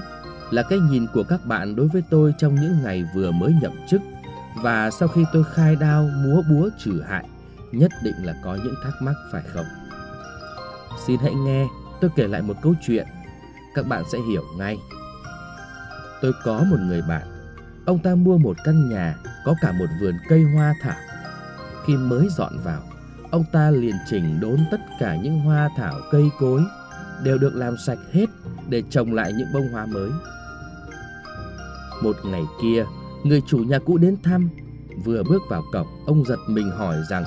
[0.52, 3.72] là cái nhìn của các bạn đối với tôi trong những ngày vừa mới nhậm
[3.88, 4.02] chức
[4.56, 7.26] và sau khi tôi khai đao múa búa trừ hại,
[7.72, 9.66] nhất định là có những thắc mắc phải không?
[11.08, 11.68] Xin hãy nghe
[12.02, 13.08] tôi kể lại một câu chuyện,
[13.76, 14.78] các bạn sẽ hiểu ngay.
[16.22, 17.22] Tôi có một người bạn,
[17.86, 19.16] ông ta mua một căn nhà
[19.46, 20.98] có cả một vườn cây hoa thảo.
[21.90, 22.82] Khi mới dọn vào,
[23.32, 26.64] ông ta liền chỉnh đốn tất cả những hoa thảo cây cối
[27.24, 28.26] đều được làm sạch hết
[28.70, 30.10] để trồng lại những bông hoa mới.
[32.04, 32.86] Một ngày kia,
[33.24, 34.50] người chủ nhà cũ đến thăm,
[35.06, 37.24] vừa bước vào cổng, ông giật mình hỏi rằng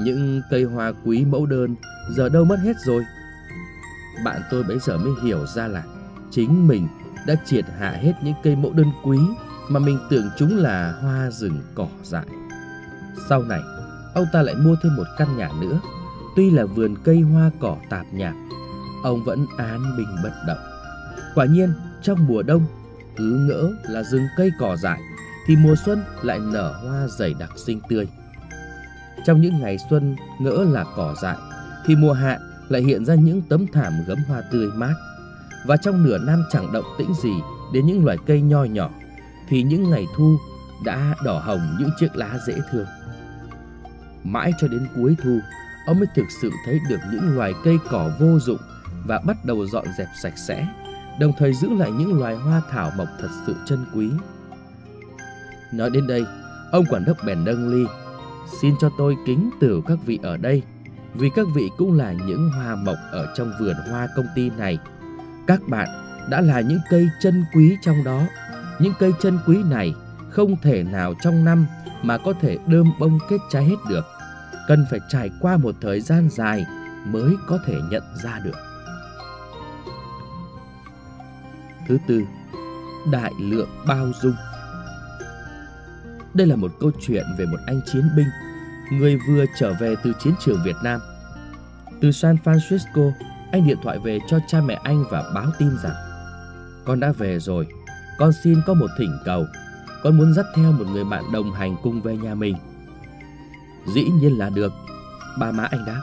[0.00, 1.74] những cây hoa quý mẫu đơn
[2.10, 3.04] giờ đâu mất hết rồi?
[4.24, 5.84] Bạn tôi bấy giờ mới hiểu ra là
[6.30, 6.88] chính mình
[7.26, 9.18] đã triệt hạ hết những cây mẫu đơn quý
[9.68, 12.26] mà mình tưởng chúng là hoa rừng cỏ dại.
[13.28, 13.60] Sau này,
[14.14, 15.80] ông ta lại mua thêm một căn nhà nữa.
[16.36, 18.34] Tuy là vườn cây hoa cỏ tạp nhạp,
[19.04, 20.58] ông vẫn án bình bất động.
[21.34, 22.66] Quả nhiên, trong mùa đông,
[23.16, 25.00] cứ ngỡ là rừng cây cỏ dại,
[25.46, 28.08] thì mùa xuân lại nở hoa dày đặc xinh tươi.
[29.26, 31.36] Trong những ngày xuân ngỡ là cỏ dại,
[31.86, 34.94] thì mùa hạ lại hiện ra những tấm thảm gấm hoa tươi mát.
[35.66, 37.34] Và trong nửa năm chẳng động tĩnh gì
[37.72, 38.90] đến những loài cây nho nhỏ,
[39.48, 40.36] thì những ngày thu
[40.84, 42.86] đã đỏ hồng những chiếc lá dễ thương.
[44.24, 45.38] Mãi cho đến cuối thu,
[45.86, 48.58] ông mới thực sự thấy được những loài cây cỏ vô dụng
[49.06, 50.66] và bắt đầu dọn dẹp sạch sẽ,
[51.20, 54.10] đồng thời giữ lại những loài hoa thảo mộc thật sự chân quý.
[55.72, 56.24] Nói đến đây,
[56.72, 57.84] ông quản đốc bèn nâng ly,
[58.60, 60.62] xin cho tôi kính từ các vị ở đây
[61.14, 64.78] vì các vị cũng là những hoa mộc ở trong vườn hoa công ty này.
[65.46, 65.88] Các bạn
[66.30, 68.22] đã là những cây chân quý trong đó.
[68.78, 69.94] Những cây chân quý này
[70.30, 71.66] không thể nào trong năm
[72.02, 74.04] mà có thể đơm bông kết trái hết được.
[74.68, 76.66] Cần phải trải qua một thời gian dài
[77.06, 78.56] mới có thể nhận ra được.
[81.88, 82.22] Thứ tư,
[83.12, 84.34] đại lượng bao dung.
[86.34, 88.28] Đây là một câu chuyện về một anh chiến binh
[88.90, 91.00] người vừa trở về từ chiến trường Việt Nam.
[92.00, 93.12] Từ San Francisco,
[93.52, 95.94] anh điện thoại về cho cha mẹ anh và báo tin rằng
[96.84, 97.66] Con đã về rồi,
[98.18, 99.46] con xin có một thỉnh cầu.
[100.02, 102.56] Con muốn dắt theo một người bạn đồng hành cùng về nhà mình.
[103.86, 104.72] Dĩ nhiên là được,
[105.38, 106.00] ba má anh đáp.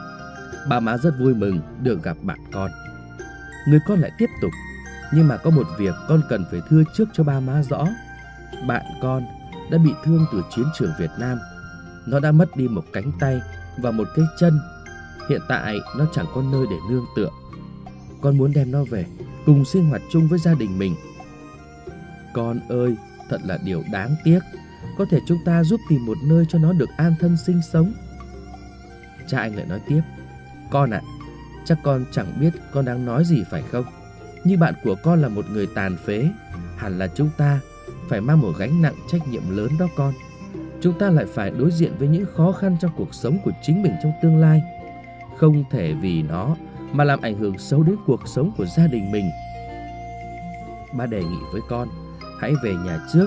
[0.68, 2.70] Ba má rất vui mừng được gặp bạn con.
[3.68, 4.50] Người con lại tiếp tục.
[5.12, 7.86] Nhưng mà có một việc con cần phải thưa trước cho ba má rõ.
[8.66, 9.22] Bạn con
[9.70, 11.38] đã bị thương từ chiến trường Việt Nam.
[12.06, 13.40] Nó đã mất đi một cánh tay
[13.82, 14.60] và một cái chân.
[15.28, 17.30] Hiện tại nó chẳng có nơi để nương tựa.
[18.22, 19.06] Con muốn đem nó về
[19.46, 20.96] cùng sinh hoạt chung với gia đình mình.
[22.34, 22.96] Con ơi,
[23.28, 24.40] thật là điều đáng tiếc.
[24.98, 27.92] Có thể chúng ta giúp tìm một nơi cho nó được an thân sinh sống.
[29.26, 30.00] Cha anh lại nói tiếp.
[30.70, 31.08] Con ạ, à,
[31.64, 33.84] chắc con chẳng biết con đang nói gì phải không?
[34.44, 36.28] Như bạn của con là một người tàn phế,
[36.76, 37.60] hẳn là chúng ta
[38.08, 40.14] phải mang một gánh nặng trách nhiệm lớn đó con.
[40.80, 43.82] Chúng ta lại phải đối diện với những khó khăn trong cuộc sống của chính
[43.82, 44.62] mình trong tương lai.
[45.36, 46.56] Không thể vì nó
[46.92, 49.30] mà làm ảnh hưởng xấu đến cuộc sống của gia đình mình.
[50.92, 51.88] Ba đề nghị với con,
[52.40, 53.26] hãy về nhà trước,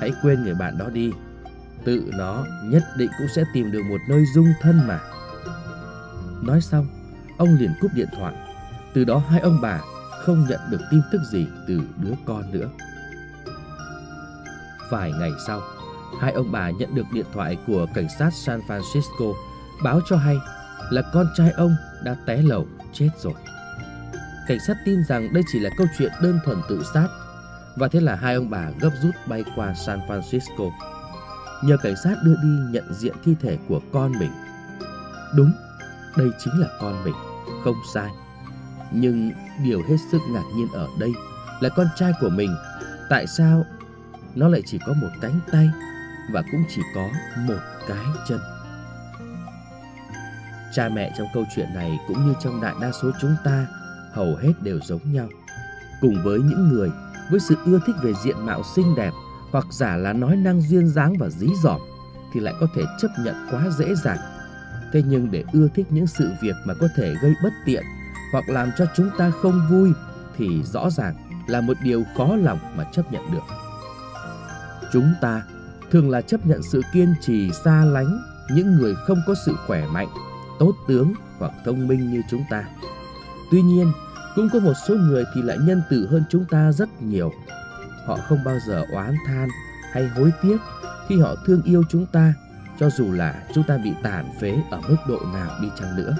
[0.00, 1.12] hãy quên người bạn đó đi.
[1.84, 5.00] Tự nó nhất định cũng sẽ tìm được một nơi dung thân mà.
[6.42, 6.86] Nói xong,
[7.38, 8.34] ông liền cúp điện thoại.
[8.94, 9.80] Từ đó hai ông bà
[10.24, 12.68] không nhận được tin tức gì từ đứa con nữa.
[14.90, 15.60] Vài ngày sau,
[16.20, 19.34] hai ông bà nhận được điện thoại của cảnh sát San Francisco
[19.84, 20.36] báo cho hay
[20.90, 23.34] là con trai ông đã té lầu chết rồi.
[24.48, 27.08] Cảnh sát tin rằng đây chỉ là câu chuyện đơn thuần tự sát
[27.76, 30.70] và thế là hai ông bà gấp rút bay qua San Francisco.
[31.64, 34.30] Nhờ cảnh sát đưa đi nhận diện thi thể của con mình.
[35.34, 35.52] Đúng,
[36.16, 37.14] đây chính là con mình,
[37.64, 38.10] không sai.
[38.92, 39.32] Nhưng
[39.64, 41.12] điều hết sức ngạc nhiên ở đây
[41.60, 42.56] là con trai của mình
[43.08, 43.64] tại sao
[44.34, 45.70] nó lại chỉ có một cánh tay
[46.32, 48.40] và cũng chỉ có một cái chân.
[50.74, 53.66] Cha mẹ trong câu chuyện này cũng như trong đại đa số chúng ta
[54.12, 55.28] hầu hết đều giống nhau.
[56.00, 56.90] Cùng với những người
[57.32, 59.12] với sự ưa thích về diện mạo xinh đẹp
[59.50, 61.80] hoặc giả là nói năng duyên dáng và dí dỏm
[62.32, 64.18] thì lại có thể chấp nhận quá dễ dàng.
[64.92, 67.84] Thế nhưng để ưa thích những sự việc mà có thể gây bất tiện
[68.32, 69.92] hoặc làm cho chúng ta không vui
[70.36, 71.14] thì rõ ràng
[71.46, 73.44] là một điều khó lòng mà chấp nhận được.
[74.92, 75.42] Chúng ta
[75.90, 79.86] thường là chấp nhận sự kiên trì xa lánh những người không có sự khỏe
[79.86, 80.08] mạnh,
[80.58, 82.64] tốt tướng hoặc thông minh như chúng ta.
[83.50, 83.92] Tuy nhiên,
[84.36, 87.32] cũng có một số người thì lại nhân từ hơn chúng ta rất nhiều.
[88.06, 89.48] Họ không bao giờ oán than
[89.92, 90.56] hay hối tiếc
[91.08, 92.34] khi họ thương yêu chúng ta,
[92.80, 96.16] cho dù là chúng ta bị tàn phế ở mức độ nào đi chăng nữa.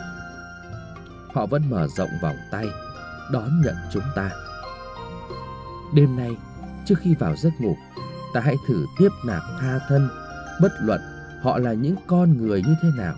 [1.34, 2.66] Họ vẫn mở rộng vòng tay,
[3.32, 4.30] đón nhận chúng ta.
[5.94, 6.36] Đêm nay,
[6.86, 7.76] trước khi vào giấc ngủ,
[8.34, 10.08] ta hãy thử tiếp nạp tha thân,
[10.60, 11.00] bất luận
[11.42, 13.14] họ là những con người như thế nào.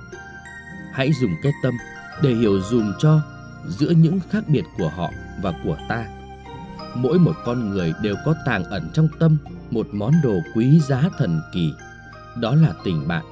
[0.92, 1.74] Hãy dùng cái tâm
[2.22, 3.20] để hiểu dùm cho
[3.68, 5.10] giữa những khác biệt của họ
[5.42, 6.06] và của ta.
[6.94, 9.36] Mỗi một con người đều có tàng ẩn trong tâm
[9.70, 11.72] một món đồ quý giá thần kỳ.
[12.40, 13.24] Đó là tình bạn.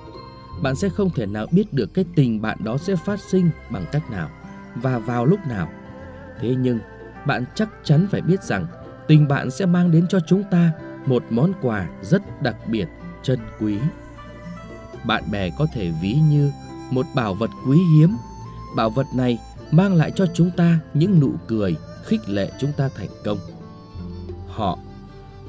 [0.62, 3.86] Bạn sẽ không thể nào biết được cái tình bạn đó sẽ phát sinh bằng
[3.92, 4.30] cách nào
[4.74, 5.68] và vào lúc nào.
[6.40, 6.78] Thế nhưng,
[7.26, 8.66] bạn chắc chắn phải biết rằng
[9.08, 10.70] tình bạn sẽ mang đến cho chúng ta
[11.06, 12.88] một món quà rất đặc biệt,
[13.22, 13.78] chân quý.
[15.04, 16.52] Bạn bè có thể ví như
[16.90, 18.16] một bảo vật quý hiếm.
[18.76, 19.38] Bảo vật này
[19.72, 23.38] mang lại cho chúng ta những nụ cười khích lệ chúng ta thành công.
[24.48, 24.78] Họ,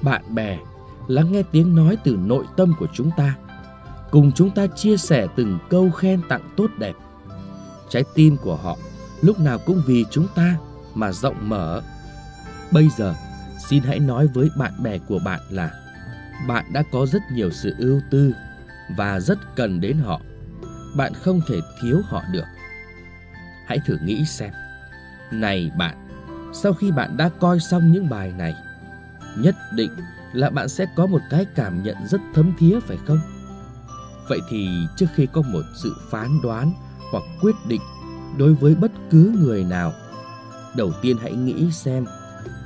[0.02, 0.58] bạn bè,
[1.08, 3.36] lắng nghe tiếng nói từ nội tâm của chúng ta,
[4.12, 6.94] cùng chúng ta chia sẻ từng câu khen tặng tốt đẹp.
[7.90, 8.78] Trái tim của họ
[9.22, 10.58] lúc nào cũng vì chúng ta
[10.94, 11.82] mà rộng mở.
[12.72, 13.16] Bây giờ,
[13.68, 15.72] xin hãy nói với bạn bè của bạn là
[16.48, 18.34] bạn đã có rất nhiều sự ưu tư
[18.98, 20.22] và rất cần đến họ.
[20.96, 22.46] Bạn không thể thiếu họ được.
[23.68, 24.52] Hãy thử nghĩ xem.
[25.32, 26.08] Này bạn,
[26.54, 28.56] sau khi bạn đã coi xong những bài này,
[29.38, 29.92] nhất định
[30.34, 33.20] là bạn sẽ có một cái cảm nhận rất thấm thía phải không?
[34.30, 36.74] Vậy thì trước khi có một sự phán đoán
[37.12, 37.82] hoặc quyết định
[38.38, 39.94] đối với bất cứ người nào,
[40.76, 42.06] đầu tiên hãy nghĩ xem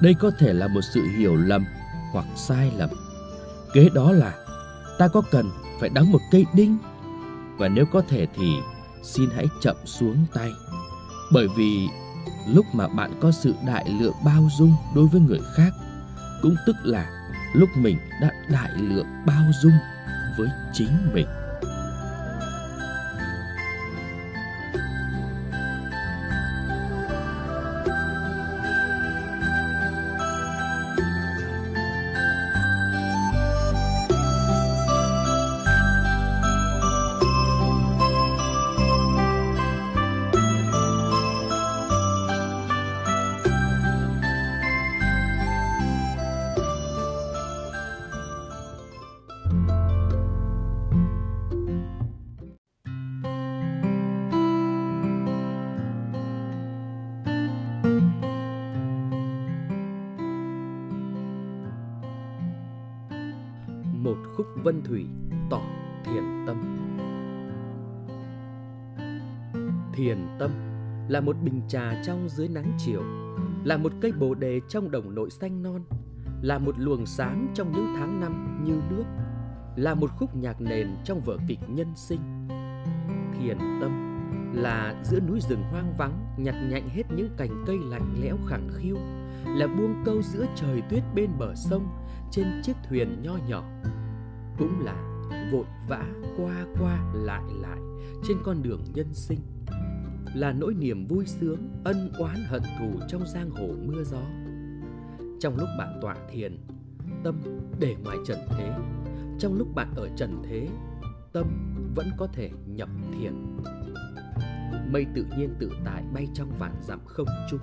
[0.02, 1.66] đây có thể là một sự hiểu lầm
[2.12, 2.90] hoặc sai lầm.
[3.74, 4.34] Kế đó là
[4.98, 6.78] ta có cần phải đóng một cây đinh
[7.58, 8.56] và nếu có thể thì
[9.04, 10.52] xin hãy chậm xuống tay.
[11.32, 11.88] Bởi vì
[12.48, 15.74] lúc mà bạn có sự đại lượng bao dung đối với người khác,
[16.42, 17.10] cũng tức là
[17.54, 19.74] lúc mình đã đại lượng bao dung
[20.38, 21.28] với chính mình.
[71.18, 73.02] Là một bình trà trong dưới nắng chiều,
[73.64, 75.82] là một cây bồ đề trong đồng nội xanh non,
[76.42, 79.04] là một luồng sáng trong những tháng năm như nước,
[79.76, 82.48] là một khúc nhạc nền trong vở kịch nhân sinh.
[83.40, 84.22] Thiền tâm
[84.54, 88.70] là giữa núi rừng hoang vắng nhặt nhạnh hết những cành cây lạnh lẽo khẳng
[88.74, 88.98] khiu,
[89.46, 91.88] là buông câu giữa trời tuyết bên bờ sông
[92.32, 93.64] trên chiếc thuyền nho nhỏ,
[94.58, 96.06] cũng là vội vã
[96.38, 97.80] qua qua lại lại
[98.28, 99.40] trên con đường nhân sinh
[100.36, 104.22] là nỗi niềm vui sướng, ân oán hận thù trong giang hồ mưa gió.
[105.40, 106.58] Trong lúc bạn tọa thiền,
[107.24, 107.42] tâm
[107.80, 108.72] để ngoài trần thế.
[109.40, 110.68] Trong lúc bạn ở trần thế,
[111.34, 111.48] tâm
[111.96, 113.34] vẫn có thể nhập thiền.
[114.92, 117.60] Mây tự nhiên tự tại bay trong vạn dặm không trung,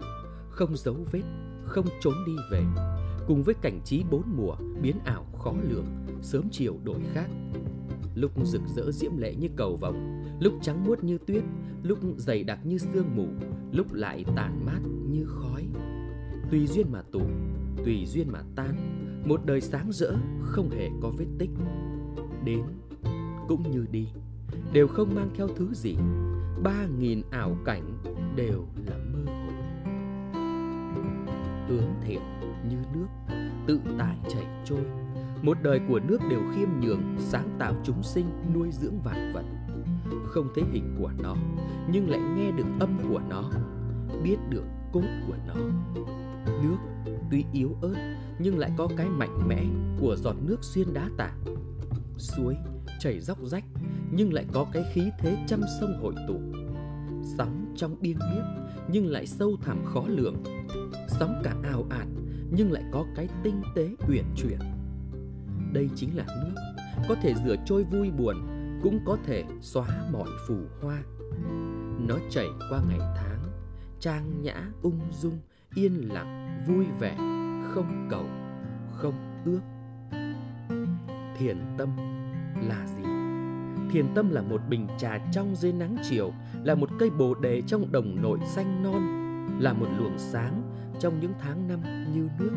[0.51, 1.23] không dấu vết,
[1.65, 2.65] không trốn đi về.
[3.27, 5.87] Cùng với cảnh trí bốn mùa, biến ảo khó lường,
[6.23, 7.31] sớm chiều đổi khác
[8.15, 11.43] lúc rực rỡ diễm lệ như cầu vồng, lúc trắng muốt như tuyết,
[11.83, 13.27] lúc dày đặc như sương mù,
[13.73, 15.67] lúc lại tàn mát như khói.
[16.51, 17.23] Tùy duyên mà tụ,
[17.85, 18.75] tùy duyên mà tan,
[19.29, 20.13] một đời sáng rỡ
[20.43, 21.51] không hề có vết tích.
[22.45, 22.63] Đến,
[23.49, 24.09] cũng như đi,
[24.73, 25.97] đều không mang theo thứ gì,
[26.63, 27.99] ba nghìn ảo cảnh
[28.37, 29.53] đều là mơ hồ.
[31.69, 32.21] Hướng thiện
[32.69, 33.07] như nước,
[33.67, 35.04] tự tại chảy trôi
[35.45, 39.45] một đời của nước đều khiêm nhường, sáng tạo chúng sinh, nuôi dưỡng vạn vật.
[40.27, 41.37] Không thấy hình của nó,
[41.93, 43.51] nhưng lại nghe được âm của nó,
[44.23, 45.55] biết được cốt của nó.
[46.63, 46.77] Nước
[47.31, 49.65] tuy yếu ớt, nhưng lại có cái mạnh mẽ
[50.01, 51.45] của giọt nước xuyên đá tảng
[52.17, 52.57] suối
[53.01, 53.65] chảy dốc rách,
[54.13, 56.41] nhưng lại có cái khí thế trăm sông hội tụ.
[57.39, 58.45] Sóng trong biên biếc,
[58.89, 60.37] nhưng lại sâu thẳm khó lường.
[61.09, 62.07] Sóng cả ào ạt,
[62.51, 64.59] nhưng lại có cái tinh tế uyển chuyển
[65.75, 66.55] đây chính là nước,
[67.09, 68.37] có thể rửa trôi vui buồn,
[68.83, 71.03] cũng có thể xóa mọi phù hoa.
[72.09, 73.43] Nó chảy qua ngày tháng,
[74.01, 75.39] trang nhã ung dung,
[75.75, 77.15] yên lặng, vui vẻ,
[77.75, 78.25] không cầu,
[78.93, 79.61] không ước.
[81.39, 81.97] Thiền tâm
[82.69, 83.05] là gì?
[83.93, 86.33] Thiền tâm là một bình trà trong dưới nắng chiều,
[86.65, 89.03] là một cây bồ đề trong đồng nội xanh non,
[89.61, 90.63] là một luồng sáng
[91.01, 91.81] trong những tháng năm
[92.15, 92.57] như nước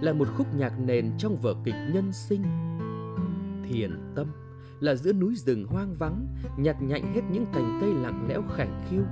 [0.00, 2.42] là một khúc nhạc nền trong vở kịch nhân sinh.
[3.68, 4.26] Thiền tâm
[4.80, 8.82] là giữa núi rừng hoang vắng nhặt nhạnh hết những cành cây lặng lẽo khảnh
[8.88, 9.02] khiu.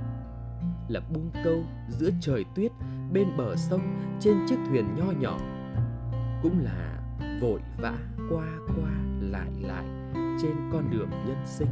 [0.87, 2.71] Là buông câu giữa trời tuyết
[3.13, 3.81] bên bờ sông
[4.19, 5.37] trên chiếc thuyền nho nhỏ.
[6.43, 7.01] Cũng là
[7.41, 7.97] vội vã
[8.29, 8.91] qua qua
[9.21, 9.85] lại lại
[10.41, 11.69] trên con đường nhân sinh.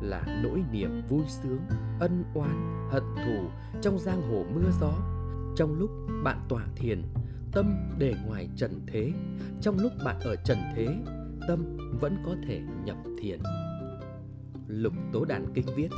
[0.00, 1.60] Là nỗi niềm vui sướng,
[2.00, 3.48] ân oán, hận thù
[3.82, 4.92] trong giang hồ mưa gió.
[5.56, 5.90] Trong lúc
[6.24, 7.02] bạn tọa thiền
[7.54, 9.12] tâm để ngoài trần thế.
[9.60, 10.88] Trong lúc bạn ở trần thế,
[11.48, 13.40] tâm vẫn có thể nhập thiền.
[14.68, 15.88] Lục tố đàn kinh viết,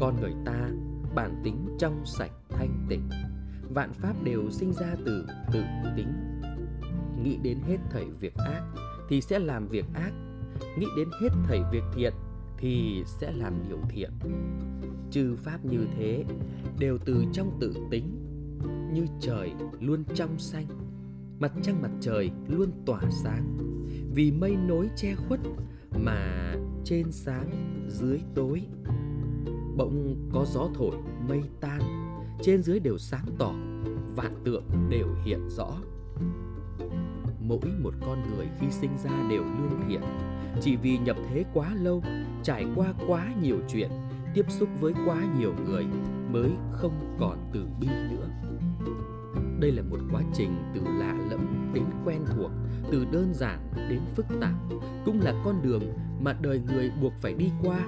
[0.00, 0.68] con người ta,
[1.14, 3.08] bản tính trong sạch thanh tịnh,
[3.74, 5.62] vạn pháp đều sinh ra từ tự
[5.96, 6.40] tính.
[7.22, 8.62] Nghĩ đến hết thảy việc ác
[9.08, 10.12] thì sẽ làm việc ác,
[10.78, 12.12] nghĩ đến hết thảy việc thiện
[12.58, 14.10] thì sẽ làm điều thiện.
[15.10, 16.24] Chư pháp như thế
[16.78, 18.29] đều từ trong tự tính
[18.92, 20.66] như trời luôn trong xanh,
[21.40, 23.56] mặt trăng mặt trời luôn tỏa sáng.
[24.14, 25.40] Vì mây nối che khuất
[26.04, 26.54] mà
[26.84, 27.50] trên sáng
[27.88, 28.62] dưới tối,
[29.76, 30.96] bỗng có gió thổi
[31.28, 31.80] mây tan.
[32.42, 33.52] Trên dưới đều sáng tỏ,
[34.16, 35.70] vạn tượng đều hiện rõ.
[37.40, 40.00] Mỗi một con người khi sinh ra đều lương thiện
[40.60, 42.02] chỉ vì nhập thế quá lâu,
[42.42, 43.90] trải qua quá nhiều chuyện,
[44.34, 45.86] tiếp xúc với quá nhiều người
[46.32, 48.39] mới không còn từ bi nữa
[49.60, 52.50] đây là một quá trình từ lạ lẫm đến quen thuộc,
[52.92, 53.58] từ đơn giản
[53.88, 54.54] đến phức tạp,
[55.04, 55.82] cũng là con đường
[56.20, 57.78] mà đời người buộc phải đi qua.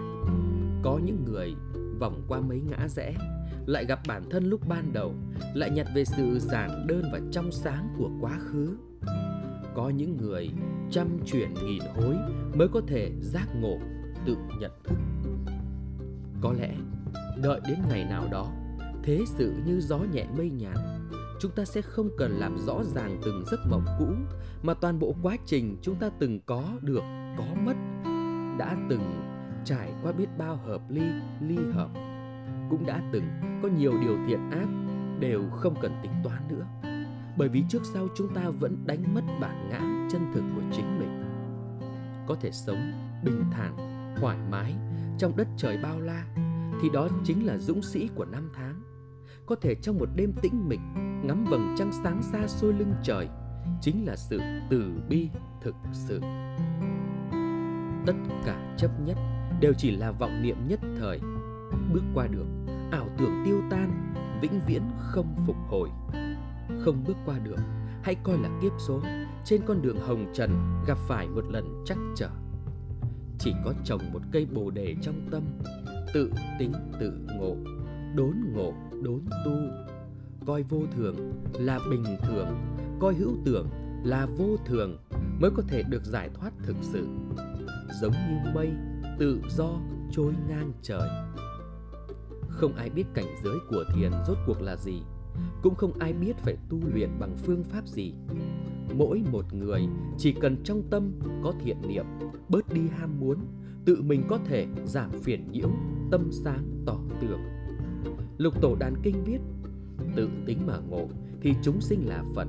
[0.83, 1.55] Có những người
[1.99, 3.15] vòng qua mấy ngã rẽ,
[3.67, 5.15] lại gặp bản thân lúc ban đầu,
[5.55, 8.76] lại nhặt về sự giản đơn và trong sáng của quá khứ.
[9.75, 10.51] Có những người
[10.91, 12.17] trăm chuyển nghìn hối
[12.55, 13.78] mới có thể giác ngộ,
[14.26, 14.99] tự nhận thức.
[16.41, 16.75] Có lẽ
[17.42, 18.52] đợi đến ngày nào đó,
[19.02, 20.78] thế sự như gió nhẹ mây nhạt
[21.43, 24.07] chúng ta sẽ không cần làm rõ ràng từng giấc mộng cũ,
[24.62, 27.03] mà toàn bộ quá trình chúng ta từng có được,
[27.39, 27.77] có mất,
[28.59, 29.23] đã từng
[29.65, 31.03] trải qua biết bao hợp ly
[31.41, 31.89] ly hợp,
[32.71, 33.25] cũng đã từng
[33.62, 34.67] có nhiều điều thiện ác
[35.21, 36.67] đều không cần tính toán nữa.
[37.37, 40.99] Bởi vì trước sau chúng ta vẫn đánh mất bản ngã chân thực của chính
[40.99, 41.25] mình.
[42.27, 42.93] Có thể sống
[43.25, 43.77] bình thản,
[44.21, 44.75] thoải mái
[45.19, 46.25] trong đất trời bao la,
[46.83, 48.72] thì đó chính là dũng sĩ của năm tháng
[49.52, 50.81] có thể trong một đêm tĩnh mịch,
[51.24, 53.28] ngắm vầng trăng sáng xa xôi lưng trời,
[53.81, 54.40] chính là sự
[54.70, 55.28] từ bi
[55.62, 56.20] thực sự.
[58.06, 58.12] Tất
[58.44, 59.16] cả chấp nhất
[59.60, 61.20] đều chỉ là vọng niệm nhất thời.
[61.92, 62.47] Bước qua được,
[62.90, 65.89] ảo tưởng tiêu tan, vĩnh viễn không phục hồi.
[66.81, 67.58] Không bước qua được,
[68.02, 69.00] hãy coi là kiếp số,
[69.44, 70.50] trên con đường hồng trần
[70.86, 72.31] gặp phải một lần chắc trở.
[73.39, 75.42] Chỉ có trồng một cây bồ đề trong tâm,
[76.14, 77.56] tự tính tự ngộ
[78.16, 79.57] đốn ngộ, đốn tu.
[80.47, 81.16] Coi vô thường
[81.52, 82.47] là bình thường,
[83.00, 83.68] coi hữu tưởng
[84.05, 84.97] là vô thường
[85.41, 87.07] mới có thể được giải thoát thực sự.
[88.00, 88.70] Giống như mây
[89.18, 89.70] tự do
[90.12, 91.08] trôi ngang trời.
[92.49, 95.02] Không ai biết cảnh giới của thiền rốt cuộc là gì,
[95.62, 98.15] cũng không ai biết phải tu luyện bằng phương pháp gì.
[98.94, 102.07] Mỗi một người chỉ cần trong tâm có thiện niệm,
[102.49, 103.39] bớt đi ham muốn,
[103.84, 105.68] tự mình có thể giảm phiền nhiễu,
[106.10, 107.41] tâm sáng tỏ tường
[108.43, 109.39] lục tổ đàn kinh viết,
[110.17, 111.09] tự tính mà ngộ
[111.41, 112.49] thì chúng sinh là phật,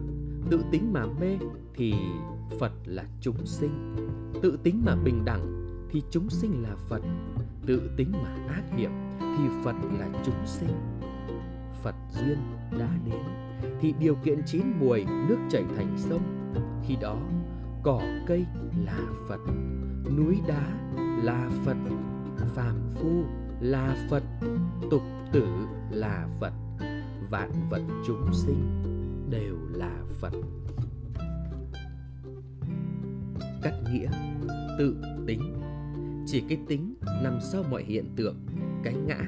[0.50, 1.38] tự tính mà mê
[1.76, 1.94] thì
[2.60, 3.96] phật là chúng sinh,
[4.42, 7.02] tự tính mà bình đẳng thì chúng sinh là phật,
[7.66, 10.70] tự tính mà ác hiểm thì phật là chúng sinh.
[11.84, 12.38] Phật duyên
[12.80, 13.22] đã đến
[13.82, 16.54] thì điều kiện chín muồi nước chảy thành sông.
[16.88, 17.18] Khi đó,
[17.84, 18.46] cỏ cây
[18.86, 19.40] là phật,
[20.18, 20.92] núi đá
[21.24, 21.78] là phật,
[22.56, 23.24] phàm phu
[23.64, 24.24] là phật,
[24.92, 25.02] tục
[25.32, 25.46] tử
[25.92, 26.54] là phật,
[27.30, 28.84] vạn vật chúng sinh
[29.30, 30.34] đều là phật.
[33.62, 34.10] Cách nghĩa,
[34.78, 34.96] tự
[35.28, 35.62] tính.
[36.26, 38.36] Chỉ cái tính nằm sau mọi hiện tượng,
[38.84, 39.20] cái ngã.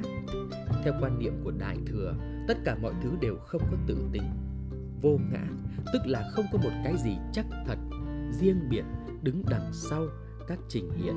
[0.83, 2.14] Theo quan niệm của đại thừa,
[2.47, 4.30] tất cả mọi thứ đều không có tự tính.
[5.01, 5.47] Vô ngã,
[5.93, 7.77] tức là không có một cái gì chắc thật.
[8.31, 8.83] Riêng biệt,
[9.22, 10.07] đứng đằng sau
[10.47, 11.15] các trình hiện.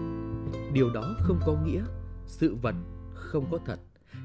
[0.73, 1.83] Điều đó không có nghĩa
[2.27, 2.75] sự vật
[3.29, 3.81] không có thật.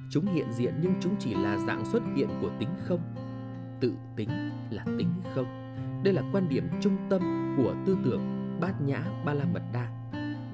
[0.10, 3.00] Chúng hiện diện nhưng chúng chỉ là dạng xuất hiện của tính không.
[3.80, 4.30] Tự tính
[4.70, 5.46] là tính không.
[6.04, 7.22] Đây là quan điểm trung tâm
[7.58, 8.22] của tư tưởng
[8.62, 9.88] bát nhã ba la mật đa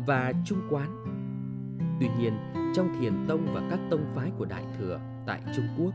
[0.07, 1.05] và trung quán.
[1.99, 2.33] Tuy nhiên,
[2.75, 5.93] trong thiền tông và các tông phái của đại thừa tại trung quốc,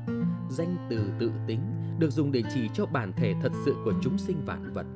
[0.50, 1.60] danh từ tự tính
[1.98, 4.86] được dùng để chỉ cho bản thể thật sự của chúng sinh vạn vật,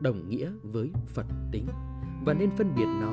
[0.00, 1.66] đồng nghĩa với phật tính,
[2.24, 3.12] và nên phân biệt nó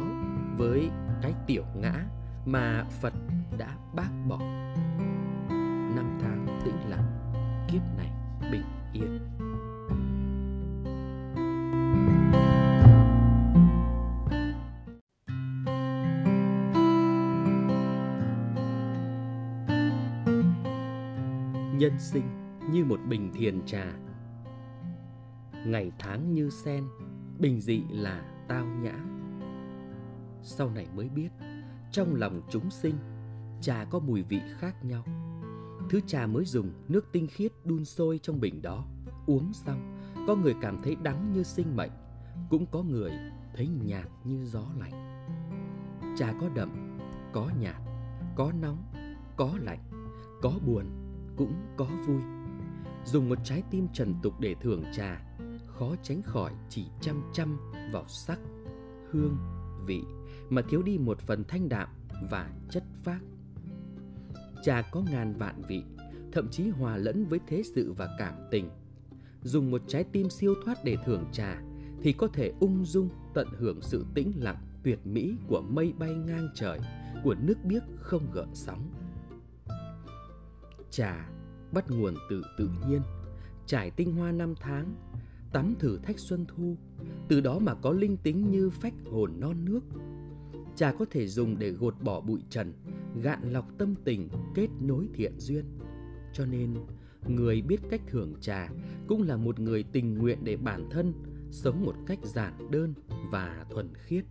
[0.58, 0.90] với
[1.22, 2.06] cái tiểu ngã
[2.46, 3.14] mà phật
[3.62, 4.38] đã bác bỏ.
[5.96, 7.34] Năm tháng tĩnh lặng,
[7.68, 8.12] kiếp này
[8.52, 9.20] bình yên.
[21.80, 22.26] Nhân sinh
[22.72, 23.86] như một bình thiền trà.
[25.66, 26.84] Ngày tháng như sen,
[27.40, 28.96] bình dị là tao nhã.
[30.42, 31.30] Sau này mới biết,
[31.92, 32.96] trong lòng chúng sinh
[33.62, 35.04] trà có mùi vị khác nhau.
[35.90, 38.86] Thứ trà mới dùng, nước tinh khiết đun sôi trong bình đó.
[39.26, 41.92] Uống xong, có người cảm thấy đắng như sinh mệnh.
[42.50, 43.12] Cũng có người
[43.56, 45.26] thấy nhạt như gió lạnh.
[46.18, 47.00] Trà có đậm,
[47.34, 47.82] có nhạt,
[48.36, 48.84] có nóng,
[49.38, 49.80] có lạnh,
[50.42, 50.86] có buồn,
[51.38, 52.22] cũng có vui.
[53.06, 55.26] Dùng một trái tim trần tục để thưởng trà,
[55.66, 57.58] khó tránh khỏi chỉ chăm chăm
[57.94, 58.40] vào sắc,
[59.12, 59.38] hương,
[59.86, 60.04] vị
[60.50, 61.90] mà thiếu đi một phần thanh đạm
[62.30, 63.22] và chất phác
[64.64, 65.84] trà có ngàn vạn vị,
[66.32, 68.70] thậm chí hòa lẫn với thế sự và cảm tình.
[69.44, 71.62] Dùng một trái tim siêu thoát để thưởng trà,
[72.02, 76.14] thì có thể ung dung tận hưởng sự tĩnh lặng, tuyệt mỹ của mây bay
[76.14, 76.80] ngang trời,
[77.24, 78.90] của nước biếc không gợn sóng.
[80.90, 81.30] Trà
[81.72, 83.02] bắt nguồn từ tự nhiên,
[83.66, 84.96] trải tinh hoa năm tháng,
[85.54, 86.76] tắm thử thách xuân thu,
[87.28, 89.82] từ đó mà có linh tính như phách hồn non nước
[90.82, 92.74] trà có thể dùng để gột bỏ bụi trần,
[93.22, 95.66] gạn lọc tâm tình, kết nối thiện duyên.
[96.34, 96.74] Cho nên,
[97.28, 98.70] người biết cách thưởng trà
[99.08, 101.14] cũng là một người tình nguyện để bản thân
[101.52, 102.94] sống một cách giản đơn
[103.32, 104.26] và thuần khiết.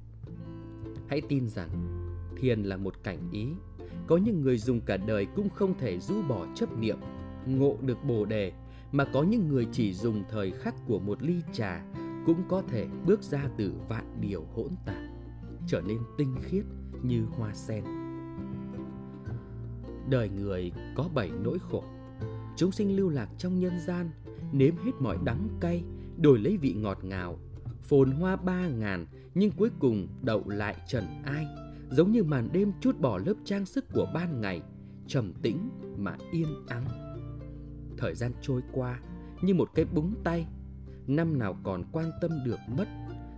[1.08, 1.70] Hãy tin rằng,
[2.36, 3.46] thiền là một cảnh ý.
[4.06, 6.98] Có những người dùng cả đời cũng không thể rũ bỏ chấp niệm,
[7.46, 8.52] ngộ được bồ đề,
[8.92, 11.84] mà có những người chỉ dùng thời khắc của một ly trà
[12.26, 15.19] cũng có thể bước ra từ vạn điều hỗn tạp
[15.66, 16.64] trở nên tinh khiết
[17.02, 17.84] như hoa sen.
[20.08, 21.84] Đời người có bảy nỗi khổ.
[22.56, 24.10] Chúng sinh lưu lạc trong nhân gian,
[24.52, 25.84] nếm hết mọi đắng cay,
[26.16, 27.38] đổi lấy vị ngọt ngào,
[27.82, 31.46] phồn hoa ba ngàn, nhưng cuối cùng đậu lại trần ai,
[31.90, 34.62] giống như màn đêm chút bỏ lớp trang sức của ban ngày,
[35.06, 36.84] trầm tĩnh mà yên ắng.
[37.98, 39.00] Thời gian trôi qua
[39.42, 40.46] như một cái búng tay,
[41.06, 42.88] năm nào còn quan tâm được mất,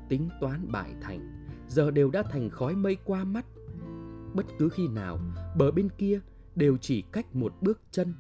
[0.09, 1.42] tính toán bại thành
[1.73, 3.47] giờ đều đã thành khói mây qua mắt
[4.34, 5.18] bất cứ khi nào
[5.57, 6.20] bờ bên kia
[6.55, 8.15] đều chỉ cách một bước chân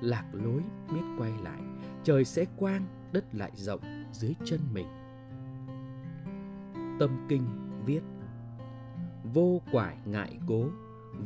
[0.00, 0.62] lạc lối
[0.92, 1.60] biết quay lại
[2.04, 3.80] trời sẽ quang đất lại rộng
[4.12, 4.86] dưới chân mình
[6.98, 7.46] tâm kinh
[7.86, 8.02] viết
[9.34, 10.68] vô quải ngại cố,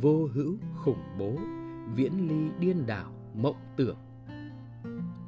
[0.00, 1.36] vô hữu khủng bố,
[1.94, 3.96] viễn ly điên đảo, mộng tưởng.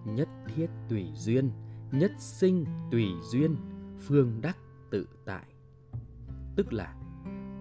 [0.04, 1.50] Nhất thiết tùy duyên,
[1.92, 3.56] nhất sinh tùy duyên,
[4.00, 4.56] phương đắc
[4.90, 5.51] tự tại.
[6.56, 6.94] Tức là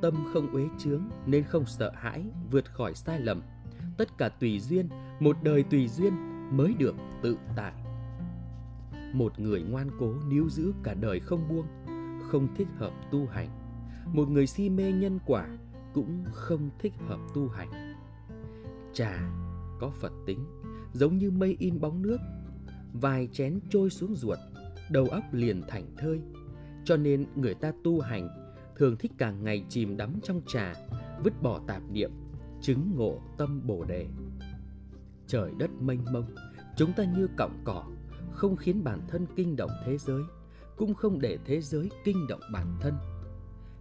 [0.01, 3.41] tâm không uế chướng nên không sợ hãi vượt khỏi sai lầm.
[3.97, 4.89] Tất cả tùy duyên,
[5.19, 6.13] một đời tùy duyên
[6.57, 7.73] mới được tự tại.
[9.13, 11.65] Một người ngoan cố níu giữ cả đời không buông,
[12.31, 13.49] không thích hợp tu hành.
[14.13, 15.47] Một người si mê nhân quả
[15.93, 17.95] cũng không thích hợp tu hành.
[18.93, 19.31] Trà
[19.79, 20.45] có Phật tính,
[20.93, 22.17] giống như mây in bóng nước,
[22.93, 24.37] vài chén trôi xuống ruột,
[24.91, 26.21] đầu óc liền thảnh thơi.
[26.85, 28.29] Cho nên người ta tu hành
[28.81, 30.73] thường thích cả ngày chìm đắm trong trà,
[31.23, 32.11] vứt bỏ tạp niệm,
[32.61, 34.07] chứng ngộ tâm bồ đề.
[35.27, 36.25] Trời đất mênh mông,
[36.77, 37.85] chúng ta như cọng cỏ,
[38.31, 40.23] không khiến bản thân kinh động thế giới,
[40.77, 42.93] cũng không để thế giới kinh động bản thân.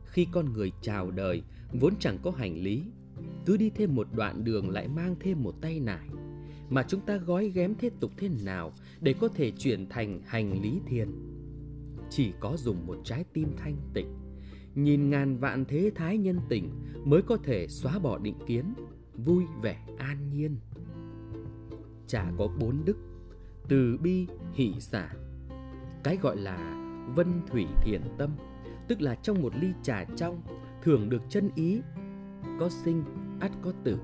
[0.05, 2.83] Khi con người chào đời, vốn chẳng có hành lý,
[3.47, 6.09] cứ đi thêm một đoạn đường lại mang thêm một tay nải,
[6.71, 10.63] mà chúng ta gói ghém thế tục thế nào để có thể chuyển thành hành
[10.63, 11.09] lý thiền.
[12.11, 14.20] Chỉ có dùng một trái tim thanh tịnh,
[14.75, 16.71] nhìn ngàn vạn thế thái nhân tình
[17.05, 18.75] mới có thể xóa bỏ định kiến,
[19.15, 20.57] vui vẻ an nhiên.
[22.07, 22.97] Chả có bốn đức,
[23.69, 25.11] từ bi, hỷ xả.
[26.05, 28.31] Cái gọi là vân thủy thiền tâm,
[28.89, 30.43] tức là trong một ly trà trong
[30.83, 31.81] thường được chân ý,
[32.61, 33.05] có sinh,
[33.41, 33.99] ắt có tử,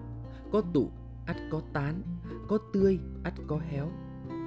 [0.52, 0.90] có tụ,
[1.26, 2.02] ắt có tán,
[2.48, 3.90] có tươi, ắt có héo.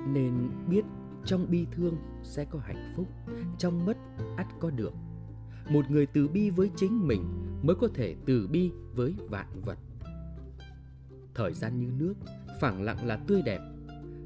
[0.07, 0.33] Nên
[0.69, 0.85] biết
[1.25, 3.07] trong bi thương sẽ có hạnh phúc,
[3.57, 3.98] trong mất
[4.38, 4.93] ắt có được
[5.69, 7.23] một người từ bi với chính mình
[7.64, 9.77] mới có thể từ bi với vạn vật.
[11.33, 12.14] Thời gian như nước,
[12.59, 13.59] phẳng lặng là tươi đẹp.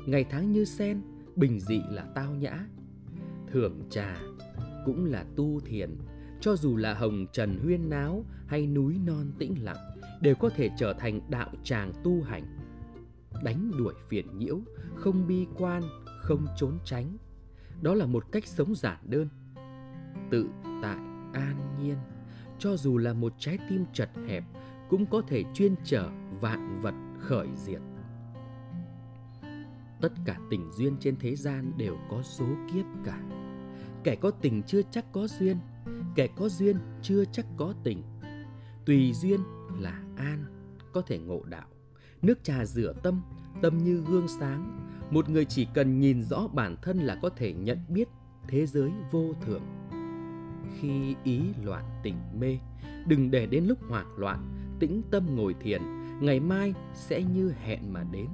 [0.06, 1.02] Ngày tháng như sen,
[1.36, 2.66] bình dị là tao nhã.
[3.52, 4.18] Thưởng trà
[4.86, 5.98] cũng là tu thiền.
[6.42, 10.70] Cho dù là hồng trần huyên náo hay núi non tĩnh lặng, đều có thể
[10.78, 12.44] trở thành đạo tràng tu hành.
[13.44, 14.60] Đánh đuổi phiền nhiễu,
[14.96, 15.84] không bi quan,
[16.22, 17.18] không trốn tránh.
[17.82, 19.28] Đó là một cách sống giản đơn,
[20.32, 20.48] tự
[20.82, 21.98] tại an nhiên.
[22.60, 24.44] Cho dù là một trái tim chật hẹp,
[24.90, 26.10] cũng có thể chuyên trở
[26.42, 27.82] vạn vật khởi diệt.
[30.02, 33.22] Tất cả tình duyên trên thế gian đều có số kiếp cả.
[34.04, 35.58] Kẻ có tình chưa chắc có duyên,
[36.16, 38.04] kẻ có duyên chưa chắc có tình.
[38.86, 39.40] Tùy duyên
[39.80, 40.46] là an,
[40.94, 41.68] có thể ngộ đạo.
[42.22, 43.22] Nước trà rửa tâm
[43.62, 44.90] tâm như gương sáng.
[45.12, 48.08] Một người chỉ cần nhìn rõ bản thân là có thể nhận biết
[48.48, 49.62] thế giới vô thượng
[50.80, 52.60] khi ý loạn tỉnh mê.
[53.08, 55.82] Đừng để đến lúc hoảng loạn, tĩnh tâm ngồi thiền,
[56.22, 58.28] ngày mai sẽ như hẹn mà đến.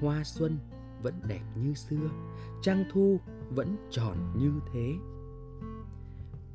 [0.00, 0.58] Hoa xuân
[1.02, 2.08] vẫn đẹp như xưa,
[2.62, 4.92] trăng thu vẫn tròn như thế.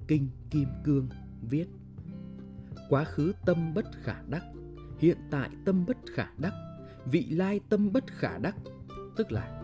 [0.07, 1.09] Kinh kim cương
[1.49, 1.67] viết,
[2.89, 4.43] quá khứ tâm bất khả đắc,
[4.97, 6.53] hiện tại tâm bất khả đắc,
[7.05, 8.55] vị lai tâm bất khả đắc.
[9.15, 9.61] Tức là,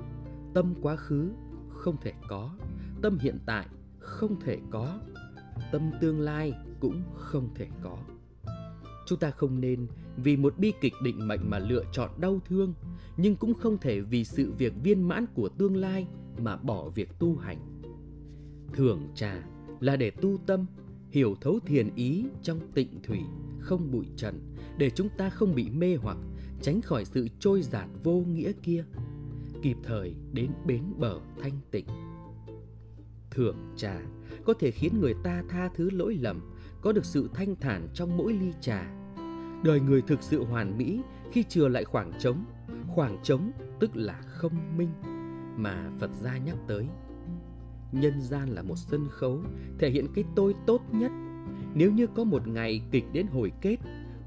[0.53, 1.31] tâm quá khứ
[1.69, 2.55] không thể có,
[3.01, 3.67] tâm hiện tại
[3.99, 4.99] không thể có
[5.71, 7.97] tâm tương lai cũng không thể có.
[9.05, 12.73] Chúng ta không nên vì một bi kịch định mệnh mà lựa chọn đau thương,
[13.17, 16.07] nhưng cũng không thể vì sự việc viên mãn của tương lai
[16.37, 17.81] mà bỏ việc tu hành.
[18.73, 19.43] Thường trà
[19.79, 20.65] là để tu tâm,
[21.09, 23.19] hiểu thấu thiền ý trong tịnh thủy,
[23.59, 26.17] không bụi trần, để chúng ta không bị mê hoặc,
[26.61, 28.85] tránh khỏi sự trôi giạt vô nghĩa kia,
[29.61, 31.85] kịp thời đến bến bờ thanh tịnh.
[33.31, 33.99] Thưởng trà
[34.45, 36.41] có thể khiến người ta tha thứ lỗi lầm,
[36.81, 38.91] có được sự thanh thản trong mỗi ly trà.
[39.63, 41.01] Đời người thực sự hoàn mỹ
[41.31, 42.45] khi chừa lại khoảng trống,
[42.87, 44.89] khoảng trống tức là không minh
[45.57, 46.87] mà Phật gia nhắc tới.
[47.91, 49.41] Nhân gian là một sân khấu
[49.79, 51.11] thể hiện cái tôi tốt nhất.
[51.73, 53.77] Nếu như có một ngày kịch đến hồi kết,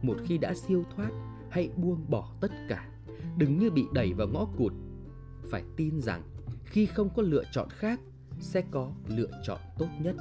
[0.02, 1.10] một khi đã siêu thoát,
[1.50, 2.89] hãy buông bỏ tất cả,
[3.39, 4.73] đừng như bị đẩy vào ngõ cụt.
[5.50, 6.23] Phải tin rằng
[6.65, 8.00] khi không có lựa chọn khác
[8.44, 10.16] sẽ có lựa chọn tốt nhất.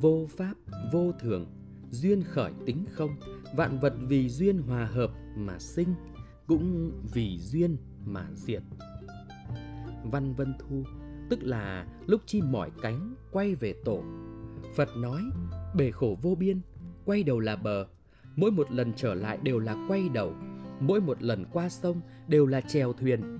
[0.00, 0.54] Vô pháp,
[0.92, 1.46] vô thường,
[1.90, 3.10] duyên khởi tính không,
[3.56, 5.94] vạn vật vì duyên hòa hợp mà sinh,
[6.46, 8.62] cũng vì duyên mà diệt.
[10.04, 10.84] Văn Vân Thu,
[11.30, 14.02] tức là lúc chim mỏi cánh quay về tổ.
[14.76, 15.22] Phật nói,
[15.76, 16.60] bể khổ vô biên,
[17.04, 17.86] quay đầu là bờ,
[18.36, 20.34] mỗi một lần trở lại đều là quay đầu,
[20.80, 23.38] mỗi một lần qua sông đều là chèo thuyền.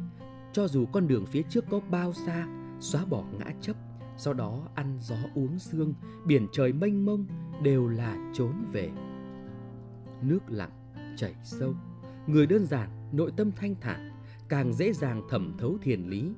[0.52, 3.76] Cho dù con đường phía trước có bao xa, xóa bỏ ngã chấp,
[4.16, 5.94] sau đó ăn gió uống sương,
[6.26, 7.26] biển trời mênh mông
[7.62, 8.90] đều là trốn về.
[10.22, 11.74] Nước lặng, chảy sâu,
[12.26, 14.10] người đơn giản, nội tâm thanh thản,
[14.48, 16.32] càng dễ dàng thẩm thấu thiền lý.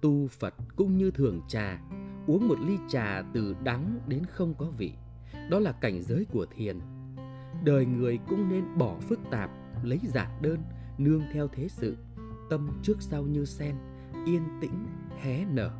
[0.00, 1.82] Tu Phật cũng như thường trà,
[2.26, 4.92] uống một ly trà từ đắng đến không có vị,
[5.50, 6.78] đó là cảnh giới của thiền.
[7.64, 9.50] Đời người cũng nên bỏ phức tạp,
[9.82, 10.58] lấy giản đơn,
[10.98, 11.96] nương theo thế sự,
[12.50, 13.76] tâm trước sau như sen,
[14.26, 14.86] yên tĩnh,
[15.20, 15.70] hé nở,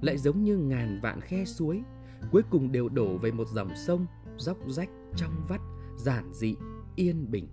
[0.00, 1.82] lại giống như ngàn vạn khe suối,
[2.30, 5.60] cuối cùng đều đổ về một dòng sông, dốc rách, trong vắt,
[5.96, 6.56] giản dị,
[6.96, 7.48] yên bình.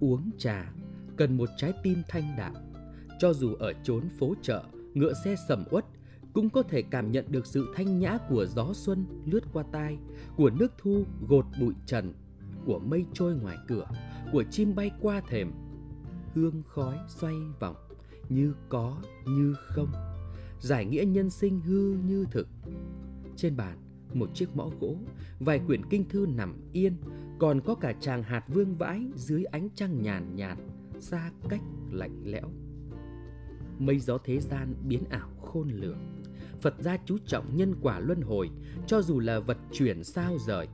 [0.00, 0.72] Uống trà
[1.16, 2.54] cần một trái tim thanh đạm,
[3.18, 5.84] cho dù ở chốn phố chợ, ngựa xe sầm uất
[6.32, 9.98] cũng có thể cảm nhận được sự thanh nhã của gió xuân lướt qua tai,
[10.36, 12.14] của nước thu gột bụi trần,
[12.66, 13.88] của mây trôi ngoài cửa,
[14.32, 15.52] của chim bay qua thềm.
[16.34, 17.76] Hương khói xoay vòng,
[18.28, 19.88] như có như không.
[20.60, 22.48] Giải nghĩa nhân sinh hư như thực.
[23.36, 23.78] Trên bàn,
[24.14, 24.96] một chiếc mõ gỗ,
[25.40, 26.96] vài quyển kinh thư nằm yên,
[27.38, 30.58] còn có cả chàng hạt vương vãi dưới ánh trăng nhàn nhạt,
[31.00, 32.50] xa cách lạnh lẽo.
[33.78, 35.98] Mây gió thế gian biến ảo khôn lường
[36.60, 38.50] Phật gia chú trọng nhân quả luân hồi,
[38.86, 40.68] cho dù là vật chuyển sao rời.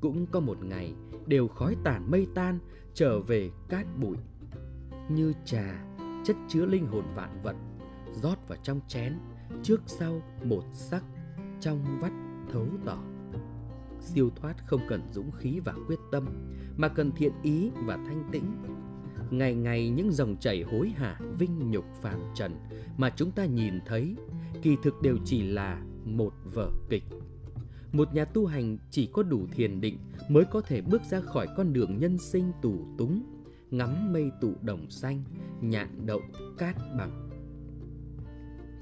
[0.00, 0.94] Cũng có một ngày
[1.26, 2.58] đều khói tàn mây tan,
[2.94, 4.16] trở về cát bụi.
[5.10, 5.84] Như trà,
[6.24, 7.56] chất chứa linh hồn vạn vật,
[8.22, 9.18] rót vào trong chén,
[9.62, 11.04] trước sau một sắc,
[11.60, 12.12] trong vắt
[12.52, 12.98] thấu tỏ.
[14.00, 16.26] Siêu thoát không cần dũng khí và quyết tâm,
[16.76, 18.44] mà cần thiện ý và thanh tĩnh.
[19.30, 22.56] Ngày ngày những dòng chảy hối hả vinh nhục phàm trần
[22.96, 24.16] mà chúng ta nhìn thấy
[24.62, 27.04] kỳ thực đều chỉ là một vở kịch.
[27.92, 31.46] Một nhà tu hành chỉ có đủ thiền định mới có thể bước ra khỏi
[31.56, 33.22] con đường nhân sinh tù túng,
[33.76, 35.24] ngắm mây tụ đồng xanh,
[35.60, 36.20] nhạn đậu
[36.58, 37.30] cát bằng.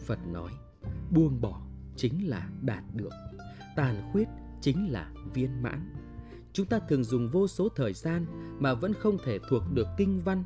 [0.06, 0.52] Phật nói,
[1.10, 1.62] buông bỏ
[1.96, 3.12] chính là đạt được,
[3.76, 4.28] tàn khuyết
[4.60, 5.92] chính là viên mãn.
[6.52, 8.26] Chúng ta thường dùng vô số thời gian
[8.60, 10.44] mà vẫn không thể thuộc được kinh văn,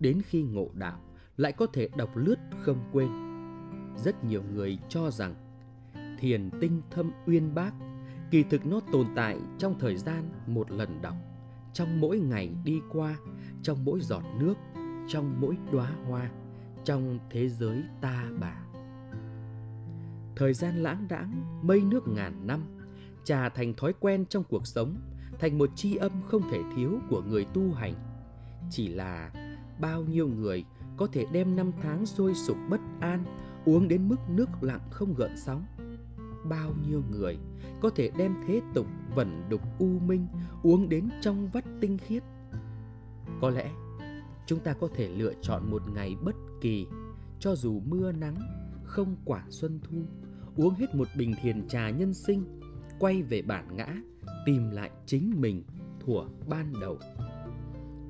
[0.00, 1.00] đến khi ngộ đạo
[1.36, 3.08] lại có thể đọc lướt không quên
[3.96, 5.34] rất nhiều người cho rằng
[6.18, 7.72] thiền tinh thâm uyên bác
[8.30, 11.14] kỳ thực nó tồn tại trong thời gian một lần đọc
[11.72, 13.16] trong mỗi ngày đi qua,
[13.62, 14.54] trong mỗi giọt nước,
[15.08, 16.30] trong mỗi đóa hoa,
[16.84, 18.56] trong thế giới ta bà.
[20.36, 22.60] Thời gian lãng đãng, mây nước ngàn năm,
[23.24, 24.96] trà thành thói quen trong cuộc sống,
[25.38, 27.94] thành một tri âm không thể thiếu của người tu hành.
[28.70, 29.32] Chỉ là
[29.80, 30.64] bao nhiêu người
[30.96, 33.24] có thể đem năm tháng sôi sục bất an,
[33.64, 35.64] uống đến mức nước lặng không gợn sóng
[36.44, 37.38] bao nhiêu người
[37.80, 40.26] có thể đem thế tục vẩn đục u minh
[40.62, 42.22] uống đến trong vắt tinh khiết?
[43.40, 43.70] Có lẽ
[44.46, 46.86] chúng ta có thể lựa chọn một ngày bất kỳ,
[47.38, 48.36] cho dù mưa nắng,
[48.84, 49.96] không quản xuân thu,
[50.56, 52.60] uống hết một bình thiền trà nhân sinh,
[52.98, 53.96] quay về bản ngã,
[54.46, 55.62] tìm lại chính mình
[56.00, 56.98] thuở ban đầu.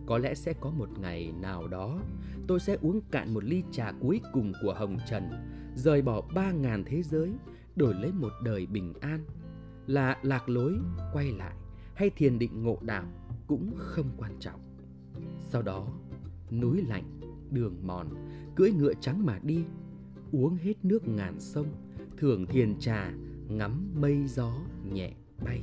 [0.06, 2.00] Có lẽ sẽ có một ngày nào đó,
[2.46, 5.30] tôi sẽ uống cạn một ly trà cuối cùng của hồng trần,
[5.74, 7.32] rời bỏ ba ngàn thế giới
[7.76, 9.24] đổi lấy một đời bình an
[9.86, 10.78] là lạc lối
[11.12, 11.56] quay lại
[11.94, 13.04] hay thiền định ngộ đạo
[13.46, 14.60] cũng không quan trọng.
[15.40, 15.88] Sau đó
[16.50, 17.20] núi lạnh
[17.50, 18.08] đường mòn
[18.56, 19.64] cưỡi ngựa trắng mà đi
[20.32, 21.66] uống hết nước ngàn sông
[22.18, 23.12] thưởng thiền trà
[23.48, 24.52] ngắm mây gió
[24.92, 25.12] nhẹ
[25.44, 25.62] bay.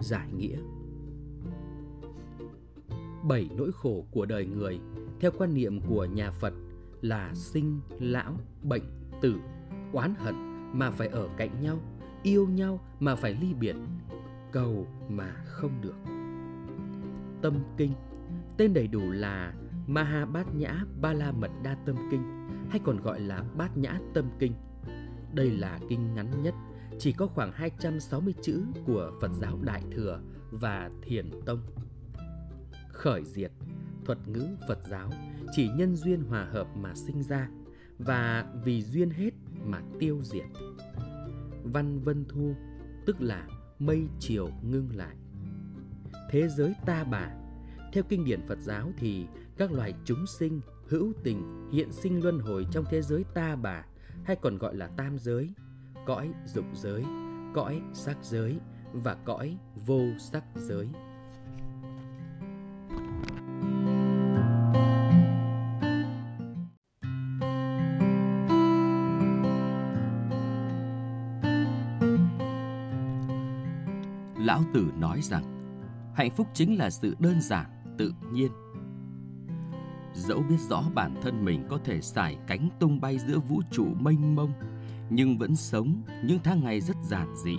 [0.00, 0.58] Giải nghĩa.
[3.28, 4.80] Bảy nỗi khổ của đời người
[5.20, 6.52] theo quan niệm của nhà Phật
[7.00, 8.82] là sinh, lão, bệnh,
[9.20, 9.36] tử,
[9.92, 10.34] oán hận
[10.78, 11.78] mà phải ở cạnh nhau,
[12.22, 13.76] yêu nhau mà phải ly biệt,
[14.52, 15.96] cầu mà không được.
[17.42, 17.92] Tâm kinh,
[18.56, 19.54] tên đầy đủ là
[19.86, 23.98] Maha Bát Nhã Ba La Mật Đa Tâm Kinh hay còn gọi là Bát Nhã
[24.14, 24.52] Tâm Kinh.
[25.32, 26.54] Đây là kinh ngắn nhất,
[26.98, 30.20] chỉ có khoảng 260 chữ của Phật giáo Đại Thừa
[30.50, 31.60] và Thiền Tông
[32.96, 33.52] khởi diệt
[34.04, 35.10] thuật ngữ phật giáo
[35.52, 37.48] chỉ nhân duyên hòa hợp mà sinh ra
[37.98, 39.30] và vì duyên hết
[39.64, 40.46] mà tiêu diệt.
[41.64, 42.54] Văn vân thu,
[43.06, 45.16] tức là mây chiều ngưng lại.
[46.30, 47.30] Thế giới ta bà,
[47.92, 49.26] theo kinh điển phật giáo thì
[49.56, 53.84] các loài chúng sinh hữu tình hiện sinh luân hồi trong thế giới ta bà,
[54.24, 55.50] hay còn gọi là tam giới,
[56.06, 57.04] cõi dục giới,
[57.54, 58.58] cõi sắc giới
[58.92, 60.88] và cõi vô sắc giới.
[74.56, 75.44] Lão Tử nói rằng
[76.14, 77.66] hạnh phúc chính là sự đơn giản,
[77.98, 78.52] tự nhiên.
[80.14, 83.86] Dẫu biết rõ bản thân mình có thể xải cánh tung bay giữa vũ trụ
[84.00, 84.52] mênh mông,
[85.10, 87.58] nhưng vẫn sống những tháng ngày rất giản dị.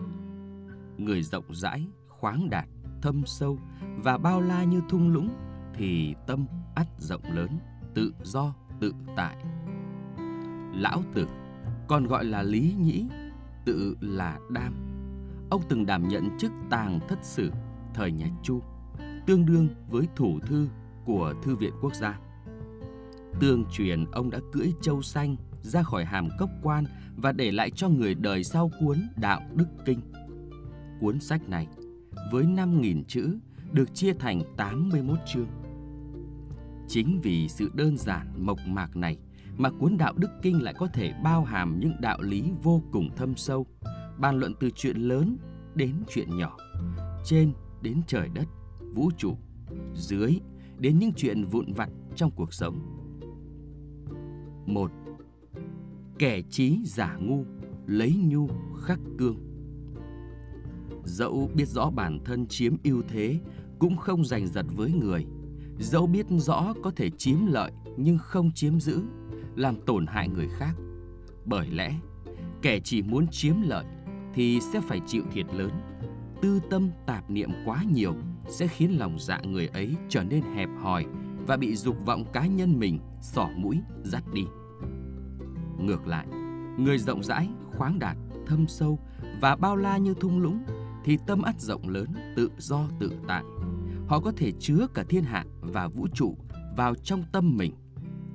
[0.97, 2.65] Người rộng rãi, khoáng đạt,
[3.01, 3.59] thâm sâu
[3.97, 5.29] và bao la như thung lũng
[5.73, 6.45] thì tâm
[6.75, 7.59] ắt rộng lớn,
[7.93, 9.37] tự do, tự tại.
[10.73, 11.27] Lão Tử
[11.87, 13.05] còn gọi là Lý Nhĩ,
[13.65, 14.86] tự là Đam.
[15.49, 17.51] Ông từng đảm nhận chức tàng thất sử
[17.93, 18.61] thời nhà Chu,
[19.25, 20.67] tương đương với thủ thư
[21.05, 22.19] của Thư viện Quốc gia.
[23.39, 26.85] Tương truyền ông đã cưỡi châu xanh ra khỏi hàm cốc quan
[27.15, 30.01] và để lại cho người đời sau cuốn Đạo Đức Kinh.
[30.99, 31.67] Cuốn sách này
[32.31, 33.37] với 5.000 chữ
[33.71, 35.47] được chia thành 81 chương.
[36.87, 39.17] Chính vì sự đơn giản mộc mạc này
[39.57, 43.09] mà cuốn Đạo Đức Kinh lại có thể bao hàm những đạo lý vô cùng
[43.15, 43.65] thâm sâu,
[44.19, 45.37] bàn luận từ chuyện lớn
[45.75, 46.57] đến chuyện nhỏ,
[47.25, 48.45] trên đến trời đất,
[48.93, 49.37] vũ trụ,
[49.93, 50.39] dưới
[50.77, 52.79] đến những chuyện vụn vặt trong cuộc sống.
[54.65, 54.91] Một,
[56.19, 57.45] Kẻ trí giả ngu,
[57.87, 58.47] lấy nhu
[58.81, 59.37] khắc cương.
[61.03, 63.39] Dẫu biết rõ bản thân chiếm ưu thế,
[63.79, 65.25] cũng không giành giật với người.
[65.79, 69.01] Dẫu biết rõ có thể chiếm lợi nhưng không chiếm giữ,
[69.55, 70.75] làm tổn hại người khác.
[71.45, 71.99] Bởi lẽ,
[72.61, 73.85] kẻ chỉ muốn chiếm lợi
[74.37, 75.71] thì sẽ phải chịu thiệt lớn.
[76.41, 78.15] Tư tâm tạp niệm quá nhiều
[78.49, 81.05] sẽ khiến lòng dạ người ấy trở nên hẹp hòi
[81.47, 84.45] và bị dục vọng cá nhân mình xỏ mũi dắt đi.
[85.79, 86.27] Ngược lại,
[86.77, 88.17] người rộng rãi, khoáng đạt,
[88.47, 88.99] thâm sâu
[89.41, 90.63] và bao la như thung lũng
[91.03, 93.43] thì tâm ắt rộng lớn, tự do tự tại.
[94.07, 96.37] Họ có thể chứa cả thiên hạ và vũ trụ
[96.77, 97.73] vào trong tâm mình.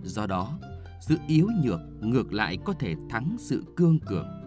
[0.03, 0.59] Do đó,
[1.01, 4.42] sự yếu nhược ngược lại có thể thắng sự cương cường.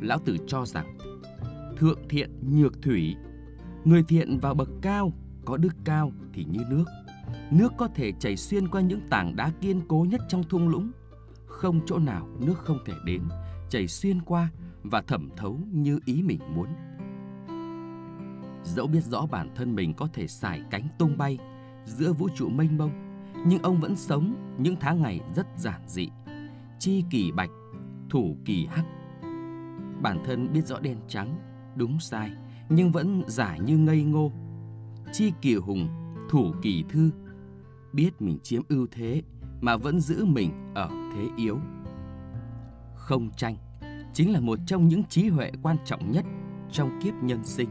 [0.00, 0.98] Lão Tử cho rằng,
[1.76, 3.16] thượng thiện nhược thủy,
[3.84, 5.12] người thiện vào bậc cao,
[5.44, 6.84] có đức cao thì như nước.
[7.50, 10.90] Nước có thể chảy xuyên qua những tảng đá kiên cố nhất trong thung lũng.
[11.46, 13.22] Không chỗ nào nước không thể đến,
[13.68, 14.48] chảy xuyên qua
[14.82, 16.66] và thẩm thấu như ý mình muốn.
[18.64, 21.38] Dẫu biết rõ bản thân mình có thể xải cánh tung bay
[21.84, 22.90] giữa vũ trụ mênh mông,
[23.46, 26.08] nhưng ông vẫn sống những tháng ngày rất giản dị.
[26.78, 27.50] Chi kỳ bạch,
[28.10, 28.84] thủ kỳ hắc.
[30.02, 31.38] Bản thân biết rõ đen trắng,
[31.76, 32.30] đúng sai,
[32.68, 34.32] nhưng vẫn giả như ngây ngô.
[35.12, 35.88] Chi kỳ hùng,
[36.30, 37.10] thủ kỳ thư.
[37.92, 39.22] Biết mình chiếm ưu thế
[39.60, 41.58] mà vẫn giữ mình ở thế yếu.
[42.94, 43.56] Không tranh
[44.14, 46.24] chính là một trong những trí huệ quan trọng nhất
[46.72, 47.68] trong kiếp nhân sinh.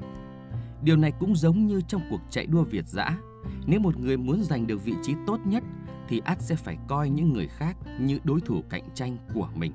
[0.83, 3.17] Điều này cũng giống như trong cuộc chạy đua Việt dã.
[3.67, 5.63] Nếu một người muốn giành được vị trí tốt nhất
[6.07, 9.71] thì ắt sẽ phải coi những người khác như đối thủ cạnh tranh của mình.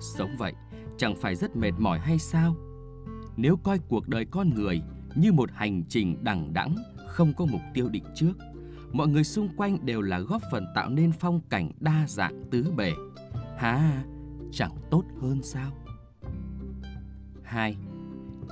[0.00, 0.52] Sống vậy
[0.98, 2.56] chẳng phải rất mệt mỏi hay sao?
[3.36, 4.82] Nếu coi cuộc đời con người
[5.14, 6.76] như một hành trình đằng đẵng
[7.08, 8.32] không có mục tiêu định trước,
[8.92, 12.72] mọi người xung quanh đều là góp phần tạo nên phong cảnh đa dạng tứ
[12.76, 12.92] bề.
[13.56, 14.04] Hả,
[14.52, 15.72] chẳng tốt hơn sao?
[17.42, 17.76] 2.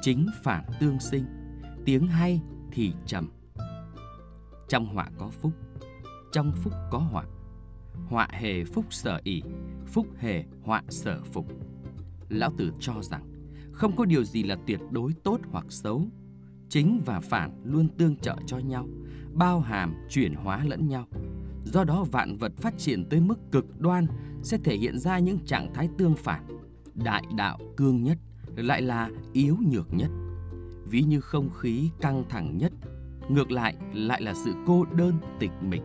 [0.02, 1.24] Chính phản tương sinh,
[1.84, 2.40] tiếng hay
[2.72, 3.30] thì trầm.
[4.68, 5.52] Trong họa có phúc,
[6.32, 7.24] trong phúc có họa.
[8.08, 9.42] Họa hề phúc sở ỉ,
[9.86, 11.46] phúc hề họa sở phục.
[12.32, 13.32] Lão Tử cho rằng
[13.72, 16.06] không có điều gì là tuyệt đối tốt hoặc xấu.
[16.68, 18.88] Chính và phản luôn tương trợ cho nhau,
[19.32, 21.06] bao hàm, chuyển hóa lẫn nhau.
[21.64, 24.06] Do đó vạn vật phát triển tới mức cực đoan
[24.42, 26.46] sẽ thể hiện ra những trạng thái tương phản.
[26.94, 28.18] Đại đạo cương nhất
[28.56, 30.10] lại là yếu nhược nhất.
[30.86, 32.72] Ví như không khí căng thẳng nhất,
[33.28, 35.82] ngược lại lại là sự cô đơn tịch mịch.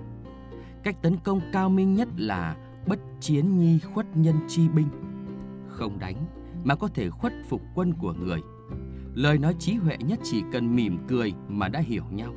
[0.83, 4.87] Cách tấn công cao minh nhất là bất chiến nhi khuất nhân chi binh.
[5.67, 6.36] Không đánh
[6.67, 8.41] mà có thể khuất phục quân của người.
[9.13, 12.33] Lời nói trí huệ nhất chỉ cần mỉm cười mà đã hiểu nhau.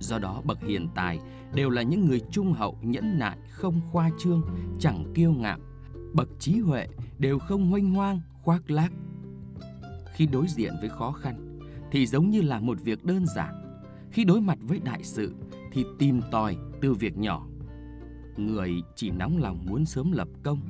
[0.00, 1.18] Do đó bậc hiền tài
[1.54, 4.42] đều là những người trung hậu nhẫn nại không khoa trương,
[4.78, 5.58] chẳng kiêu ngạo.
[6.12, 8.92] Bậc trí huệ đều không hoanh hoang, khoác lác.
[10.14, 11.58] Khi đối diện với khó khăn
[11.90, 13.80] thì giống như là một việc đơn giản.
[14.10, 15.34] Khi đối mặt với đại sự
[15.72, 17.46] thì tìm tòi từ việc nhỏ.
[18.36, 20.60] Người chỉ nóng lòng muốn sớm lập công,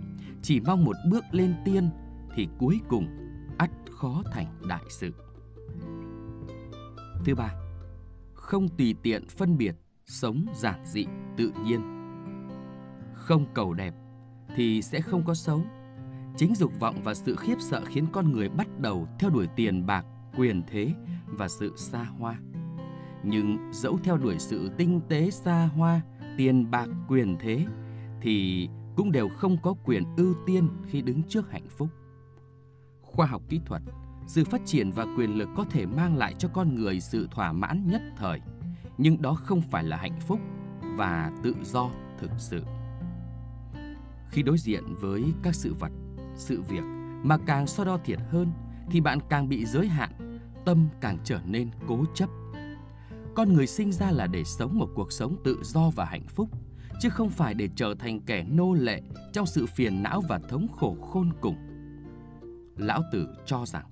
[0.43, 1.91] chỉ mong một bước lên tiên
[2.35, 3.07] thì cuối cùng
[3.59, 5.11] ắt khó thành đại sự.
[7.25, 7.55] Thứ ba,
[8.35, 9.75] không tùy tiện phân biệt,
[10.07, 11.07] sống giản dị,
[11.37, 11.81] tự nhiên.
[13.15, 13.95] Không cầu đẹp
[14.57, 15.63] thì sẽ không có xấu.
[16.37, 19.87] Chính dục vọng và sự khiếp sợ khiến con người bắt đầu theo đuổi tiền
[19.87, 20.07] bạc,
[20.37, 20.95] quyền thế
[21.27, 22.39] và sự xa hoa.
[23.23, 26.01] Nhưng dẫu theo đuổi sự tinh tế xa hoa,
[26.37, 27.67] tiền bạc, quyền thế
[28.21, 31.89] thì cũng đều không có quyền ưu tiên khi đứng trước hạnh phúc.
[33.15, 33.83] Khoa học kỹ thuật,
[34.27, 37.53] sự phát triển và quyền lực có thể mang lại cho con người sự thỏa
[37.53, 38.41] mãn nhất thời.
[38.99, 40.41] Nhưng đó không phải là hạnh phúc
[40.97, 42.63] và tự do thực sự.
[44.31, 45.93] Khi đối diện với các sự vật,
[46.35, 46.85] sự việc
[47.23, 48.53] mà càng so đo thiệt hơn,
[48.91, 52.29] thì bạn càng bị giới hạn, tâm càng trở nên cố chấp.
[53.35, 56.49] Con người sinh ra là để sống một cuộc sống tự do và hạnh phúc,
[57.01, 59.03] chứ không phải để trở thành kẻ nô lệ
[59.33, 61.74] trong sự phiền não và thống khổ khôn cùng
[62.77, 63.87] lão tử cho rằng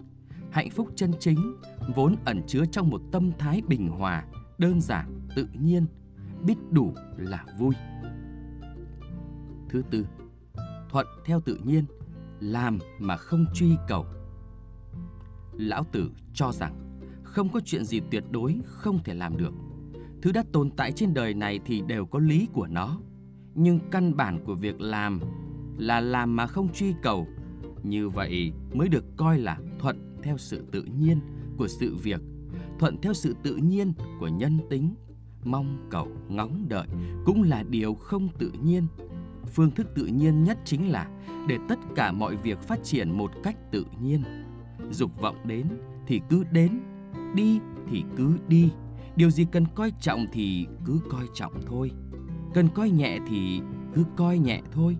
[0.51, 1.57] hạnh phúc chân chính
[1.95, 4.25] vốn ẩn chứa trong một tâm thái bình hòa,
[4.59, 5.87] đơn giản, tự nhiên,
[6.45, 7.75] biết đủ là vui.
[9.69, 10.07] Thứ tư,
[10.91, 11.85] thuận theo tự nhiên,
[12.41, 14.07] làm mà không truy cầu.
[15.53, 19.53] Lão Tử cho rằng không có chuyện gì tuyệt đối không thể làm được.
[20.23, 23.01] Thứ đã tồn tại trên đời này thì đều có lý của nó.
[23.55, 25.21] Nhưng căn bản của việc làm
[25.79, 27.27] là làm mà không truy cầu.
[27.83, 31.21] Như vậy mới được coi là thuận theo sự tự nhiên
[31.57, 32.21] của sự việc,
[32.79, 34.95] thuận theo sự tự nhiên của nhân tính.
[35.45, 36.87] Mong cầu ngóng đợi
[37.25, 38.87] cũng là điều không tự nhiên.
[39.47, 41.09] Phương thức tự nhiên nhất chính là
[41.49, 44.23] để tất cả mọi việc phát triển một cách tự nhiên.
[44.91, 45.67] Dục vọng đến
[46.07, 46.81] thì cứ đến,
[47.35, 47.59] đi
[47.91, 48.71] thì cứ đi.
[49.17, 51.91] Điều gì cần coi trọng thì cứ coi trọng thôi.
[52.55, 53.61] Cần coi nhẹ thì
[53.95, 54.97] cứ coi nhẹ thôi.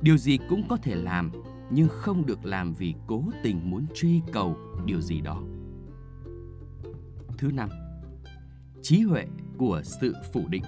[0.00, 1.30] Điều gì cũng có thể làm,
[1.70, 5.42] nhưng không được làm vì cố tình muốn truy cầu điều gì đó.
[7.38, 7.68] Thứ năm,
[8.82, 9.26] trí huệ
[9.58, 10.62] của sự phủ định.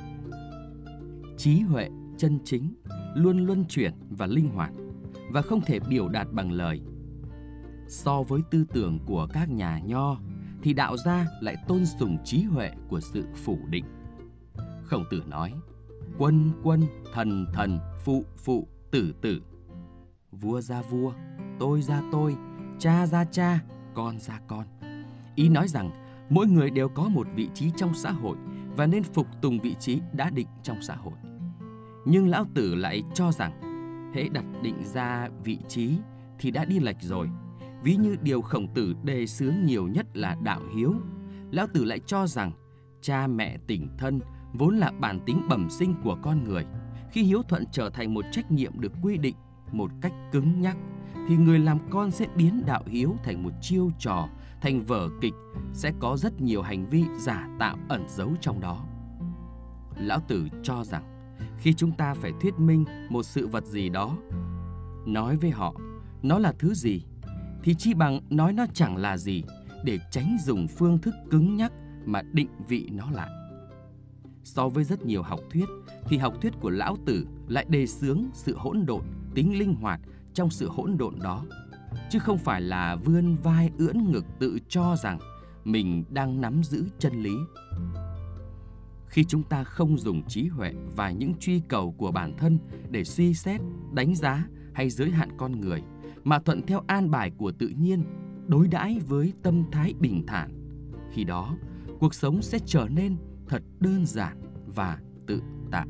[1.36, 2.74] Trí huệ chân chính
[3.14, 4.72] luôn luân chuyển và linh hoạt
[5.32, 6.80] và không thể biểu đạt bằng lời.
[7.88, 10.20] So với tư tưởng của các nhà nho
[10.62, 13.84] thì đạo gia lại tôn sùng trí huệ của sự phủ định.
[14.84, 15.52] Khổng tử nói:
[16.18, 19.40] Quân quân, thần thần, phụ phụ, tử tử.
[20.32, 21.12] Vua ra vua,
[21.58, 22.36] tôi ra tôi,
[22.78, 23.58] cha ra cha,
[23.94, 24.66] con ra con.
[25.34, 25.90] Ý nói rằng
[26.30, 28.36] mỗi người đều có một vị trí trong xã hội
[28.76, 31.14] và nên phục tùng vị trí đã định trong xã hội.
[32.06, 33.52] Nhưng lão tử lại cho rằng
[34.14, 35.98] hễ đặt định ra vị trí
[36.38, 37.28] thì đã đi lệch rồi.
[37.82, 40.94] Ví như điều khổng tử đề xướng nhiều nhất là đạo hiếu.
[41.50, 42.52] Lão tử lại cho rằng
[43.00, 44.20] cha mẹ tình thân
[44.52, 46.66] vốn là bản tính bẩm sinh của con người.
[47.10, 49.34] Khi hiếu thuận trở thành một trách nhiệm được quy định
[49.72, 50.76] một cách cứng nhắc,
[51.28, 54.28] thì người làm con sẽ biến đạo hiếu thành một chiêu trò,
[54.60, 55.34] thành vở kịch,
[55.72, 58.84] sẽ có rất nhiều hành vi giả tạo ẩn giấu trong đó.
[59.96, 64.16] Lão Tử cho rằng, khi chúng ta phải thuyết minh một sự vật gì đó,
[65.06, 65.74] nói với họ
[66.22, 67.04] nó là thứ gì,
[67.62, 69.42] thì chi bằng nói nó chẳng là gì
[69.84, 71.72] để tránh dùng phương thức cứng nhắc
[72.04, 73.30] mà định vị nó lại.
[74.48, 75.64] So với rất nhiều học thuyết,
[76.04, 79.04] thì học thuyết của Lão Tử lại đề xướng sự hỗn độn,
[79.34, 80.00] tính linh hoạt
[80.34, 81.44] trong sự hỗn độn đó,
[82.10, 85.18] chứ không phải là vươn vai ưỡn ngực tự cho rằng
[85.64, 87.34] mình đang nắm giữ chân lý.
[89.06, 92.58] Khi chúng ta không dùng trí huệ và những truy cầu của bản thân
[92.90, 93.60] để suy xét,
[93.92, 95.82] đánh giá hay giới hạn con người,
[96.24, 98.04] mà thuận theo an bài của tự nhiên,
[98.46, 100.50] đối đãi với tâm thái bình thản,
[101.12, 101.56] khi đó
[102.00, 103.16] cuộc sống sẽ trở nên
[103.48, 105.86] thật đơn giản và tự tại.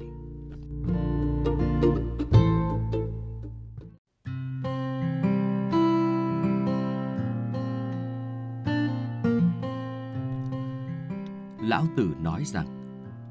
[11.60, 12.66] Lão Tử nói rằng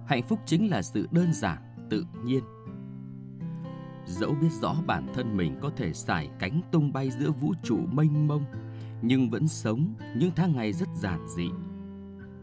[0.07, 2.43] hạnh phúc chính là sự đơn giản, tự nhiên.
[4.05, 7.77] Dẫu biết rõ bản thân mình có thể xải cánh tung bay giữa vũ trụ
[7.91, 8.43] mênh mông,
[9.01, 11.49] nhưng vẫn sống những tháng ngày rất giản dị.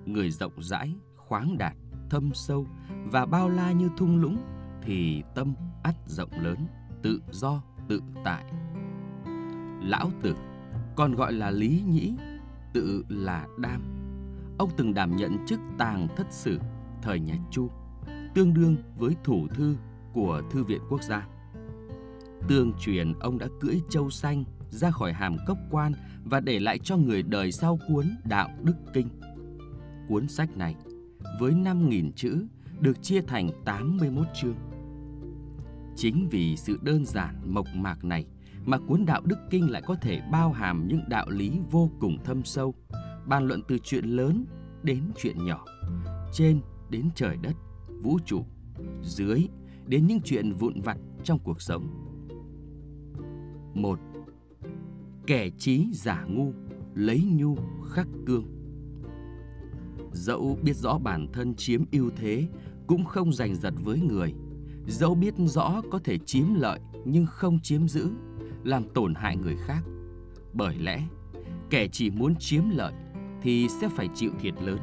[0.06, 0.94] Người rộng rãi,
[1.28, 1.76] khoáng đạt,
[2.10, 2.66] thâm sâu
[3.04, 4.38] và bao la như thung lũng
[4.82, 6.56] thì tâm ắt rộng lớn,
[7.02, 8.44] tự do, tự tại.
[9.82, 10.34] Lão Tử
[10.96, 12.14] còn gọi là Lý Nhĩ,
[12.72, 13.82] tự là Đam.
[14.58, 16.58] Ông từng đảm nhận chức tàng thất sử
[17.02, 17.70] thời nhà Chu,
[18.34, 19.76] tương đương với thủ thư
[20.12, 21.26] của Thư viện Quốc gia.
[22.48, 25.92] Tương truyền ông đã cưỡi châu xanh ra khỏi hàm cốc quan
[26.24, 29.08] và để lại cho người đời sau cuốn Đạo Đức Kinh.
[30.08, 30.74] Cuốn sách này
[31.40, 32.46] với 5.000 chữ
[32.80, 34.56] được chia thành 81 chương.
[35.96, 38.26] Chính vì sự đơn giản mộc mạc này
[38.64, 42.18] mà cuốn Đạo Đức Kinh lại có thể bao hàm những đạo lý vô cùng
[42.24, 42.74] thâm sâu,
[43.26, 44.44] bàn luận từ chuyện lớn
[44.82, 45.64] đến chuyện nhỏ,
[46.32, 47.54] trên đến trời đất,
[48.02, 48.44] vũ trụ,
[49.02, 49.48] dưới
[49.86, 51.86] đến những chuyện vụn vặt trong cuộc sống.
[53.74, 53.98] Một,
[55.26, 56.52] Kẻ trí giả ngu,
[56.94, 57.56] lấy nhu
[57.90, 58.53] khắc cương.
[60.14, 62.48] Dẫu biết rõ bản thân chiếm ưu thế
[62.86, 64.34] cũng không giành giật với người.
[64.86, 68.10] Dẫu biết rõ có thể chiếm lợi nhưng không chiếm giữ,
[68.64, 69.82] làm tổn hại người khác.
[70.52, 71.02] Bởi lẽ,
[71.70, 72.92] kẻ chỉ muốn chiếm lợi
[73.42, 74.78] thì sẽ phải chịu thiệt lớn.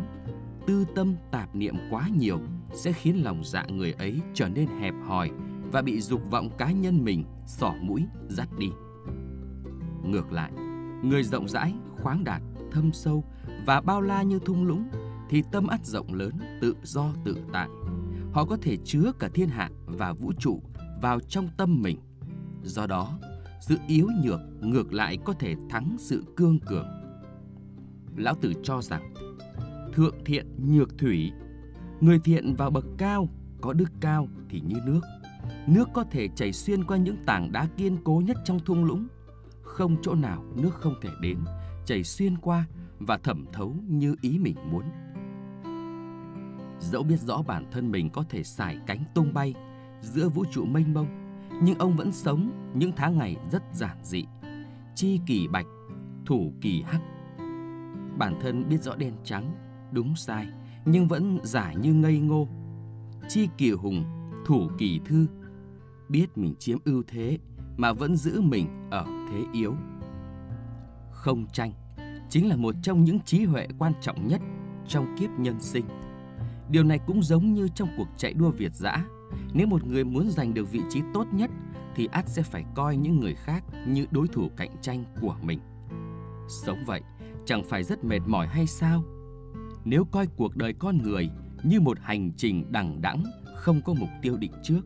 [0.67, 2.39] Tư tâm tạp niệm quá nhiều
[2.73, 5.31] sẽ khiến lòng dạ người ấy trở nên hẹp hòi
[5.71, 8.69] và bị dục vọng cá nhân mình sỏ mũi dắt đi.
[10.03, 10.51] Ngược lại,
[11.03, 13.23] người rộng rãi, khoáng đạt, thâm sâu
[13.65, 14.87] và bao la như thung lũng
[15.31, 17.69] thì tâm ắt rộng lớn, tự do tự tại.
[18.33, 20.61] Họ có thể chứa cả thiên hạ và vũ trụ
[21.01, 21.97] vào trong tâm mình.
[22.63, 23.19] Do đó,
[23.61, 26.87] Sự yếu nhược ngược lại có thể thắng sự cương cường.
[28.15, 29.13] Lão Tử cho rằng
[29.93, 31.31] thượng thiện nhược thủy,
[31.99, 33.29] người thiện vào bậc cao,
[33.61, 35.01] có đức cao thì như nước.
[35.67, 39.07] Nước có thể chảy xuyên qua những tảng đá kiên cố nhất trong thung lũng,
[39.61, 41.37] không chỗ nào nước không thể đến,
[41.85, 42.65] chảy xuyên qua
[42.99, 44.83] và thẩm thấu như ý mình muốn.
[46.81, 49.53] Dẫu biết rõ bản thân mình có thể xải cánh tung bay
[50.01, 51.07] giữa vũ trụ mênh mông,
[51.63, 54.25] nhưng ông vẫn sống những tháng ngày rất giản dị.
[54.95, 55.65] Chi kỳ bạch,
[56.25, 57.01] thủ kỳ hắc.
[58.17, 59.55] Bản thân biết rõ đen trắng,
[59.91, 60.47] đúng sai,
[60.85, 62.47] nhưng vẫn giả như ngây ngô.
[63.29, 64.03] Chi kỳ hùng,
[64.45, 65.27] thủ kỳ thư.
[66.09, 67.37] Biết mình chiếm ưu thế
[67.77, 69.75] mà vẫn giữ mình ở thế yếu.
[71.11, 71.71] Không tranh
[72.29, 74.41] chính là một trong những trí huệ quan trọng nhất
[74.87, 75.85] trong kiếp nhân sinh.
[76.71, 79.05] Điều này cũng giống như trong cuộc chạy đua Việt dã.
[79.53, 81.51] Nếu một người muốn giành được vị trí tốt nhất
[81.95, 85.59] thì ắt sẽ phải coi những người khác như đối thủ cạnh tranh của mình.
[86.47, 87.01] Sống vậy
[87.45, 89.03] chẳng phải rất mệt mỏi hay sao?
[89.85, 91.29] Nếu coi cuộc đời con người
[91.63, 93.23] như một hành trình đằng đẵng
[93.55, 94.81] không có mục tiêu định trước,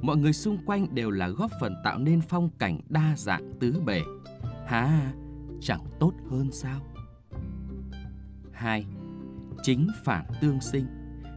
[0.00, 3.80] mọi người xung quanh đều là góp phần tạo nên phong cảnh đa dạng tứ
[3.86, 4.00] bề.
[4.66, 5.12] Hả,
[5.60, 6.80] chẳng tốt hơn sao?
[8.52, 8.86] 2.
[9.62, 10.86] Chính phản tương sinh,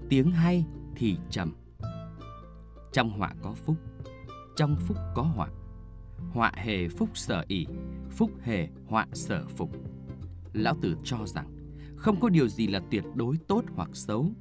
[0.09, 1.53] tiếng hay thì trầm.
[2.93, 3.75] Trong họa có phúc,
[4.55, 5.47] trong phúc có họa.
[6.33, 7.67] Họa hề phúc sở ỉ,
[8.09, 9.69] phúc hề họa sở phục.
[10.53, 11.55] Lão Tử cho rằng
[11.95, 14.31] không có điều gì là tuyệt đối tốt hoặc xấu.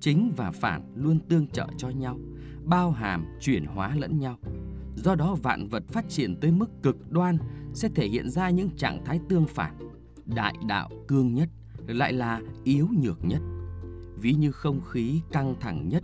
[0.00, 2.18] Chính và phản luôn tương trợ cho nhau,
[2.64, 4.38] bao hàm, chuyển hóa lẫn nhau.
[4.96, 7.36] Do đó vạn vật phát triển tới mức cực đoan
[7.74, 9.78] sẽ thể hiện ra những trạng thái tương phản.
[10.26, 11.48] Đại đạo cương nhất
[11.86, 13.40] lại là yếu nhược nhất.
[14.22, 16.02] Ví như không khí căng thẳng nhất,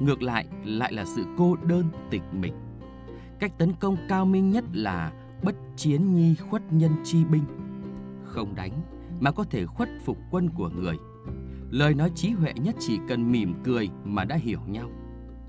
[0.00, 2.52] ngược lại lại là sự cô đơn tịch mịch.
[3.40, 7.44] Cách tấn công cao minh nhất là bất chiến nhi khuất nhân chi binh.
[8.24, 8.82] Không đánh
[9.20, 10.96] mà có thể khuất phục quân của người.
[11.70, 14.90] Lời nói trí huệ nhất chỉ cần mỉm cười mà đã hiểu nhau.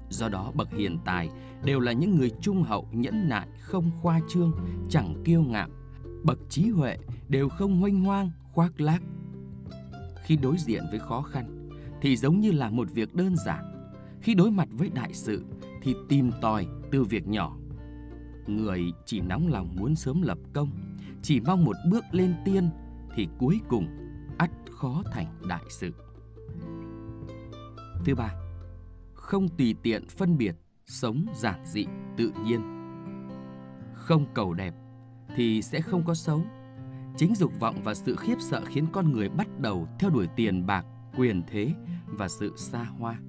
[0.10, 1.30] Do đó bậc hiền tài
[1.64, 4.52] đều là những người trung hậu nhẫn nại không khoa trương,
[4.90, 5.70] chẳng kiêu ngạo.
[6.24, 9.02] Bậc trí huệ đều không hoanh hoang, khoác lác.
[10.24, 11.63] Khi đối diện với khó khăn
[12.04, 13.92] thì giống như là một việc đơn giản.
[14.22, 15.44] Khi đối mặt với đại sự
[15.82, 17.58] thì tìm tòi từ việc nhỏ.
[18.48, 20.70] Người chỉ nóng lòng muốn sớm lập công,
[21.22, 22.70] chỉ mong một bước lên tiên
[23.16, 23.88] thì cuối cùng
[24.38, 25.92] ắt khó thành đại sự.
[28.06, 28.34] Thứ ba,
[29.14, 31.86] không tùy tiện phân biệt, sống giản dị,
[32.18, 32.62] tự nhiên.
[33.94, 34.74] Không cầu đẹp
[35.36, 36.42] thì sẽ không có xấu.
[37.18, 40.66] Chính dục vọng và sự khiếp sợ khiến con người bắt đầu theo đuổi tiền
[40.66, 40.86] bạc,
[41.18, 41.74] quyền thế
[42.06, 43.20] và sự xa hoa.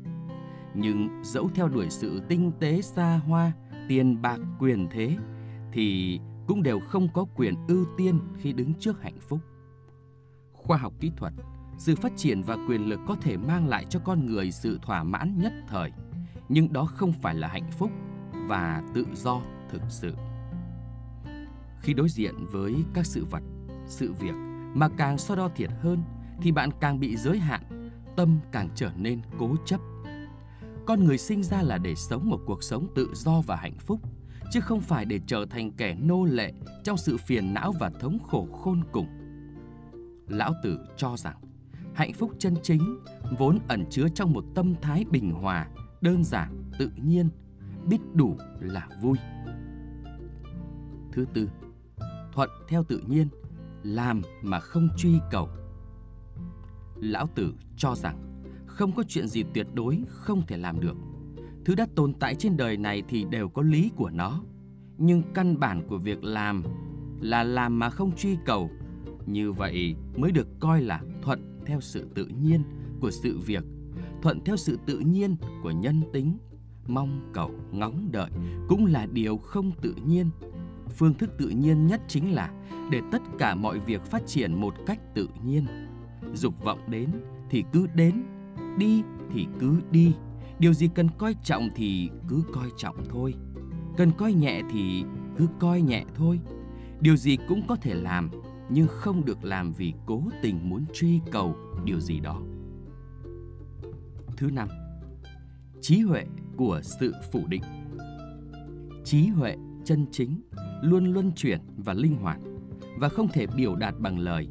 [0.74, 3.52] Nhưng dẫu theo đuổi sự tinh tế xa hoa,
[3.88, 5.16] tiền bạc, quyền thế
[5.72, 9.40] thì cũng đều không có quyền ưu tiên khi đứng trước hạnh phúc.
[10.52, 11.32] Khoa học kỹ thuật
[11.78, 15.02] sự phát triển và quyền lực có thể mang lại cho con người sự thỏa
[15.02, 15.92] mãn nhất thời
[16.48, 17.90] nhưng đó không phải là hạnh phúc
[18.48, 19.40] và tự do
[19.70, 20.14] thực sự
[21.80, 23.42] khi đối diện với các sự vật
[23.86, 24.34] sự việc
[24.74, 26.02] mà càng so đo thiệt hơn
[26.40, 27.62] thì bạn càng bị giới hạn
[28.16, 29.80] tâm càng trở nên cố chấp
[30.86, 34.00] con người sinh ra là để sống một cuộc sống tự do và hạnh phúc
[34.50, 36.52] chứ không phải để trở thành kẻ nô lệ
[36.84, 39.06] trong sự phiền não và thống khổ khôn cùng
[40.28, 41.36] lão tử cho rằng
[41.94, 42.98] hạnh phúc chân chính
[43.38, 45.68] vốn ẩn chứa trong một tâm thái bình hòa,
[46.00, 47.28] đơn giản, tự nhiên,
[47.86, 49.18] biết đủ là vui.
[51.12, 51.50] Thứ tư,
[52.32, 53.28] thuận theo tự nhiên,
[53.82, 55.48] làm mà không truy cầu.
[57.04, 60.96] Lão Tử cho rằng không có chuyện gì tuyệt đối không thể làm được.
[61.64, 64.42] Thứ đã tồn tại trên đời này thì đều có lý của nó.
[64.98, 66.62] Nhưng căn bản của việc làm
[67.20, 68.70] là làm mà không truy cầu.
[69.26, 72.62] Như vậy mới được coi là thuận theo sự tự nhiên
[73.00, 73.64] của sự việc,
[74.22, 76.38] thuận theo sự tự nhiên của nhân tính,
[76.86, 78.30] mong cầu ngóng đợi
[78.68, 80.30] cũng là điều không tự nhiên.
[80.96, 82.50] Phương thức tự nhiên nhất chính là
[82.90, 85.66] để tất cả mọi việc phát triển một cách tự nhiên.
[86.34, 87.10] Dục vọng đến
[87.50, 88.22] thì cứ đến,
[88.78, 89.02] đi
[89.34, 90.12] thì cứ đi.
[90.58, 93.34] Điều gì cần coi trọng thì cứ coi trọng thôi.
[93.96, 95.04] Cần coi nhẹ thì
[95.36, 96.40] cứ coi nhẹ thôi.
[97.00, 98.30] Điều gì cũng có thể làm
[98.70, 102.42] nhưng không được làm vì cố tình muốn truy cầu điều gì đó.
[104.36, 104.68] Thứ năm,
[105.80, 106.24] trí huệ
[106.56, 107.62] của sự phủ định.
[109.04, 110.42] Trí huệ chân chính
[110.82, 112.38] luôn luân chuyển và linh hoạt
[112.98, 114.48] và không thể biểu đạt bằng lời.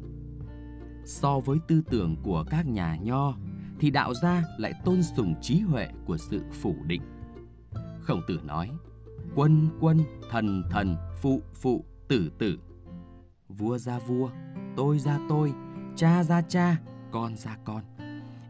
[1.04, 3.34] So với tư tưởng của các nhà nho
[3.78, 7.02] thì đạo gia lại tôn sùng trí huệ của sự phủ định.
[8.00, 8.70] Khổng tử nói:
[9.34, 10.00] Quân quân
[10.30, 12.58] thần thần phụ phụ tử tử.
[13.48, 14.30] Vua ra vua,
[14.76, 15.52] tôi ra tôi,
[15.96, 16.76] cha ra cha,
[17.10, 17.82] con ra con.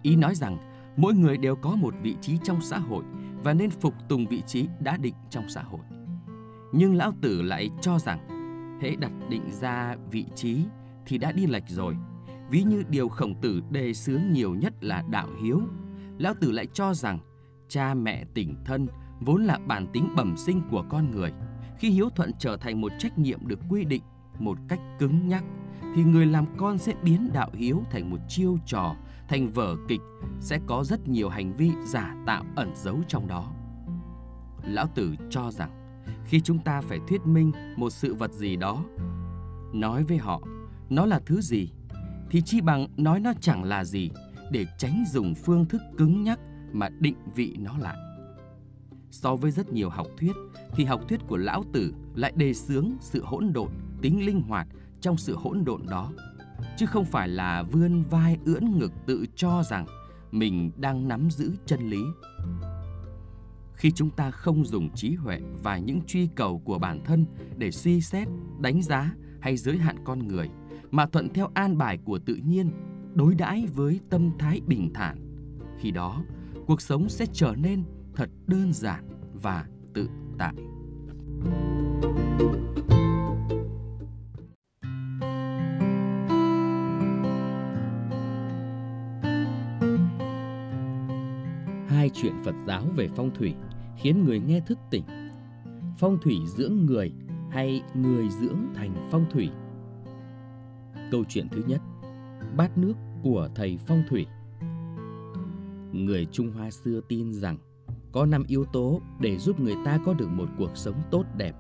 [0.03, 0.59] Ý nói rằng
[0.97, 3.05] mỗi người đều có một vị trí trong xã hội
[3.43, 5.81] và nên phục tùng vị trí đã định trong xã hội.
[6.73, 8.29] Nhưng lão tử lại cho rằng
[8.83, 10.65] hễ đặt định ra vị trí
[11.07, 11.97] thì đã đi lệch rồi.
[12.51, 15.61] Ví như điều khổng tử đề xướng nhiều nhất là đạo hiếu.
[16.19, 17.19] Lão tử lại cho rằng
[17.69, 18.87] cha mẹ tình thân
[19.21, 21.33] vốn là bản tính bẩm sinh của con người.
[21.79, 24.03] Khi hiếu thuận trở thành một trách nhiệm được quy định
[24.39, 25.45] một cách cứng nhắc,
[25.97, 28.97] thì người làm con sẽ biến đạo hiếu thành một chiêu trò,
[29.29, 30.01] thành vở kịch,
[30.41, 33.53] sẽ có rất nhiều hành vi giả tạo ẩn giấu trong đó.
[34.65, 38.85] Lão Tử cho rằng, khi chúng ta phải thuyết minh một sự vật gì đó,
[39.73, 40.43] nói với họ
[40.91, 41.71] nó là thứ gì,
[42.35, 44.11] thì chi bằng nói nó chẳng là gì
[44.51, 46.41] để tránh dùng phương thức cứng nhắc
[46.73, 47.97] mà định vị nó lại.
[49.11, 50.33] So với rất nhiều học thuyết,
[50.73, 53.69] thì học thuyết của Lão Tử lại đề xướng sự hỗn độn,
[54.03, 54.69] tính linh hoạt
[55.01, 56.13] trong sự hỗn độn đó,
[56.77, 59.87] chứ không phải là vươn vai ưỡn ngực tự cho rằng
[60.31, 62.03] mình đang nắm giữ chân lý.
[63.75, 67.71] Khi chúng ta không dùng trí huệ và những truy cầu của bản thân để
[67.71, 68.29] suy xét,
[68.61, 70.51] đánh giá hay giới hạn con người,
[70.95, 72.71] mà thuận theo an bài của tự nhiên,
[73.15, 75.19] đối đãi với tâm thái bình thản,
[75.79, 76.25] khi đó
[76.67, 77.83] cuộc sống sẽ trở nên
[78.15, 79.05] thật đơn giản
[79.43, 80.09] và tự
[80.39, 80.55] tại.
[91.89, 93.55] Hai chuyện Phật giáo về phong thủy
[93.97, 95.05] khiến người nghe thức tỉnh.
[95.99, 97.13] Phong thủy dưỡng người
[97.51, 99.51] hay người dưỡng thành phong thủy?
[101.11, 101.81] Câu chuyện thứ nhất,
[102.57, 104.27] bát nước của thầy phong thủy.
[105.93, 107.59] Người Trung Hoa xưa tin rằng
[108.13, 111.55] có năm yếu tố để giúp người ta có được một cuộc sống tốt đẹp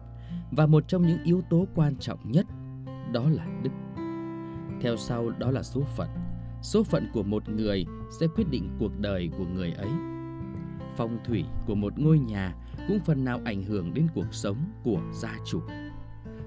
[0.50, 2.46] và một trong những yếu tố quan trọng nhất
[3.12, 3.70] đó là đức.
[4.80, 6.08] Theo sau đó là số phận.
[6.62, 7.86] Số phận của một người
[8.20, 9.90] sẽ quyết định cuộc đời của người ấy.
[10.96, 12.54] Phong thủy của một ngôi nhà
[12.88, 15.60] cũng phần nào ảnh hưởng đến cuộc sống của gia chủ.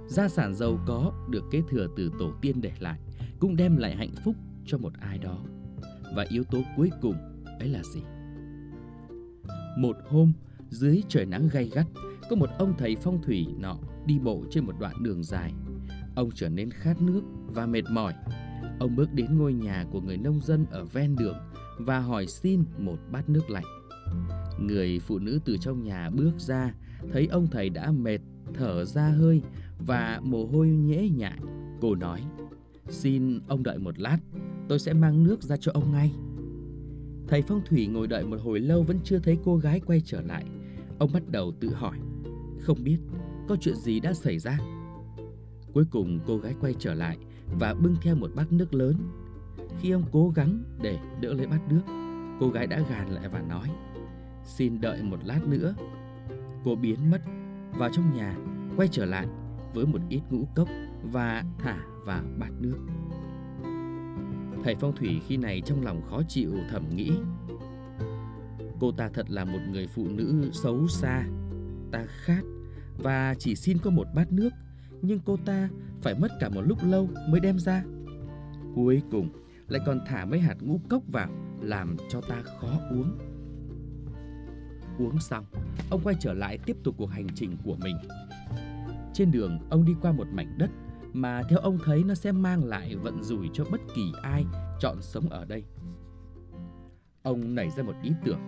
[0.07, 2.99] Gia sản giàu có được kế thừa từ tổ tiên để lại
[3.39, 5.43] cũng đem lại hạnh phúc cho một ai đó.
[6.15, 7.15] Và yếu tố cuối cùng
[7.59, 8.01] ấy là gì?
[9.77, 10.33] Một hôm,
[10.69, 11.85] dưới trời nắng gay gắt,
[12.29, 15.53] có một ông thầy phong thủy nọ đi bộ trên một đoạn đường dài.
[16.15, 18.13] Ông trở nên khát nước và mệt mỏi.
[18.79, 21.37] Ông bước đến ngôi nhà của người nông dân ở ven đường
[21.79, 23.65] và hỏi xin một bát nước lạnh.
[24.59, 26.73] Người phụ nữ từ trong nhà bước ra,
[27.11, 28.19] thấy ông thầy đã mệt,
[28.53, 29.41] thở ra hơi
[29.79, 31.39] và mồ hôi nhễ nhại.
[31.81, 32.21] Cô nói,
[32.89, 34.17] xin ông đợi một lát,
[34.69, 36.11] tôi sẽ mang nước ra cho ông ngay.
[37.27, 40.21] Thầy phong thủy ngồi đợi một hồi lâu vẫn chưa thấy cô gái quay trở
[40.21, 40.45] lại.
[40.99, 41.97] Ông bắt đầu tự hỏi,
[42.59, 42.97] không biết
[43.47, 44.57] có chuyện gì đã xảy ra.
[45.73, 47.17] Cuối cùng cô gái quay trở lại
[47.59, 48.95] và bưng theo một bát nước lớn.
[49.79, 51.81] Khi ông cố gắng để đỡ lấy bát nước,
[52.39, 53.69] cô gái đã gàn lại và nói,
[54.45, 55.75] xin đợi một lát nữa.
[56.65, 57.21] Cô biến mất
[57.77, 58.37] vào trong nhà,
[58.77, 59.27] quay trở lại
[59.77, 60.67] với một ít ngũ cốc
[61.03, 62.77] và thả vào bát nước.
[64.63, 67.11] Thầy phong thủy khi này trong lòng khó chịu thầm nghĩ,
[68.79, 71.27] Cô ta thật là một người phụ nữ xấu xa,
[71.91, 72.41] Ta khát
[72.97, 74.49] và chỉ xin có một bát nước,
[75.01, 75.69] Nhưng cô ta
[76.01, 77.83] phải mất cả một lúc lâu mới đem ra.
[78.75, 79.29] Cuối cùng
[79.67, 81.29] lại còn thả mấy hạt ngũ cốc vào
[81.61, 83.17] Làm cho ta khó uống.
[84.99, 85.45] Uống xong,
[85.89, 87.95] Ông quay trở lại tiếp tục cuộc hành trình của mình.
[89.17, 90.69] Trên đường ông đi qua một mảnh đất
[91.13, 94.45] mà theo ông thấy nó sẽ mang lại vận rủi cho bất kỳ ai
[94.79, 95.63] chọn sống ở đây.
[97.23, 98.39] Ông nảy ra một ý tưởng.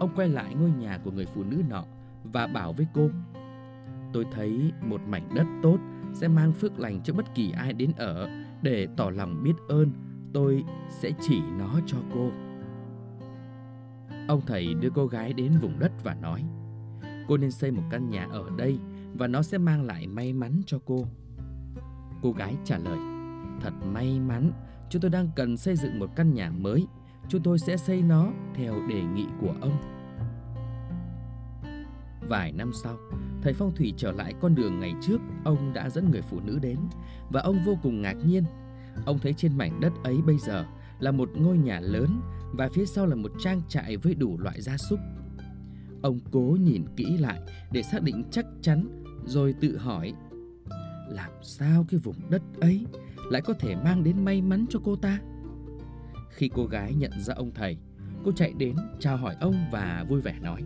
[0.00, 1.84] Ông quay lại ngôi nhà của người phụ nữ nọ
[2.24, 3.10] và bảo với cô:
[4.12, 5.78] "Tôi thấy một mảnh đất tốt
[6.12, 8.28] sẽ mang phước lành cho bất kỳ ai đến ở,
[8.62, 9.90] để tỏ lòng biết ơn,
[10.32, 12.30] tôi sẽ chỉ nó cho cô."
[14.28, 16.44] Ông thầy đưa cô gái đến vùng đất và nói:
[17.28, 18.78] "Cô nên xây một căn nhà ở đây
[19.14, 21.06] và nó sẽ mang lại may mắn cho cô."
[22.22, 22.98] Cô gái trả lời,
[23.60, 24.52] Thật may mắn,
[24.90, 26.86] Chúng tôi đang cần xây dựng một căn nhà mới.
[27.28, 29.76] Chúng tôi sẽ xây nó theo đề nghị của ông.
[32.28, 32.96] Vài năm sau,
[33.42, 36.58] Thầy phong thủy trở lại con đường ngày trước, Ông đã dẫn người phụ nữ
[36.58, 36.76] đến
[37.30, 38.44] Và ông vô cùng ngạc nhiên.
[39.06, 40.64] Ông thấy trên mảnh đất ấy bây giờ
[41.00, 42.20] Là một ngôi nhà lớn
[42.52, 44.98] Và phía sau là một trang trại với đủ loại gia súc.
[46.02, 47.40] Ông cố nhìn kỹ lại
[47.72, 50.12] Để xác định chắc chắn rồi tự hỏi
[51.08, 52.86] làm sao cái vùng đất ấy
[53.30, 55.18] lại có thể mang đến may mắn cho cô ta?
[56.30, 57.76] Khi cô gái nhận ra ông thầy,
[58.24, 60.62] cô chạy đến chào hỏi ông và vui vẻ nói: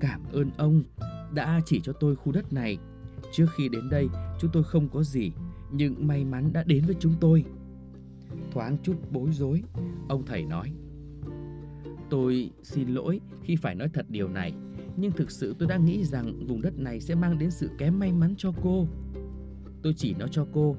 [0.00, 0.82] "Cảm ơn ông
[1.34, 2.78] đã chỉ cho tôi khu đất này.
[3.32, 4.08] Trước khi đến đây,
[4.40, 5.32] chúng tôi không có gì,
[5.72, 7.44] nhưng may mắn đã đến với chúng tôi.
[8.52, 9.62] Thoáng chút bối rối,
[10.08, 10.72] ông thầy nói.
[12.10, 14.52] Tôi xin lỗi khi phải nói thật điều này,
[14.96, 17.98] nhưng thực sự tôi đã nghĩ rằng vùng đất này sẽ mang đến sự kém
[17.98, 18.86] may mắn cho cô.
[19.82, 20.76] Tôi chỉ nó cho cô,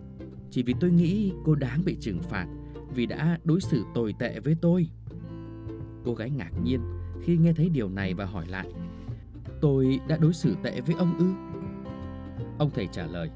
[0.51, 2.48] chỉ vì tôi nghĩ cô đáng bị trừng phạt
[2.95, 4.90] vì đã đối xử tồi tệ với tôi.
[6.06, 6.82] Cô gái ngạc nhiên
[7.24, 8.67] khi nghe thấy điều này và hỏi lại,
[9.61, 11.25] tôi đã đối xử tệ với ông ư?
[12.58, 13.30] Ông thầy trả lời,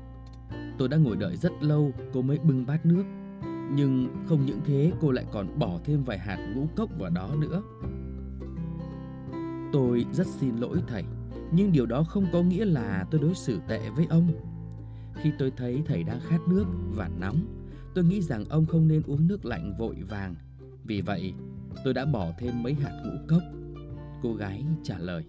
[0.78, 3.04] tôi đã ngồi đợi rất lâu cô mới bưng bát nước
[3.72, 7.36] nhưng không những thế cô lại còn bỏ thêm vài hạt ngũ cốc vào đó
[7.40, 7.62] nữa.
[9.72, 11.04] Tôi rất xin lỗi thầy,
[11.52, 14.32] nhưng điều đó không có nghĩa là tôi đối xử tệ với ông.
[15.16, 16.66] Khi tôi thấy thầy đang khát nước
[16.96, 17.40] và nóng,
[17.96, 20.36] tôi nghĩ rằng ông không nên uống nước lạnh vội vàng.
[20.84, 21.34] Vì vậy,
[21.84, 23.42] tôi đã bỏ thêm mấy hạt ngũ cốc.
[24.24, 25.24] Cô gái trả lời.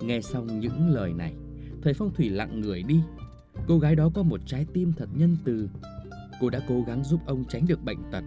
[0.00, 1.34] Nghe xong những lời này,
[1.82, 3.00] thầy phong thủy lặng người đi
[3.68, 5.68] Cô gái đó có một trái tim thật nhân từ.
[6.40, 8.24] Cô đã cố gắng giúp ông tránh được bệnh tật.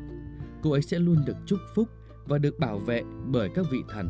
[0.62, 1.88] Cô ấy sẽ luôn được chúc phúc
[2.28, 4.10] và được bảo vệ bởi các vị thần.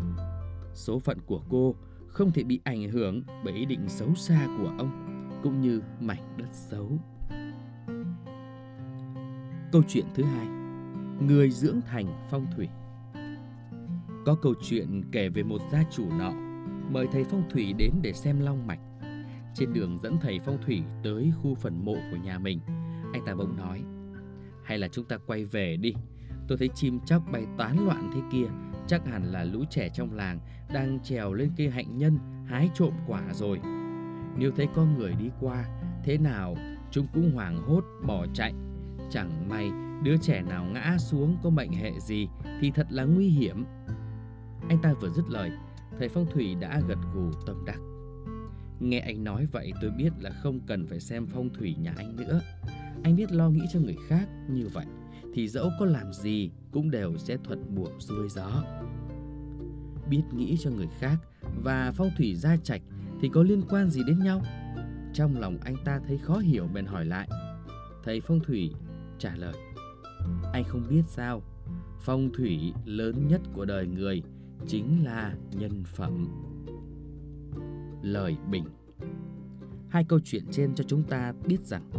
[0.74, 1.76] Số phận của cô
[2.08, 4.92] không thể bị ảnh hưởng bởi ý định xấu xa của ông,
[5.44, 6.92] cũng như mảnh đất xấu.
[9.72, 10.48] Câu chuyện thứ hai
[11.28, 12.70] Người dưỡng thành phong thủy
[14.26, 16.32] Có câu chuyện kể về một gia chủ nọ
[16.92, 18.80] Mời thầy phong thủy đến để xem long mạch
[19.56, 22.60] trên đường dẫn thầy phong thủy tới khu phần mộ của nhà mình,
[23.14, 23.84] anh ta bỗng nói:
[24.64, 25.94] "Hay là chúng ta quay về đi.
[26.48, 28.46] Tôi thấy chim chóc bay tán loạn thế kia,
[28.88, 30.40] chắc hẳn là lũ trẻ trong làng
[30.74, 33.60] đang trèo lên cây hạnh nhân hái trộm quả rồi.
[34.38, 35.66] Nếu thấy có người đi qua,
[36.04, 36.56] thế nào
[36.92, 38.54] chúng cũng hoảng hốt bỏ chạy.
[39.10, 39.72] Chẳng may
[40.04, 42.28] đứa trẻ nào ngã xuống có mệnh hệ gì
[42.62, 43.66] thì thật là nguy hiểm."
[44.70, 45.52] Anh ta vừa dứt lời,
[46.00, 47.80] thầy phong thủy đã gật gù tâm đắc.
[48.80, 52.16] Nghe anh nói vậy tôi biết là không cần phải xem phong thủy nhà anh
[52.16, 52.42] nữa.
[53.04, 54.86] Anh biết lo nghĩ cho người khác như vậy
[55.34, 58.64] thì dẫu có làm gì cũng đều sẽ thuận buồm xuôi gió.
[60.10, 61.18] Biết nghĩ cho người khác
[61.64, 62.82] và phong thủy gia trạch
[63.22, 64.42] thì có liên quan gì đến nhau?
[65.14, 67.30] Trong lòng anh ta thấy khó hiểu bèn hỏi lại.
[68.04, 68.72] Thầy phong thủy
[69.20, 69.54] trả lời.
[70.54, 71.42] Anh không biết sao,
[72.00, 74.24] phong thủy lớn nhất của đời người
[74.68, 76.28] chính là nhân phẩm
[78.02, 78.66] lời bình.
[79.90, 81.90] Hai câu chuyện trên cho chúng ta biết rằng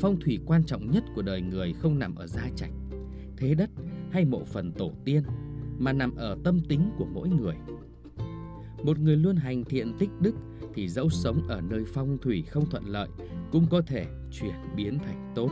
[0.00, 2.70] phong thủy quan trọng nhất của đời người không nằm ở gia trạch,
[3.36, 3.70] thế đất
[4.10, 5.22] hay mộ phần tổ tiên
[5.78, 7.54] mà nằm ở tâm tính của mỗi người.
[8.84, 10.34] Một người luôn hành thiện tích đức
[10.74, 13.08] thì dẫu sống ở nơi phong thủy không thuận lợi
[13.52, 15.50] cũng có thể chuyển biến thành tốt.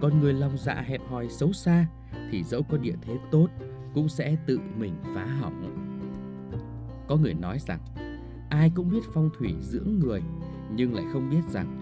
[0.00, 1.86] Còn người lòng dạ hẹp hòi xấu xa
[2.30, 3.48] thì dẫu có địa thế tốt
[3.94, 5.76] cũng sẽ tự mình phá hỏng.
[7.08, 7.80] Có người nói rằng
[8.50, 10.22] ai cũng biết phong thủy dưỡng người
[10.74, 11.80] nhưng lại không biết rằng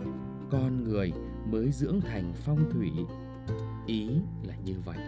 [0.50, 1.12] con người
[1.51, 2.91] mới dưỡng thành phong thủy.
[3.86, 4.09] Ý
[4.43, 4.99] là như vậy.